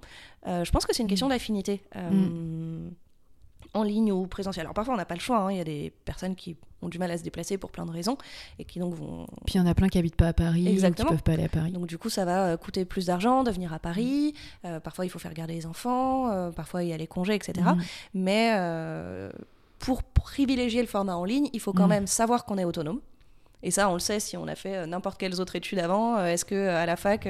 je 0.46 0.70
pense 0.72 0.86
que 0.86 0.94
c'est 0.94 1.02
une 1.02 1.08
question 1.08 1.28
d'affinité. 1.28 1.82
En 3.76 3.82
ligne 3.82 4.10
ou 4.12 4.26
présentiel. 4.26 4.64
Alors 4.66 4.74
parfois 4.74 4.94
on 4.94 4.96
n'a 4.96 5.04
pas 5.04 5.14
le 5.14 5.20
choix, 5.20 5.38
hein. 5.38 5.52
il 5.52 5.58
y 5.58 5.60
a 5.60 5.64
des 5.64 5.92
personnes 6.04 6.34
qui 6.34 6.56
ont 6.82 6.88
du 6.88 6.98
mal 6.98 7.10
à 7.10 7.18
se 7.18 7.22
déplacer 7.22 7.58
pour 7.58 7.70
plein 7.70 7.84
de 7.86 7.90
raisons 7.90 8.16
et 8.58 8.64
qui 8.64 8.78
donc 8.78 8.94
vont... 8.94 9.26
puis 9.44 9.54
il 9.54 9.58
y 9.58 9.60
en 9.60 9.66
a 9.66 9.74
plein 9.74 9.88
qui 9.88 9.98
habitent 9.98 10.16
pas 10.16 10.28
à 10.28 10.32
Paris, 10.32 10.62
ou 10.62 10.66
qui 10.66 10.72
Exactement. 10.72 11.10
peuvent 11.10 11.22
pas 11.22 11.32
aller 11.32 11.44
à 11.44 11.48
Paris. 11.48 11.72
Donc 11.72 11.86
du 11.86 11.98
coup 11.98 12.08
ça 12.10 12.24
va 12.24 12.46
euh, 12.48 12.56
coûter 12.56 12.84
plus 12.84 13.06
d'argent 13.06 13.42
de 13.44 13.50
venir 13.50 13.72
à 13.72 13.78
Paris, 13.78 14.34
Euh, 14.64 14.80
parfois 14.80 15.04
il 15.04 15.08
faut 15.10 15.18
faire 15.18 15.34
garder 15.34 15.54
les 15.54 15.66
enfants, 15.66 16.30
euh, 16.30 16.50
parfois 16.50 16.82
il 16.84 16.88
y 16.88 16.92
a 16.92 16.96
les 16.96 17.06
congés, 17.06 17.34
etc. 17.34 17.52
Mhm. 17.76 17.82
Mais 18.14 18.52
euh, 18.54 19.30
pour 19.78 20.02
privilégier 20.02 20.80
le 20.80 20.88
format 20.88 21.16
en 21.16 21.24
ligne, 21.24 21.48
il 21.52 21.60
faut 21.60 21.72
quand 21.74 21.86
Mm. 21.86 21.90
même 21.90 22.06
savoir 22.06 22.44
qu'on 22.46 22.56
est 22.58 22.64
autonome. 22.64 23.00
Et 23.62 23.70
ça, 23.70 23.88
on 23.90 23.94
le 23.94 24.00
sait 24.00 24.20
si 24.20 24.36
on 24.36 24.46
a 24.48 24.54
fait 24.54 24.86
n'importe 24.86 25.18
quelles 25.18 25.40
autres 25.40 25.56
études 25.56 25.78
avant. 25.80 26.22
Est-ce 26.24 26.44
que 26.44 26.68
à 26.68 26.86
la 26.86 26.94
fac, 26.96 27.26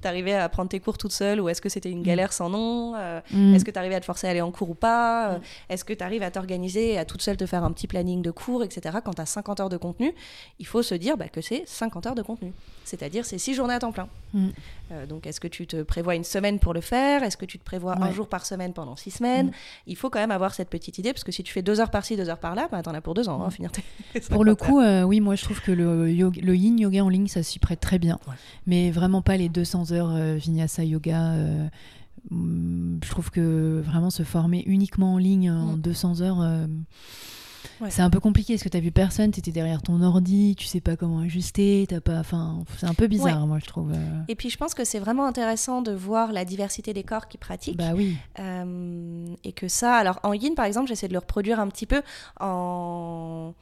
t'arrivais 0.00 0.34
à 0.34 0.48
prendre 0.48 0.68
tes 0.68 0.80
cours 0.80 0.98
toute 0.98 1.12
seule 1.12 1.40
ou 1.40 1.48
est-ce 1.48 1.60
que 1.60 1.68
c'était 1.68 1.90
une 1.90 2.02
galère 2.02 2.32
sans 2.32 2.48
nom 2.50 2.94
Euh, 2.96 3.20
Mhm. 3.32 3.54
Est-ce 3.54 3.64
que 3.64 3.70
tu 3.70 3.78
arrives 3.78 3.92
à 3.92 4.00
te 4.00 4.04
forcer 4.04 4.26
à 4.26 4.30
aller 4.30 4.40
en 4.40 4.50
cours 4.50 4.70
ou 4.70 4.74
pas 4.74 5.32
Euh, 5.32 5.38
Mm. 5.38 5.42
Est-ce 5.70 5.84
que 5.84 5.92
tu 5.92 6.04
arrives 6.04 6.22
à 6.22 6.30
t'organiser 6.30 6.92
et 6.92 6.98
à 6.98 7.04
toute 7.04 7.22
seule 7.22 7.36
te 7.36 7.46
faire 7.46 7.64
un 7.64 7.72
petit 7.72 7.86
planning 7.86 8.22
de 8.22 8.30
cours, 8.30 8.62
etc. 8.64 8.98
Quand 9.04 9.14
tu 9.14 9.20
as 9.22 9.26
50 9.26 9.60
heures 9.60 9.68
de 9.68 9.76
contenu, 9.76 10.12
il 10.58 10.66
faut 10.66 10.82
se 10.82 10.94
dire 10.94 11.16
bah, 11.16 11.28
que 11.28 11.40
c'est 11.40 11.62
50 11.66 12.06
heures 12.06 12.14
de 12.14 12.22
contenu. 12.22 12.52
C'est-à-dire 12.84 13.24
c'est 13.26 13.38
6 13.38 13.54
journées 13.54 13.74
à 13.74 13.78
temps 13.78 13.92
plein. 13.92 14.08
Mm. 14.34 14.48
Euh, 14.92 15.06
donc 15.06 15.26
est-ce 15.26 15.40
que 15.40 15.48
tu 15.48 15.66
te 15.66 15.82
prévois 15.82 16.14
une 16.14 16.24
semaine 16.24 16.58
pour 16.58 16.72
le 16.74 16.80
faire? 16.80 17.22
Est-ce 17.22 17.36
que 17.36 17.44
tu 17.44 17.58
te 17.58 17.64
prévois 17.64 17.96
un 18.02 18.10
jour 18.12 18.26
par 18.28 18.46
semaine 18.46 18.72
pendant 18.72 18.96
6 18.96 19.10
semaines? 19.10 19.48
Mm. 19.48 19.52
Il 19.88 19.96
faut 19.96 20.08
quand 20.10 20.18
même 20.20 20.30
avoir 20.30 20.54
cette 20.54 20.70
petite 20.70 20.98
idée 20.98 21.12
parce 21.12 21.24
que 21.24 21.32
si 21.32 21.42
tu 21.42 21.52
fais 21.52 21.62
deux 21.62 21.80
heures 21.80 21.90
par-ci, 21.90 22.16
deux 22.16 22.28
heures 22.28 22.38
par-là, 22.38 22.68
bah, 22.70 22.82
t'en 22.82 22.94
as 22.94 23.00
pour 23.00 23.14
deux 23.14 23.28
ans, 23.28 23.42
hein, 23.42 23.48
Mm. 23.48 23.50
finir 23.52 23.72
tes 23.72 23.82
Pour 24.30 24.44
le 24.44 24.52
50 24.52 24.62
heures. 24.62 24.68
coup, 24.68 24.80
euh, 24.80 25.02
oui, 25.02 25.20
moi 25.20 25.34
je 25.34 25.44
trouve 25.44 25.60
que 25.60 25.72
le, 25.72 26.08
yoga- 26.10 26.40
le 26.42 26.56
yin 26.56 26.78
yoga 26.78 27.04
en 27.04 27.08
ligne, 27.08 27.26
ça 27.28 27.42
s'y 27.42 27.58
prête 27.58 27.80
très 27.80 27.98
bien. 27.98 28.18
Ouais. 28.26 28.34
Mais 28.66 28.90
vraiment 28.90 29.20
pas 29.22 29.36
les 29.36 29.48
200 29.48 29.87
heures 29.92 30.10
euh, 30.14 30.36
vinyasa 30.36 30.84
yoga. 30.84 31.32
euh, 31.32 31.68
hum, 32.30 32.98
je 33.04 33.08
trouve 33.10 33.30
que 33.30 33.80
vraiment 33.84 34.10
se 34.10 34.22
former 34.22 34.62
uniquement 34.66 35.14
en 35.14 35.18
ligne 35.18 35.50
en 35.50 35.76
Mm. 35.76 35.80
200 35.80 36.20
heures, 36.20 36.40
euh, 36.42 36.66
Ouais. 37.80 37.90
c'est 37.90 38.02
un 38.02 38.10
peu 38.10 38.18
compliqué 38.20 38.54
parce 38.54 38.62
que 38.64 38.68
t'as 38.68 38.80
vu 38.80 38.90
personne, 38.92 39.30
t'étais 39.30 39.50
derrière 39.52 39.82
ton 39.82 40.00
ordi, 40.02 40.54
tu 40.56 40.66
sais 40.66 40.80
pas 40.80 40.96
comment 40.96 41.20
ajuster, 41.20 41.86
t'as 41.88 42.00
pas, 42.00 42.18
enfin, 42.20 42.64
c'est 42.76 42.86
un 42.86 42.94
peu 42.94 43.06
bizarre, 43.08 43.46
moi 43.46 43.58
je 43.60 43.66
trouve. 43.66 43.92
Et 44.28 44.34
puis 44.34 44.48
je 44.50 44.56
pense 44.56 44.74
que 44.74 44.84
c'est 44.84 44.98
vraiment 44.98 45.26
intéressant 45.26 45.80
de 45.82 45.92
voir 45.92 46.32
la 46.32 46.44
diversité 46.44 46.92
des 46.92 47.02
corps 47.04 47.28
qui 47.28 47.36
pratiquent. 47.38 47.76
Bah 47.76 47.92
oui, 47.96 48.16
Euh, 48.40 49.26
et 49.44 49.52
que 49.52 49.68
ça, 49.68 49.94
alors 49.94 50.18
en 50.24 50.32
yin 50.32 50.54
par 50.54 50.64
exemple, 50.66 50.88
j'essaie 50.88 51.08
de 51.08 51.12
le 51.12 51.18
reproduire 51.20 51.60
un 51.60 51.68
petit 51.68 51.86
peu 51.86 52.02
en, 52.40 53.54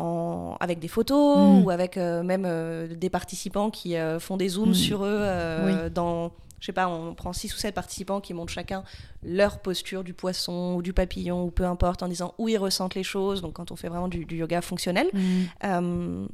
en- 0.00 0.56
avec 0.60 0.78
des 0.78 0.88
photos 0.88 1.38
Mm. 1.38 1.62
ou 1.64 1.70
avec 1.70 1.96
euh, 1.96 2.22
même 2.22 2.44
euh, 2.46 2.88
des 2.94 3.10
participants 3.10 3.70
qui 3.70 3.96
euh, 3.96 4.18
font 4.18 4.36
des 4.36 4.48
zooms 4.48 4.70
Mm. 4.70 4.74
sur 4.74 5.04
eux 5.04 5.18
euh, 5.20 5.88
dans, 5.90 6.30
je 6.60 6.66
sais 6.66 6.72
pas, 6.72 6.88
on 6.88 7.14
prend 7.14 7.32
six 7.32 7.54
ou 7.54 7.58
sept 7.58 7.74
participants 7.74 8.20
qui 8.20 8.34
montrent 8.34 8.52
chacun 8.52 8.82
leur 9.22 9.58
posture 9.60 10.02
du 10.04 10.12
poisson 10.14 10.74
ou 10.76 10.82
du 10.82 10.92
papillon 10.92 11.44
ou 11.44 11.50
peu 11.50 11.64
importe 11.64 12.02
en 12.02 12.08
disant 12.08 12.34
où 12.38 12.48
ils 12.48 12.58
ressentent 12.58 12.94
les 12.94 13.02
choses. 13.04 13.42
Donc 13.42 13.54
quand 13.54 13.70
on 13.70 13.76
fait 13.76 13.88
vraiment 13.88 14.08
du, 14.08 14.24
du 14.24 14.36
yoga 14.36 14.60
fonctionnel. 14.62 15.08
Mm. 15.12 16.26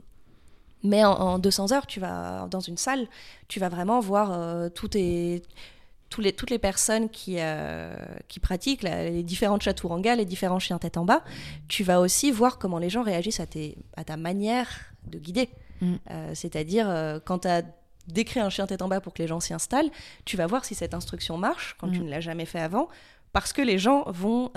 Mais 0.83 1.05
en, 1.05 1.13
en 1.13 1.39
200 1.39 1.73
heures, 1.73 1.87
tu 1.87 1.99
vas 2.01 2.47
dans 2.51 2.61
une 2.61 2.77
salle, 2.77 3.07
tu 3.49 3.59
vas 3.59 3.69
vraiment 3.69 3.99
voir 4.01 4.71
tout 4.73 4.89
tes- 4.89 5.43
tous 6.17 6.23
les, 6.23 6.33
toutes 6.33 6.49
les 6.49 6.59
personnes 6.59 7.11
qui, 7.11 7.37
euh, 7.41 7.95
qui 8.27 8.41
pratiquent 8.41 8.83
la- 8.83 9.11
les 9.11 9.23
différentes 9.23 9.61
chaturangas, 9.61 10.15
les 10.15 10.25
différents 10.25 10.59
chiens 10.59 10.79
tête 10.79 10.97
en 10.97 11.05
bas. 11.05 11.23
Tu 11.69 11.85
vas 11.85 12.01
aussi 12.01 12.31
voir 12.31 12.59
comment 12.59 12.79
les 12.79 12.89
gens 12.89 13.03
réagissent 13.03 13.39
à, 13.41 13.45
tes, 13.45 13.77
à 13.99 14.03
ta 14.05 14.17
manière 14.17 14.67
de 15.07 15.19
guider. 15.19 15.51
Mm. 15.83 15.95
Euh, 16.11 16.31
C'est-à-dire, 16.35 16.89
euh, 16.89 17.19
quand 17.23 17.41
tu 17.41 17.49
as 17.49 17.61
décrit 18.09 18.41
un 18.41 18.49
chien 18.49 18.67
tête 18.67 18.81
en 18.81 18.89
bas 18.89 19.03
pour 19.03 19.13
que 19.13 19.21
les 19.21 19.29
gens 19.29 19.41
s'y 19.41 19.53
installent, 19.53 19.91
tu 20.25 20.39
vas 20.39 20.47
voir 20.47 20.65
si 20.65 20.75
cette 20.75 20.95
instruction 20.95 21.37
marche 21.37 21.77
quand 21.79 21.91
tu 21.91 22.01
Mm. 22.01 22.05
ne 22.07 22.11
l'as 22.11 22.21
jamais 22.23 22.47
fait 22.47 22.61
avant. 22.61 22.89
Parce 23.35 23.53
que 23.53 23.61
les 23.61 23.79
gens 23.79 24.05
vont 24.07 24.51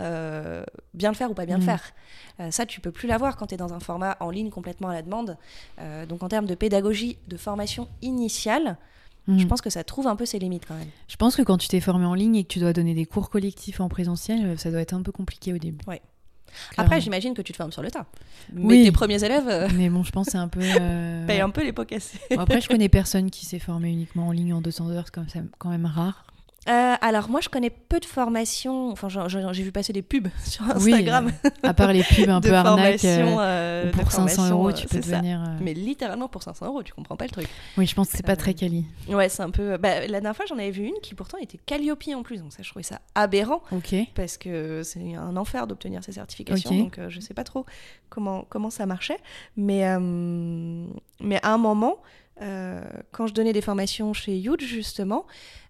bien 0.93 1.09
le 1.09 1.15
faire 1.17 1.29
ou 1.29 1.33
pas 1.33 1.45
bien 1.45 1.57
le 1.57 1.63
Mm. 1.63 1.65
faire. 1.65 2.51
Ça, 2.51 2.65
tu 2.65 2.79
peux 2.79 2.91
plus 2.93 3.09
l'avoir 3.09 3.35
quand 3.35 3.47
tu 3.47 3.55
es 3.55 3.57
dans 3.57 3.73
un 3.73 3.81
format 3.81 4.15
en 4.21 4.29
ligne 4.29 4.49
complètement 4.49 4.87
à 4.87 4.93
la 4.93 5.01
demande. 5.01 5.35
Donc 6.07 6.23
en 6.23 6.29
termes 6.29 6.45
de 6.45 6.55
pédagogie, 6.55 7.17
de 7.27 7.35
formation 7.35 7.89
initiale, 8.01 8.77
je 9.37 9.43
Mm. 9.45 9.47
pense 9.47 9.61
que 9.61 9.69
ça 9.69 9.83
trouve 9.83 10.07
un 10.07 10.15
peu 10.15 10.25
ses 10.25 10.39
limites 10.39 10.65
quand 10.67 10.75
même. 10.75 10.87
Je 11.07 11.15
pense 11.15 11.35
que 11.35 11.41
quand 11.43 11.57
tu 11.57 11.67
t'es 11.67 11.79
formé 11.79 12.05
en 12.05 12.13
ligne 12.15 12.35
et 12.35 12.43
que 12.43 12.49
tu 12.49 12.59
dois 12.59 12.73
donner 12.73 12.93
des 12.93 13.05
cours 13.05 13.29
collectifs 13.29 13.79
en 13.79 13.87
présentiel, 13.89 14.45
euh, 14.45 14.57
ça 14.57 14.71
doit 14.71 14.81
être 14.81 14.93
un 14.93 15.01
peu 15.01 15.11
compliqué 15.11 15.53
au 15.53 15.57
début. 15.57 15.83
Ouais. 15.87 16.01
Clairement. 16.71 16.85
Après, 16.87 16.99
j'imagine 17.01 17.35
que 17.35 17.43
tu 17.43 17.51
te 17.51 17.57
formes 17.57 17.71
sur 17.71 17.83
le 17.83 17.91
tas. 17.91 18.07
Mais 18.53 18.65
Oui. 18.65 18.83
tes 18.83 18.91
premiers 18.91 19.23
élèves 19.23 19.47
euh, 19.47 19.67
Mais 19.75 19.87
bon, 19.89 20.01
je 20.03 20.11
pense 20.11 20.25
que 20.25 20.31
c'est 20.31 20.37
un 20.39 20.47
peu. 20.47 20.61
euh, 20.81 21.27
un 21.43 21.49
peu 21.51 21.63
les 21.63 21.71
pots 21.73 21.85
cassés. 21.85 22.17
Bon, 22.31 22.39
après, 22.39 22.59
je 22.59 22.67
connais 22.67 22.89
personne 22.89 23.29
qui 23.29 23.45
s'est 23.45 23.59
formé 23.59 23.91
uniquement 23.91 24.27
en 24.29 24.31
ligne 24.31 24.53
en 24.53 24.61
200 24.61 24.89
heures, 24.89 25.05
c'est 25.31 25.41
quand 25.59 25.69
même 25.69 25.85
rare. 25.85 26.25
Euh, 26.67 26.95
alors 27.01 27.29
moi, 27.29 27.39
je 27.41 27.49
connais 27.49 27.69
peu 27.69 27.99
de 27.99 28.05
formations. 28.05 28.91
Enfin, 28.91 29.07
j'ai 29.09 29.63
vu 29.63 29.71
passer 29.71 29.93
des 29.93 30.01
pubs 30.01 30.27
sur 30.45 30.63
Oui, 30.81 30.91
Instagram 30.93 31.31
À 31.63 31.73
part 31.73 31.93
les 31.93 32.03
pubs 32.03 32.29
un 32.29 32.41
peu 32.41 32.53
arnaques, 32.53 33.03
euh, 33.05 33.37
euh, 33.39 33.91
pour 33.91 34.11
500 34.11 34.27
formation, 34.35 34.55
euros, 34.57 34.69
euh, 34.69 34.73
tu 34.73 34.87
peux 34.87 34.99
devenir. 34.99 35.41
euh, 35.41 35.57
Mais 35.61 35.73
littéralement 35.73 36.27
pour 36.27 36.43
500 36.43 36.65
euros, 36.67 36.83
tu 36.83 36.93
comprends 36.93 37.15
pas 37.15 37.25
le 37.25 37.31
truc. 37.31 37.47
Oui, 37.77 37.85
je 37.85 37.95
pense 37.95 38.09
que 38.09 38.17
c'est 38.17 38.25
pas 38.25 38.33
Euh, 38.33 38.35
très 38.35 38.53
quali. 38.53 38.85
Ouais, 39.07 39.29
c'est 39.29 39.41
un 39.41 39.49
peu. 39.51 39.77
Bah, 39.77 40.01
la 40.01 40.07
dernière 40.07 40.35
fois, 40.35 40.45
j'en 40.47 40.57
avais 40.57 40.71
vu 40.71 40.83
une 40.83 40.99
qui 41.01 41.15
pourtant 41.15 41.37
était 41.37 41.59
Calliope 41.65 42.03
en 42.15 42.23
plus, 42.23 42.41
donc 42.41 42.51
ça, 42.53 42.61
je 42.61 42.69
trouvais 42.69 42.83
ça 42.83 42.99
aberrant 43.15 43.61
Ok. 43.71 43.95
parce 44.15 44.37
que 44.37 44.81
c'est 44.83 45.15
un 45.15 45.37
enfer 45.37 45.65
d'obtenir 45.65 46.03
ces 46.03 46.11
certifications, 46.13 46.75
donc 46.77 46.97
euh, 46.99 47.09
je 47.09 47.19
sais 47.19 47.33
pas 47.33 47.43
trop 47.43 47.65
comment, 48.09 48.45
comment 48.49 48.69
ça 48.69 48.85
marchait. 48.85 49.19
Mais, 49.57 49.87
euh, 49.87 49.99
mais 51.21 51.39
à 51.43 51.53
un 51.53 51.57
moment, 51.57 51.97
euh, 52.41 52.81
quand 53.11 53.27
je 53.27 53.33
donnais 53.33 53.53
des 53.53 53.61
formations 53.61 54.13
chez 54.13 54.39
Huge, 54.41 54.61
justement, 54.65 55.25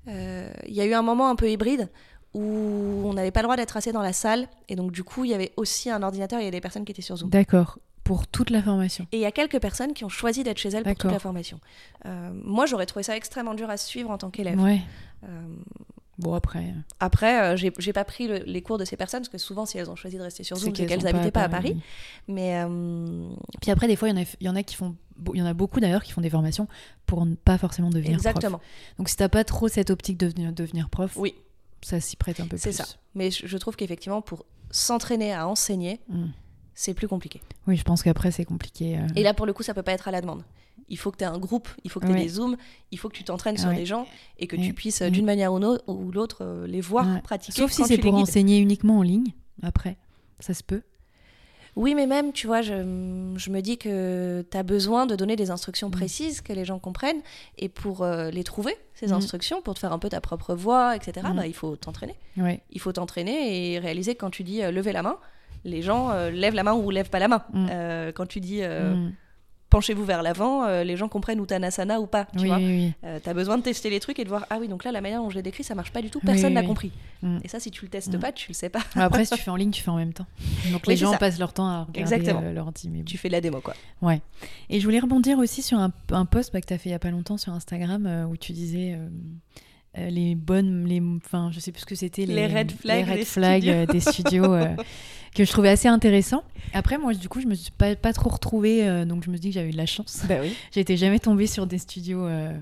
euh, 0.08 0.50
il 0.68 0.74
y 0.74 0.82
a 0.82 0.86
eu 0.86 0.94
un 0.94 1.02
moment 1.02 1.30
un 1.30 1.36
peu 1.36 1.50
hybride 1.50 1.90
où 2.34 3.02
on 3.06 3.14
n'avait 3.14 3.32
pas 3.32 3.40
le 3.42 3.46
droit 3.46 3.56
d'être 3.56 3.76
assez 3.76 3.92
dans 3.92 4.02
la 4.04 4.14
salle. 4.14 4.48
Et 4.68 4.76
donc, 4.76 4.92
du 4.92 5.04
coup, 5.04 5.26
il 5.26 5.32
y 5.32 5.34
avait 5.34 5.52
aussi 5.58 5.90
un 5.90 6.04
ordinateur 6.04 6.40
et 6.40 6.44
il 6.44 6.46
y 6.46 6.50
a 6.50 6.52
des 6.52 6.62
personnes 6.62 6.86
qui 6.86 6.92
étaient 6.92 7.02
sur 7.02 7.16
Zoom. 7.18 7.30
D'accord. 7.30 7.80
Pour 8.04 8.28
toute 8.28 8.50
la 8.50 8.62
formation. 8.64 9.06
Et 9.12 9.18
il 9.18 9.22
y 9.22 9.26
a 9.26 9.32
quelques 9.32 9.60
personnes 9.60 9.94
qui 9.94 10.04
ont 10.04 10.10
choisi 10.10 10.44
d'être 10.44 10.58
chez 10.58 10.70
elles 10.70 10.84
pour 10.84 10.96
toute 10.96 11.12
la 11.12 11.20
formation. 11.20 11.60
Euh, 12.06 12.32
moi, 12.44 12.66
j'aurais 12.66 12.86
trouvé 12.88 13.04
ça 13.04 13.16
extrêmement 13.16 13.54
dur 13.54 13.70
à 13.70 13.78
suivre 13.78 14.10
en 14.12 14.18
tant 14.18 14.30
qu'élève. 14.30 14.60
Ouais. 14.60 14.82
Bon, 16.18 16.34
après. 16.34 16.74
après, 17.00 17.54
euh, 17.54 17.56
j'ai 17.56 17.94
pas 17.94 18.04
pris 18.04 18.28
le- 18.28 18.40
les 18.46 18.62
cours 18.62 18.78
de 18.78 18.84
ces 18.84 18.98
personnes 18.98 19.22
parce 19.22 19.30
que 19.30 19.38
souvent, 19.38 19.66
si 19.66 19.78
elles 19.78 19.90
ont 19.90 19.96
choisi 19.96 20.18
de 20.18 20.22
rester 20.24 20.44
sur 20.44 20.58
Zoom, 20.58 20.76
c'est 20.76 20.86
qu'elles 20.86 21.04
n'habitaient 21.04 21.32
pas 21.32 21.44
à 21.44 21.50
Paris. 21.50 21.78
Mais 22.28 22.62
euh, 22.62 23.30
Puis 23.62 23.72
après, 23.72 23.88
des 23.88 23.96
fois, 23.96 24.10
y 24.10 24.28
il 24.42 24.46
y 24.46 24.50
en 24.50 24.56
a 24.58 24.64
qui 24.64 24.76
font. 24.76 24.96
Il 25.34 25.40
y 25.40 25.42
en 25.42 25.46
a 25.46 25.54
beaucoup 25.54 25.80
d'ailleurs 25.80 26.04
qui 26.04 26.12
font 26.12 26.22
des 26.22 26.30
formations 26.30 26.68
pour 27.06 27.26
ne 27.26 27.36
pas 27.36 27.58
forcément 27.58 27.90
devenir 27.90 28.18
prof. 28.18 28.26
exactement, 28.28 28.62
Donc 28.98 29.10
si 29.10 29.16
t'as 29.16 29.30
pas 29.30 29.44
trop 29.44 29.68
cette 29.68 29.90
optique 29.90 30.18
de 30.18 30.28
devenir, 30.28 30.54
devenir 30.54 30.90
prof, 30.90 31.14
oui, 31.18 31.36
ça 31.82 32.00
s'y 32.00 32.16
prête 32.16 32.40
un 32.40 32.48
peu 32.48 32.58
c'est 32.58 32.70
plus. 32.70 32.78
ça. 32.78 32.86
Mais 33.16 33.32
je, 33.32 33.48
je 33.48 33.58
trouve 33.58 33.76
qu'effectivement, 33.76 34.22
pour 34.22 34.46
s'entraîner 34.72 35.34
à 35.34 35.48
enseigner, 35.48 36.00
Mm. 36.10 36.26
c'est 36.76 36.94
plus 36.94 37.08
compliqué. 37.08 37.42
Oui, 37.68 37.76
je 37.76 37.84
pense 37.84 38.04
qu'après 38.04 38.32
c'est 38.32 38.46
compliqué. 38.46 38.98
euh. 38.98 39.08
Et 39.16 39.24
là, 39.24 39.34
pour 39.34 39.46
le 39.46 39.54
coup, 39.54 39.64
ça 39.64 39.74
peut 39.74 39.84
pas 39.84 39.92
être 39.94 40.08
à 40.08 40.12
la 40.12 40.22
demande. 40.22 40.44
Il 40.92 40.98
faut 40.98 41.12
que 41.12 41.18
tu 41.18 41.24
aies 41.24 41.28
un 41.28 41.38
groupe, 41.38 41.68
il 41.84 41.92
faut 41.92 42.00
que 42.00 42.08
tu 42.08 42.12
aies 42.14 42.24
des 42.24 42.30
zooms, 42.30 42.58
il 42.92 42.98
faut 42.98 43.10
que 43.10 43.16
tu 43.16 43.24
t'entraînes 43.24 43.58
sur 43.58 43.70
des 43.72 43.86
gens 43.86 44.08
et 44.40 44.48
que 44.48 44.56
tu 44.56 44.74
puisses, 44.74 45.02
Ouais. 45.02 45.12
d'une 45.12 45.26
manière 45.26 45.54
ou 45.54 45.60
no- 45.60 45.78
ou 45.88 46.12
l'autre, 46.12 46.38
euh, 46.42 46.66
les 46.66 46.82
voir 46.82 47.22
pratiquer. 47.22 47.62
Sauf 47.62 47.72
si 47.72 47.84
c'est 47.86 47.98
pour 48.00 48.16
enseigner 48.16 48.58
uniquement 48.60 48.98
en 48.98 49.02
ligne. 49.04 49.34
Après, 49.62 49.98
ça 50.40 50.54
se 50.56 50.64
peut. 50.64 50.82
Oui, 51.76 51.96
mais 51.96 52.08
même, 52.08 52.34
tu 52.34 52.48
vois, 52.48 52.62
je, 52.62 52.74
je 53.38 53.50
me 53.50 53.62
dis 53.62 53.78
que 53.78 54.44
tu 54.50 54.58
as 54.58 54.64
besoin 54.64 55.06
de 55.06 55.16
donner 55.16 55.36
des 55.36 55.52
instructions 55.52 55.88
Mm. 55.90 55.92
précises 55.92 56.42
que 56.42 56.52
les 56.54 56.66
gens 56.66 56.80
comprennent. 56.80 57.22
Et 57.58 57.70
pour 57.70 58.04
euh, 58.04 58.30
les 58.32 58.44
trouver, 58.44 58.76
ces 58.96 59.08
Mm. 59.08 59.14
instructions, 59.14 59.62
pour 59.62 59.74
te 59.76 59.80
faire 59.80 59.94
un 59.94 60.00
peu 60.00 60.10
ta 60.10 60.20
propre 60.22 60.56
voix, 60.56 60.96
etc., 60.96 61.26
Mm. 61.32 61.36
bah, 61.36 61.48
il 61.48 61.54
faut 61.54 61.76
t'entraîner. 61.76 62.16
Il 62.72 62.80
faut 62.82 62.92
t'entraîner 62.92 63.74
et 63.74 63.80
réaliser 63.80 64.16
que 64.16 64.20
quand 64.22 64.30
tu 64.32 64.44
dis 64.44 64.62
euh, 64.64 64.72
levez 64.72 64.92
la 64.94 65.04
main, 65.04 65.18
les 65.66 65.82
gens 65.82 66.10
euh, 66.12 66.30
lèvent 66.32 66.56
la 66.56 66.64
main 66.64 66.74
ou 66.74 66.90
lèvent 66.90 67.10
pas 67.10 67.20
la 67.20 67.28
main. 67.28 67.44
Euh, 67.56 68.12
quand 68.12 68.26
tu 68.28 68.40
dis. 68.40 68.62
Penchez-vous 69.70 70.04
vers 70.04 70.24
l'avant, 70.24 70.64
euh, 70.66 70.84
les 70.84 70.98
gens 70.98 71.08
comprennent 71.08 71.40
Uttanasana 71.42 72.00
ou 72.00 72.08
pas. 72.08 72.26
Tu 72.36 72.40
Oui, 72.44 72.48
vois 72.48 72.58
oui, 72.58 72.94
Euh, 73.04 73.20
T'as 73.24 73.34
besoin 73.34 73.58
de 73.58 73.64
tester 73.64 73.90
les 73.90 74.00
trucs 74.00 74.18
et 74.20 74.24
de 74.24 74.30
voir 74.30 74.46
ah 74.50 74.58
oui 74.60 74.68
donc 74.68 74.84
là 74.84 74.92
la 74.92 75.00
manière 75.02 75.22
dont 75.22 75.30
je 75.30 75.36
l'ai 75.36 75.42
décrit 75.44 75.64
ça 75.64 75.76
marche 75.76 75.92
pas 75.92 76.02
du 76.02 76.10
tout 76.10 76.20
personne 76.20 76.54
n'a 76.54 76.64
compris 76.64 76.92
Mm. 77.22 77.40
et 77.44 77.48
ça 77.50 77.60
si 77.60 77.70
tu 77.70 77.84
le 77.84 77.90
testes 77.90 78.16
Mm. 78.16 78.20
pas 78.20 78.32
tu 78.32 78.48
le 78.50 78.54
sais 78.54 78.70
pas. 78.70 78.80
Après, 78.96 79.26
si 79.26 79.36
tu 79.36 79.42
fais 79.42 79.52
en 79.52 79.56
ligne, 79.58 79.72
tu 79.72 79.84
fais 79.84 79.90
en 79.92 79.98
même 79.98 80.14
temps. 80.14 80.26
Donc 80.72 80.88
les 80.88 80.96
gens 80.96 81.16
passent 81.18 81.38
leur 81.40 81.52
temps 81.54 81.68
à 81.68 81.80
regarder 81.84 82.00
Exactement. 82.00 82.42
euh, 82.44 82.54
leur 82.54 82.68
anti. 82.68 82.90
tu 83.06 83.18
fais 83.18 83.28
de 83.28 83.34
la 83.34 83.42
démo 83.42 83.60
quoi 83.62 83.74
Ouais. 84.02 84.22
Et 84.70 84.80
je 84.80 84.86
voulais 84.86 85.00
rebondir 85.00 85.38
aussi 85.38 85.62
sur 85.62 85.78
un, 85.80 85.92
un 86.12 86.26
post 86.26 86.54
bah, 86.54 86.62
que 86.62 86.68
tu 86.68 86.74
as 86.74 86.78
fait 86.78 86.90
il 86.90 86.94
y 86.94 86.96
a 86.96 87.00
pas 87.00 87.12
longtemps 87.12 87.38
sur 87.38 87.52
Instagram 87.54 88.28
où 88.32 88.38
tu 88.38 88.54
disais 88.54 88.98
les 89.98 90.36
bonnes, 90.36 90.86
les, 90.86 91.02
enfin 91.18 91.50
je 91.52 91.60
sais 91.60 91.72
plus 91.72 91.82
ce 91.82 91.86
que 91.86 91.96
c'était, 91.96 92.26
Les 92.26 92.48
red 92.48 92.72
flags 92.72 93.06
les 93.06 93.12
red 93.12 93.20
des 93.20 93.26
flags, 93.26 93.62
studios. 93.64 93.86
des 93.88 94.00
studios 94.00 94.56
que 95.36 95.44
je 95.46 95.52
trouvais 95.52 95.70
assez 95.70 95.88
intéressant. 95.88 96.44
Après 96.74 96.98
moi 96.98 97.14
du 97.14 97.30
coup 97.30 97.42
je 97.42 97.48
me 97.48 97.56
suis 97.56 97.72
pas, 97.72 97.96
pas 97.96 98.14
trop 98.14 98.30
retrouvée 98.30 98.88
euh, 98.88 99.06
donc 99.06 99.24
je 99.24 99.30
me 99.32 99.38
dis 99.38 99.50
que 99.50 99.54
j'avais 99.56 99.70
eu 99.70 99.74
de 99.74 99.78
la 99.78 99.86
chance. 99.86 100.24
bah 100.28 100.36
oui 100.42 100.54
J'étais 100.72 100.98
jamais 100.98 101.20
tombée 101.20 101.48
sur 101.48 101.66
des 101.68 101.78
studios 101.78 102.26
euh, 102.26 102.54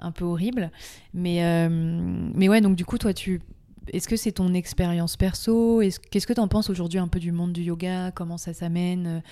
un 0.00 0.12
peu 0.12 0.24
horribles. 0.24 0.70
Mais, 1.14 1.42
euh, 1.44 1.68
mais 1.70 2.48
ouais, 2.48 2.60
donc 2.60 2.76
du 2.76 2.84
coup, 2.84 2.98
toi, 2.98 3.14
tu. 3.14 3.40
Est-ce 3.92 4.08
que 4.08 4.16
c'est 4.16 4.32
ton 4.32 4.52
expérience 4.52 5.16
perso? 5.16 5.80
Est-ce- 5.80 6.00
Qu'est-ce 6.00 6.26
que 6.26 6.32
tu 6.32 6.40
en 6.40 6.48
penses 6.48 6.68
aujourd'hui 6.70 6.98
un 6.98 7.08
peu 7.08 7.18
du 7.20 7.30
monde 7.32 7.52
du 7.52 7.62
yoga? 7.62 8.10
Comment 8.10 8.36
ça 8.36 8.52
s'amène? 8.52 9.22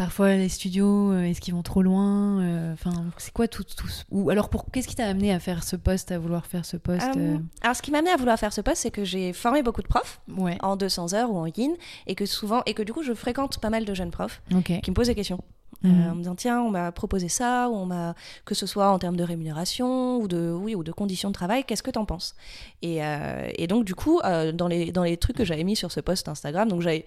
Parfois, 0.00 0.34
les 0.34 0.48
studios, 0.48 1.12
euh, 1.12 1.24
est-ce 1.24 1.42
qu'ils 1.42 1.52
vont 1.52 1.62
trop 1.62 1.82
loin 1.82 2.40
Euh, 2.40 2.72
Enfin, 2.72 2.90
c'est 3.18 3.34
quoi 3.34 3.48
tout, 3.48 3.64
tout 3.64 3.86
Ou 4.10 4.30
alors, 4.30 4.48
pour... 4.48 4.64
qu'est-ce 4.70 4.88
qui 4.88 4.94
t'a 4.94 5.04
amené 5.06 5.30
à 5.30 5.38
faire 5.38 5.62
ce 5.62 5.76
poste, 5.76 6.10
à 6.10 6.18
vouloir 6.18 6.46
faire 6.46 6.64
ce 6.64 6.78
poste 6.78 7.06
Euh, 7.18 7.36
alors 7.60 7.76
ce 7.76 7.82
qui 7.82 7.90
m'a 7.90 7.98
amené 7.98 8.10
à 8.10 8.16
vouloir 8.16 8.38
faire 8.38 8.54
ce 8.54 8.62
poste 8.62 8.78
c'est 8.78 8.90
que 8.90 9.04
j'ai 9.04 9.34
formé 9.34 9.62
beaucoup 9.62 9.82
de 9.82 9.88
profs 9.88 10.22
Ouais, 10.38 10.56
en 10.62 10.76
200 10.76 11.12
heures 11.12 11.30
ou 11.30 11.36
en 11.36 11.44
yin 11.46 11.72
et 12.06 12.14
que 12.14 12.24
souvent 12.24 12.62
et 12.64 12.72
que 12.72 12.82
du 12.82 12.94
coup 12.94 13.02
je 13.02 13.12
fréquente 13.12 13.58
pas 13.58 13.68
mal 13.68 13.84
de 13.84 13.92
jeunes 13.92 14.10
profs 14.10 14.40
qui 14.64 14.90
me 14.90 14.94
posent 14.94 15.08
des 15.08 15.14
questions. 15.14 15.44
Euh, 15.84 15.88
Mhm. 15.88 16.10
en 16.10 16.14
me 16.14 16.18
disant 16.20 16.34
tiens 16.34 16.60
on 16.62 16.70
m'a 16.70 16.92
proposé 16.92 17.28
ça 17.28 17.68
ou 17.70 17.74
on 17.74 17.84
m'a 17.86 18.14
que 18.46 18.54
ce 18.54 18.64
soit 18.66 18.90
en 18.90 18.98
termes 18.98 19.16
de 19.16 19.24
rémunération 19.24 20.16
ou 20.18 20.28
de 20.28 20.50
oui 20.50 20.74
ou 20.74 20.82
de 20.82 20.92
conditions 20.92 21.28
de 21.28 21.34
travail 21.34 21.64
qu'est-ce 21.64 21.82
que 21.82 21.90
t'en 21.90 22.06
penses? 22.06 22.34
Et, 22.82 23.04
euh, 23.04 23.50
et 23.56 23.66
donc 23.66 23.84
du 23.84 23.94
coup 23.94 24.18
euh, 24.24 24.50
dans 24.52 24.66
les 24.68 24.92
dans 24.92 25.02
les 25.04 25.16
trucs 25.18 25.36
que 25.36 25.44
j'avais 25.44 25.64
mis 25.64 25.76
sur 25.76 25.92
ce 25.92 26.00
post 26.00 26.26
Instagram 26.28 26.68
donc 26.68 26.80
j'avais 26.80 27.04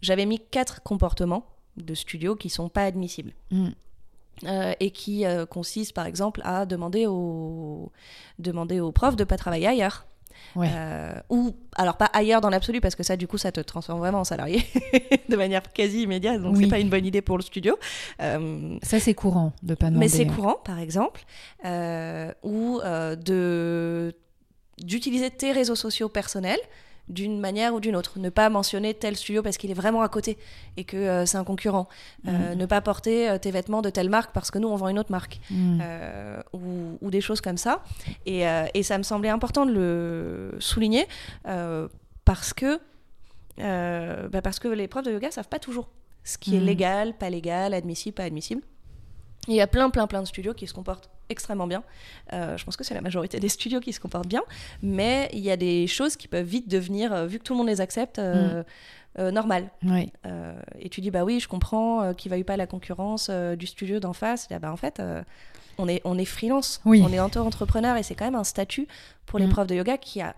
j'avais 0.00 0.26
mis 0.26 0.40
quatre 0.50 0.82
comportements 0.82 1.46
de 1.76 1.94
studio 1.94 2.36
qui 2.36 2.48
sont 2.50 2.68
pas 2.68 2.84
admissibles 2.84 3.32
Mm. 3.50 3.68
Euh, 4.44 4.72
et 4.80 4.90
qui 4.90 5.26
euh, 5.26 5.44
consistent 5.44 5.94
par 5.94 6.06
exemple 6.06 6.40
à 6.42 6.64
demander 6.66 7.06
aux 7.06 7.92
demander 8.38 8.80
aux 8.80 8.90
profs 8.90 9.14
de 9.14 9.24
pas 9.24 9.36
travailler 9.36 9.66
ailleurs 9.66 10.06
Ouais. 10.56 10.68
euh, 10.72 11.12
ou 11.28 11.54
alors 11.76 11.96
pas 11.98 12.06
ailleurs 12.06 12.40
dans 12.40 12.48
l'absolu 12.48 12.80
parce 12.80 12.94
que 12.96 13.02
ça 13.02 13.16
du 13.16 13.28
coup 13.28 13.36
ça 13.38 13.52
te 13.52 13.60
transforme 13.60 14.00
vraiment 14.00 14.20
en 14.20 14.24
salarié 14.24 14.62
de 15.28 15.36
manière 15.36 15.62
quasi 15.72 16.02
immédiate 16.02 16.40
donc 16.42 16.56
Oui. 16.56 16.64
c'est 16.64 16.70
pas 16.70 16.78
une 16.80 16.88
bonne 16.88 17.04
idée 17.06 17.20
pour 17.22 17.36
le 17.36 17.42
studio 17.42 17.78
Euh, 18.20 18.78
Ça, 18.82 18.98
c'est 18.98 19.14
courant 19.14 19.52
de 19.62 19.74
pas 19.74 19.86
demander. 19.88 20.06
mais 20.06 20.08
c'est 20.08 20.26
courant 20.26 20.56
par 20.64 20.78
exemple 20.78 21.24
ou 22.42 22.80
de 22.82 24.14
d'utiliser 24.78 25.30
tes 25.30 25.52
réseaux 25.52 25.76
sociaux 25.76 26.08
personnels 26.08 26.58
d'une 27.08 27.40
manière 27.40 27.74
ou 27.74 27.80
d'une 27.80 27.96
autre. 27.96 28.18
Ne 28.18 28.30
pas 28.30 28.48
mentionner 28.48 28.94
tel 28.94 29.16
studio 29.16 29.42
parce 29.42 29.56
qu'il 29.56 29.70
est 29.70 29.74
vraiment 29.74 30.02
à 30.02 30.08
côté 30.08 30.38
et 30.76 30.84
que 30.84 30.96
euh, 30.96 31.26
c'est 31.26 31.36
un 31.36 31.44
concurrent. 31.44 31.88
Euh, 32.28 32.54
Ne 32.54 32.66
pas 32.66 32.80
porter 32.80 33.28
euh, 33.28 33.38
tes 33.38 33.50
vêtements 33.50 33.82
de 33.82 33.90
telle 33.90 34.08
marque 34.08 34.32
parce 34.32 34.50
que 34.50 34.58
nous, 34.58 34.68
on 34.68 34.76
vend 34.76 34.88
une 34.88 34.98
autre 34.98 35.10
marque. 35.12 35.40
Mm. 35.50 35.82
Ou, 36.52 36.98
ou 37.00 37.10
des 37.10 37.20
choses 37.20 37.40
comme 37.40 37.58
ça. 37.58 37.82
Et, 38.26 38.44
et 38.74 38.82
ça 38.82 38.98
me 38.98 39.02
semblait 39.02 39.28
important 39.30 39.66
de 39.66 39.72
le 39.72 40.54
souligner 40.58 41.06
parce 42.24 42.52
que 42.52 42.80
bah 43.58 44.40
parce 44.42 44.58
que 44.58 44.68
les 44.68 44.88
profs 44.88 45.04
de 45.04 45.12
yoga 45.12 45.30
savent 45.30 45.48
pas 45.48 45.58
toujours 45.58 45.88
ce 46.24 46.38
qui 46.38 46.54
est 46.56 46.60
Mhm. 46.60 46.66
légal, 46.66 47.14
pas 47.18 47.30
légal, 47.30 47.74
admissible, 47.74 48.14
pas 48.14 48.22
admissible. 48.24 48.62
Il 49.48 49.54
y 49.54 49.60
a 49.60 49.66
plein, 49.66 49.90
plein, 49.90 50.06
plein 50.06 50.22
de 50.22 50.26
studios 50.26 50.54
qui 50.54 50.66
se 50.68 50.72
comportent 50.74 51.10
extrêmement 51.28 51.66
bien. 51.66 51.82
Euh, 52.32 52.56
je 52.56 52.64
pense 52.64 52.76
que 52.76 52.84
c'est 52.84 52.94
la 52.94 53.00
majorité 53.00 53.40
des 53.40 53.48
studios 53.48 53.80
qui 53.80 53.92
se 53.92 53.98
comportent 54.00 54.28
bien, 54.28 54.42
mais 54.82 55.28
il 55.32 55.40
y 55.40 55.50
a 55.50 55.56
des 55.56 55.86
choses 55.88 56.14
qui 56.16 56.28
peuvent 56.28 56.46
vite 56.46 56.68
devenir, 56.68 57.12
euh, 57.12 57.26
vu 57.26 57.38
que 57.38 57.44
tout 57.44 57.54
le 57.54 57.58
monde 57.58 57.66
les 57.66 57.80
accepte, 57.80 58.18
euh, 58.20 58.62
euh, 59.18 59.30
normales. 59.32 59.68
Et 60.78 60.88
tu 60.90 61.00
dis 61.00 61.10
bah 61.10 61.24
oui 61.24 61.40
je 61.40 61.48
comprends 61.48 62.14
qu'il 62.14 62.30
veuille 62.30 62.44
pas 62.44 62.56
la 62.56 62.66
concurrence 62.66 63.30
du 63.30 63.66
studio 63.66 63.98
d'en 64.00 64.12
face 64.12 64.48
Là, 64.48 64.58
bah 64.58 64.70
en 64.72 64.76
fait 64.76 65.02
on 65.78 65.88
est 65.88 66.00
on 66.04 66.18
est 66.18 66.24
freelance 66.24 66.80
Oui. 66.84 67.02
on 67.04 67.12
est 67.12 67.18
auto-entrepreneur 67.20 67.96
et 67.96 68.02
c'est 68.04 68.14
quand 68.14 68.24
même 68.26 68.34
un 68.36 68.44
statut 68.44 68.86
pour 69.26 69.38
les 69.38 69.46
Mm. 69.46 69.50
profs 69.50 69.66
de 69.66 69.74
yoga 69.74 69.96
qui 69.98 70.20
a 70.22 70.34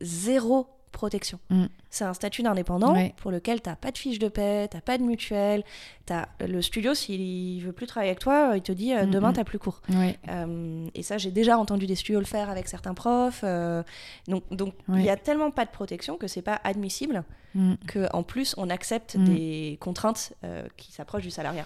zéro 0.00 0.66
protection 0.90 1.38
Mm. 1.50 1.66
c'est 1.90 2.04
un 2.04 2.14
statut 2.14 2.42
d'indépendant 2.42 2.92
Ouais. 2.94 3.14
pour 3.18 3.30
lequel 3.30 3.60
t'as 3.60 3.76
pas 3.76 3.90
de 3.90 3.98
fiche 3.98 4.18
de 4.18 4.28
paie 4.28 4.68
t'as 4.70 4.80
pas 4.80 4.98
de 4.98 5.02
mutuelle 5.02 5.64
t'as 6.06 6.26
le 6.40 6.60
studio 6.62 6.94
s'il 6.94 7.62
veut 7.62 7.72
plus 7.72 7.86
travailler 7.86 8.10
avec 8.10 8.20
toi 8.20 8.52
il 8.56 8.62
te 8.62 8.72
dit 8.72 8.92
euh, 8.94 9.06
demain 9.06 9.30
mm. 9.30 9.34
t'as 9.34 9.44
plus 9.44 9.58
cours 9.58 9.80
Ouais. 9.90 10.18
euh, 10.28 10.86
et 10.94 11.02
ça, 11.02 11.18
j'ai 11.18 11.30
déjà 11.30 11.58
entendu 11.58 11.86
des 11.86 11.94
studios 11.96 12.20
le 12.20 12.26
faire 12.26 12.50
avec 12.50 12.68
certains 12.68 12.94
profs. 12.94 13.40
euh, 13.44 13.82
donc, 14.26 14.42
donc 14.50 14.74
il 14.88 14.94
Ouais. 14.94 15.02
y 15.04 15.10
a 15.10 15.16
tellement 15.16 15.50
pas 15.50 15.64
de 15.64 15.70
protection 15.70 16.16
que 16.16 16.26
c'est 16.28 16.42
pas 16.42 16.60
admissible 16.64 17.24
Mm. 17.54 17.74
que 17.86 18.06
en 18.12 18.22
plus 18.22 18.54
on 18.58 18.68
accepte 18.68 19.16
Mm. 19.16 19.24
des 19.24 19.78
contraintes 19.80 20.34
euh, 20.44 20.66
qui 20.76 20.92
s'approchent 20.92 21.22
du 21.22 21.30
salariat, 21.30 21.64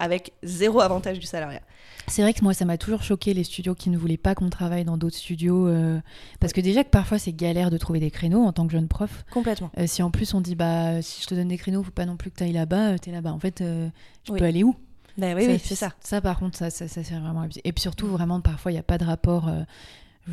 avec 0.00 0.32
zéro 0.42 0.80
avantage 0.80 1.18
du 1.20 1.26
salariat. 1.26 1.60
C'est 2.08 2.22
vrai 2.22 2.32
que 2.34 2.42
moi, 2.42 2.54
ça 2.54 2.64
m'a 2.64 2.76
toujours 2.78 3.02
choqué 3.04 3.34
les 3.34 3.44
studios 3.44 3.74
qui 3.76 3.88
ne 3.90 3.96
voulaient 3.96 4.16
pas 4.16 4.34
qu'on 4.34 4.50
travaille 4.50 4.84
dans 4.84 4.96
d'autres 4.96 5.16
studios. 5.16 5.68
euh, 5.68 6.00
parce 6.40 6.52
que 6.52 6.60
déjà 6.60 6.82
que 6.82 6.88
parfois, 6.88 7.18
c'est 7.20 7.32
galère 7.32 7.70
de 7.70 7.78
trouver 7.78 8.00
des 8.00 8.10
créneaux 8.10 8.42
en 8.42 8.52
tant 8.52 8.66
que 8.66 8.72
jeune 8.72 8.88
prof. 8.88 9.24
Complètement. 9.30 9.70
Euh, 9.78 9.86
si 9.86 10.02
en 10.02 10.10
plus 10.10 10.34
on 10.34 10.40
dit, 10.40 10.56
bah, 10.56 11.02
si 11.02 11.22
je 11.22 11.26
te 11.28 11.34
donne 11.36 11.48
des 11.48 11.58
créneaux, 11.58 11.82
faut 11.84 11.90
pas 11.92 12.06
non 12.06 12.16
plus 12.16 12.30
que 12.30 12.36
tu 12.38 12.42
ailles 12.44 12.52
là-bas, 12.52 12.94
euh, 12.94 12.98
t'es 12.98 13.12
là-bas. 13.12 13.32
En 13.32 13.38
fait, 13.38 13.60
euh, 13.60 13.88
je 14.26 14.32
Oui. 14.32 14.38
peux 14.40 14.44
aller 14.46 14.64
où? 14.64 14.74
Ben 15.18 15.36
oui, 15.36 15.44
oui, 15.46 15.60
c'est 15.62 15.74
ça. 15.76 15.92
Ça, 16.00 16.20
par 16.20 16.38
contre, 16.38 16.56
ça, 16.56 16.70
ça, 16.70 16.88
ça, 16.88 17.04
c'est 17.04 17.14
vraiment. 17.18 17.46
Et 17.64 17.72
puis 17.72 17.82
surtout, 17.82 18.06
vraiment, 18.06 18.40
parfois, 18.40 18.72
il 18.72 18.74
n'y 18.74 18.80
a 18.80 18.84
pas 18.84 18.96
de 18.98 19.04
rapport. 19.04 19.50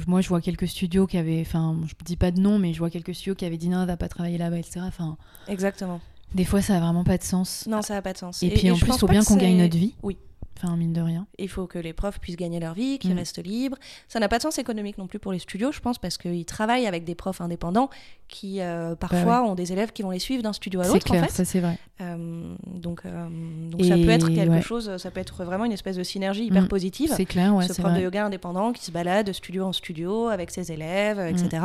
moi, 0.07 0.21
je 0.21 0.29
vois 0.29 0.39
quelques 0.41 0.67
studios 0.67 1.05
qui 1.07 1.17
avaient. 1.17 1.41
Enfin, 1.41 1.75
je 1.85 1.93
dis 2.05 2.15
pas 2.15 2.31
de 2.31 2.39
nom, 2.39 2.57
mais 2.59 2.73
je 2.73 2.79
vois 2.79 2.89
quelques 2.89 3.13
studios 3.13 3.35
qui 3.35 3.45
avaient 3.45 3.57
dit 3.57 3.69
non, 3.69 3.85
va 3.85 3.97
pas 3.97 4.07
travailler 4.07 4.37
là-bas, 4.37 4.57
etc. 4.59 4.81
Enfin, 4.83 5.17
Exactement. 5.47 5.99
Des 6.33 6.45
fois, 6.45 6.61
ça 6.61 6.75
a 6.75 6.79
vraiment 6.79 7.03
pas 7.03 7.17
de 7.17 7.23
sens. 7.23 7.65
Non, 7.67 7.81
ça 7.81 7.93
n'a 7.93 8.01
pas 8.01 8.13
de 8.13 8.17
sens. 8.17 8.43
Et, 8.43 8.49
puis 8.49 8.69
en 8.71 8.77
plus, 8.77 8.91
il 8.93 8.99
faut 8.99 9.07
bien 9.07 9.23
qu'on 9.23 9.37
gagne 9.37 9.57
notre 9.57 9.77
vie. 9.77 9.95
Oui. 10.03 10.17
Enfin, 10.61 10.75
mine 10.75 10.93
de 10.93 11.01
rien. 11.01 11.27
Il 11.37 11.49
faut 11.49 11.67
que 11.67 11.77
les 11.77 11.93
profs 11.93 12.19
puissent 12.19 12.35
gagner 12.35 12.59
leur 12.59 12.73
vie, 12.73 12.97
qu'ils 12.99 13.13
Mm. 13.13 13.17
restent 13.19 13.43
libres. 13.43 13.77
Ça 14.07 14.19
n'a 14.19 14.27
pas 14.27 14.37
de 14.37 14.43
sens 14.43 14.57
économique 14.57 14.97
non 14.97 15.05
plus 15.07 15.19
pour 15.19 15.31
les 15.31 15.39
studios, 15.39 15.71
je 15.71 15.79
pense, 15.79 15.99
parce 15.99 16.17
qu'ils 16.17 16.45
travaillent 16.45 16.87
avec 16.87 17.03
des 17.03 17.13
profs 17.15 17.41
indépendants 17.41 17.89
qui, 18.27 18.59
euh, 18.61 18.95
parfois, 18.95 19.43
ont 19.43 19.55
des 19.55 19.71
élèves 19.71 19.91
qui 19.91 20.01
vont 20.01 20.11
les 20.11 20.19
suivre 20.19 20.41
d'un 20.43 20.53
studio 20.53 20.79
à 20.79 20.83
Bah 20.83 20.87
C'est 20.89 20.93
l'autre, 20.95 21.07
en 21.07 21.13
clair, 21.13 21.25
fait. 21.25 21.31
ça 21.31 21.45
c'est 21.45 21.59
vrai. 21.59 21.77
Euh, 22.01 22.55
donc, 22.75 23.01
euh, 23.05 23.27
donc 23.69 23.85
ça 23.85 23.95
peut 23.95 24.09
être 24.09 24.29
quelque 24.29 24.49
ouais. 24.51 24.61
chose, 24.61 24.97
ça 24.97 25.11
peut 25.11 25.19
être 25.19 25.43
vraiment 25.43 25.65
une 25.65 25.71
espèce 25.71 25.95
de 25.95 26.03
synergie 26.03 26.45
hyper 26.45 26.63
Mm. 26.63 26.67
positive. 26.67 27.13
C'est 27.15 27.25
clair, 27.25 27.53
ouais, 27.55 27.67
ce 27.67 27.73
c'est 27.73 27.81
prof 27.81 27.93
de 27.95 28.01
yoga 28.01 28.25
indépendant 28.25 28.73
qui 28.73 28.83
se 28.83 28.91
balade 28.91 29.27
de 29.27 29.33
studio 29.33 29.63
en 29.65 29.73
studio 29.73 30.27
avec 30.27 30.51
ses 30.51 30.71
élèves, 30.71 31.19
etc. 31.19 31.63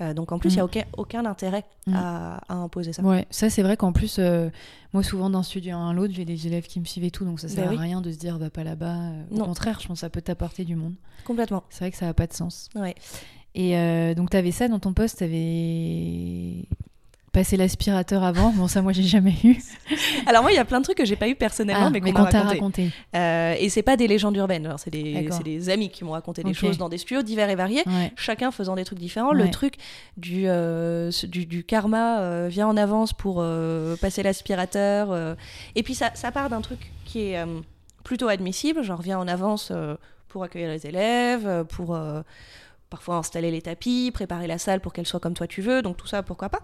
Euh, 0.00 0.12
donc 0.12 0.32
en 0.32 0.38
plus, 0.38 0.50
il 0.50 0.56
n'y 0.56 0.60
a 0.60 0.64
Mm. 0.64 0.66
aucun, 0.66 0.82
aucun 0.98 1.24
intérêt 1.26 1.64
Mm. 1.86 1.94
à, 1.94 2.40
à 2.48 2.54
imposer 2.54 2.92
ça. 2.92 3.02
Ouais, 3.02 3.26
ça 3.30 3.48
c'est 3.50 3.62
vrai 3.62 3.76
qu'en 3.76 3.92
plus, 3.92 4.18
moi 4.92 5.02
souvent 5.02 5.28
d'un 5.30 5.42
studio 5.42 5.74
à 5.74 5.78
un 5.78 5.92
l'autre, 5.92 6.12
j'ai 6.14 6.24
des 6.24 6.46
élèves 6.46 6.66
qui 6.66 6.78
me 6.80 6.84
suivent 6.84 7.04
et 7.04 7.10
tout, 7.10 7.24
donc 7.24 7.40
ça 7.40 7.48
Ben 7.48 7.54
sert 7.54 7.66
à 7.72 7.82
rien 7.82 8.00
de 8.00 8.12
se 8.12 8.18
dire 8.24 8.38
va 8.38 8.50
pas 8.50 8.64
là-bas. 8.64 8.96
Au 9.30 9.36
Non. 9.36 9.44
contraire, 9.44 9.78
je 9.80 9.86
pense 9.86 9.98
que 9.98 10.00
ça 10.00 10.10
peut 10.10 10.22
t'apporter 10.22 10.64
du 10.64 10.74
monde. 10.76 10.94
Complètement. 11.24 11.62
C'est 11.70 11.80
vrai 11.80 11.90
que 11.90 11.96
ça 11.96 12.08
a 12.08 12.14
pas 12.14 12.26
de 12.26 12.32
sens. 12.32 12.68
Ouais. 12.74 12.94
Et 13.54 13.76
euh, 13.76 14.14
donc, 14.14 14.30
tu 14.30 14.36
avais 14.36 14.50
ça 14.52 14.66
dans 14.68 14.80
ton 14.80 14.92
poste, 14.92 15.18
tu 15.18 15.24
avais 15.24 16.64
passé 17.32 17.56
l'aspirateur 17.56 18.22
avant. 18.22 18.50
Bon, 18.50 18.68
ça, 18.68 18.80
moi, 18.80 18.92
j'ai 18.92 19.02
jamais 19.02 19.34
eu. 19.42 19.56
Alors 20.26 20.42
moi, 20.42 20.52
il 20.52 20.54
y 20.54 20.58
a 20.58 20.64
plein 20.64 20.78
de 20.78 20.84
trucs 20.84 20.96
que 20.98 21.04
j'ai 21.04 21.16
pas 21.16 21.28
eu 21.28 21.34
personnellement, 21.34 21.86
Ah, 21.86 21.90
mais 21.90 22.00
qu'on 22.00 22.12
m'a 22.12 22.22
raconté. 22.24 22.46
raconté. 22.48 22.90
Euh, 23.16 23.54
et 23.58 23.68
c'est 23.70 23.82
pas 23.82 23.96
des 23.96 24.06
légendes 24.06 24.36
urbaines, 24.36 24.72
c'est 24.78 24.90
des, 24.90 25.28
des 25.44 25.68
amis 25.68 25.88
qui 25.88 26.04
m'ont 26.04 26.12
raconté 26.12 26.44
des 26.44 26.54
choses 26.54 26.78
dans 26.78 26.88
des 26.88 26.98
studios 26.98 27.22
divers 27.22 27.50
et 27.50 27.56
variés. 27.56 27.82
Ouais. 27.86 28.12
chacun 28.16 28.52
faisant 28.52 28.76
des 28.76 28.84
trucs 28.84 29.00
différents. 29.00 29.32
Ouais. 29.34 29.42
Le 29.44 29.50
truc 29.50 29.74
du, 30.16 30.44
euh, 30.46 31.10
du, 31.24 31.44
du 31.46 31.64
karma 31.64 32.20
euh, 32.20 32.48
vient 32.48 32.68
en 32.68 32.76
avance 32.76 33.12
pour 33.12 33.44
passer 34.00 34.22
l'aspirateur. 34.22 35.36
Et 35.74 35.82
puis 35.82 35.94
ça, 35.96 36.12
ça 36.14 36.30
part 36.30 36.48
d'un 36.50 36.60
truc 36.60 36.78
qui 37.04 37.20
est 37.32 37.44
plutôt 38.04 38.28
admissible, 38.28 38.82
genre 38.82 39.02
vient 39.02 39.18
en 39.18 39.26
avance 39.26 39.70
euh, 39.72 39.96
pour 40.28 40.44
accueillir 40.44 40.68
les 40.70 40.86
élèves, 40.86 41.46
euh, 41.46 41.64
pour 41.64 41.94
euh, 41.96 42.22
parfois 42.90 43.16
installer 43.16 43.50
les 43.50 43.62
tapis, 43.62 44.10
préparer 44.14 44.46
la 44.46 44.58
salle 44.58 44.80
pour 44.80 44.92
qu'elle 44.92 45.06
soit 45.06 45.20
comme 45.20 45.34
toi 45.34 45.46
tu 45.48 45.62
veux. 45.62 45.82
Donc 45.82 45.96
tout 45.96 46.06
ça, 46.06 46.22
pourquoi 46.22 46.48
pas 46.48 46.60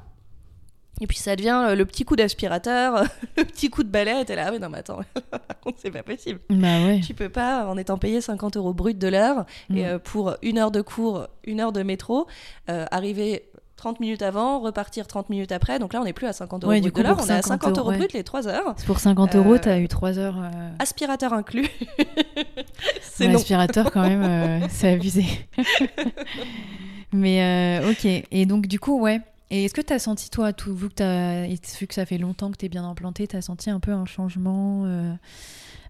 et 1.03 1.07
puis 1.07 1.16
ça 1.16 1.34
devient 1.34 1.72
le 1.74 1.86
petit 1.86 2.05
coup 2.05 2.14
d'aspirateur, 2.14 3.05
le 3.38 3.45
petit 3.45 3.70
coup 3.70 3.84
de 3.84 3.88
balai, 3.88 4.20
et 4.20 4.24
t'es 4.26 4.36
là, 4.36 4.47
ah 4.49 4.51
mais 4.51 4.59
non 4.59 4.68
mais 4.68 4.78
attends, 4.78 5.01
c'est 5.78 5.91
pas 5.91 6.03
possible. 6.03 6.41
Bah 6.51 6.84
ouais. 6.84 7.01
Tu 7.01 7.14
peux 7.14 7.30
pas, 7.30 7.66
en 7.68 7.78
étant 7.78 7.97
payé 7.97 8.20
50 8.20 8.59
euros 8.59 8.74
brut 8.74 8.99
de 8.99 9.09
l'heure, 9.09 9.47
et 9.74 9.82
Mm. 9.86 9.99
pour 10.01 10.34
une 10.43 10.59
heure 10.59 10.70
de 10.70 10.82
cours, 10.82 11.26
une 11.45 11.61
heure 11.61 11.72
de 11.72 11.82
métro, 11.82 12.26
euh, 12.68 12.84
arriver 12.91 13.49
30 13.81 13.99
minutes 13.99 14.20
avant, 14.22 14.61
repartir 14.61 15.07
30 15.07 15.31
minutes 15.31 15.53
après. 15.53 15.78
Donc 15.78 15.93
là, 15.95 16.01
on 16.03 16.05
n'est 16.05 16.12
plus 16.12 16.26
à 16.26 16.33
50 16.35 16.64
euros 16.64 16.70
Ouais, 16.70 16.81
brut 16.81 16.89
du 16.89 16.93
coup, 16.93 16.99
de 17.01 17.05
l'heure, 17.09 17.16
on 17.18 17.26
est 17.26 17.31
à 17.33 17.41
50 17.43 17.62
50 17.62 17.78
euros 17.78 17.89
ouais. 17.91 17.97
brut 17.97 18.12
les 18.12 18.22
3 18.24 18.47
heures. 18.47 18.74
Pour 18.87 18.99
50 19.01 19.35
euros, 19.37 19.55
Euh, 19.55 19.59
t'as 19.59 19.78
eu 19.81 19.89
3 19.89 20.18
heures. 20.18 20.37
euh, 20.39 20.70
Aspirateur 20.78 21.33
inclus. 21.33 21.66
c'est 23.03 23.26
ouais. 23.28 23.35
Aspirateur, 23.35 23.91
quand 23.91 24.03
même, 24.03 24.22
euh, 24.22 24.66
c'est 24.70 24.91
abusé. 24.93 25.24
Mais 27.12 27.81
euh, 27.83 27.91
ok. 27.91 28.05
Et 28.31 28.47
donc, 28.47 28.66
du 28.66 28.78
coup, 28.78 29.01
ouais. 29.01 29.20
Et 29.51 29.64
est-ce 29.64 29.74
que 29.74 29.81
tu 29.81 29.93
as 29.93 29.99
senti, 29.99 30.31
toi, 30.31 30.53
tout, 30.53 30.74
vu, 30.74 30.89
que 30.89 30.95
t'as- 30.95 31.47
et 31.47 31.59
vu 31.81 31.87
que 31.89 31.95
ça 31.95 32.07
fait 32.07 32.18
longtemps 32.18 32.51
que 32.53 32.57
tu 32.57 32.66
es 32.66 32.68
bien 32.68 32.85
implanté, 32.85 33.26
tu 33.26 33.37
as 33.37 33.43
senti 33.43 33.68
un 33.68 33.81
peu 33.81 33.93
un 33.93 34.05
changement 34.07 34.83
euh, 34.85 35.12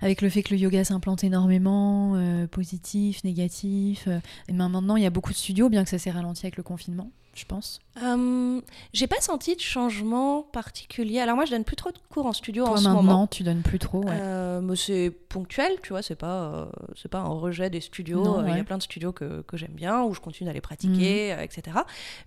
avec 0.00 0.22
le 0.22 0.30
fait 0.30 0.42
que 0.42 0.54
le 0.54 0.60
yoga 0.60 0.82
s'implante 0.82 1.24
énormément, 1.24 2.12
euh, 2.14 2.46
positif, 2.46 3.22
négatif 3.22 4.04
euh, 4.08 4.18
Et 4.48 4.52
ben, 4.54 4.70
maintenant, 4.70 4.96
il 4.96 5.02
y 5.02 5.06
a 5.06 5.10
beaucoup 5.10 5.32
de 5.32 5.36
studios, 5.36 5.68
bien 5.68 5.84
que 5.84 5.90
ça 5.90 5.98
s'est 5.98 6.10
ralenti 6.10 6.46
avec 6.46 6.56
le 6.56 6.62
confinement, 6.62 7.10
je 7.32 7.44
pense. 7.44 7.78
Euh, 8.02 8.60
J'ai 8.92 9.06
pas 9.06 9.20
senti 9.20 9.54
de 9.54 9.60
changement 9.60 10.42
particulier. 10.42 11.20
Alors 11.20 11.36
moi, 11.36 11.44
je 11.44 11.52
donne 11.52 11.64
plus 11.64 11.76
trop 11.76 11.90
de 11.90 11.98
cours 12.08 12.26
en 12.26 12.32
studio 12.32 12.64
Toi, 12.64 12.74
en 12.74 12.76
ce 12.76 12.84
maintenant, 12.84 13.02
moment. 13.02 13.26
tu 13.26 13.42
donnes 13.44 13.62
plus 13.62 13.78
trop. 13.78 14.02
Ouais. 14.04 14.10
Euh, 14.18 14.60
mais 14.60 14.74
c'est 14.76 15.10
ponctuel, 15.10 15.72
tu 15.82 15.90
vois, 15.90 16.02
c'est 16.02 16.16
pas, 16.16 16.42
euh, 16.42 16.66
c'est 16.96 17.08
pas 17.10 17.18
un 17.20 17.28
rejet 17.28 17.70
des 17.70 17.80
studios. 17.80 18.22
Il 18.40 18.42
y 18.42 18.44
ouais. 18.46 18.54
Mhm. 18.54 18.60
a 18.60 18.64
plein 18.64 18.78
de 18.78 18.82
studios 18.82 19.12
que, 19.12 19.42
que 19.42 19.56
j'aime 19.56 19.72
bien, 19.74 20.02
où 20.02 20.12
je 20.12 20.20
continue 20.20 20.48
d'aller 20.48 20.60
pratiquer, 20.60 21.32
euh, 21.32 21.40
etc. 21.42 21.78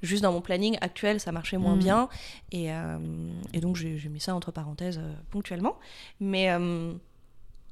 Juste 0.01 0.23
dans 0.23 0.31
mon 0.31 0.41
planning 0.41 0.77
actuel, 0.81 1.19
ça 1.19 1.31
marchait 1.31 1.57
moins 1.57 1.73
Mhm. 1.75 1.79
bien. 1.79 2.09
Et, 2.51 2.69
et 3.53 3.59
donc, 3.59 3.75
j'ai 3.75 4.09
mis 4.09 4.19
ça 4.21 4.33
entre 4.35 4.51
parenthèses 4.51 5.01
ponctuellement. 5.31 5.75
Mais, 6.19 6.49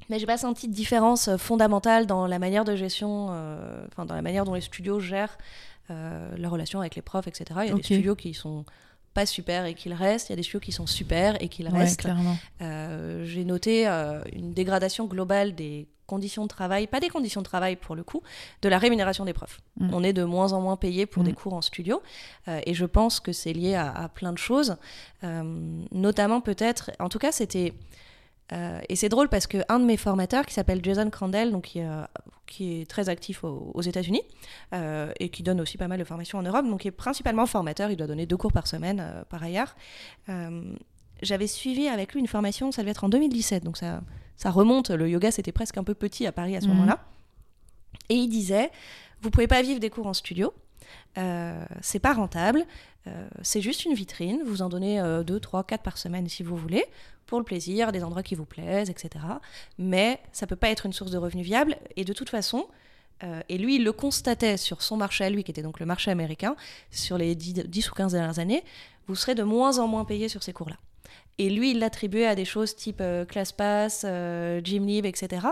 mais 0.10 0.20
j'ai 0.20 0.26
pas 0.26 0.38
senti 0.38 0.68
de 0.68 0.74
différence 0.74 1.30
fondamentale 1.38 2.06
dans 2.08 2.28
la 2.28 2.40
manière 2.40 2.66
de 2.66 2.76
gestion, 2.76 3.28
euh, 3.32 3.86
enfin, 3.92 4.06
dans 4.06 4.16
la 4.16 4.22
manière 4.22 4.44
dont 4.44 4.54
les 4.56 4.62
studios 4.62 5.00
gèrent 5.00 5.38
euh, 5.92 6.36
leur 6.38 6.52
relation 6.52 6.80
avec 6.80 6.96
les 6.96 7.02
profs, 7.04 7.28
etc. 7.28 7.46
Il 7.64 7.70
y 7.70 7.72
a 7.72 7.76
des 7.76 7.84
studios 7.84 8.16
qui 8.16 8.34
sont 8.34 8.66
pas 9.14 9.26
super 9.26 9.66
et 9.66 9.74
qu'ils 9.74 9.94
restent, 9.94 10.30
il 10.30 10.32
y 10.32 10.34
a 10.34 10.36
des 10.38 10.44
studios 10.44 10.62
qui 10.62 10.72
sont 10.72 10.88
super 10.88 11.42
et 11.44 11.50
qu'ils 11.50 11.68
Ouais, 11.68 11.80
restent. 11.80 12.08
Euh, 12.62 13.26
j'ai 13.26 13.44
noté 13.44 13.88
euh, 13.88 14.22
une 14.32 14.54
dégradation 14.54 15.06
globale 15.06 15.54
des 15.54 15.88
conditions 16.08 16.44
de 16.44 16.48
travail, 16.48 16.88
pas 16.88 17.00
des 17.02 17.10
conditions 17.10 17.42
de 17.42 17.46
travail 17.46 17.76
pour 17.76 17.96
le 17.96 18.04
coup, 18.04 18.22
de 18.62 18.70
la 18.70 18.78
rémunération 18.78 19.26
des 19.26 19.34
profs. 19.34 19.60
Mm. 19.78 19.94
On 19.94 20.04
est 20.04 20.14
de 20.14 20.24
moins 20.24 20.54
en 20.54 20.62
moins 20.62 20.78
payé 20.78 21.06
pour 21.06 21.24
Mm. 21.24 21.26
des 21.26 21.34
cours 21.34 21.54
en 21.54 21.62
studio 21.62 22.02
euh, 22.48 22.62
et 22.66 22.74
je 22.74 22.86
pense 22.86 23.20
que 23.20 23.34
c'est 23.34 23.54
lié 23.54 23.76
à, 23.76 23.92
à 23.92 24.08
plein 24.10 24.32
de 24.34 24.38
choses, 24.38 24.78
notamment 25.92 26.42
peut-être, 26.42 26.92
en 27.00 27.10
tout 27.10 27.20
cas 27.20 27.32
c'était... 27.32 27.74
euh, 28.54 28.80
et 28.90 28.96
c'est 28.96 29.10
drôle 29.10 29.30
parce 29.30 29.48
que 29.48 29.60
un 29.70 29.80
de 29.80 29.86
mes 29.86 29.98
formateurs 29.98 30.46
qui 30.46 30.54
s'appelle 30.54 30.82
Jason 30.84 31.10
Crandell, 31.10 31.52
donc 31.52 31.64
qui, 31.66 31.82
euh, 31.82 32.04
qui 32.48 32.82
est 32.82 32.86
très 32.90 33.08
actif 33.10 33.44
aux, 33.44 33.72
aux 33.74 33.82
États-Unis 33.82 34.22
euh, 34.74 35.12
et 35.20 35.30
qui 35.30 35.42
donne 35.44 35.62
aussi 35.62 35.78
pas 35.78 35.88
mal 35.88 36.00
de 36.00 36.04
formations 36.04 36.38
en 36.40 36.44
Europe, 36.44 36.66
donc 36.66 36.82
qui 36.82 36.88
est 36.90 36.92
principalement 36.92 37.46
formateur, 37.46 37.90
il 37.92 37.96
doit 37.98 38.08
donner 38.08 38.26
deux 38.26 38.38
cours 38.38 38.52
par 38.52 38.68
semaine 38.68 39.24
par 39.30 39.42
ailleurs. 39.44 39.76
J'avais 41.22 41.48
suivi 41.48 41.88
avec 41.88 42.14
lui 42.14 42.20
une 42.20 42.28
formation, 42.28 42.72
ça 42.72 42.82
devait 42.82 42.92
être 42.92 43.04
en 43.04 43.10
2017, 43.10 43.64
donc 43.64 43.78
ça, 43.78 44.02
ça 44.38 44.50
remonte. 44.50 44.90
Le 44.90 45.08
yoga 45.08 45.30
c'était 45.32 45.52
presque 45.52 45.78
un 45.78 45.84
peu 45.84 45.94
petit 45.94 46.26
à 46.26 46.32
Paris 46.32 46.56
à 46.56 46.62
ce 46.62 46.66
Mhm. 46.68 46.74
moment-là. 46.74 47.00
Et 48.10 48.16
il 48.16 48.28
disait, 48.28 48.72
vous 49.22 49.30
pouvez 49.30 49.48
pas 49.48 49.62
vivre 49.62 49.80
des 49.80 49.90
cours 49.92 50.08
en 50.08 50.14
studio, 50.14 50.54
euh, 51.18 51.64
c'est 51.82 52.00
pas 52.00 52.14
rentable, 52.14 52.66
euh, 53.08 53.28
c'est 53.44 53.62
juste 53.62 53.86
une 53.86 53.94
vitrine, 53.94 54.42
vous 54.44 54.62
en 54.64 54.70
donnez 54.70 55.00
2, 55.26 55.40
3, 55.40 55.64
4 55.64 55.84
par 55.84 55.98
semaine 55.98 56.28
si 56.28 56.42
vous 56.42 56.58
voulez, 56.58 56.84
pour 57.32 57.40
le 57.40 57.46
plaisir, 57.46 57.94
des 57.94 58.04
endroits 58.04 58.24
qui 58.24 58.36
vous 58.36 58.44
plaisent, 58.44 58.90
etc. 58.90 59.24
Mais 59.78 60.20
ça 60.34 60.48
peut 60.48 60.58
pas 60.58 60.70
être 60.70 60.86
une 60.86 60.92
source 60.92 61.12
de 61.12 61.18
revenus 61.18 61.46
viable, 61.46 61.78
et 61.96 62.04
de 62.04 62.12
toute 62.12 62.30
façon, 62.30 62.68
euh, 63.24 63.42
et 63.48 63.58
lui 63.58 63.76
il 63.78 63.86
le 63.86 63.94
constatait 63.94 64.58
sur 64.58 64.82
son 64.82 64.98
marché 64.98 65.24
à 65.24 65.30
lui, 65.30 65.46
qui 65.46 65.52
était 65.52 65.62
donc 65.62 65.80
le 65.80 65.86
marché 65.86 66.12
américain, 66.12 66.58
sur 66.90 67.18
les 67.18 67.34
10, 67.34 67.54
10 67.54 67.90
ou 67.90 67.94
15 67.94 68.12
dernières 68.12 68.40
années, 68.40 68.66
vous 69.08 69.16
serez 69.16 69.34
de 69.34 69.44
moins 69.44 69.80
en 69.80 69.88
moins 69.88 70.04
payé 70.04 70.28
sur 70.28 70.44
ces 70.44 70.52
cours-là. 70.52 70.76
Et 71.38 71.50
lui, 71.50 71.72
il 71.72 71.80
l'attribuait 71.80 72.28
à 72.28 72.36
des 72.36 72.46
choses 72.46 72.76
type 72.76 73.00
euh, 73.02 73.26
ClassPass, 73.26 74.04
euh, 74.06 74.62
Gymlib, 74.64 75.08
etc. 75.08 75.48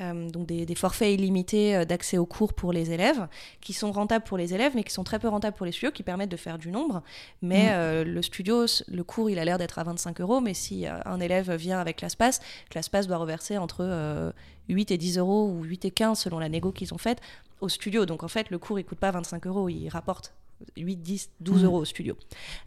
Euh, 0.00 0.28
donc 0.30 0.46
des, 0.46 0.66
des 0.66 0.74
forfaits 0.74 1.12
illimités 1.14 1.84
d'accès 1.86 2.18
aux 2.18 2.26
cours 2.26 2.54
pour 2.54 2.72
les 2.72 2.90
élèves, 2.90 3.28
qui 3.60 3.72
sont 3.72 3.92
rentables 3.92 4.24
pour 4.24 4.36
les 4.36 4.52
élèves, 4.54 4.72
mais 4.74 4.82
qui 4.82 4.92
sont 4.92 5.04
très 5.04 5.20
peu 5.20 5.28
rentables 5.28 5.56
pour 5.56 5.66
les 5.66 5.70
studios, 5.70 5.92
qui 5.92 6.02
permettent 6.02 6.30
de 6.30 6.36
faire 6.36 6.58
du 6.58 6.70
nombre. 6.72 7.02
Mais 7.40 7.66
Mm. 7.66 7.72
euh, 7.72 8.04
le 8.04 8.22
studio, 8.22 8.64
le 8.88 9.04
cours, 9.04 9.30
il 9.30 9.38
a 9.38 9.44
l'air 9.44 9.58
d'être 9.58 9.78
à 9.78 9.84
25 9.84 10.20
euros, 10.22 10.40
mais 10.40 10.54
si 10.54 10.86
un 10.86 11.20
élève 11.20 11.52
vient 11.54 11.78
avec 11.78 11.98
ClassPass, 11.98 12.40
ClassPass 12.70 13.06
doit 13.06 13.18
reverser 13.18 13.58
entre 13.58 13.80
euh, 13.82 14.32
8 14.68 14.90
et 14.90 14.98
10 14.98 15.18
euros 15.18 15.48
ou 15.48 15.62
8 15.62 15.84
et 15.84 15.90
15 15.92 16.18
selon 16.18 16.40
la 16.40 16.48
négo 16.48 16.72
qu'ils 16.72 16.94
ont 16.94 16.98
faite 16.98 17.20
au 17.60 17.68
studio. 17.68 18.06
Donc 18.06 18.24
en 18.24 18.28
fait, 18.28 18.50
le 18.50 18.58
cours, 18.58 18.80
il 18.80 18.84
coûte 18.84 18.98
pas 18.98 19.12
25 19.12 19.46
euros, 19.46 19.68
il 19.68 19.88
rapporte 19.88 20.32
8, 20.76 20.96
10, 20.96 21.30
12 21.40 21.62
Mm. 21.62 21.66
euros 21.66 21.78
au 21.78 21.84
studio. 21.84 22.16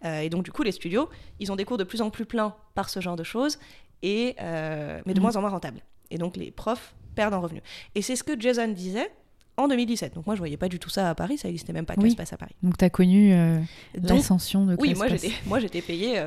Euh, 0.05 0.19
et 0.21 0.29
donc 0.29 0.43
du 0.43 0.51
coup, 0.51 0.63
les 0.63 0.71
studios, 0.71 1.09
ils 1.39 1.51
ont 1.51 1.55
des 1.55 1.65
cours 1.65 1.77
de 1.77 1.83
plus 1.83 2.01
en 2.01 2.09
plus 2.09 2.25
pleins 2.25 2.55
par 2.75 2.89
ce 2.89 2.99
genre 2.99 3.15
de 3.15 3.23
choses, 3.23 3.59
et, 4.03 4.35
euh, 4.41 5.01
mais 5.05 5.13
de 5.13 5.19
Mm. 5.19 5.23
moins 5.23 5.35
en 5.35 5.41
moins 5.41 5.49
rentables. 5.49 5.81
Et 6.09 6.17
donc 6.17 6.35
les 6.37 6.51
profs 6.51 6.95
perdent 7.15 7.33
en 7.33 7.41
revenus. 7.41 7.63
Et 7.95 8.01
c'est 8.01 8.15
ce 8.15 8.23
que 8.23 8.39
Jason 8.39 8.67
disait 8.69 9.11
en 9.57 9.67
2017. 9.67 10.15
Donc 10.15 10.25
moi, 10.25 10.35
je 10.35 10.39
voyais 10.39 10.57
pas 10.57 10.69
du 10.69 10.79
tout 10.79 10.89
ça 10.89 11.09
à 11.09 11.15
Paris, 11.15 11.37
ça 11.37 11.47
n'existait 11.47 11.73
même 11.73 11.85
pas 11.85 11.93
Oui. 11.97 12.03
ClassPass 12.15 12.33
à 12.33 12.37
Paris. 12.37 12.55
Donc, 12.63 12.77
tu 12.77 12.85
as 12.85 12.89
connu 12.89 13.33
euh, 13.33 13.59
l'ascension 13.95 14.65
de 14.65 14.75
oui, 14.79 14.95
moi 14.95 15.59
j'étais, 15.59 15.81
payée 15.81 16.17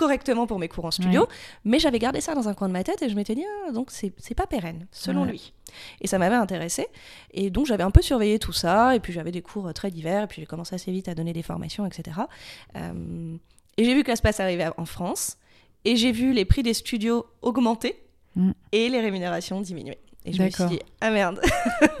correctement 0.00 0.46
pour 0.46 0.58
mes 0.58 0.68
cours 0.68 0.86
en 0.86 0.90
studio, 0.90 1.28
mais 1.64 1.78
j'avais 1.78 1.98
gardé 1.98 2.20
ça 2.20 2.34
dans 2.34 2.48
un 2.48 2.54
coin 2.54 2.68
de 2.68 2.72
ma 2.72 2.82
tête 2.82 3.02
et 3.02 3.08
je 3.10 3.14
m'étais 3.14 3.34
dit, 3.34 3.44
ah, 3.68 3.72
donc 3.72 3.90
c'est, 3.90 4.10
pas 4.34 4.46
pérenne, 4.46 4.86
selon 4.90 5.22
Ouais. 5.24 5.32
lui. 5.32 5.52
Et 6.00 6.06
ça 6.06 6.18
m'avait 6.18 6.34
intéressé. 6.36 6.86
Et 7.32 7.50
donc 7.50 7.66
j'avais 7.66 7.84
un 7.84 7.90
peu 7.90 8.00
surveillé 8.02 8.38
tout 8.38 8.52
ça, 8.52 8.96
et 8.96 9.00
puis 9.00 9.12
j'avais 9.12 9.30
des 9.32 9.42
cours 9.42 9.68
euh, 9.68 9.72
très 9.72 9.90
divers, 9.90 10.24
et 10.24 10.26
puis 10.26 10.40
j'ai 10.40 10.46
commencé 10.46 10.74
assez 10.74 10.90
vite 10.90 11.08
à 11.08 11.14
donner 11.14 11.32
des 11.34 11.42
formations, 11.42 11.84
etc. 11.86 12.16
Euh, 12.76 13.36
et 13.76 13.84
j'ai 13.84 13.94
vu 13.94 14.02
que 14.02 14.12
passe 14.20 14.40
arriver 14.40 14.68
en 14.76 14.84
France, 14.86 15.36
et 15.84 15.96
j'ai 15.96 16.12
vu 16.12 16.32
les 16.32 16.44
prix 16.44 16.62
des 16.62 16.74
studios 16.74 17.26
augmenter, 17.42 18.02
Mm. 18.36 18.52
et 18.70 18.88
les 18.88 19.00
rémunérations 19.00 19.60
diminuer. 19.60 19.98
Et 20.24 20.32
je 20.32 20.40
me 20.42 20.48
suis 20.50 20.64
dit, 20.66 20.78
ah 21.00 21.10
merde, 21.10 21.40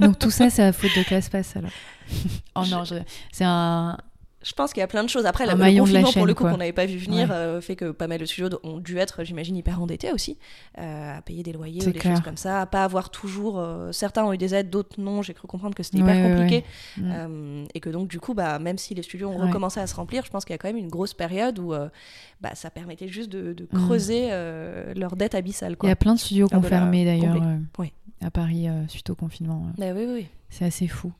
Donc 0.00 0.16
tout 0.18 0.30
ça, 0.30 0.48
c'est 0.48 0.62
la 0.62 0.72
faute 0.72 0.96
de 0.96 1.02
ClassPass 1.02 1.56
alors. 1.56 1.70
oh 2.54 2.62
non, 2.70 2.84
je- 2.84 2.94
c'est 3.32 3.44
un. 3.44 3.98
Je 4.42 4.54
pense 4.54 4.72
qu'il 4.72 4.80
y 4.80 4.84
a 4.84 4.86
plein 4.86 5.04
de 5.04 5.08
choses. 5.10 5.26
Après, 5.26 5.44
Un 5.44 5.54
le, 5.54 5.60
la 5.60 5.80
confinement, 5.80 6.12
pour 6.12 6.24
le 6.24 6.32
coup, 6.32 6.44
qu'on 6.44 6.56
n'avait 6.56 6.72
pas 6.72 6.86
vu 6.86 6.96
venir, 6.96 7.28
Ouais. 7.28 7.34
euh, 7.34 7.60
fait 7.60 7.76
que 7.76 7.90
pas 7.90 8.06
mal 8.06 8.18
de 8.18 8.24
studios 8.24 8.48
ont 8.62 8.78
dû 8.78 8.96
être, 8.96 9.22
j'imagine, 9.22 9.54
hyper 9.54 9.82
endettés 9.82 10.12
aussi, 10.12 10.38
euh, 10.78 11.18
à 11.18 11.20
payer 11.20 11.42
des 11.42 11.52
loyers 11.52 11.86
ou 11.86 11.90
des 11.92 11.98
clair. 11.98 12.14
choses 12.16 12.24
comme 12.24 12.38
ça, 12.38 12.62
à 12.62 12.66
pas 12.66 12.82
avoir 12.84 13.10
toujours. 13.10 13.58
euh, 13.58 13.92
certains 13.92 14.24
ont 14.24 14.32
eu 14.32 14.38
des 14.38 14.54
aides, 14.54 14.70
d'autres 14.70 14.98
non. 14.98 15.20
J'ai 15.20 15.34
cru 15.34 15.46
comprendre 15.46 15.74
que 15.74 15.82
c'était 15.82 16.02
Ouais, 16.02 16.16
hyper 16.18 16.30
compliqué. 16.36 16.64
ouais. 17.02 17.26
Mm. 17.28 17.66
Et 17.74 17.80
que 17.80 17.90
donc, 17.90 18.08
du 18.08 18.18
coup, 18.18 18.32
bah, 18.32 18.58
même 18.58 18.78
si 18.78 18.94
les 18.94 19.02
studios 19.02 19.28
ont 19.28 19.36
recommencé 19.46 19.78
à 19.78 19.86
se 19.86 19.94
remplir, 19.94 20.24
je 20.24 20.30
pense 20.30 20.46
qu'il 20.46 20.54
y 20.54 20.56
a 20.56 20.58
quand 20.58 20.68
même 20.68 20.78
une 20.78 20.88
grosse 20.88 21.12
période 21.12 21.58
où 21.58 21.74
bah, 22.40 22.54
ça 22.54 22.70
permettait 22.70 23.08
juste 23.08 23.30
de, 23.30 23.52
de 23.52 23.64
Mm. 23.64 23.76
creuser 23.86 24.30
leur 24.96 25.16
dette 25.16 25.34
abyssale. 25.34 25.76
Il 25.82 25.88
y 25.88 25.92
a 25.92 25.96
plein 25.96 26.14
de 26.14 26.18
studios 26.18 26.46
qui 26.48 26.54
Ah, 26.54 26.58
ont 26.58 26.62
la 26.62 26.68
fermé 26.68 27.04
d'ailleurs 27.04 27.36
à 28.22 28.30
Paris 28.30 28.68
suite 28.88 29.10
au 29.10 29.14
confinement. 29.14 29.66
Bah 29.78 29.86
oui, 29.94 30.06
oui. 30.08 30.26
C'est 30.48 30.64
assez 30.64 30.88
fou. 30.88 31.12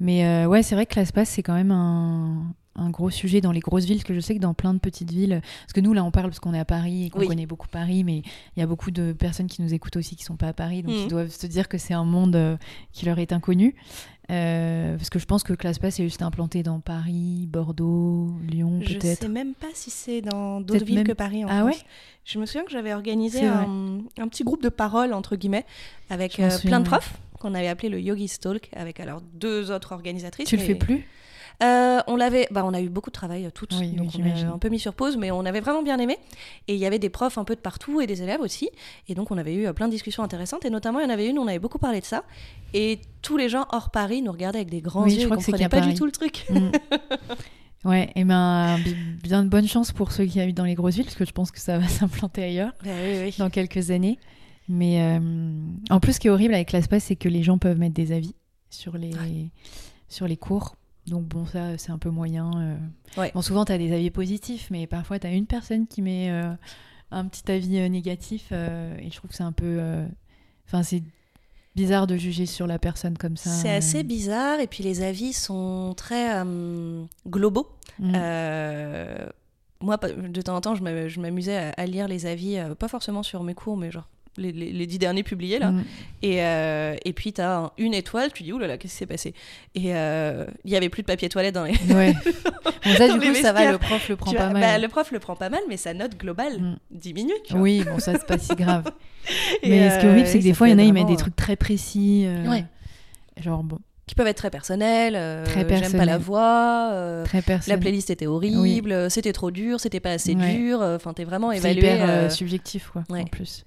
Mais 0.00 0.26
euh, 0.26 0.46
ouais, 0.46 0.62
c'est 0.62 0.74
vrai 0.74 0.84
que 0.86 0.92
ClassPass, 0.92 1.28
c'est 1.30 1.42
quand 1.42 1.54
même 1.54 1.70
un, 1.70 2.52
un 2.76 2.90
gros 2.90 3.10
sujet 3.10 3.40
dans 3.40 3.52
les 3.52 3.60
grosses 3.60 3.84
villes, 3.84 3.96
parce 3.98 4.04
que 4.08 4.14
je 4.14 4.20
sais 4.20 4.34
que 4.34 4.40
dans 4.40 4.54
plein 4.54 4.74
de 4.74 4.78
petites 4.80 5.10
villes, 5.10 5.40
parce 5.62 5.72
que 5.72 5.80
nous, 5.80 5.92
là, 5.92 6.02
on 6.04 6.10
parle 6.10 6.26
parce 6.28 6.40
qu'on 6.40 6.54
est 6.54 6.58
à 6.58 6.64
Paris 6.64 7.04
et 7.06 7.10
qu'on 7.10 7.20
Oui. 7.20 7.26
connaît 7.28 7.46
beaucoup 7.46 7.68
Paris, 7.68 8.02
mais 8.04 8.18
il 8.56 8.60
y 8.60 8.62
a 8.62 8.66
beaucoup 8.66 8.90
de 8.90 9.12
personnes 9.12 9.46
qui 9.46 9.62
nous 9.62 9.72
écoutent 9.74 9.96
aussi 9.96 10.16
qui 10.16 10.24
sont 10.24 10.36
pas 10.36 10.48
à 10.48 10.52
Paris, 10.52 10.82
donc 10.82 10.94
Mhm. 10.94 11.00
ils 11.02 11.08
doivent 11.08 11.28
se 11.30 11.46
dire 11.46 11.68
que 11.68 11.78
c'est 11.78 11.94
un 11.94 12.04
monde 12.04 12.34
euh, 12.36 12.56
qui 12.92 13.06
leur 13.06 13.18
est 13.18 13.32
inconnu. 13.32 13.74
Euh, 14.30 14.96
parce 14.96 15.10
que 15.10 15.18
je 15.18 15.26
pense 15.26 15.42
que 15.42 15.52
ClassPass 15.52 16.00
est 16.00 16.04
juste 16.04 16.22
implanté 16.22 16.62
dans 16.62 16.80
Paris, 16.80 17.46
Bordeaux, 17.46 18.32
Lyon, 18.48 18.80
Je 18.82 18.94
peut-être. 18.94 19.20
sais 19.20 19.28
même 19.28 19.52
pas 19.54 19.66
si 19.74 19.90
c'est 19.90 20.22
dans 20.22 20.60
d'autres 20.60 20.72
Peut-être 20.78 20.86
villes 20.86 20.96
même- 20.96 21.06
que 21.06 21.12
Paris 21.12 21.44
en 21.44 21.48
Ah 21.50 21.60
France. 21.60 21.76
ouais 21.76 21.82
Je 22.24 22.38
me 22.38 22.46
souviens 22.46 22.64
que 22.64 22.70
j'avais 22.70 22.94
organisé 22.94 23.44
un, 23.46 23.98
un 24.18 24.28
petit 24.28 24.42
groupe 24.42 24.62
de 24.62 24.70
parole, 24.70 25.12
entre 25.12 25.36
guillemets, 25.36 25.66
avec 26.08 26.40
euh, 26.40 26.48
plein 26.60 26.80
de 26.80 26.86
profs, 26.86 27.18
qu'on 27.38 27.52
avait 27.54 27.68
appelé 27.68 27.90
le 27.90 28.00
Yogi 28.00 28.28
Stalk, 28.28 28.70
avec 28.74 28.98
alors 28.98 29.20
deux 29.34 29.70
autres 29.70 29.92
organisatrices. 29.92 30.48
Tu 30.48 30.56
le 30.56 30.62
fais 30.62 30.74
plus? 30.74 31.06
Euh, 31.62 32.00
on 32.08 32.16
l'avait, 32.16 32.48
bah, 32.50 32.64
on 32.66 32.74
a 32.74 32.80
eu 32.80 32.88
beaucoup 32.88 33.10
de 33.10 33.14
travail 33.14 33.46
euh, 33.46 33.50
toutes, 33.54 33.72
Oui, 33.74 33.90
oui, 33.92 33.96
donc 33.96 34.10
on 34.18 34.24
a 34.50 34.52
un 34.54 34.58
peu 34.58 34.68
mis 34.68 34.78
sur 34.80 34.92
pause, 34.92 35.16
mais 35.16 35.30
on 35.30 35.44
avait 35.44 35.60
vraiment 35.60 35.82
bien 35.82 35.98
aimé. 35.98 36.18
Et 36.66 36.74
il 36.74 36.80
y 36.80 36.86
avait 36.86 36.98
des 36.98 37.10
profs 37.10 37.38
un 37.38 37.44
peu 37.44 37.54
de 37.54 37.60
partout 37.60 38.00
et 38.00 38.06
des 38.06 38.22
élèves 38.22 38.40
aussi. 38.40 38.70
Et 39.08 39.14
donc 39.14 39.30
on 39.30 39.38
avait 39.38 39.54
eu 39.54 39.66
euh, 39.66 39.72
plein 39.72 39.86
de 39.86 39.92
discussions 39.92 40.22
intéressantes. 40.24 40.64
Et 40.64 40.70
notamment, 40.70 40.98
il 41.00 41.04
y 41.04 41.06
en 41.06 41.10
avait 41.10 41.28
une 41.28 41.38
on 41.38 41.46
avait 41.46 41.58
beaucoup 41.60 41.78
parlé 41.78 42.00
de 42.00 42.04
ça. 42.06 42.24
Et 42.72 42.98
tous 43.22 43.36
les 43.36 43.48
gens 43.48 43.66
hors 43.70 43.90
Paris 43.90 44.20
nous 44.20 44.32
regardaient 44.32 44.58
avec 44.58 44.70
des 44.70 44.80
grands 44.80 45.04
Oui, 45.04 45.10
je 45.10 45.14
yeux. 45.16 45.20
Ils 45.22 45.24
crois 45.26 45.36
que 45.36 45.42
c'est 45.44 45.52
comprenaient 45.52 45.68
pas 45.68 45.80
du 45.80 45.94
tout 45.94 46.06
le 46.06 46.12
truc. 46.12 46.44
Mm. 46.50 46.70
ouais, 47.88 48.10
et 48.16 48.24
ben 48.24 48.78
bi- 48.84 48.96
bien 49.22 49.44
de 49.44 49.48
bonne 49.48 49.68
chance 49.68 49.92
pour 49.92 50.10
ceux 50.12 50.24
qui 50.26 50.40
habitent 50.40 50.56
dans 50.56 50.64
les 50.64 50.74
grosses 50.74 50.94
villes, 50.96 51.04
parce 51.04 51.16
que 51.16 51.24
je 51.24 51.32
pense 51.32 51.50
que 51.50 51.60
ça 51.60 51.78
va 51.78 51.86
s'implanter 51.88 52.42
ailleurs 52.42 52.72
Bah 52.84 52.90
oui, 53.04 53.18
oui. 53.22 53.34
dans 53.38 53.50
quelques 53.50 53.90
années. 53.90 54.18
Mais 54.68 55.00
euh, 55.02 55.20
en 55.90 56.00
plus, 56.00 56.14
ce 56.14 56.20
qui 56.20 56.26
est 56.26 56.30
horrible 56.30 56.54
avec 56.54 56.68
ClassPass, 56.68 57.04
c'est 57.04 57.16
que 57.16 57.28
les 57.28 57.42
gens 57.42 57.58
peuvent 57.58 57.78
mettre 57.78 57.94
des 57.94 58.12
avis 58.12 58.34
sur 58.70 58.96
les, 58.96 59.12
sur 60.08 60.26
les 60.26 60.36
cours. 60.38 60.74
Donc 61.06 61.24
bon, 61.24 61.44
ça, 61.46 61.76
c'est 61.78 61.90
un 61.92 61.98
peu 61.98 62.10
moyen. 62.10 62.50
euh. 62.56 63.20
Ouais. 63.20 63.30
Bon, 63.34 63.42
souvent, 63.42 63.64
tu 63.64 63.72
as 63.72 63.78
des 63.78 63.92
avis 63.92 64.10
positifs, 64.10 64.68
mais 64.70 64.86
parfois, 64.86 65.18
tu 65.18 65.26
as 65.26 65.32
une 65.32 65.46
personne 65.46 65.86
qui 65.86 66.00
met 66.02 66.30
euh, 66.30 66.50
un 67.10 67.26
petit 67.26 67.50
avis 67.50 67.78
euh, 67.78 67.88
négatif. 67.88 68.52
et 68.52 69.10
je 69.10 69.16
trouve 69.16 69.30
que 69.30 69.36
c'est 69.36 69.42
un 69.42 69.52
peu... 69.52 70.04
Enfin, 70.66 70.82
c'est 70.82 71.02
bizarre 71.76 72.06
de 72.06 72.16
juger 72.16 72.46
sur 72.46 72.66
la 72.66 72.78
personne 72.78 73.18
comme 73.18 73.36
ça. 73.36 73.50
C'est 73.50 73.70
assez 73.74 74.02
bizarre. 74.02 74.60
Et 74.60 74.66
puis 74.66 74.82
les 74.82 75.02
avis 75.02 75.32
sont 75.32 75.92
très 75.96 76.42
euh, 76.42 77.04
globaux. 77.28 77.68
Mm. 77.98 78.12
Euh, 78.16 79.26
moi, 79.80 79.98
de 79.98 80.40
temps 80.40 80.56
en 80.56 80.60
temps, 80.62 80.74
je 80.74 80.82
m'a- 80.82 81.08
je 81.08 81.20
m'amusais 81.20 81.72
à, 81.76 81.86
lire 81.86 82.08
les 82.08 82.24
avis, 82.26 82.58
pas 82.78 82.88
forcément 82.88 83.22
sur 83.22 83.42
mes 83.42 83.54
cours, 83.54 83.76
mais 83.76 83.90
genre 83.90 84.08
les, 84.36 84.52
les- 84.52 84.72
les 84.72 84.86
dix 84.86 84.98
derniers 84.98 85.22
publiés 85.22 85.58
là. 85.58 85.70
Mm. 85.72 85.84
Et, 86.22 86.42
euh, 86.42 86.96
et 87.04 87.12
puis, 87.12 87.32
t'as 87.32 87.56
un- 87.58 87.70
une 87.78 87.94
étoile, 87.94 88.32
tu 88.32 88.42
dis, 88.42 88.52
oulala, 88.52 88.78
qu'est-ce 88.78 88.92
qui 88.94 88.98
s'est 88.98 89.06
passé? 89.06 89.34
Et 89.74 89.94
euh, 89.94 90.44
il 90.64 90.70
y 90.72 90.76
avait 90.76 90.88
plus 90.88 91.02
de 91.02 91.06
papier 91.06 91.28
toilette 91.28 91.54
dans 91.54 91.64
les. 91.64 91.74
Ouais. 91.94 92.14
Bon, 92.86 92.92
ça, 92.96 93.08
du 93.08 93.18
coup, 93.18 93.34
ça 93.34 93.52
va, 93.54 93.72
le 93.72 93.78
prof 93.78 94.08
le 94.10 94.16
prend 94.16 94.30
Tu 94.30 94.36
pas 94.36 94.44
vois, 94.50 94.52
mal. 94.52 94.62
bah, 94.62 94.78
le 94.78 94.88
prof 94.88 95.10
le 95.10 95.18
prend 95.18 95.36
pas 95.36 95.48
mal, 95.48 95.60
mais 95.70 95.78
sa 95.78 95.94
note 95.94 96.18
globale 96.18 96.58
Mm. 96.60 96.76
diminue. 96.90 97.32
tu 97.46 97.54
vois. 97.54 97.62
Oui, 97.62 97.82
bon, 97.82 97.98
ça, 97.98 98.12
c'est 98.12 98.26
pas 98.26 98.36
si 98.38 98.54
grave. 98.54 98.84
Mais 99.62 99.88
ce 99.88 99.98
qui 100.00 100.04
est 100.04 100.08
euh, 100.08 100.12
horrible, 100.12 100.26
c'est 100.26 100.38
que 100.38 100.42
des 100.44 100.50
ça 100.50 100.54
fois, 100.54 100.68
il 100.68 100.72
y 100.72 100.74
en 100.74 100.78
a, 100.78 100.82
ils 100.82 100.92
mettent 100.92 101.06
des 101.06 101.16
trucs 101.16 101.34
très 101.34 101.56
précis. 101.56 102.24
euh, 102.26 102.46
Ouais. 102.46 102.64
Genre, 103.40 103.62
bon, 103.62 103.78
Qui 104.06 104.14
peuvent 104.14 104.26
être 104.26 104.36
très 104.36 104.50
personnels. 104.50 105.14
euh, 105.16 105.46
Très 105.46 105.66
J'aime 105.78 105.92
pas 105.92 106.04
la 106.04 106.18
voix. 106.18 106.90
euh, 106.92 107.24
très 107.24 107.38
la 107.38 107.42
personnel. 107.42 107.80
playlist 107.80 108.10
était 108.10 108.26
horrible. 108.26 108.92
euh, 108.92 109.08
C'était 109.08 109.32
trop 109.32 109.50
dur. 109.50 109.80
C'était 109.80 110.00
pas 110.00 110.10
assez 110.10 110.34
Ouais. 110.34 110.54
dur. 110.54 110.82
euh, 110.82 110.96
Enfin, 110.96 111.14
t'es 111.14 111.24
vraiment 111.24 111.52
C'est 111.52 111.56
évalué. 111.58 111.78
hyper 111.78 112.02
euh, 112.02 112.06
euh, 112.26 112.28
subjectif, 112.30 112.90
quoi, 112.92 113.02
ouais. 113.08 113.22
en 113.22 113.24
plus. 113.24 113.64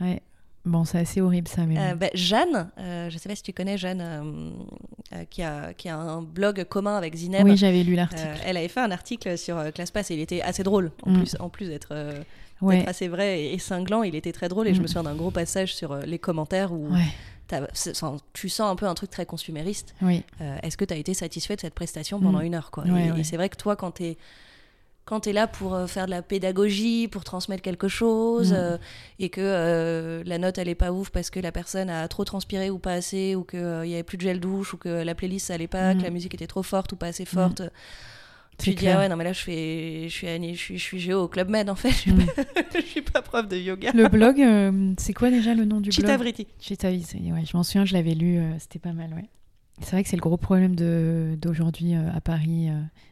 Ouais. 0.00 0.20
Bon, 0.64 0.84
c'est 0.86 0.98
assez 0.98 1.20
horrible, 1.20 1.46
ça, 1.46 1.66
mais... 1.66 1.76
Euh, 1.78 1.94
bah, 1.94 2.06
Jeanne, 2.14 2.70
euh, 2.78 3.10
je 3.10 3.18
sais 3.18 3.28
pas 3.28 3.34
si 3.36 3.42
tu 3.42 3.52
connais 3.52 3.76
Jeanne, 3.76 4.00
euh, 5.12 5.24
qui, 5.28 5.42
a, 5.42 5.74
qui 5.74 5.90
a 5.90 5.96
un 5.98 6.22
blog 6.22 6.64
commun 6.64 6.96
avec 6.96 7.14
Zineb. 7.14 7.44
oui, 7.44 7.54
j'avais 7.56 7.82
lu 7.82 7.94
l'article. 7.94 8.22
Elle 8.46 8.56
avait 8.56 8.68
fait 8.68 8.80
un 8.80 8.90
article 8.90 9.36
sur 9.36 9.62
ClassPass 9.74 10.10
et 10.10 10.14
il 10.14 10.20
était 10.20 10.40
assez 10.40 10.62
drôle. 10.62 10.90
En 11.02 11.10
Mm. 11.10 11.18
plus, 11.18 11.36
en 11.38 11.50
plus 11.50 11.68
d'être 11.68 11.94
ouais. 12.62 12.86
assez 12.86 13.08
vrai 13.08 13.42
et, 13.42 13.52
et 13.54 13.58
cinglant, 13.58 14.02
il 14.04 14.14
était 14.14 14.32
très 14.32 14.48
drôle. 14.48 14.66
Et 14.68 14.72
je 14.74 14.78
Mm. 14.80 14.82
me 14.84 14.86
souviens 14.86 15.02
d'un 15.02 15.14
gros 15.16 15.30
passage 15.30 15.74
sur 15.74 15.96
les 15.98 16.18
commentaires 16.18 16.72
où 16.72 16.88
Ouais, 16.88 17.02
enfin, 17.90 18.16
tu 18.32 18.48
sens 18.48 18.70
un 18.72 18.76
peu 18.76 18.86
un 18.86 18.94
truc 18.94 19.10
très 19.10 19.26
consumériste. 19.26 19.94
oui. 20.00 20.22
Est-ce 20.62 20.78
que 20.78 20.86
tu 20.86 20.94
as 20.94 20.96
été 20.96 21.12
satisfait 21.12 21.56
de 21.56 21.60
cette 21.60 21.74
prestation 21.74 22.20
pendant 22.20 22.40
Mm. 22.40 22.46
une 22.46 22.54
heure 22.54 22.70
quoi? 22.70 22.84
Ouais, 22.84 23.10
Et, 23.14 23.20
et 23.20 23.24
c'est 23.24 23.36
vrai 23.36 23.50
que 23.50 23.56
toi, 23.58 23.76
quand 23.76 23.90
tu 23.96 24.04
es 24.04 24.16
quand 25.06 25.20
tu 25.20 25.28
es 25.30 25.32
là 25.32 25.46
pour 25.46 25.74
euh, 25.74 25.86
faire 25.86 26.06
de 26.06 26.10
la 26.10 26.22
pédagogie, 26.22 27.08
pour 27.08 27.24
transmettre 27.24 27.62
quelque 27.62 27.88
chose, 27.88 28.52
Mm. 28.52 28.56
euh, 28.56 28.78
et 29.18 29.28
que 29.28 29.40
euh, 29.42 30.22
la 30.24 30.38
note 30.38 30.56
elle 30.58 30.68
est 30.68 30.74
pas 30.74 30.92
ouf 30.92 31.10
parce 31.10 31.28
que 31.30 31.40
la 31.40 31.52
personne 31.52 31.90
a 31.90 32.08
trop 32.08 32.24
transpiré 32.24 32.70
ou 32.70 32.78
pas 32.78 32.94
assez, 32.94 33.34
ou 33.34 33.44
qu'il 33.44 33.58
y 33.60 33.94
avait 33.94 34.02
plus 34.02 34.16
de 34.16 34.22
gel 34.22 34.40
douche, 34.40 34.72
ou 34.74 34.78
que 34.78 34.88
la 34.88 35.14
playlist 35.14 35.48
ça 35.48 35.54
allait 35.54 35.66
pas, 35.68 35.94
Mm. 35.94 35.98
que 35.98 36.02
la 36.04 36.10
musique 36.10 36.34
était 36.34 36.46
trop 36.46 36.62
forte 36.62 36.92
ou 36.92 36.96
pas 36.96 37.08
assez 37.08 37.24
forte, 37.26 37.62
C'est 38.56 38.70
tu 38.70 38.74
te 38.76 38.80
dis 38.80 38.88
ah 38.88 38.98
ouais 38.98 39.08
non 39.08 39.16
mais 39.16 39.24
là 39.24 39.32
je 39.32 39.40
fais 39.42 40.04
je 40.08 40.14
suis 40.14 40.28
je 40.54 40.58
suis 40.58 40.78
je 40.78 40.82
suis 40.82 41.00
géo 41.00 41.22
au 41.24 41.28
club 41.28 41.48
med 41.50 41.68
en 41.68 41.74
fait, 41.74 41.90
je 41.90 41.96
suis, 41.96 42.12
Mm. 42.12 42.24
pas, 42.26 42.32
je 42.80 42.80
suis 42.86 43.02
pas 43.02 43.20
prof 43.20 43.46
de 43.48 43.56
yoga. 43.56 43.90
Le 43.92 44.08
blog, 44.08 44.36
c'est 44.98 45.12
quoi 45.12 45.30
déjà 45.30 45.54
le 45.54 45.64
nom 45.64 45.80
du 45.80 45.90
Chita 45.92 46.06
blog? 46.16 46.20
Vritti. 46.20 46.46
Chitavi, 46.60 47.02
c'est- 47.02 47.18
ouais, 47.18 47.42
je 47.44 47.56
m'en 47.56 47.62
souviens, 47.62 47.84
je 47.84 47.92
l'avais 47.94 48.14
lu, 48.14 48.40
c'était 48.58 48.78
pas 48.78 48.92
mal, 48.92 49.12
ouais. 49.12 49.28
C'est 49.82 49.90
vrai 49.90 50.04
que 50.04 50.08
c'est 50.08 50.16
le 50.16 50.22
gros 50.22 50.36
problème 50.36 50.76
d'aujourd'hui 51.36 51.94
à 51.94 52.20
Paris, 52.20 52.68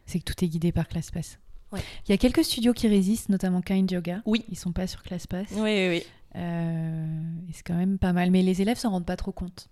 c'est 0.06 0.20
que 0.20 0.24
tout 0.24 0.44
est 0.44 0.48
guidé 0.48 0.70
par 0.72 0.86
ClassPass. 0.88 1.38
Ouais. 1.72 1.80
Il 2.06 2.10
y 2.10 2.14
a 2.14 2.18
quelques 2.18 2.44
studios 2.44 2.72
qui 2.72 2.86
résistent, 2.88 3.28
notamment 3.30 3.60
Kind 3.62 3.90
Yoga. 3.90 4.22
Oui. 4.26 4.44
Ils 4.50 4.56
sont 4.58 4.72
pas 4.72 4.86
sur 4.86 5.02
ClassPass. 5.02 5.48
Oui 5.52 5.60
oui 5.62 5.88
oui. 5.88 6.02
Euh, 6.36 7.06
c'est 7.52 7.62
quand 7.66 7.74
même 7.74 7.98
pas 7.98 8.12
mal. 8.12 8.30
Mais 8.30 8.42
les 8.42 8.62
élèves 8.62 8.78
s'en 8.78 8.90
rendent 8.90 9.06
pas 9.06 9.16
trop 9.16 9.32
compte, 9.32 9.68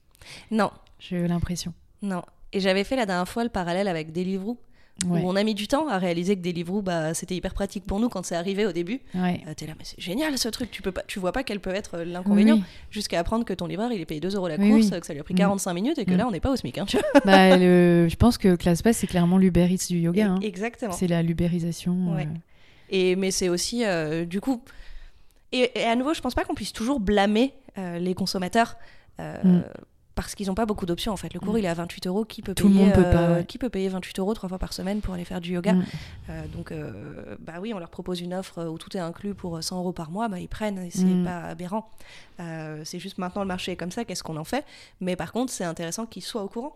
Non 0.50 0.70
j'ai 0.98 1.26
l'impression. 1.28 1.72
non. 2.02 2.22
Et 2.52 2.58
j'avais 2.58 2.82
fait 2.82 2.96
la 2.96 3.06
dernière 3.06 3.28
fois 3.28 3.44
le 3.44 3.48
parallèle 3.48 3.86
avec 3.86 4.12
Deliveroo. 4.12 4.58
Ouais. 5.06 5.22
où 5.22 5.28
on 5.28 5.34
a 5.36 5.42
mis 5.44 5.54
du 5.54 5.66
temps 5.66 5.88
à 5.88 5.96
réaliser 5.98 6.36
que 6.36 6.42
Deliveroo, 6.42 6.82
bah, 6.82 7.14
c'était 7.14 7.34
hyper 7.34 7.54
pratique 7.54 7.84
pour 7.86 8.00
nous 8.00 8.08
quand 8.10 8.24
c'est 8.24 8.34
arrivé 8.36 8.66
au 8.66 8.72
début. 8.72 9.00
Ouais. 9.14 9.40
Euh, 9.46 9.54
T'es 9.54 9.66
là, 9.66 9.72
mais 9.78 9.84
c'est 9.84 10.00
génial 10.00 10.36
ce 10.36 10.48
truc, 10.48 10.70
tu, 10.70 10.82
peux 10.82 10.92
pas, 10.92 11.02
tu 11.06 11.18
vois 11.18 11.32
pas 11.32 11.42
quel 11.42 11.58
peut 11.60 11.74
être 11.74 11.94
euh, 11.98 12.04
l'inconvénient, 12.04 12.56
Oui. 12.56 12.62
jusqu'à 12.90 13.18
apprendre 13.20 13.44
que 13.46 13.54
ton 13.54 13.66
livreur, 13.66 13.90
il 13.92 14.00
est 14.00 14.04
payé 14.04 14.20
2 14.20 14.36
euros 14.36 14.48
la 14.48 14.56
Oui, 14.56 14.68
course, 14.70 14.90
que 15.00 15.06
ça 15.06 15.12
lui 15.14 15.20
a 15.20 15.24
pris 15.24 15.32
Mm. 15.34 15.38
45 15.38 15.72
minutes 15.74 15.98
et 15.98 16.04
que 16.04 16.12
Mm. 16.12 16.16
là, 16.16 16.26
on 16.28 16.30
n'est 16.30 16.40
pas 16.40 16.50
au 16.50 16.56
SMIC. 16.56 16.76
hein, 16.78 16.84
tu 16.86 16.98
vois. 16.98 17.20
Bah, 17.24 17.56
le- 17.56 18.08
je 18.10 18.16
pense 18.16 18.36
que 18.36 18.56
ClassPass, 18.56 18.98
c'est 18.98 19.06
clairement 19.06 19.38
l'Uber 19.38 19.66
Eats 19.72 19.86
du 19.88 19.98
yoga. 20.00 20.26
hein. 20.32 20.38
Exactement. 20.42 20.92
C'est 20.92 21.06
la 21.08 21.22
lubérisation. 21.22 22.14
Ouais. 22.14 22.24
euh, 22.26 22.34
Et, 22.90 23.16
mais 23.16 23.30
c'est 23.30 23.48
aussi, 23.48 23.84
euh, 23.84 24.24
du 24.26 24.40
coup... 24.40 24.62
Et, 25.52 25.70
et 25.80 25.84
à 25.84 25.96
nouveau, 25.96 26.14
je 26.14 26.20
pense 26.20 26.34
pas 26.34 26.44
qu'on 26.44 26.54
puisse 26.54 26.72
toujours 26.72 27.00
blâmer 27.00 27.54
les 27.76 28.14
consommateurs. 28.14 28.76
Mm. 29.18 29.60
Parce 30.16 30.34
qu'ils 30.34 30.48
n'ont 30.48 30.54
pas 30.54 30.66
beaucoup 30.66 30.86
d'options 30.86 31.12
en 31.12 31.16
fait. 31.16 31.32
Le 31.32 31.40
cours 31.40 31.54
Mm. 31.54 31.58
il 31.58 31.64
est 31.64 31.68
à 31.68 31.74
28 31.74 32.06
euros. 32.06 32.24
Qui 32.24 32.42
peut 32.42 32.54
Tout 32.54 32.66
le 32.68 32.72
payer 32.74 32.84
monde 32.86 32.94
peut 32.94 33.02
pas, 33.04 33.22
euh, 33.28 33.36
ouais. 33.38 33.44
Qui 33.44 33.58
peut 33.58 33.68
payer 33.70 33.88
28 33.88 34.18
euros 34.18 34.34
trois 34.34 34.48
fois 34.48 34.58
par 34.58 34.72
semaine 34.72 35.00
pour 35.00 35.14
aller 35.14 35.24
faire 35.24 35.40
du 35.40 35.52
yoga 35.52 35.72
mm. 35.74 35.84
Euh, 36.30 36.46
donc, 36.48 36.72
euh, 36.72 37.36
bah 37.38 37.54
oui, 37.60 37.72
on 37.74 37.78
leur 37.78 37.90
propose 37.90 38.20
une 38.20 38.34
offre 38.34 38.64
où 38.66 38.76
tout 38.76 38.94
est 38.96 39.00
inclus 39.00 39.34
pour 39.34 39.62
100 39.62 39.78
euros 39.78 39.92
par 39.92 40.10
mois, 40.10 40.28
bah, 40.28 40.38
ils 40.40 40.48
prennent, 40.48 40.78
et 40.78 40.90
c'est 40.90 41.04
Mm. 41.04 41.24
pas 41.24 41.42
aberrant. 41.44 41.88
C'est 42.84 42.98
juste 42.98 43.18
maintenant 43.18 43.42
le 43.42 43.48
marché 43.48 43.72
est 43.72 43.76
comme 43.76 43.90
ça, 43.90 44.04
qu'est-ce 44.04 44.22
qu'on 44.22 44.36
en 44.36 44.44
fait? 44.44 44.64
Mais 45.00 45.14
par 45.16 45.32
contre, 45.32 45.52
c'est 45.52 45.64
intéressant 45.64 46.06
qu'ils 46.06 46.22
soient 46.22 46.42
au 46.42 46.48
courant. 46.48 46.74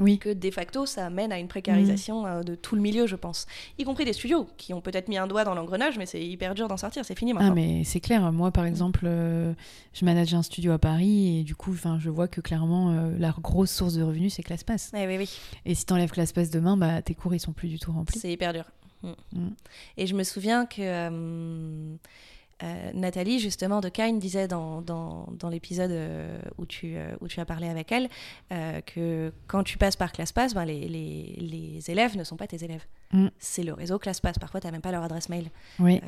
Oui. 0.00 0.18
Que 0.18 0.32
de 0.32 0.50
facto, 0.50 0.86
ça 0.86 1.06
amène 1.06 1.32
à 1.32 1.38
une 1.38 1.48
précarisation 1.48 2.26
euh, 2.26 2.42
de 2.42 2.54
tout 2.54 2.76
le 2.76 2.80
milieu, 2.80 3.06
je 3.06 3.16
pense. 3.16 3.46
Y 3.78 3.84
compris 3.84 4.04
des 4.04 4.12
studios 4.12 4.46
qui 4.56 4.72
ont 4.72 4.80
peut-être 4.80 5.08
mis 5.08 5.18
un 5.18 5.26
doigt 5.26 5.44
dans 5.44 5.54
l'engrenage, 5.54 5.98
mais 5.98 6.06
c'est 6.06 6.24
hyper 6.24 6.54
dur 6.54 6.68
d'en 6.68 6.76
sortir, 6.76 7.04
c'est 7.04 7.18
fini 7.18 7.32
Ah 7.32 7.40
maintenant. 7.40 7.54
mais 7.54 7.82
c'est 7.84 8.00
clair, 8.00 8.30
moi 8.32 8.50
par 8.52 8.64
exemple, 8.64 9.00
euh, 9.04 9.52
je 9.92 10.04
manage 10.04 10.32
un 10.34 10.42
studio 10.42 10.72
à 10.72 10.78
Paris 10.78 11.40
et 11.40 11.42
du 11.44 11.54
coup, 11.54 11.74
je 11.98 12.10
vois 12.10 12.28
que 12.28 12.40
clairement 12.40 12.90
euh, 12.90 13.16
la 13.18 13.34
grosse 13.42 13.70
source 13.70 13.94
de 13.94 14.02
revenus 14.02 14.34
c'est 14.34 14.42
ClassPass. 14.42 14.92
Eh 14.96 15.06
oui, 15.06 15.16
oui, 15.18 15.30
Et 15.66 15.74
si 15.74 15.84
t'enlèves 15.84 16.10
ClassPass 16.10 16.50
demain, 16.50 16.76
bah 16.76 17.02
tes 17.02 17.14
cours 17.14 17.34
ils 17.34 17.40
sont 17.40 17.52
plus 17.52 17.68
du 17.68 17.78
tout 17.78 17.92
remplis. 17.92 18.18
c'est 18.18 18.30
hyper 18.32 18.52
dur. 18.52 18.64
Mm. 19.02 19.10
Mm. 19.32 19.48
Et 19.96 20.06
je 20.06 20.14
me 20.14 20.22
souviens 20.24 20.66
que 20.66 20.80
euh, 20.80 21.94
euh, 22.62 22.90
Nathalie, 22.94 23.38
justement, 23.38 23.80
de 23.80 23.88
Kind, 23.88 24.18
disait 24.18 24.48
dans, 24.48 24.82
dans, 24.82 25.28
dans 25.38 25.48
l'épisode 25.48 25.90
euh, 25.92 26.38
où, 26.58 26.66
tu, 26.66 26.96
euh, 26.96 27.14
où 27.20 27.28
tu 27.28 27.38
as 27.40 27.44
parlé 27.44 27.68
avec 27.68 27.92
elle 27.92 28.08
que 28.86 29.32
quand 29.46 29.62
tu 29.62 29.78
passes 29.78 29.96
par 29.96 30.12
ClassPass, 30.12 30.54
ben, 30.54 30.64
les, 30.64 30.88
les, 30.88 31.36
les 31.40 31.90
élèves 31.90 32.16
ne 32.16 32.24
sont 32.24 32.36
pas 32.36 32.46
tes 32.46 32.64
élèves. 32.64 32.84
Mm. 33.12 33.28
C'est 33.38 33.62
le 33.62 33.72
réseau 33.72 33.98
ClassPass. 33.98 34.38
Parfois, 34.38 34.60
tu 34.60 34.66
n'as 34.66 34.72
même 34.72 34.80
pas 34.82 34.92
leur 34.92 35.02
adresse 35.02 35.28
mail. 35.28 35.50
Oui. 35.78 36.00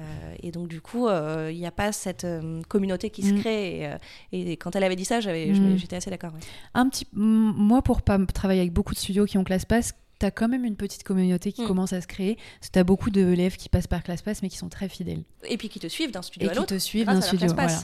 Et 0.43 0.51
donc, 0.51 0.69
du 0.69 0.81
coup, 0.81 1.09
il 1.09 1.57
n'y 1.57 1.67
a 1.67 1.71
pas 1.71 1.93
cette 1.93 2.27
communauté 2.69 3.11
qui 3.11 3.23
se 3.23 3.33
Mm. 3.35 3.41
crée. 3.41 3.91
Et, 4.33 4.53
et 4.53 4.57
quand 4.57 4.75
elle 4.77 4.85
avait 4.85 4.97
dit 4.97 5.05
ça, 5.05 5.19
Mm. 5.21 5.77
j'étais 5.77 5.97
assez 5.97 6.11
d'accord. 6.11 6.33
ouais. 6.35 6.41
Un 6.75 6.89
petit, 6.89 7.07
moi 7.13 7.83
pour 7.83 8.03
pas 8.03 8.19
travailler 8.27 8.61
avec 8.61 8.73
beaucoup 8.73 8.95
de 8.95 8.99
studios 8.99 9.25
qui 9.27 9.39
ont 9.39 9.45
ClassPass, 9.45 9.95
t'as 10.21 10.31
quand 10.31 10.47
même 10.49 10.65
une 10.65 10.77
petite 10.77 11.03
communauté 11.03 11.51
qui 11.53 11.63
Mm. 11.63 11.67
commence 11.67 11.93
à 11.93 12.01
se 12.01 12.07
créer. 12.07 12.37
Que 12.37 12.69
t'as 12.71 12.85
beaucoup 12.85 13.11
d'élèves 13.11 13.57
qui 13.57 13.69
passent 13.69 13.89
par 13.89 14.05
ClassPass 14.05 14.43
mais 14.43 14.49
qui 14.49 14.57
sont 14.59 14.69
très 14.69 14.89
fidèles 14.89 15.25
Et 15.49 15.57
puis 15.57 15.69
qui 15.69 15.81
te 15.81 15.89
suivent 15.89 16.13
d'un 16.13 16.23
studio 16.23 16.47
et 16.47 16.51
à 16.51 16.53
qui 16.53 16.59
l'autre. 16.61 16.75
te 16.75 16.79
suivent 16.79 17.07
d'un 17.07 17.21
studio. 17.21 17.49
Voilà. 17.53 17.79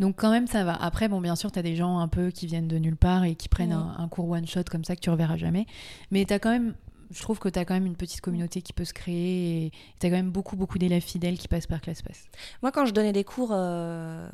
Donc 0.00 0.16
quand 0.16 0.30
même 0.30 0.46
ça 0.48 0.64
va. 0.64 0.74
Après 0.74 1.08
bon 1.08 1.20
bien 1.20 1.36
sûr 1.36 1.52
t'as 1.52 1.62
des 1.62 1.76
gens 1.76 1.98
un 1.98 2.08
peu 2.08 2.30
qui 2.30 2.46
viennent 2.46 2.68
de 2.68 2.78
nulle 2.78 2.96
part 2.96 3.24
et 3.24 3.34
qui 3.36 3.48
prennent 3.48 3.70
Mm. 3.74 3.94
un, 3.98 4.04
un 4.04 4.08
cours 4.08 4.28
one 4.28 4.46
shot 4.46 4.64
comme 4.70 4.82
ça 4.84 4.96
que 4.96 5.00
tu 5.00 5.10
reverras 5.10 5.36
jamais. 5.36 5.66
Mais 6.10 6.24
t'as 6.24 6.38
quand 6.40 6.50
même, 6.50 6.74
je 7.14 7.22
trouve 7.22 7.38
que 7.38 7.48
t'as 7.48 7.64
quand 7.64 7.74
même 7.74 7.86
une 7.86 7.94
petite 7.96 8.20
communauté 8.20 8.60
qui 8.60 8.72
peut 8.72 8.84
se 8.84 8.92
créer 8.92 9.66
et 9.66 9.72
t'as 10.00 10.08
quand 10.08 10.16
même 10.16 10.30
beaucoup 10.32 10.56
beaucoup 10.56 10.78
d'élèves 10.78 11.02
fidèles 11.02 11.38
qui 11.38 11.46
passent 11.48 11.66
par 11.68 11.80
ClassPass. 11.80 12.24
Moi, 12.62 12.72
quand 12.72 12.86
je 12.86 12.92
donnais 12.92 13.12
des 13.12 13.22
cours 13.24 13.50
euh, 13.52 14.28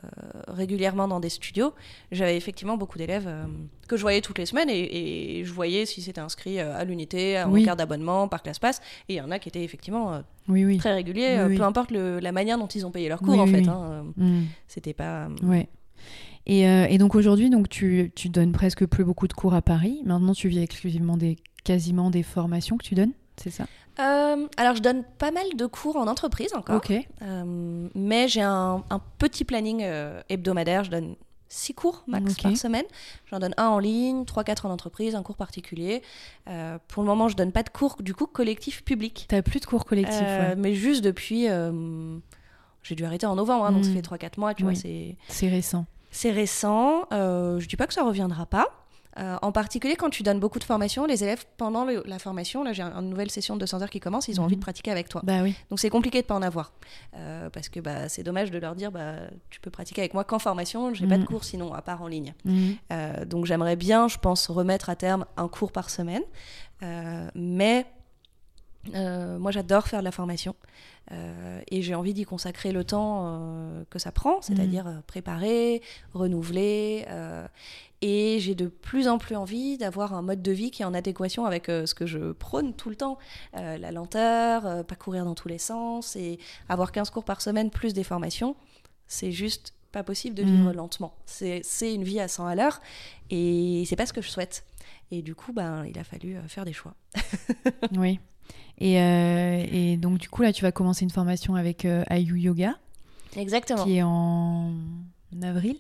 régulièrement 0.49 1.07
dans 1.07 1.21
des 1.21 1.29
studios, 1.29 1.75
j'avais 2.11 2.37
effectivement 2.37 2.77
beaucoup 2.77 2.97
d'élèves 2.99 3.27
euh, 3.29 3.45
que 3.89 3.97
je 3.97 4.03
voyais 4.03 4.21
toutes 4.23 4.39
les 4.39 4.47
semaines 4.47 4.71
et, 4.71 5.39
et 5.41 5.45
je 5.45 5.53
voyais 5.53 5.85
si 5.87 6.01
c'était 6.03 6.21
inscrit 6.21 6.59
euh, 6.59 6.75
à 6.77 6.85
l'unité, 6.85 7.37
à 7.37 7.47
mon 7.47 7.63
carte 7.63 7.79
d'abonnement, 7.79 8.29
par 8.29 8.43
ClassPass. 8.43 8.81
Et 9.09 9.15
il 9.15 9.17
y 9.17 9.21
en 9.21 9.31
a 9.31 9.39
qui 9.39 9.49
étaient 9.49 9.63
effectivement 9.65 10.15
euh, 10.15 10.21
Oui 10.49 10.65
oui. 10.65 10.79
très 10.79 10.95
réguliers, 10.95 11.45
Oui, 11.47 11.57
peu 11.57 11.63
importe 11.65 11.91
le- 11.91 12.19
la 12.19 12.33
manière 12.33 12.57
dont 12.59 12.67
ils 12.69 12.87
ont 12.87 12.91
payé 12.91 13.09
leur 13.09 13.21
cours 13.21 13.39
en 13.39 13.47
fait. 13.47 13.69
hein, 13.69 14.07
Mm. 14.17 14.45
C'était 14.69 14.95
pas. 14.95 15.29
Ouais. 15.43 15.69
Et, 16.47 16.67
euh, 16.69 16.87
et 16.89 16.99
donc 16.99 17.15
aujourd'hui, 17.15 17.51
donc 17.51 17.69
tu, 17.69 18.13
tu 18.15 18.29
donnes 18.29 18.53
presque 18.53 18.87
plus 18.87 19.05
beaucoup 19.05 19.29
de 19.29 19.33
cours 19.33 19.55
à 19.55 19.63
Paris. 19.63 20.01
Maintenant, 20.05 20.33
tu 20.33 20.49
vis 20.49 20.59
exclusivement 20.61 21.17
des 21.17 21.37
quasiment 21.65 22.11
des 22.11 22.23
formations 22.23 22.77
que 22.79 22.85
tu 22.85 22.95
donnes, 22.95 23.13
c'est 23.37 23.51
ça? 23.51 23.67
Euh, 23.99 24.47
alors, 24.57 24.75
je 24.77 24.81
donne 24.83 25.05
pas 25.19 25.31
mal 25.31 25.45
de 25.57 25.67
cours 25.67 25.97
en 25.97 26.07
entreprise 26.07 26.55
encore. 26.55 26.77
Ok. 26.77 26.93
Euh, 27.23 27.89
mais 27.95 28.29
j'ai 28.29 28.41
un, 28.41 28.83
un 28.89 29.01
petit 29.19 29.45
planning 29.45 29.85
hebdomadaire. 30.31 30.85
Je 30.85 30.91
donne 30.91 31.17
six 31.53 31.75
cours 31.75 32.05
max 32.07 32.33
Ok. 32.33 32.43
par 32.45 32.57
semaine. 32.57 32.85
J'en 33.31 33.41
donne 33.41 33.53
un 33.59 33.67
en 33.67 33.79
ligne, 33.79 34.25
trois, 34.25 34.43
quatre 34.45 34.65
en 34.65 34.71
entreprise, 34.71 35.15
un 35.15 35.23
cours 35.23 35.37
particulier. 35.37 36.01
Euh, 36.49 36.79
pour 36.89 37.03
le 37.03 37.09
moment, 37.09 37.29
je 37.29 37.37
donne 37.37 37.53
pas 37.53 37.63
de 37.65 37.69
cours 37.69 37.97
du 38.01 38.15
coup 38.15 38.27
collectif 38.27 38.85
public. 38.85 39.27
T'as 39.29 39.43
plus 39.43 39.61
de 39.61 39.67
cours 39.67 39.85
collectifs, 39.85 40.17
Euh, 40.23 40.51
ouais. 40.51 40.57
Mais 40.57 40.75
juste 40.75 41.05
depuis. 41.05 41.49
euh, 41.49 42.17
j'ai 42.83 42.95
dû 42.95 43.05
arrêter 43.05 43.27
en 43.27 43.35
novembre, 43.37 43.67
hein, 43.67 43.73
donc 43.73 43.85
ça 43.85 43.91
Mm. 43.91 43.95
fait 43.95 44.03
3-4 44.03 44.39
mois, 44.41 44.55
tu 44.55 44.65
Oui. 44.65 44.73
vois, 44.73 44.81
c'est. 44.81 45.17
C'est 45.29 45.49
récent. 45.51 45.85
C'est 46.11 46.31
récent, 46.31 47.05
euh, 47.13 47.59
je 47.61 47.69
dis 47.69 47.77
pas 47.77 47.87
que 47.87 47.95
ça 47.95 48.03
reviendra 48.05 48.47
pas. 48.47 48.67
Euh, 49.19 49.37
en 49.43 49.51
particulier 49.51 49.97
quand 49.97 50.09
tu 50.09 50.23
donnes 50.23 50.39
beaucoup 50.39 50.61
de 50.61 50.65
formations, 50.65 51.05
les 51.05 51.25
élèves 51.25 51.45
pendant 51.57 51.85
le- 51.85 52.05
la 52.07 52.21
formation, 52.21 52.63
là 52.63 52.73
j'ai 52.73 52.83
un- 52.83 52.97
une 53.01 53.11
nouvelle 53.11 53.29
session 53.31 53.57
de 53.57 53.61
200 53.61 53.83
heures 53.83 53.91
qui 53.91 53.99
commence, 53.99 54.29
ils 54.29 54.39
ont 54.39 54.43
Mhm. 54.43 54.47
envie 54.47 54.55
de 54.57 54.61
pratiquer 54.61 54.93
avec 54.93 55.09
toi. 55.09 55.21
Bah 55.25 55.43
oui. 55.43 55.57
Donc 55.69 55.81
c'est 55.81 55.91
compliqué 55.91 56.23
de 56.23 56.27
pas 56.29 56.37
en 56.37 56.43
avoir. 56.43 56.73
Euh, 57.17 57.51
parce 57.51 57.69
que 57.69 57.81
bah, 57.81 58.09
c'est 58.09 58.23
dommage 58.23 58.53
de 58.53 58.59
leur 58.59 58.77
dire 58.77 58.93
bah, 58.93 59.15
tu 59.51 59.59
peux 59.61 59.71
pratiquer 59.71 60.03
avec 60.03 60.15
moi 60.15 60.23
qu'en 60.23 60.39
formation, 60.39 60.95
j'ai 60.95 61.09
pas 61.09 61.17
de 61.17 61.23
Mhm. 61.23 61.27
cours 61.27 61.43
sinon 61.43 61.75
à 61.75 61.83
part 61.83 62.03
en 62.03 62.07
ligne. 62.07 62.35
Mhm. 62.45 62.77
Euh, 62.93 63.25
donc 63.25 63.47
j'aimerais 63.47 63.75
bien, 63.77 64.07
je 64.07 64.17
pense, 64.19 64.49
remettre 64.49 64.91
à 64.91 64.95
terme 64.97 65.25
un 65.37 65.49
cours 65.49 65.73
par 65.73 65.91
semaine. 65.91 66.23
Mais 67.35 67.87
euh, 68.95 69.39
moi 69.39 69.51
j'adore 69.51 69.87
faire 69.89 70.01
de 70.01 70.05
la 70.05 70.13
formation. 70.13 70.55
Euh, 71.13 71.61
et 71.71 71.83
j'ai 71.83 71.95
envie 71.95 72.15
d'y 72.15 72.25
consacrer 72.25 72.71
le 72.73 72.85
temps 72.85 73.23
euh, 73.25 73.85
que 73.91 73.99
ça 73.99 74.13
prend, 74.13 74.41
c'est-à-dire 74.43 74.87
euh, 74.87 75.01
préparer, 75.07 75.83
renouveler. 76.15 77.05
et 78.03 78.39
j'ai 78.41 78.55
de 78.55 78.69
plus 78.69 79.09
en 79.09 79.19
plus 79.19 79.35
envie 79.37 79.77
d'avoir 79.77 80.15
un 80.15 80.23
mode 80.23 80.41
de 80.43 80.53
vie 80.53 80.71
qui 80.71 80.83
est 80.83 80.85
en 80.85 80.95
adéquation 80.95 81.45
avec 81.45 81.67
ce 81.67 81.93
que 81.95 82.07
je 82.07 82.33
prône 82.33 82.75
tout 82.75 82.89
le 82.91 82.97
temps. 82.97 83.19
La 83.55 83.91
lenteur, 83.93 84.85
pas 84.87 84.95
courir 84.95 85.25
dans 85.25 85.35
tous 85.35 85.49
les 85.49 85.59
sens, 85.59 86.17
et 86.17 86.39
avoir 86.69 86.93
15 86.93 87.11
cours 87.11 87.25
par 87.25 87.43
semaine 87.43 87.71
plus 87.71 87.93
des 87.93 88.05
formations, 88.05 88.55
c'est 89.07 89.33
juste 89.33 89.75
pas 89.93 90.03
possible 90.05 90.37
de 90.37 90.45
vivre 90.45 90.69
Mhm. 90.71 90.77
lentement. 90.77 91.15
C'est 91.27 91.63
une 91.95 92.05
vie 92.05 92.21
à 92.21 92.29
100 92.29 92.47
à 92.47 92.55
l'heure, 92.55 92.81
et 93.31 93.83
c'est 93.87 93.97
pas 93.97 94.07
ce 94.07 94.13
que 94.13 94.23
je 94.23 94.31
souhaite. 94.31 94.65
Et 95.11 95.21
du 95.23 95.35
coup, 95.35 95.53
ben, 95.53 95.85
il 95.87 95.99
a 95.99 96.05
fallu 96.05 96.37
faire 96.47 96.65
des 96.65 96.73
choix. 96.73 96.95
Oui. 97.97 98.21
Et, 98.81 98.99
euh, 98.99 99.65
et 99.71 99.97
donc, 99.97 100.19
du 100.19 100.29
coup, 100.29 100.43
là, 100.43 100.53
tu 100.53 100.63
vas 100.63 100.73
commencer 100.73 101.05
une 101.05 101.11
formation 101.11 101.55
avec 101.55 101.85
euh, 101.85 102.03
Ayu 102.09 102.39
Yoga, 102.39 102.77
Exactement. 103.37 103.85
qui 103.85 103.99
est 103.99 104.03
en 104.03 104.73
avril. 105.43 105.77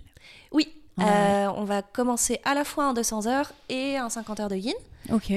Oui, 0.52 0.68
euh, 0.98 1.48
on 1.56 1.64
va 1.64 1.80
commencer 1.80 2.40
à 2.44 2.54
la 2.54 2.64
fois 2.64 2.84
un 2.84 2.92
200 2.92 3.26
heures 3.26 3.52
et 3.70 3.96
un 3.96 4.10
50 4.10 4.40
heures 4.40 4.48
de 4.48 4.56
yin. 4.56 4.74
Ok. 5.10 5.32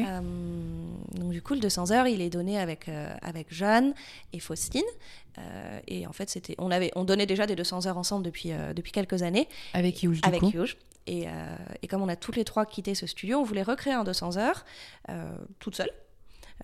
Donc 1.15 1.31
du 1.31 1.41
coup, 1.41 1.53
le 1.53 1.61
200 1.61 1.91
heures, 1.91 2.07
il 2.07 2.21
est 2.21 2.29
donné 2.29 2.59
avec, 2.59 2.89
avec 3.21 3.53
Jeanne 3.53 3.93
et 4.33 4.39
Faustine. 4.39 4.83
Et 5.87 6.05
en 6.05 6.11
fait, 6.11 6.29
c'était, 6.29 6.55
on, 6.57 6.69
avait, 6.69 6.91
on 6.95 7.05
donnait 7.05 7.25
déjà 7.25 7.47
des 7.47 7.55
200 7.55 7.87
heures 7.87 7.97
ensemble 7.97 8.25
depuis, 8.25 8.51
depuis 8.75 8.91
quelques 8.91 9.23
années 9.23 9.47
avec 9.73 10.03
Yuge, 10.03 10.21
du 10.21 10.27
avec 10.27 10.41
coup. 10.41 10.51
Yuge. 10.53 10.77
Et, 11.07 11.27
et 11.81 11.87
comme 11.87 12.01
on 12.01 12.09
a 12.09 12.17
toutes 12.17 12.35
les 12.35 12.43
trois 12.43 12.65
quitté 12.65 12.93
ce 12.93 13.07
studio, 13.07 13.39
on 13.39 13.43
voulait 13.43 13.63
recréer 13.63 13.93
un 13.93 14.03
200 14.03 14.37
heures 14.37 14.65
toute 15.59 15.77
seule. 15.77 15.91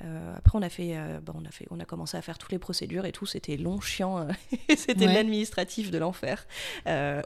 Euh, 0.03 0.35
après, 0.37 0.57
on 0.57 0.61
a, 0.61 0.69
fait, 0.69 0.91
euh, 0.95 1.19
bon, 1.21 1.33
on, 1.35 1.45
a 1.45 1.51
fait, 1.51 1.65
on 1.71 1.79
a 1.79 1.85
commencé 1.85 2.15
à 2.15 2.21
faire 2.21 2.37
toutes 2.37 2.51
les 2.51 2.59
procédures 2.59 3.05
et 3.05 3.11
tout. 3.11 3.25
C'était 3.25 3.57
long, 3.57 3.81
chiant. 3.81 4.19
euh, 4.19 4.23
C'était 4.77 5.07
Ouais. 5.07 5.13
l'administratif 5.13 5.91
de 5.91 5.97
l'enfer. 5.97 6.45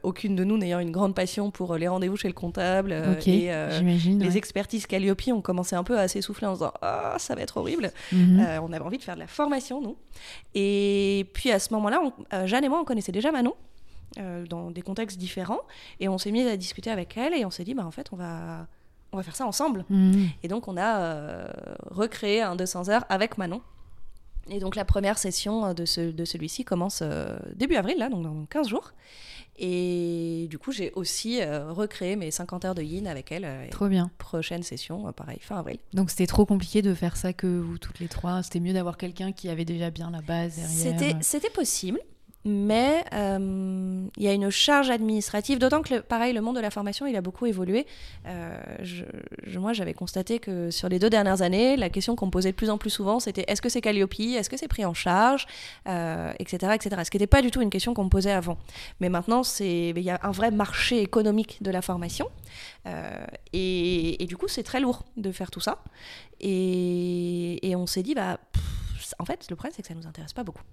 Aucune 0.04 0.36
de 0.36 0.44
nous 0.44 0.58
n'ayant 0.58 0.80
une 0.80 0.92
grande 0.92 1.14
passion 1.16 1.52
pour 1.52 1.76
les 1.76 1.88
rendez-vous 1.88 2.18
chez 2.18 2.28
le 2.28 2.34
comptable. 2.34 2.92
et 3.26 3.52
les 3.52 4.28
ouais. 4.28 4.38
expertises 4.38 4.88
Calliope 4.88 5.22
ont 5.28 5.42
commencé 5.42 5.76
un 5.76 5.84
peu 5.84 6.00
à 6.00 6.08
s'essouffler 6.08 6.48
en 6.48 6.54
se 6.56 6.60
disant 6.60 6.74
Ah, 6.82 7.16
ça 7.20 7.36
va 7.36 7.42
être 7.42 7.58
horrible. 7.58 7.92
Mhm. 8.12 8.40
On 8.64 8.72
avait 8.74 8.84
envie 8.86 8.98
de 8.98 9.04
faire 9.04 9.16
de 9.16 9.20
la 9.20 9.28
formation, 9.28 9.82
nous. 9.82 9.98
Et 10.56 11.28
puis 11.34 11.52
à 11.52 11.60
ce 11.60 11.74
moment-là, 11.74 12.02
on- 12.32 12.48
Jeanne 12.48 12.64
et 12.64 12.70
moi, 12.70 12.80
on 12.82 12.86
connaissait 12.86 13.12
déjà 13.12 13.32
Manon. 13.32 13.54
euh, 14.20 14.46
dans 14.46 14.70
des 14.70 14.84
contextes 14.84 15.18
différents 15.18 15.62
et 16.00 16.08
on 16.08 16.20
s'est 16.20 16.30
mis 16.32 16.44
à 16.48 16.56
discuter 16.56 16.92
avec 16.92 17.18
elle 17.18 17.34
et 17.34 17.46
on 17.46 17.50
s'est 17.50 17.64
dit 17.64 17.74
bah 17.74 17.84
en 17.84 17.90
fait 17.90 18.10
on 18.12 18.16
va 18.16 18.68
on 19.14 19.18
va 19.18 19.24
faire 19.24 19.36
ça 19.36 19.46
ensemble 19.46 19.86
Mhm. 19.90 20.28
et 20.44 20.48
donc 20.48 20.68
on 20.68 20.78
a 20.78 21.00
euh, 21.02 21.48
recréé 21.92 22.42
un 22.42 22.56
200 22.56 22.90
heures 22.90 23.06
avec 23.10 23.38
Manon 23.38 23.62
et 24.50 24.60
donc 24.60 24.76
la 24.76 24.84
première 24.86 25.18
session 25.18 25.66
euh, 25.68 25.74
de, 25.74 25.86
ce, 25.86 26.02
de 26.12 26.26
celui-ci 26.26 26.66
commence 26.66 27.00
euh, 27.02 27.38
début 27.56 27.76
avril 27.76 27.98
là 27.98 28.10
donc 28.10 28.24
dans 28.24 28.46
15 28.46 28.68
jours 28.68 28.92
et 29.60 30.48
du 30.50 30.58
coup 30.58 30.72
j'ai 30.72 30.92
aussi 30.96 31.42
euh, 31.42 31.72
recréé 31.72 32.16
mes 32.16 32.32
50 32.32 32.66
heures 32.66 32.76
de 32.76 32.82
yin 32.82 33.06
avec 33.08 33.32
elle 33.32 33.46
euh, 33.46 33.68
Trop 33.70 33.88
bien. 33.88 34.10
prochaine 34.18 34.64
session 34.64 35.08
euh, 35.08 35.12
pareil 35.12 35.38
fin 35.42 35.58
avril 35.60 35.78
Donc, 35.94 36.10
c'était 36.10 36.26
trop 36.26 36.46
compliqué 36.46 36.82
de 36.82 36.94
faire 36.94 37.16
ça 37.18 37.34
que 37.34 37.46
vous 37.60 37.78
toutes 37.78 38.00
les 38.00 38.08
trois. 38.08 38.42
C'était 38.44 38.60
mieux 38.60 38.74
d'avoir 38.74 38.98
quelqu'un 38.98 39.32
qui 39.32 39.50
avait 39.50 39.66
déjà 39.66 39.92
bien 39.92 40.10
la 40.10 40.22
base 40.22 40.56
derrière. 40.56 41.00
C'était, 41.00 41.16
c'était 41.22 41.50
possible, 41.52 42.00
mais 42.46 43.06
euh, 43.14 44.08
il 44.18 44.24
y 44.24 44.28
a 44.28 44.34
une 44.34 44.50
charge 44.50 44.90
administrative, 44.90 45.60
d'autant 45.60 45.82
que, 45.82 46.00
pareil, 46.00 46.34
le 46.34 46.42
monde 46.42 46.58
de 46.58 46.62
la 46.62 46.72
formation, 46.72 47.06
il 47.06 47.16
a 47.16 47.22
beaucoup 47.22 47.46
évolué. 47.46 47.86
Euh, 48.28 48.58
moi, 49.56 49.72
j'avais 49.74 49.94
constaté 49.94 50.40
que 50.40 50.70
sur 50.70 50.90
les 50.90 51.00
deux 51.00 51.10
dernières 51.10 51.42
années, 51.42 51.78
la 51.78 51.90
question 51.90 52.16
qu'on 52.16 52.26
me 52.26 52.32
posait 52.32 52.52
de 52.52 52.56
plus 52.56 52.70
en 52.70 52.78
plus 52.78 52.90
souvent, 52.90 53.20
c'était 53.20 53.46
est-ce 53.48 53.62
que 53.62 53.70
c'est 53.70 53.82
Calliope? 53.82 54.20
Est-ce 54.20 54.50
que 54.50 54.58
c'est 54.58 54.68
pris 54.68 54.84
en 54.84 54.94
charge? 54.94 55.48
Euh, 55.88 56.34
Etc. 56.40 56.58
etc. 56.74 57.02
Ce 57.06 57.12
qui 57.12 57.18
n'était 57.18 57.28
pas 57.28 57.42
du 57.42 57.52
tout 57.52 57.62
une 57.62 57.70
question 57.70 57.94
qu'on 57.94 58.04
me 58.04 58.10
posait 58.10 58.32
avant. 58.32 58.58
Mais 59.00 59.10
maintenant, 59.10 59.44
il 59.60 60.00
y 60.00 60.10
a 60.10 60.20
un 60.24 60.32
vrai 60.32 60.52
marché 60.52 61.02
économique 61.02 61.60
de 61.62 61.72
la 61.72 61.82
formation. 61.82 62.28
Et, 63.54 64.26
du 64.28 64.36
coup, 64.36 64.48
c'est 64.48 64.64
très 64.64 64.82
lourd 64.82 65.06
de 65.16 65.32
faire 65.32 65.50
tout 65.52 65.62
ça. 65.62 65.84
Et, 66.42 67.74
on 67.76 67.88
s'est 67.88 68.04
dit, 68.04 68.14
bah, 68.14 68.40
en 69.20 69.26
fait, 69.26 69.48
le 69.50 69.56
problème, 69.56 69.74
c'est 69.76 69.82
que 69.82 69.88
ça 69.88 69.94
nous 69.94 70.08
intéresse 70.08 70.34
pas 70.34 70.44
beaucoup. 70.44 70.64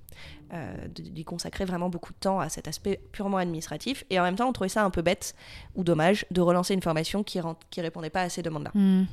Euh, 0.53 0.89
d'y 0.89 1.25
consacrer 1.25 1.65
vraiment 1.65 1.89
beaucoup 1.89 2.13
de 2.13 2.19
temps 2.19 2.41
à 2.41 2.49
cet 2.49 2.69
aspect 2.69 3.01
purement 3.13 3.39
administratif. 3.39 4.05
Et 4.11 4.19
en 4.19 4.23
même 4.23 4.37
temps, 4.37 4.49
on 4.49 4.53
trouvait 4.53 4.69
ça 4.69 4.85
un 4.85 4.91
peu 4.91 5.03
bête 5.03 5.35
ou 5.75 5.85
dommage 5.85 6.27
de 6.31 6.41
relancer 6.41 6.75
une 6.75 6.83
formation 6.83 7.23
qui, 7.23 7.41
qui 7.71 7.81
répondait 7.81 8.11
pas 8.11 8.23
à 8.23 8.29
ces 8.29 8.43
demandes-là. 8.43 8.71
Mhm. 8.75 9.07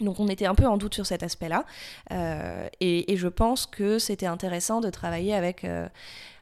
Donc 0.00 0.18
on 0.18 0.28
était 0.28 0.46
un 0.46 0.54
peu 0.54 0.66
en 0.66 0.78
doute 0.78 0.94
sur 0.94 1.06
cet 1.06 1.22
aspect-là. 1.22 1.64
Euh, 2.12 2.68
et, 2.80 3.12
et 3.12 3.16
je 3.16 3.28
pense 3.28 3.66
que 3.66 3.98
c'était 3.98 4.26
intéressant 4.26 4.80
de 4.80 4.90
travailler 4.90 5.34
avec, 5.34 5.64
euh, 5.64 5.88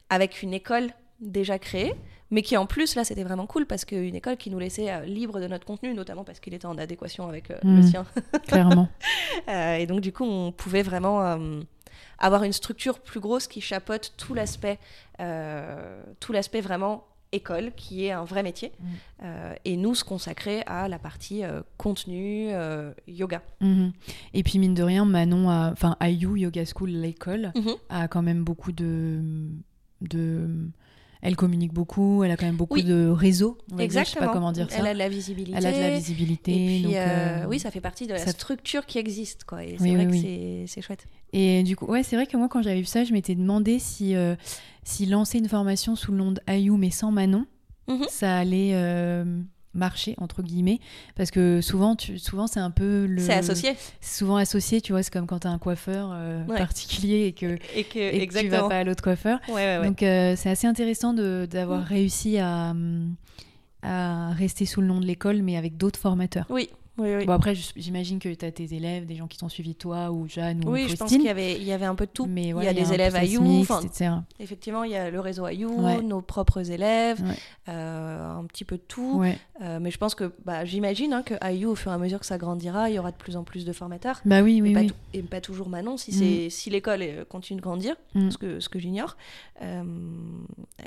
avec 0.09 0.41
une 0.41 0.53
école 0.53 0.91
déjà 1.21 1.59
créée, 1.59 1.93
mais 2.31 2.41
qui 2.41 2.55
en 2.57 2.65
plus, 2.65 2.95
là, 2.95 3.03
c'était 3.03 3.23
vraiment 3.23 3.47
cool 3.47 3.65
parce 3.65 3.85
qu'une 3.85 4.15
école 4.15 4.37
qui 4.37 4.49
nous 4.49 4.59
laissait 4.59 4.91
euh, 4.91 5.01
libre 5.05 5.39
de 5.39 5.47
notre 5.47 5.65
contenu, 5.65 5.93
notamment 5.93 6.23
parce 6.23 6.39
qu'il 6.39 6.53
était 6.53 6.65
en 6.67 6.77
adéquation 6.77 7.27
avec 7.27 7.51
euh, 7.51 7.57
le 7.63 7.69
Mhm. 7.81 7.83
sien. 7.83 8.05
Clairement. 8.47 8.87
Euh, 9.47 9.75
et 9.75 9.85
donc, 9.87 10.01
du 10.01 10.11
coup, 10.11 10.25
on 10.25 10.51
pouvait 10.51 10.81
vraiment 10.83 11.23
euh, 11.23 11.61
avoir 12.19 12.43
une 12.43 12.51
structure 12.53 12.99
plus 12.99 13.19
grosse 13.19 13.47
qui 13.47 13.61
chapeaute 13.61 14.13
tout 14.17 14.33
l'aspect, 14.33 14.77
tout 16.19 16.33
l'aspect 16.33 16.61
vraiment 16.61 17.05
école, 17.31 17.71
qui 17.75 18.05
est 18.05 18.11
un 18.11 18.23
vrai 18.25 18.43
métier, 18.43 18.71
Mm. 18.79 18.85
Euh, 19.23 19.53
et 19.65 19.77
nous 19.77 19.93
se 19.95 20.03
consacrer 20.03 20.61
à 20.65 20.87
la 20.87 20.97
partie 20.99 21.41
contenu, 21.77 22.49
yoga. 23.07 23.41
Mhm. 23.61 23.91
Et 24.33 24.43
puis, 24.43 24.59
mine 24.59 24.73
de 24.73 24.83
rien, 24.83 25.05
Manon, 25.05 25.49
enfin, 25.49 25.95
Ayu 25.99 26.37
Yoga 26.39 26.63
School, 26.65 26.89
l'école, 26.89 27.51
Mhm. 27.55 27.73
a 27.89 28.07
quand 28.07 28.21
même 28.21 28.43
beaucoup 28.43 28.71
de, 28.71 29.19
de. 30.01 30.47
Elle 31.21 31.35
communique 31.35 31.73
beaucoup, 31.73 32.23
elle 32.23 32.31
a 32.31 32.37
quand 32.37 32.45
même 32.45 32.55
beaucoup 32.55 32.75
Oui. 32.75 32.83
de 32.83 33.09
réseaux. 33.09 33.57
Exactement. 33.77 34.05
Je 34.05 34.09
sais 34.11 34.19
pas 34.25 34.31
comment 34.33 34.51
dire 34.53 34.71
ça. 34.71 34.77
Elle 34.79 34.87
a 34.87 34.93
de 34.93 34.99
la 34.99 35.09
visibilité. 35.09 35.57
Elle 35.57 35.65
a 35.65 35.71
de 35.73 35.77
la 35.77 35.89
visibilité. 35.95 36.51
Et 36.51 36.65
puis, 36.65 36.81
donc, 36.83 36.93
euh, 36.93 36.97
euh, 37.43 37.45
oui, 37.49 37.59
ça 37.59 37.71
fait 37.71 37.81
partie 37.81 38.07
de 38.07 38.13
la 38.13 38.19
ça- 38.19 38.31
structure 38.31 38.85
qui 38.85 38.99
existe, 38.99 39.43
quoi. 39.43 39.63
Et 39.65 39.75
Oui, 39.81 39.89
c'est 39.89 39.95
vrai 39.95 40.07
que 40.07 40.67
c'est- 40.67 40.81
chouette. 40.81 41.05
Et 41.33 41.63
du 41.63 41.75
coup, 41.75 41.85
ouais, 41.87 42.03
c'est 42.03 42.15
vrai 42.15 42.25
que 42.25 42.37
moi, 42.37 42.47
quand 42.47 42.61
j'avais 42.61 42.79
vu 42.79 42.85
ça, 42.85 43.03
je 43.03 43.11
m'étais 43.11 43.35
demandé 43.35 43.79
si, 43.79 44.15
euh, 44.15 44.35
si 44.83 45.05
lancer 45.07 45.39
une 45.39 45.49
formation 45.49 45.95
sous 45.97 46.11
le 46.11 46.17
nom 46.19 46.31
d'Ayu, 46.31 46.71
mais 46.77 46.89
sans 46.89 47.11
Manon, 47.11 47.45
Mhm. 47.89 48.05
ça 48.09 48.37
allait 48.37 48.71
marcher, 49.73 50.15
entre 50.17 50.41
guillemets. 50.41 50.79
Parce 51.15 51.31
que 51.31 51.61
souvent, 51.61 51.95
tu, 51.95 52.17
souvent 52.19 52.47
c'est 52.47 52.59
un 52.59 52.71
peu 52.71 53.05
le. 53.05 53.21
C'est 53.21 53.33
associé. 53.33 53.75
c'est 54.01 54.17
souvent 54.19 54.35
associé, 54.37 54.81
tu 54.81 54.91
vois, 54.93 55.03
c'est 55.03 55.11
comme 55.13 55.27
quand 55.27 55.39
tu 55.39 55.47
as 55.47 55.51
un 55.51 55.59
coiffeur 55.59 56.09
euh, 56.13 56.43
Ouais. 56.47 56.57
particulier 56.57 57.25
et 57.25 57.33
que, 57.33 57.57
Et 57.75 57.83
que, 57.83 57.99
et 57.99 58.27
que 58.27 58.39
tu 58.39 58.47
vas 58.47 58.67
pas 58.67 58.77
à 58.79 58.83
l'autre 58.83 59.03
coiffeur. 59.03 59.39
Ouais, 59.47 59.53
ouais, 59.55 59.77
ouais. 59.79 59.87
Donc 59.87 60.01
euh, 60.03 60.33
c'est 60.35 60.49
assez 60.49 60.67
intéressant 60.67 61.13
de- 61.13 61.47
d'avoir 61.49 61.81
Mm. 61.81 61.83
réussi 61.83 62.37
à, 62.39 62.73
à 63.81 64.31
rester 64.31 64.65
sous 64.65 64.81
le 64.81 64.87
nom 64.87 64.99
de 64.99 65.05
l'école, 65.05 65.41
mais 65.41 65.55
avec 65.57 65.77
d'autres 65.77 65.99
formateurs. 65.99 66.45
Oui, 66.49 66.69
oui, 66.99 67.15
oui. 67.17 67.25
Bon, 67.25 67.33
après, 67.33 67.53
j'imagine 67.75 68.19
que 68.19 68.29
tu 68.33 68.45
as 68.45 68.51
tes 68.51 68.73
élèves, 68.73 69.05
des 69.05 69.15
gens 69.15 69.27
qui 69.27 69.37
t'ont 69.37 69.49
suivi, 69.49 69.75
toi 69.75 70.11
ou 70.11 70.27
Jeanne 70.27 70.63
ou 70.65 70.71
oui, 70.71 70.87
je 70.89 70.95
pense 70.95 71.09
qu'il 71.09 71.21
y 71.23 71.29
avait, 71.29 71.55
il 71.55 71.63
y 71.63 71.71
avait 71.71 71.85
un 71.85 71.95
peu 71.95 72.05
de 72.05 72.11
tout. 72.11 72.25
Mais 72.27 72.49
il 72.49 72.63
y 72.63 72.67
a 72.67 72.73
des 72.73 72.93
élèves 72.93 73.15
à 73.15 73.23
You. 73.23 73.41
Effectivement, 74.39 74.83
il 74.83 74.91
y 74.91 74.95
a 74.95 75.09
le 75.09 75.19
réseau 75.19 75.45
à 75.45 75.53
You, 75.53 75.69
Ouais. 75.81 76.01
nos 76.01 76.21
propres 76.21 76.69
élèves, 76.71 77.21
Ouais. 77.21 77.35
euh, 77.69 78.39
un 78.39 78.45
petit 78.45 78.65
peu 78.65 78.77
de 78.77 78.83
tout. 78.87 79.23
Euh, 79.61 79.79
mais 79.81 79.91
je 79.91 79.97
pense 79.97 80.15
que, 80.15 80.33
bah, 80.45 80.63
j'imagine 80.65 81.13
hein, 81.13 81.23
que 81.23 81.33
à 81.41 81.51
You, 81.53 81.69
au 81.71 81.75
fur 81.75 81.91
et 81.91 81.95
à 81.95 81.97
mesure 81.97 82.19
que 82.19 82.25
ça 82.25 82.37
grandira, 82.37 82.89
il 82.89 82.95
y 82.95 82.99
aura 82.99 83.11
de 83.11 83.17
plus 83.17 83.35
en 83.35 83.43
plus 83.43 83.65
de 83.65 83.73
formateurs. 83.73 84.21
Bah 84.25 84.41
oui, 84.41 84.61
oui, 84.61 84.73
pas 84.73 84.79
oui. 84.81 84.87
tou- 84.87 84.95
et 85.13 85.21
pas 85.21 85.41
toujours 85.41 85.69
Manon, 85.69 85.97
si, 85.97 86.11
Mm. 86.11 86.49
si 86.49 86.69
l'école 86.69 87.01
euh, 87.01 87.25
continue 87.25 87.57
de 87.57 87.63
grandir, 87.63 87.95
Mm. 88.15 88.31
ce 88.31 88.37
que, 88.37 88.59
ce 88.59 88.69
que 88.69 88.79
j'ignore, 88.79 89.17
euh, 89.61 89.83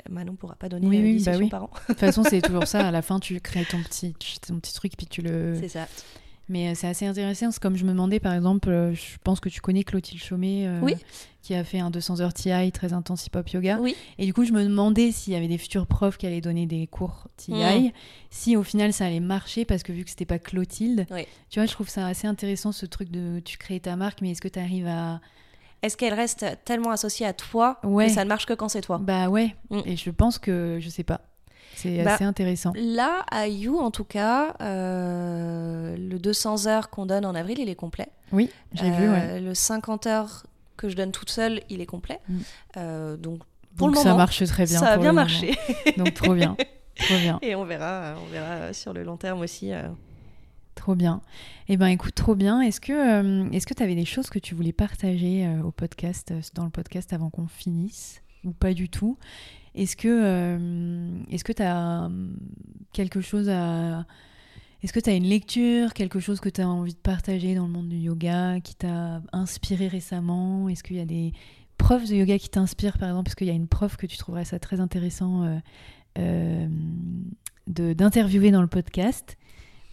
Manon 0.09 0.35
pourra 0.35 0.55
pas 0.55 0.69
donner 0.69 0.87
Oui, 0.87 0.97
euh, 0.97 1.01
oui, 1.03 1.15
10 1.17 1.25
bah 1.25 1.31
oui. 1.37 1.49
par 1.49 1.63
an. 1.63 1.69
De 1.87 1.93
toute 1.93 1.99
façon, 1.99 2.23
c'est 2.23 2.41
toujours 2.41 2.67
ça. 2.67 2.87
À 2.87 2.91
la 2.91 3.01
fin, 3.01 3.19
tu 3.19 3.39
crées 3.39 3.65
ton 3.65 3.81
petit, 3.83 4.13
ton 4.45 4.59
petit 4.59 4.73
truc, 4.73 4.93
puis 4.97 5.07
tu 5.07 5.21
le. 5.21 5.55
C'est 5.59 5.67
ça. 5.69 5.87
Mais 6.53 6.69
euh, 6.69 6.73
c'est 6.75 6.85
assez 6.87 7.07
intéressant. 7.07 7.49
C'est 7.49 7.59
comme 7.61 7.75
je 7.75 7.83
me 7.83 7.89
demandais, 7.89 8.19
par 8.19 8.31
exemple, 8.33 8.69
euh, 8.69 8.93
je 8.93 9.17
pense 9.23 9.39
que 9.39 9.49
tu 9.49 9.59
connais 9.59 9.83
Clotilde 9.83 10.21
Chaumet, 10.21 10.67
euh, 10.67 10.79
Oui. 10.83 10.95
qui 11.41 11.55
a 11.55 11.63
fait 11.63 11.79
un 11.79 11.89
200 11.89 12.21
heures 12.21 12.31
TI 12.33 12.71
très 12.71 12.93
intense 12.93 13.25
hip-hop 13.25 13.49
yoga. 13.49 13.79
Oui. 13.81 13.95
Et 14.19 14.25
du 14.27 14.33
coup, 14.35 14.45
je 14.45 14.51
me 14.53 14.63
demandais 14.63 15.11
s'il 15.11 15.33
y 15.33 15.35
avait 15.35 15.47
des 15.47 15.57
futurs 15.57 15.87
profs 15.87 16.17
qui 16.17 16.27
allaient 16.27 16.41
donner 16.41 16.67
des 16.67 16.85
cours 16.85 17.27
TI, 17.37 17.53
Mm. 17.53 17.91
si 18.29 18.55
au 18.55 18.61
final 18.61 18.93
ça 18.93 19.05
allait 19.07 19.19
marcher, 19.19 19.65
parce 19.65 19.81
que 19.81 19.91
vu 19.91 20.03
que 20.03 20.11
c'était 20.11 20.25
pas 20.25 20.37
Clotilde, 20.37 21.07
Oui. 21.09 21.25
tu 21.49 21.59
vois, 21.59 21.65
je 21.65 21.71
trouve 21.71 21.89
ça 21.89 22.05
assez 22.05 22.27
intéressant 22.27 22.71
ce 22.71 22.85
truc 22.85 23.09
de 23.09 23.39
tu 23.43 23.57
crées 23.57 23.79
ta 23.79 23.95
marque, 23.95 24.21
mais 24.21 24.29
est-ce 24.31 24.41
que 24.41 24.47
tu 24.47 24.59
arrives 24.59 24.87
à. 24.87 25.21
Est-ce 25.81 25.97
qu'elle 25.97 26.13
reste 26.13 26.45
tellement 26.65 26.91
associée 26.91 27.25
à 27.25 27.33
toi 27.33 27.79
Ouais. 27.83 28.05
que 28.07 28.13
ça 28.13 28.23
ne 28.23 28.29
marche 28.29 28.45
que 28.45 28.53
quand 28.53 28.69
c'est 28.69 28.81
toi? 28.81 28.99
Bah 28.99 29.27
ouais. 29.29 29.55
Mm. 29.71 29.79
Et 29.85 29.97
je 29.97 30.11
pense 30.11 30.37
que, 30.37 30.77
je 30.79 30.87
sais 30.89 31.03
pas. 31.03 31.21
C'est 31.75 32.03
Bah, 32.03 32.13
assez 32.15 32.23
intéressant. 32.23 32.71
Là, 32.75 33.25
à 33.31 33.47
You, 33.47 33.79
en 33.79 33.91
tout 33.91 34.03
cas, 34.03 34.55
euh, 34.61 35.95
le 35.97 36.19
200 36.19 36.67
heures 36.67 36.89
qu'on 36.89 37.05
donne 37.05 37.25
en 37.25 37.35
avril, 37.35 37.59
il 37.59 37.69
est 37.69 37.75
complet. 37.75 38.07
Oui, 38.31 38.49
j'ai 38.73 38.89
vu, 38.91 39.09
ouais. 39.09 39.21
Euh, 39.23 39.39
Le 39.39 39.53
50 39.53 40.07
heures 40.07 40.43
que 40.77 40.89
je 40.89 40.95
donne 40.95 41.11
toute 41.11 41.29
seule, 41.29 41.61
il 41.69 41.81
est 41.81 41.85
complet. 41.85 42.19
Mm. 42.27 42.37
Euh, 42.77 43.17
donc, 43.17 43.39
pour 43.77 43.87
Donc 43.87 43.95
le 43.97 44.01
ça 44.01 44.09
moment, 44.09 44.17
marche 44.17 44.43
très 44.45 44.65
bien. 44.65 44.79
ça 44.79 44.89
a 44.89 44.97
bien 44.97 45.13
marché. 45.13 45.55
Donc 45.97 46.13
trop 46.13 46.33
bien. 46.33 46.55
Trop 46.95 47.17
bien. 47.17 47.39
Et 47.41 47.55
on 47.55 47.65
verra, 47.65 48.15
on 48.23 48.31
verra 48.31 48.73
sur 48.73 48.93
le 48.93 49.03
long 49.03 49.17
terme 49.17 49.41
aussi. 49.41 49.71
euh. 49.71 49.83
Trop 50.75 50.95
bien. 50.95 51.21
Eh 51.69 51.77
ben 51.77 51.87
écoute, 51.87 52.15
trop 52.15 52.33
bien. 52.35 52.59
Est-ce 52.61 52.81
que 52.81 52.91
euh, 52.93 53.49
est-ce 53.51 53.67
que 53.67 53.73
tu 53.75 53.83
avais 53.83 53.95
des 53.95 54.05
choses 54.05 54.29
que 54.29 54.39
tu 54.39 54.55
voulais 54.55 54.73
partager 54.73 55.45
euh, 55.45 55.61
au 55.63 55.71
podcast, 55.71 56.31
euh, 56.31 56.41
dans 56.55 56.63
le 56.65 56.71
podcast 56.71 57.13
avant 57.13 57.29
qu'on 57.29 57.47
finisse? 57.47 58.21
Ou 58.43 58.51
pas 58.51 58.73
du 58.73 58.89
tout? 58.89 59.17
Est-ce 59.75 59.95
que 59.95 60.07
euh, 60.07 61.37
tu 61.37 61.61
as 61.61 62.09
quelque 62.91 63.21
chose 63.21 63.49
à 63.49 64.05
est-ce 64.83 64.91
que 64.91 64.99
tu 64.99 65.09
une 65.11 65.23
lecture, 65.23 65.93
quelque 65.93 66.19
chose 66.19 66.41
que 66.41 66.49
tu 66.49 66.59
as 66.59 66.67
envie 66.67 66.93
de 66.93 66.99
partager 66.99 67.55
dans 67.55 67.67
le 67.67 67.71
monde 67.71 67.87
du 67.87 67.95
yoga 67.95 68.59
qui 68.59 68.75
t'a 68.75 69.21
inspiré 69.31 69.87
récemment? 69.87 70.67
Est-ce 70.67 70.83
qu'il 70.83 70.97
y 70.97 70.99
a 70.99 71.05
des 71.05 71.31
profs 71.77 72.09
de 72.09 72.15
yoga 72.15 72.37
qui 72.37 72.49
t'inspirent 72.49 72.97
par 72.97 73.07
exemple? 73.07 73.27
Parce 73.27 73.35
qu'il 73.35 73.47
y 73.47 73.49
a 73.49 73.53
une 73.53 73.69
prof 73.69 73.95
que 73.95 74.05
tu 74.05 74.17
trouverais 74.17 74.43
ça 74.43 74.59
très 74.59 74.81
intéressant 74.81 75.43
euh, 75.43 75.57
euh, 76.19 76.67
d'interviewer 77.67 78.51
dans 78.51 78.61
le 78.61 78.67
podcast. 78.67 79.37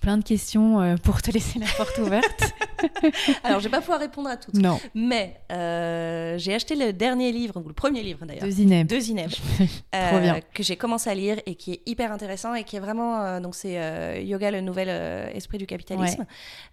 Plein 0.01 0.17
de 0.19 0.25
questions 0.25 0.81
euh, 0.81 0.97
pour 0.97 1.21
te 1.21 1.31
laisser 1.31 1.59
la 1.59 1.67
porte 1.77 1.99
ouverte. 1.99 2.55
Alors, 3.45 3.61
je 3.61 3.65
vais 3.65 3.71
pas 3.71 3.81
pouvoir 3.81 4.01
répondre 4.01 4.31
à 4.31 4.39
toutes. 4.39 4.55
non, 4.55 4.81
Mais 4.95 5.39
euh, 5.53 6.39
j'ai 6.39 6.55
acheté 6.55 6.75
le 6.75 6.95
dernier 6.95 7.33
livre, 7.33 7.61
ou 7.63 7.69
le 7.69 7.75
premier 7.75 8.03
livre 8.03 8.25
d'ailleurs, 8.25 8.45
de 8.45 8.51
Zineb. 8.51 8.87
de 8.87 8.99
Zineb, 8.99 9.31
Trop 9.31 10.19
bien. 10.19 10.41
que 10.55 10.63
j'ai 10.63 10.77
commencé 10.77 11.11
à 11.11 11.15
lire 11.15 11.39
et 11.45 11.55
qui 11.55 11.73
est 11.75 11.81
hyper 11.85 12.13
intéressant 12.13 12.55
et 12.55 12.65
qui 12.65 12.77
est 12.77 12.81
vraiment 12.81 13.21
euh, 13.23 13.41
donc 13.41 13.55
c'est 13.55 13.79
euh, 13.79 14.19
Yoga 14.21 14.51
le 14.51 14.63
nouvel 14.63 14.89
euh, 14.91 15.29
esprit 15.35 15.59
du 15.59 15.67
capitalisme. 15.67 16.25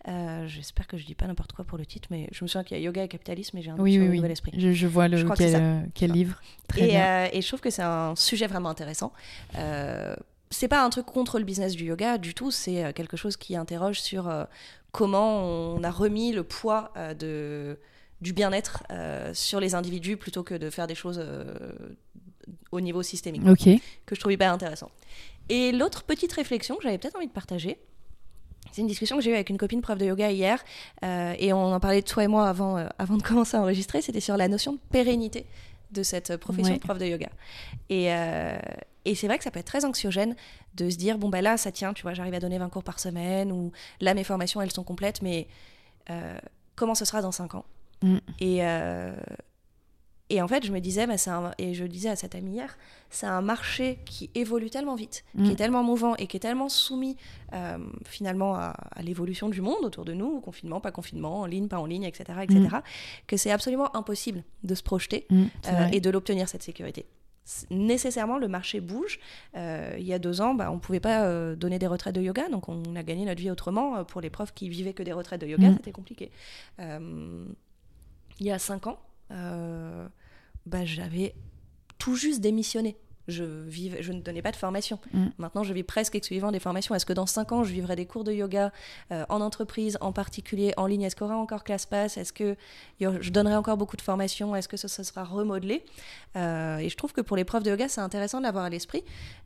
Euh, 0.08 0.48
J'espère 0.48 0.88
que 0.88 0.96
je 0.98 1.06
dis 1.06 1.16
pas 1.16 1.28
n'importe 1.28 1.52
quoi 1.52 1.66
pour 1.66 1.78
le 1.78 1.86
titre, 1.86 2.08
mais 2.12 2.30
je 2.32 2.46
me 2.46 2.48
souviens 2.48 2.64
qu'il 2.64 2.78
y 2.78 2.80
a 2.80 2.84
Yoga 2.84 3.04
et 3.04 3.08
capitalisme 3.10 3.58
et 3.58 3.62
j'ai 3.62 3.72
un 3.72 3.76
Oui, 3.78 4.00
oui, 4.00 4.08
oui. 4.08 4.16
nouvel 4.18 4.32
esprit. 4.32 4.54
Je, 4.58 4.72
je 4.72 4.88
vois 4.88 5.10
le, 5.10 5.18
Je 5.18 5.26
que 5.28 5.34
quel, 5.36 5.56
euh, 5.56 5.80
quel 5.94 6.12
livre. 6.14 6.40
Très 6.70 6.84
Et, 6.84 6.88
bien. 6.88 7.02
euh, 7.26 7.28
et 7.34 7.42
je 7.42 7.48
trouve 7.48 7.60
que 7.60 7.70
c'est 7.70 7.82
un 7.84 8.16
sujet 8.16 8.48
vraiment 8.48 8.70
intéressant. 8.70 9.12
C'est 10.50 10.68
pas 10.68 10.84
un 10.84 10.90
truc 10.90 11.06
contre 11.06 11.40
le 11.40 11.46
business 11.46 11.74
du 11.76 11.86
yoga 11.86 12.18
du 12.18 12.34
tout, 12.34 12.52
c'est 12.52 12.84
euh, 12.86 12.92
quelque 12.94 13.18
chose 13.18 13.36
qui 13.38 13.56
interroge 13.56 14.00
sur 14.00 14.30
euh, 14.30 14.46
comment 14.92 15.44
on 15.44 15.84
a 15.84 15.92
remis 15.92 16.32
le 16.32 16.44
poids 16.44 16.92
euh, 16.96 17.14
de, 17.14 17.78
du 18.22 18.32
bien-être 18.34 18.84
euh, 18.92 19.34
sur 19.34 19.60
les 19.60 19.76
individus 19.76 20.16
plutôt 20.16 20.44
que 20.44 20.56
de 20.56 20.70
faire 20.70 20.88
des 20.88 20.96
choses 20.96 21.22
au 22.72 22.80
niveau 22.80 23.04
systémique, 23.04 23.44
Ok. 23.48 23.68
que 24.06 24.16
je 24.16 24.20
trouve 24.20 24.32
hyper 24.32 24.52
intéressant. 24.54 24.90
Et 25.50 25.72
l'autre 25.72 26.04
petite 26.04 26.32
réflexion 26.34 26.76
que 26.78 26.84
j'avais 26.84 26.98
peut-être 26.98 27.16
envie 27.18 27.28
de 27.28 27.32
partager, 27.34 27.78
c'est 28.72 28.82
une 28.82 28.88
discussion 28.88 29.18
que 29.18 29.24
j'ai 29.24 29.32
eue 29.32 29.36
avec 29.36 29.50
une 29.50 29.58
copine 29.58 29.82
prof 29.82 29.98
de 29.98 30.06
yoga 30.06 30.32
hier, 30.32 30.64
et 31.04 31.52
on 31.54 31.74
en 31.74 31.80
parlait 31.80 32.02
toi 32.02 32.24
et 32.24 32.28
moi 32.28 32.48
avant, 32.50 32.86
avant 32.98 33.18
de 33.18 33.24
commencer 33.24 33.56
à 33.58 33.62
enregistrer, 33.62 34.02
c'était 34.02 34.20
sur 34.22 34.38
la 34.38 34.48
notion 34.48 34.74
de 34.74 34.80
pérennité 34.92 35.46
de 35.92 36.04
cette 36.04 36.36
profession 36.38 36.74
Ouais. 36.74 36.80
de 36.80 36.84
prof 36.84 36.98
de 36.98 37.06
yoga. 37.06 37.30
Et, 37.90 38.10
et 39.10 39.16
c'est 39.16 39.28
vrai 39.28 39.38
que 39.38 39.44
ça 39.44 39.52
peut 39.52 39.60
être 39.60 39.66
très 39.68 39.86
anxiogène 39.86 40.36
de 40.76 40.90
se 40.90 40.98
dire, 40.98 41.18
bon, 41.18 41.30
bah 41.30 41.42
là, 41.42 41.58
ça 41.58 41.72
tient, 41.72 41.94
tu 41.94 42.04
vois, 42.04 42.14
j'arrive 42.14 42.34
à 42.34 42.40
donner 42.40 42.58
20 42.58 42.70
cours 42.70 42.84
par 42.84 43.00
semaine, 43.00 43.52
ou 43.52 43.72
là, 44.02 44.14
mes 44.14 44.24
formations, 44.24 44.62
elles 44.62 44.72
sont 44.72 44.84
complètes, 44.84 45.22
mais 45.22 45.48
euh, 46.10 46.38
comment 46.76 46.96
ce 46.96 47.06
sera 47.06 47.22
dans 47.22 47.32
5 47.32 47.56
ans? 47.56 47.66
Mm. 48.04 48.18
et, 48.40 48.58
euh, 48.64 49.16
et 50.30 50.42
en 50.42 50.48
fait, 50.50 50.66
je 50.66 50.74
me 50.74 50.80
disais, 50.82 51.08
bah, 51.08 51.14
un- 51.28 51.54
et 51.58 51.74
je 51.74 51.84
le 51.84 51.90
disais 51.90 52.10
à 52.10 52.18
cette 52.18 52.36
amie 52.36 52.52
hier, 52.52 52.78
c'est 53.10 53.26
un 53.28 53.42
marché 53.42 54.00
qui 54.06 54.30
évolue 54.36 54.70
tellement 54.70 54.96
vite, 54.96 55.24
Mm. 55.36 55.46
qui 55.46 55.52
est 55.54 55.56
tellement 55.56 55.84
mouvant 55.84 56.16
et 56.18 56.28
qui 56.28 56.36
est 56.36 56.42
tellement 56.42 56.68
soumis 56.68 57.16
euh, 57.54 57.78
finalement 58.04 58.56
à, 58.56 58.76
à 58.92 59.02
l'évolution 59.02 59.48
du 59.48 59.62
monde 59.62 59.84
autour 59.86 60.04
de 60.04 60.12
nous, 60.14 60.42
confinement, 60.42 60.82
pas 60.82 60.92
confinement, 60.92 61.40
en 61.40 61.46
ligne, 61.46 61.70
pas 61.70 61.80
en 61.80 61.86
ligne, 61.86 62.04
etc., 62.04 62.40
etc., 62.44 62.60
que 63.26 63.38
c'est 63.38 63.52
absolument 63.52 63.96
impossible 63.96 64.44
de 64.64 64.76
se 64.76 64.84
projeter 64.84 65.26
Mm, 65.30 65.46
euh, 65.70 65.88
et 65.94 66.02
de 66.02 66.10
l'obtenir 66.10 66.50
cette 66.50 66.64
sécurité. 66.64 67.06
Nécessairement, 67.72 68.38
le 68.38 68.48
marché 68.48 68.82
bouge. 68.82 69.20
Euh, 69.56 69.96
il 69.98 70.06
y 70.06 70.14
a 70.14 70.20
deux 70.20 70.42
ans, 70.42 70.54
bah, 70.54 70.70
on 70.72 70.76
ne 70.76 70.80
pouvait 70.80 71.00
pas 71.00 71.24
euh, 71.26 71.56
donner 71.56 71.80
des 71.80 71.88
retraites 71.88 72.16
de 72.16 72.22
yoga, 72.22 72.50
donc 72.50 72.68
on 72.68 72.96
a 72.96 73.04
gagné 73.04 73.26
notre 73.26 73.40
vie 73.42 73.50
autrement. 73.52 73.98
Euh, 73.98 74.04
Pour 74.04 74.20
les 74.22 74.30
profs 74.30 74.54
qui 74.54 74.68
vivaient 74.70 74.94
que 74.94 75.04
des 75.04 75.14
retraites 75.14 75.42
de 75.42 75.48
yoga, 75.48 75.70
Mm. 75.70 75.76
c'était 75.78 75.92
compliqué. 75.92 76.32
Euh, 76.80 77.46
il 78.40 78.46
y 78.46 78.52
a 78.52 78.60
cinq 78.60 78.88
ans, 78.88 79.00
bah, 79.30 80.86
j'avais 80.86 81.34
tout 81.98 82.16
juste 82.16 82.42
démissionné. 82.42 82.98
Je, 83.28 83.44
vivais, 83.44 84.02
je 84.02 84.14
ne 84.14 84.22
donnais 84.22 84.42
pas 84.42 84.52
de 84.52 84.56
formation. 84.56 85.00
Mm. 85.14 85.26
Maintenant, 85.38 85.64
je 85.64 85.74
vis 85.74 85.84
presque 85.84 86.16
exclusivement 86.16 86.52
des 86.52 86.60
formations. 86.60 86.96
Est-ce 86.96 87.06
que 87.06 87.12
dans 87.14 87.26
cinq 87.26 87.52
ans, 87.52 87.64
je 87.66 87.74
vivrai 87.74 87.96
des 87.98 88.06
cours 88.06 88.24
de 88.24 88.32
yoga 88.32 88.72
euh, 89.12 89.26
en 89.28 89.42
entreprise, 89.42 89.98
en 90.00 90.14
particulier 90.14 90.74
en 90.78 90.86
ligne? 90.86 91.02
Est-ce 91.02 91.16
qu'il 91.16 91.26
y 91.28 91.30
aura 91.30 91.38
encore 91.38 91.64
ClassPass 91.66 92.18
Est-ce 92.18 92.32
que 92.32 92.56
je 93.02 93.30
donnerai 93.30 93.56
encore 93.58 93.76
beaucoup 93.78 93.98
de 93.98 94.02
formations? 94.02 94.56
Est-ce 94.56 94.68
que 94.70 94.78
ça, 94.78 94.88
ça 94.88 95.04
sera 95.04 95.24
remodelé? 95.26 95.84
Euh, 96.38 96.78
Et 96.78 96.88
je 96.90 96.96
trouve 96.96 97.12
que 97.12 97.22
pour 97.22 97.36
les 97.36 97.44
profs 97.44 97.64
de 97.64 97.70
yoga, 97.70 97.88
c'est 97.90 98.02
intéressant 98.02 98.40
d'avoir 98.40 98.64
à 98.64 98.70
l'esprit 98.70 99.04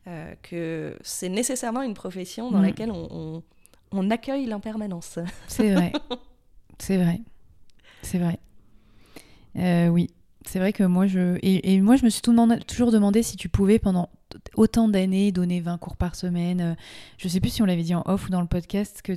euh, 0.07 0.33
que 0.43 0.95
c'est 1.01 1.29
nécessairement 1.29 1.81
une 1.81 1.93
profession 1.95 2.51
dans 2.51 2.59
Mm. 2.59 2.65
laquelle 2.65 2.91
on, 2.91 3.07
on- 3.11 3.43
on 3.93 4.09
accueille 4.11 4.45
l'impermanence. 4.45 5.17
C'est 5.47 5.73
vrai. 5.73 5.91
c'est 6.79 6.97
vrai. 6.97 7.19
C'est 8.03 8.19
vrai. 8.19 8.39
Oui. 9.89 10.09
C'est 10.45 10.59
vrai 10.59 10.73
que 10.73 10.83
moi, 10.83 11.07
je. 11.07 11.37
Et, 11.41 11.73
et 11.73 11.81
moi, 11.81 11.95
je 11.95 12.03
me 12.05 12.09
suis 12.09 12.21
tout 12.21 12.31
demandé- 12.31 12.59
toujours 12.65 12.91
demandé 12.91 13.23
si 13.23 13.37
tu 13.37 13.47
pouvais, 13.49 13.79
pendant 13.79 14.09
autant 14.55 14.87
d'années, 14.87 15.31
donner 15.31 15.59
20 15.61 15.77
cours 15.77 15.95
par 15.97 16.15
semaine. 16.15 16.61
Euh, 16.61 16.73
Je 17.17 17.27
sais 17.27 17.39
plus 17.39 17.49
si 17.51 17.61
on 17.61 17.65
l'avait 17.65 17.83
dit 17.83 17.93
en 17.95 18.03
off 18.05 18.27
ou 18.27 18.29
dans 18.29 18.41
le 18.41 18.47
podcast, 18.47 19.01
que. 19.03 19.13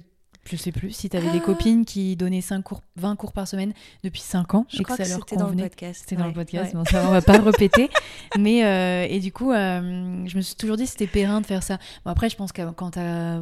Je 0.46 0.56
sais 0.56 0.72
plus 0.72 0.90
si 0.90 1.08
tu 1.08 1.16
avais 1.16 1.30
des 1.30 1.38
Ah. 1.38 1.46
copines 1.46 1.86
qui 1.86 2.16
donnaient 2.16 2.42
5 2.42 2.60
cours, 2.60 2.82
20 2.96 3.16
cours 3.16 3.32
par 3.32 3.48
semaine 3.48 3.72
depuis 4.02 4.20
5 4.20 4.54
ans 4.54 4.66
Je 4.68 4.78
et 4.78 4.82
crois 4.82 4.98
que 4.98 5.02
ça 5.04 5.14
que 5.14 5.20
c'était 5.22 5.36
dans 5.36 5.48
le 5.48 5.56
podcast. 5.56 6.00
C'était 6.02 6.16
dans 6.16 6.26
le 6.26 6.34
podcast, 6.34 6.74
ouais. 6.74 6.78
bon, 6.78 6.84
ça, 6.84 7.02
on 7.08 7.12
va 7.12 7.22
pas 7.22 7.38
le 7.38 7.44
répéter. 7.44 7.88
Mais, 8.38 8.62
euh, 8.62 9.06
et 9.08 9.20
du 9.20 9.32
coup, 9.32 9.52
euh, 9.52 10.22
je 10.26 10.36
me 10.36 10.42
suis 10.42 10.54
toujours 10.56 10.76
dit 10.76 10.86
c'était 10.86 11.06
périn 11.06 11.40
de 11.40 11.46
faire 11.46 11.62
ça. 11.62 11.78
Bon, 12.04 12.10
après, 12.10 12.28
je 12.28 12.36
pense 12.36 12.52
que 12.52 12.60
quand 12.72 12.90
t'as 12.90 13.40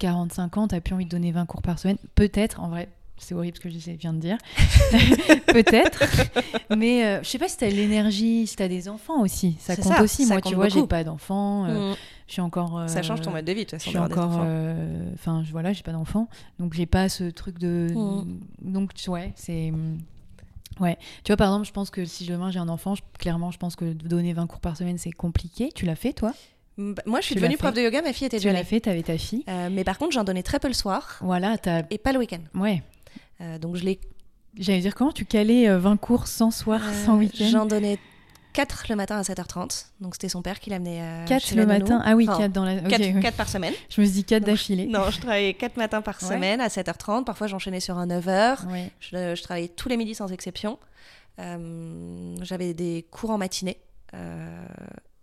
45 0.00 0.56
ans, 0.56 0.66
t'as 0.66 0.80
plus 0.80 0.94
envie 0.94 1.04
de 1.04 1.10
donner 1.10 1.30
20 1.30 1.46
cours 1.46 1.62
par 1.62 1.78
semaine. 1.78 1.96
Peut-être, 2.16 2.58
en 2.60 2.68
vrai, 2.70 2.88
c'est 3.18 3.34
horrible 3.34 3.56
ce 3.56 3.60
que 3.60 3.70
je 3.70 3.78
viens 3.92 4.12
de 4.12 4.18
dire. 4.18 4.38
Peut-être. 5.46 6.02
Mais 6.76 7.04
euh, 7.04 7.22
je 7.22 7.28
sais 7.28 7.38
pas 7.38 7.48
si 7.48 7.56
t'as 7.56 7.68
l'énergie, 7.68 8.46
si 8.46 8.56
t'as 8.56 8.68
des 8.68 8.88
enfants 8.88 9.20
aussi. 9.22 9.56
Ça 9.60 9.76
compte 9.76 9.92
ça, 9.94 10.02
aussi. 10.02 10.24
ça 10.24 10.34
Moi, 10.34 10.40
compte 10.42 10.52
tu 10.52 10.56
vois, 10.56 10.68
j'ai 10.68 10.86
pas 10.86 11.04
d'enfants. 11.04 11.66
euh, 11.66 11.92
Mm. 11.92 11.96
Je 12.28 12.32
suis 12.32 12.40
encore. 12.42 12.78
euh, 12.78 12.86
Ça 12.88 13.02
change 13.02 13.20
ton 13.20 13.30
mode 13.30 13.44
de 13.44 13.52
vie, 13.52 13.64
de 13.66 13.70
toute 13.70 13.78
je 13.80 13.84
façon. 13.84 13.90
suis 13.90 13.98
d'avoir 13.98 14.08
des 14.08 14.34
encore 14.34 14.44
euh, 14.46 15.10
enfin 15.14 15.42
je 15.44 15.50
voilà 15.52 15.72
j'ai 15.74 15.82
pas 15.82 15.92
d'enfant 15.92 16.28
donc 16.58 16.72
j'ai 16.72 16.86
pas 16.86 17.08
ce 17.10 17.24
truc 17.24 17.58
de 17.58 17.88
Mm. 17.94 18.40
donc 18.72 18.94
tu- 18.94 19.10
ouais 19.10 19.32
c'est 19.36 19.70
ouais 20.80 20.96
tu 21.24 21.30
vois 21.32 21.36
par 21.36 21.48
exemple 21.48 21.66
je 21.66 21.72
pense 21.72 21.90
que 21.90 22.06
si 22.06 22.24
demain 22.24 22.50
j'ai 22.50 22.58
un 22.58 22.70
enfant 22.70 22.94
je- 22.94 23.02
clairement 23.18 23.50
je 23.50 23.58
pense 23.58 23.76
que 23.76 23.92
donner 23.92 24.32
20 24.32 24.46
cours 24.46 24.60
par 24.60 24.76
semaine 24.78 24.96
c'est 24.96 25.10
compliqué 25.12 25.70
tu 25.74 25.84
l'as 25.84 25.96
fait 25.96 26.14
toi? 26.14 26.32
Mm, 26.78 26.94
bah, 26.94 27.02
Moi, 27.04 27.20
je 27.20 27.26
suis 27.26 27.34
Tu 27.34 27.40
devenue 27.40 27.56
l'as 27.56 27.58
prof 27.58 27.74
de 27.74 27.82
yoga, 27.82 28.00
ma 28.00 28.14
fille 28.14 28.28
était 28.28 28.38
tu 28.38 28.44
déjà 28.44 28.52
l'as 28.54 28.60
née. 28.60 28.64
fait 28.64 28.80
t'avais 28.80 29.02
ta 29.02 29.18
fille 29.18 29.44
Euh, 29.48 29.68
mais 29.70 29.84
par 29.84 29.98
contre, 29.98 30.12
j'en 30.12 30.24
donnais 30.24 30.42
très 30.42 30.58
peu 30.58 30.68
le 30.68 30.74
soir 30.74 31.18
voilà 31.20 31.58
t'as 31.58 31.82
et 31.90 31.98
pas 31.98 32.12
le 32.12 32.18
week-end. 32.18 32.40
ouais 32.54 32.82
Euh, 32.82 33.01
donc, 33.58 33.76
je 33.76 33.84
l'ai 33.84 34.00
j'allais 34.58 34.80
dire 34.80 34.94
comment 34.94 35.12
tu 35.12 35.24
calais 35.24 35.68
euh, 35.68 35.78
20 35.78 35.96
cours 35.96 36.26
sans 36.26 36.50
soir 36.50 36.80
Euh, 36.84 37.04
sans 37.06 37.16
week-end 37.16 37.44
J'en 37.50 37.66
donnais 37.66 37.98
4 38.52 38.86
le 38.90 38.96
matin 38.96 39.16
à 39.18 39.22
7h30. 39.22 39.86
Donc 40.00 40.14
c'était 40.14 40.28
son 40.28 40.42
père 40.42 40.60
qui 40.60 40.68
l'amenait 40.68 41.00
euh, 41.00 41.24
4 41.24 41.42
chez 41.46 41.54
le 41.54 41.64
matin 41.64 42.02
ah 42.04 42.14
oui 42.14 42.26
Enfin, 42.28 42.38
4 42.42 42.52
dans 42.52 42.64
la 42.66 42.74
ok, 42.76 42.88
4, 42.88 43.00
oui. 43.00 43.30
par 43.34 43.48
semaine. 43.48 43.72
je 43.88 44.00
me 44.02 44.06
suis 44.06 44.14
dit 44.16 44.24
4 44.24 44.42
Donc, 44.42 44.50
d'affilée 44.50 44.86
Non, 44.86 45.08
je 45.10 45.20
travaillais 45.20 45.54
4 45.54 45.76
matins 45.78 46.02
par 46.02 46.22
Ouais. 46.22 46.28
semaine 46.28 46.60
à 46.60 46.68
7h30. 46.68 47.24
Parfois 47.24 47.46
j'enchaînais 47.46 47.80
sur 47.80 47.96
un 47.96 48.06
9h. 48.06 48.66
ouais 48.70 48.90
Je, 49.00 49.34
je 49.34 49.42
travaillais 49.42 49.68
tous 49.68 49.88
les 49.88 49.96
midis 49.96 50.14
sans 50.14 50.30
exception. 50.32 50.78
Euh, 51.38 52.34
J'avais 52.42 52.74
des 52.74 53.06
cours 53.10 53.30
en 53.30 53.38
matinée. 53.38 53.78
Euh, 54.14 54.66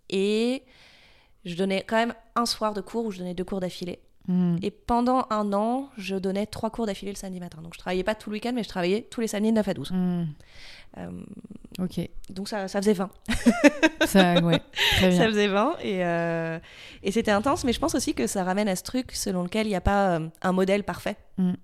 et 0.08 0.64
je 1.44 1.54
donnais 1.54 1.84
quand 1.86 1.96
même 1.96 2.14
un 2.34 2.46
soir 2.46 2.74
de 2.74 2.80
cours 2.80 3.04
où 3.06 3.10
je 3.12 3.18
donnais 3.18 3.34
deux 3.34 3.44
cours 3.44 3.60
d'affilée. 3.60 4.00
Hmm. 4.30 4.58
Et 4.62 4.70
pendant 4.70 5.26
un 5.30 5.52
an, 5.52 5.88
je 5.98 6.14
donnais 6.14 6.46
trois 6.46 6.70
cours 6.70 6.86
d'affilée 6.86 7.10
le 7.10 7.16
samedi 7.16 7.40
matin. 7.40 7.58
Donc 7.62 7.74
je 7.74 7.80
travaillais 7.80 8.04
pas 8.04 8.14
tout 8.14 8.30
le 8.30 8.34
week-end, 8.34 8.52
mais 8.54 8.62
je 8.62 8.68
travaillais 8.68 9.02
tous 9.10 9.20
les 9.20 9.26
samedis 9.26 9.50
de 9.50 9.56
9 9.56 9.68
à 9.68 9.74
12. 9.74 9.90
Hmm. 9.90 10.24
Euh, 10.98 11.10
ok 11.80 12.08
donc 12.30 12.48
ça, 12.48 12.68
ça 12.68 12.80
faisait 12.80 12.92
20. 12.92 13.10
ça 14.06 14.40
ouais 14.40 14.60
très 14.96 15.16
Ça 15.16 15.26
faisait 15.26 15.48
20 15.48 15.76
et, 15.82 16.04
euh, 16.04 16.58
et 17.02 17.10
c'était 17.10 17.32
intense, 17.32 17.64
mais 17.64 17.72
je 17.72 17.80
pense 17.80 17.96
aussi 17.96 18.14
que 18.14 18.28
ça 18.28 18.44
ramène 18.44 18.68
à 18.68 18.76
ce 18.76 18.84
truc 18.84 19.10
selon 19.12 19.42
lequel 19.42 19.66
il 19.66 19.70
n'y 19.70 19.76
a 19.76 19.80
pas 19.80 20.18
euh, 20.18 20.28
un 20.42 20.52
modèle 20.52 20.84
parfait. 20.84 21.16
Mm. 21.36 21.54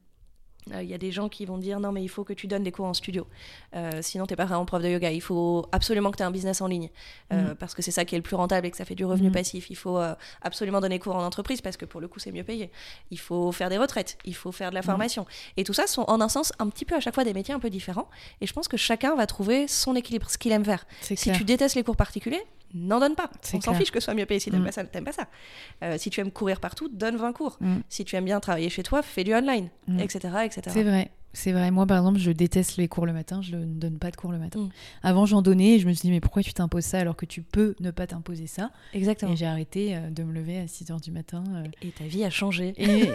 Euh, 0.73 0.83
Il 0.83 0.89
y 0.91 0.95
a 0.95 0.99
des 0.99 1.12
gens 1.12 1.29
qui 1.29 1.45
vont 1.47 1.59
dire 1.59 1.79
non 1.81 1.93
mais 1.93 2.03
il 2.03 2.09
faut 2.09 2.25
que 2.25 2.33
tu 2.33 2.47
donnes 2.47 2.62
des 2.64 2.73
cours 2.73 2.87
en 2.87 2.95
studio, 2.95 3.27
Euh, 3.75 4.01
sinon 4.03 4.27
t'es 4.27 4.37
pas 4.37 4.47
vraiment 4.47 4.64
prof 4.64 4.83
de 4.83 4.89
yoga. 4.89 5.11
Il 5.12 5.21
faut 5.21 5.67
absolument 5.73 6.11
que 6.11 6.17
tu 6.17 6.23
aies 6.23 6.27
un 6.27 6.31
business 6.31 6.61
en 6.61 6.67
ligne 6.67 6.91
euh, 7.33 7.55
parce 7.55 7.75
que 7.75 7.83
c'est 7.83 7.91
ça 7.91 8.05
qui 8.05 8.14
est 8.14 8.19
le 8.19 8.23
plus 8.23 8.37
rentable 8.37 8.67
et 8.67 8.71
que 8.71 8.77
ça 8.77 8.85
fait 8.85 8.95
du 8.95 9.05
revenu 9.05 9.29
Mhm. 9.29 9.35
passif. 9.35 9.71
Il 9.71 9.77
faut 9.77 9.99
euh, 9.99 10.14
absolument 10.43 10.81
donner 10.81 10.99
cours 10.99 11.14
en 11.17 11.25
entreprise 11.25 11.61
parce 11.61 11.77
que 11.77 11.85
pour 11.85 12.01
le 12.01 12.09
coup 12.09 12.19
c'est 12.19 12.33
mieux 12.33 12.45
payé. 12.45 12.71
Il 13.11 13.19
faut 13.19 13.53
faire 13.53 13.69
des 13.71 13.79
retraites, 13.79 14.19
il 14.25 14.35
faut 14.35 14.53
faire 14.53 14.71
de 14.71 14.75
la 14.75 14.83
formation 14.83 15.27
et 15.57 15.64
tout 15.64 15.73
ça 15.75 15.87
sont 15.87 16.03
en 16.09 16.21
un 16.21 16.29
sens 16.29 16.53
un 16.59 16.69
petit 16.69 16.85
peu 16.85 16.95
à 16.97 17.01
chaque 17.01 17.14
fois 17.14 17.25
des 17.25 17.35
métiers 17.35 17.55
un 17.55 17.61
peu 17.61 17.71
différents 17.71 18.09
et 18.41 18.47
je 18.47 18.53
pense 18.53 18.69
que 18.69 18.77
chacun 18.77 19.14
va 19.14 19.27
trouver 19.27 19.69
son 19.69 19.95
équilibre, 19.95 20.29
ce 20.31 20.39
qu'il 20.39 20.53
aime 20.53 20.64
faire. 20.64 20.85
Si 21.01 21.14
clair. 21.17 21.37
tu 21.37 21.45
détestes 21.45 21.77
les 21.77 21.85
cours 21.85 21.97
particuliers, 21.97 22.43
n'en 22.77 23.01
donne 23.01 23.14
pas. 23.14 23.31
On 23.55 23.61
s'en 23.61 23.74
fiche 23.74 23.91
que 23.91 24.01
ce 24.01 24.05
soit 24.05 24.14
mieux 24.14 24.27
payé. 24.27 24.41
Si 24.41 24.51
t'aimes 24.51 24.62
Mm. 24.62 24.66
pas 24.66 24.72
ça, 24.72 24.85
t'aimes 24.85 25.05
pas 25.05 25.12
ça. 25.12 25.27
Euh, 25.83 25.97
si 25.99 26.11
tu 26.11 26.20
aimes 26.20 26.31
courir 26.31 26.61
partout, 26.61 26.89
donne 26.93 27.16
20 27.16 27.33
cours. 27.33 27.57
Mm. 27.61 27.77
Si 27.89 28.05
tu 28.05 28.16
aimes 28.16 28.24
bien 28.27 28.39
travailler 28.41 28.68
chez 28.70 28.83
toi, 28.83 29.03
fais 29.03 29.24
du 29.24 29.35
online, 29.35 29.68
Mm. 29.89 30.01
etc., 30.01 30.18
etc. 30.45 30.62
C'est 30.68 30.83
vrai. 30.83 31.11
C'est 31.33 31.53
vrai. 31.53 31.70
Moi, 31.70 31.85
par 31.87 31.99
exemple, 31.99 32.18
je 32.18 32.31
déteste 32.31 32.79
les 32.79 32.89
cours 32.89 33.05
le 33.05 33.12
matin. 33.12 33.43
Je 33.43 33.57
ne 33.57 33.64
donne 33.66 33.99
pas 33.99 34.11
de 34.11 34.16
cours 34.16 34.33
le 34.33 34.39
matin. 34.39 34.70
Avant, 35.03 35.27
j'en 35.27 35.43
donnais 35.43 35.74
et 35.74 35.79
je 35.79 35.87
me 35.87 35.93
suis 35.93 36.01
dit, 36.01 36.11
mais 36.11 36.20
pourquoi 36.20 36.43
tu 36.43 36.55
t'imposes 36.55 36.85
ça 36.87 36.99
alors 36.99 37.14
que 37.14 37.27
tu 37.27 37.43
peux 37.43 37.74
ne 37.81 37.91
pas 37.91 38.07
t'imposer 38.07 38.47
ça? 38.47 38.70
Exactement. 38.95 39.33
Et 39.33 39.37
j'ai 39.37 39.45
arrêté 39.45 39.95
euh, 39.97 40.09
de 40.09 40.22
me 40.22 40.33
lever 40.33 40.59
à 40.59 40.66
6 40.66 40.87
h 40.87 40.99
du 41.03 41.11
matin. 41.11 41.45
euh, 41.57 41.64
Et 41.83 41.91
ta 41.91 42.05
vie 42.05 42.24
a 42.24 42.31
changé. 42.31 42.72
et, 42.79 43.11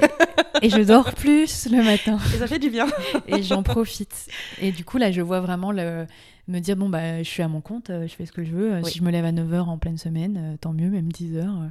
et 0.62 0.70
je 0.70 0.82
dors 0.84 1.16
plus 1.16 1.68
le 1.72 1.82
matin. 1.84 2.20
Et 2.36 2.38
ça 2.38 2.46
fait 2.46 2.60
du 2.60 2.70
bien. 2.70 2.86
Et 3.28 3.42
j'en 3.42 3.64
profite. 3.64 4.28
Et 4.62 4.72
du 4.72 4.86
coup, 4.86 5.00
là, 5.00 5.12
je 5.12 5.22
vois 5.22 5.40
vraiment 5.42 5.72
le... 5.72 6.06
me 6.48 6.60
dire, 6.60 6.76
bon, 6.76 6.90
bah, 6.90 7.22
je 7.24 7.30
suis 7.30 7.44
à 7.44 7.48
mon 7.48 7.62
compte, 7.62 7.90
euh, 7.90 8.08
je 8.08 8.14
fais 8.16 8.26
ce 8.26 8.32
que 8.32 8.44
je 8.44 8.52
veux. 8.52 8.74
Euh, 8.74 8.82
Oui. 8.84 8.92
Si 8.92 8.98
je 9.00 9.04
me 9.04 9.12
lève 9.12 9.26
à 9.26 9.32
9h 9.32 9.62
en 9.62 9.78
pleine 9.78 9.98
semaine, 9.98 10.38
euh, 10.54 10.58
tant 10.58 10.74
mieux, 10.74 10.90
même 10.90 11.10
10h. 11.12 11.70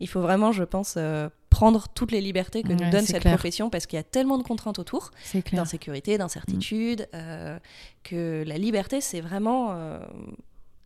Il 0.00 0.08
faut 0.08 0.20
vraiment, 0.22 0.50
je 0.52 0.64
pense, 0.64 0.94
euh, 0.96 1.28
prendre 1.50 1.88
toutes 1.94 2.10
les 2.12 2.20
libertés 2.20 2.62
que 2.62 2.68
Ouais, 2.68 2.74
nous 2.76 2.90
donne 2.90 3.04
cette 3.04 3.20
clair. 3.20 3.34
profession 3.34 3.68
parce 3.70 3.86
qu'il 3.86 3.96
y 3.96 4.00
a 4.00 4.02
tellement 4.04 4.38
de 4.38 4.42
contraintes 4.42 4.78
autour, 4.78 5.10
d'insécurité, 5.52 6.16
d'incertitude, 6.18 7.06
euh, 7.14 7.58
que 8.02 8.44
la 8.46 8.56
liberté, 8.58 9.00
c'est 9.00 9.20
vraiment 9.20 9.72
euh, 9.72 9.98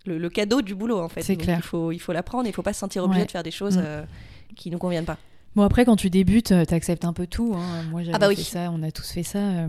le, 0.06 0.18
le 0.18 0.28
cadeau 0.30 0.62
du 0.62 0.74
boulot, 0.74 0.98
en 1.00 1.08
fait. 1.08 1.22
C'est 1.22 1.34
Donc, 1.36 1.44
clair. 1.44 1.58
Il 1.58 1.62
faut, 1.62 1.92
il 1.92 1.98
faut 2.00 2.12
l'apprendre, 2.12 2.44
il 2.46 2.50
ne 2.50 2.54
faut 2.54 2.62
pas 2.62 2.72
se 2.72 2.80
sentir 2.80 3.04
obligé 3.04 3.20
Ouais. 3.20 3.26
de 3.26 3.30
faire 3.30 3.42
des 3.44 3.50
choses 3.52 3.78
Mm. 3.78 4.06
qui 4.56 4.70
nous 4.70 4.78
conviennent 4.78 5.04
pas. 5.04 5.18
Bon, 5.54 5.62
après, 5.64 5.84
quand 5.84 5.96
tu 5.96 6.08
débutes, 6.08 6.52
euh, 6.52 6.64
t'acceptes 6.64 7.04
un 7.04 7.12
peu 7.12 7.26
tout. 7.26 7.52
hein. 7.56 7.82
Moi, 7.90 8.02
j'avais 8.02 8.14
Ah 8.16 8.18
bah 8.18 8.28
oui. 8.28 8.36
fait 8.36 8.42
ça, 8.42 8.70
on 8.72 8.82
a 8.82 8.90
tous 8.90 9.10
fait 9.10 9.22
ça. 9.22 9.38
euh, 9.38 9.66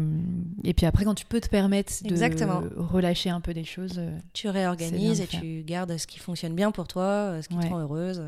Et 0.63 0.73
puis 0.73 0.85
après, 0.85 1.03
quand 1.03 1.13
tu 1.15 1.25
peux 1.25 1.41
te 1.41 1.49
permettre 1.49 1.91
de 2.03 2.09
Exactement. 2.09 2.61
relâcher 2.77 3.29
un 3.29 3.41
peu 3.41 3.53
des 3.53 3.65
choses, 3.65 3.95
euh, 3.97 4.17
Tu 4.33 4.47
réorganises 4.47 5.19
et 5.21 5.25
faire. 5.25 5.41
tu 5.41 5.63
gardes 5.63 5.97
ce 5.97 6.07
qui 6.07 6.19
fonctionne 6.19 6.55
bien 6.55 6.71
pour 6.71 6.87
toi, 6.87 7.41
ce 7.41 7.49
qui 7.49 7.55
Ouais. 7.55 7.65
te 7.65 7.69
rend 7.69 7.79
heureuse. 7.79 8.23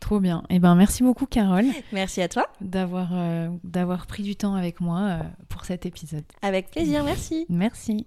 trop 0.00 0.20
bien. 0.20 0.42
Et 0.50 0.58
ben, 0.58 0.74
merci 0.74 1.02
beaucoup, 1.02 1.26
Carole, 1.26 1.64
Merci 1.92 2.20
à 2.22 2.28
toi. 2.28 2.46
d'avoir 2.60 3.08
euh, 3.12 3.48
d'avoir 3.64 4.06
pris 4.06 4.22
du 4.22 4.36
temps 4.36 4.54
avec 4.54 4.80
moi 4.80 5.00
euh, 5.00 5.18
pour 5.48 5.64
cet 5.64 5.86
épisode. 5.86 6.24
Avec 6.42 6.70
plaisir, 6.70 7.02
merci. 7.04 7.46
Merci. 7.48 8.06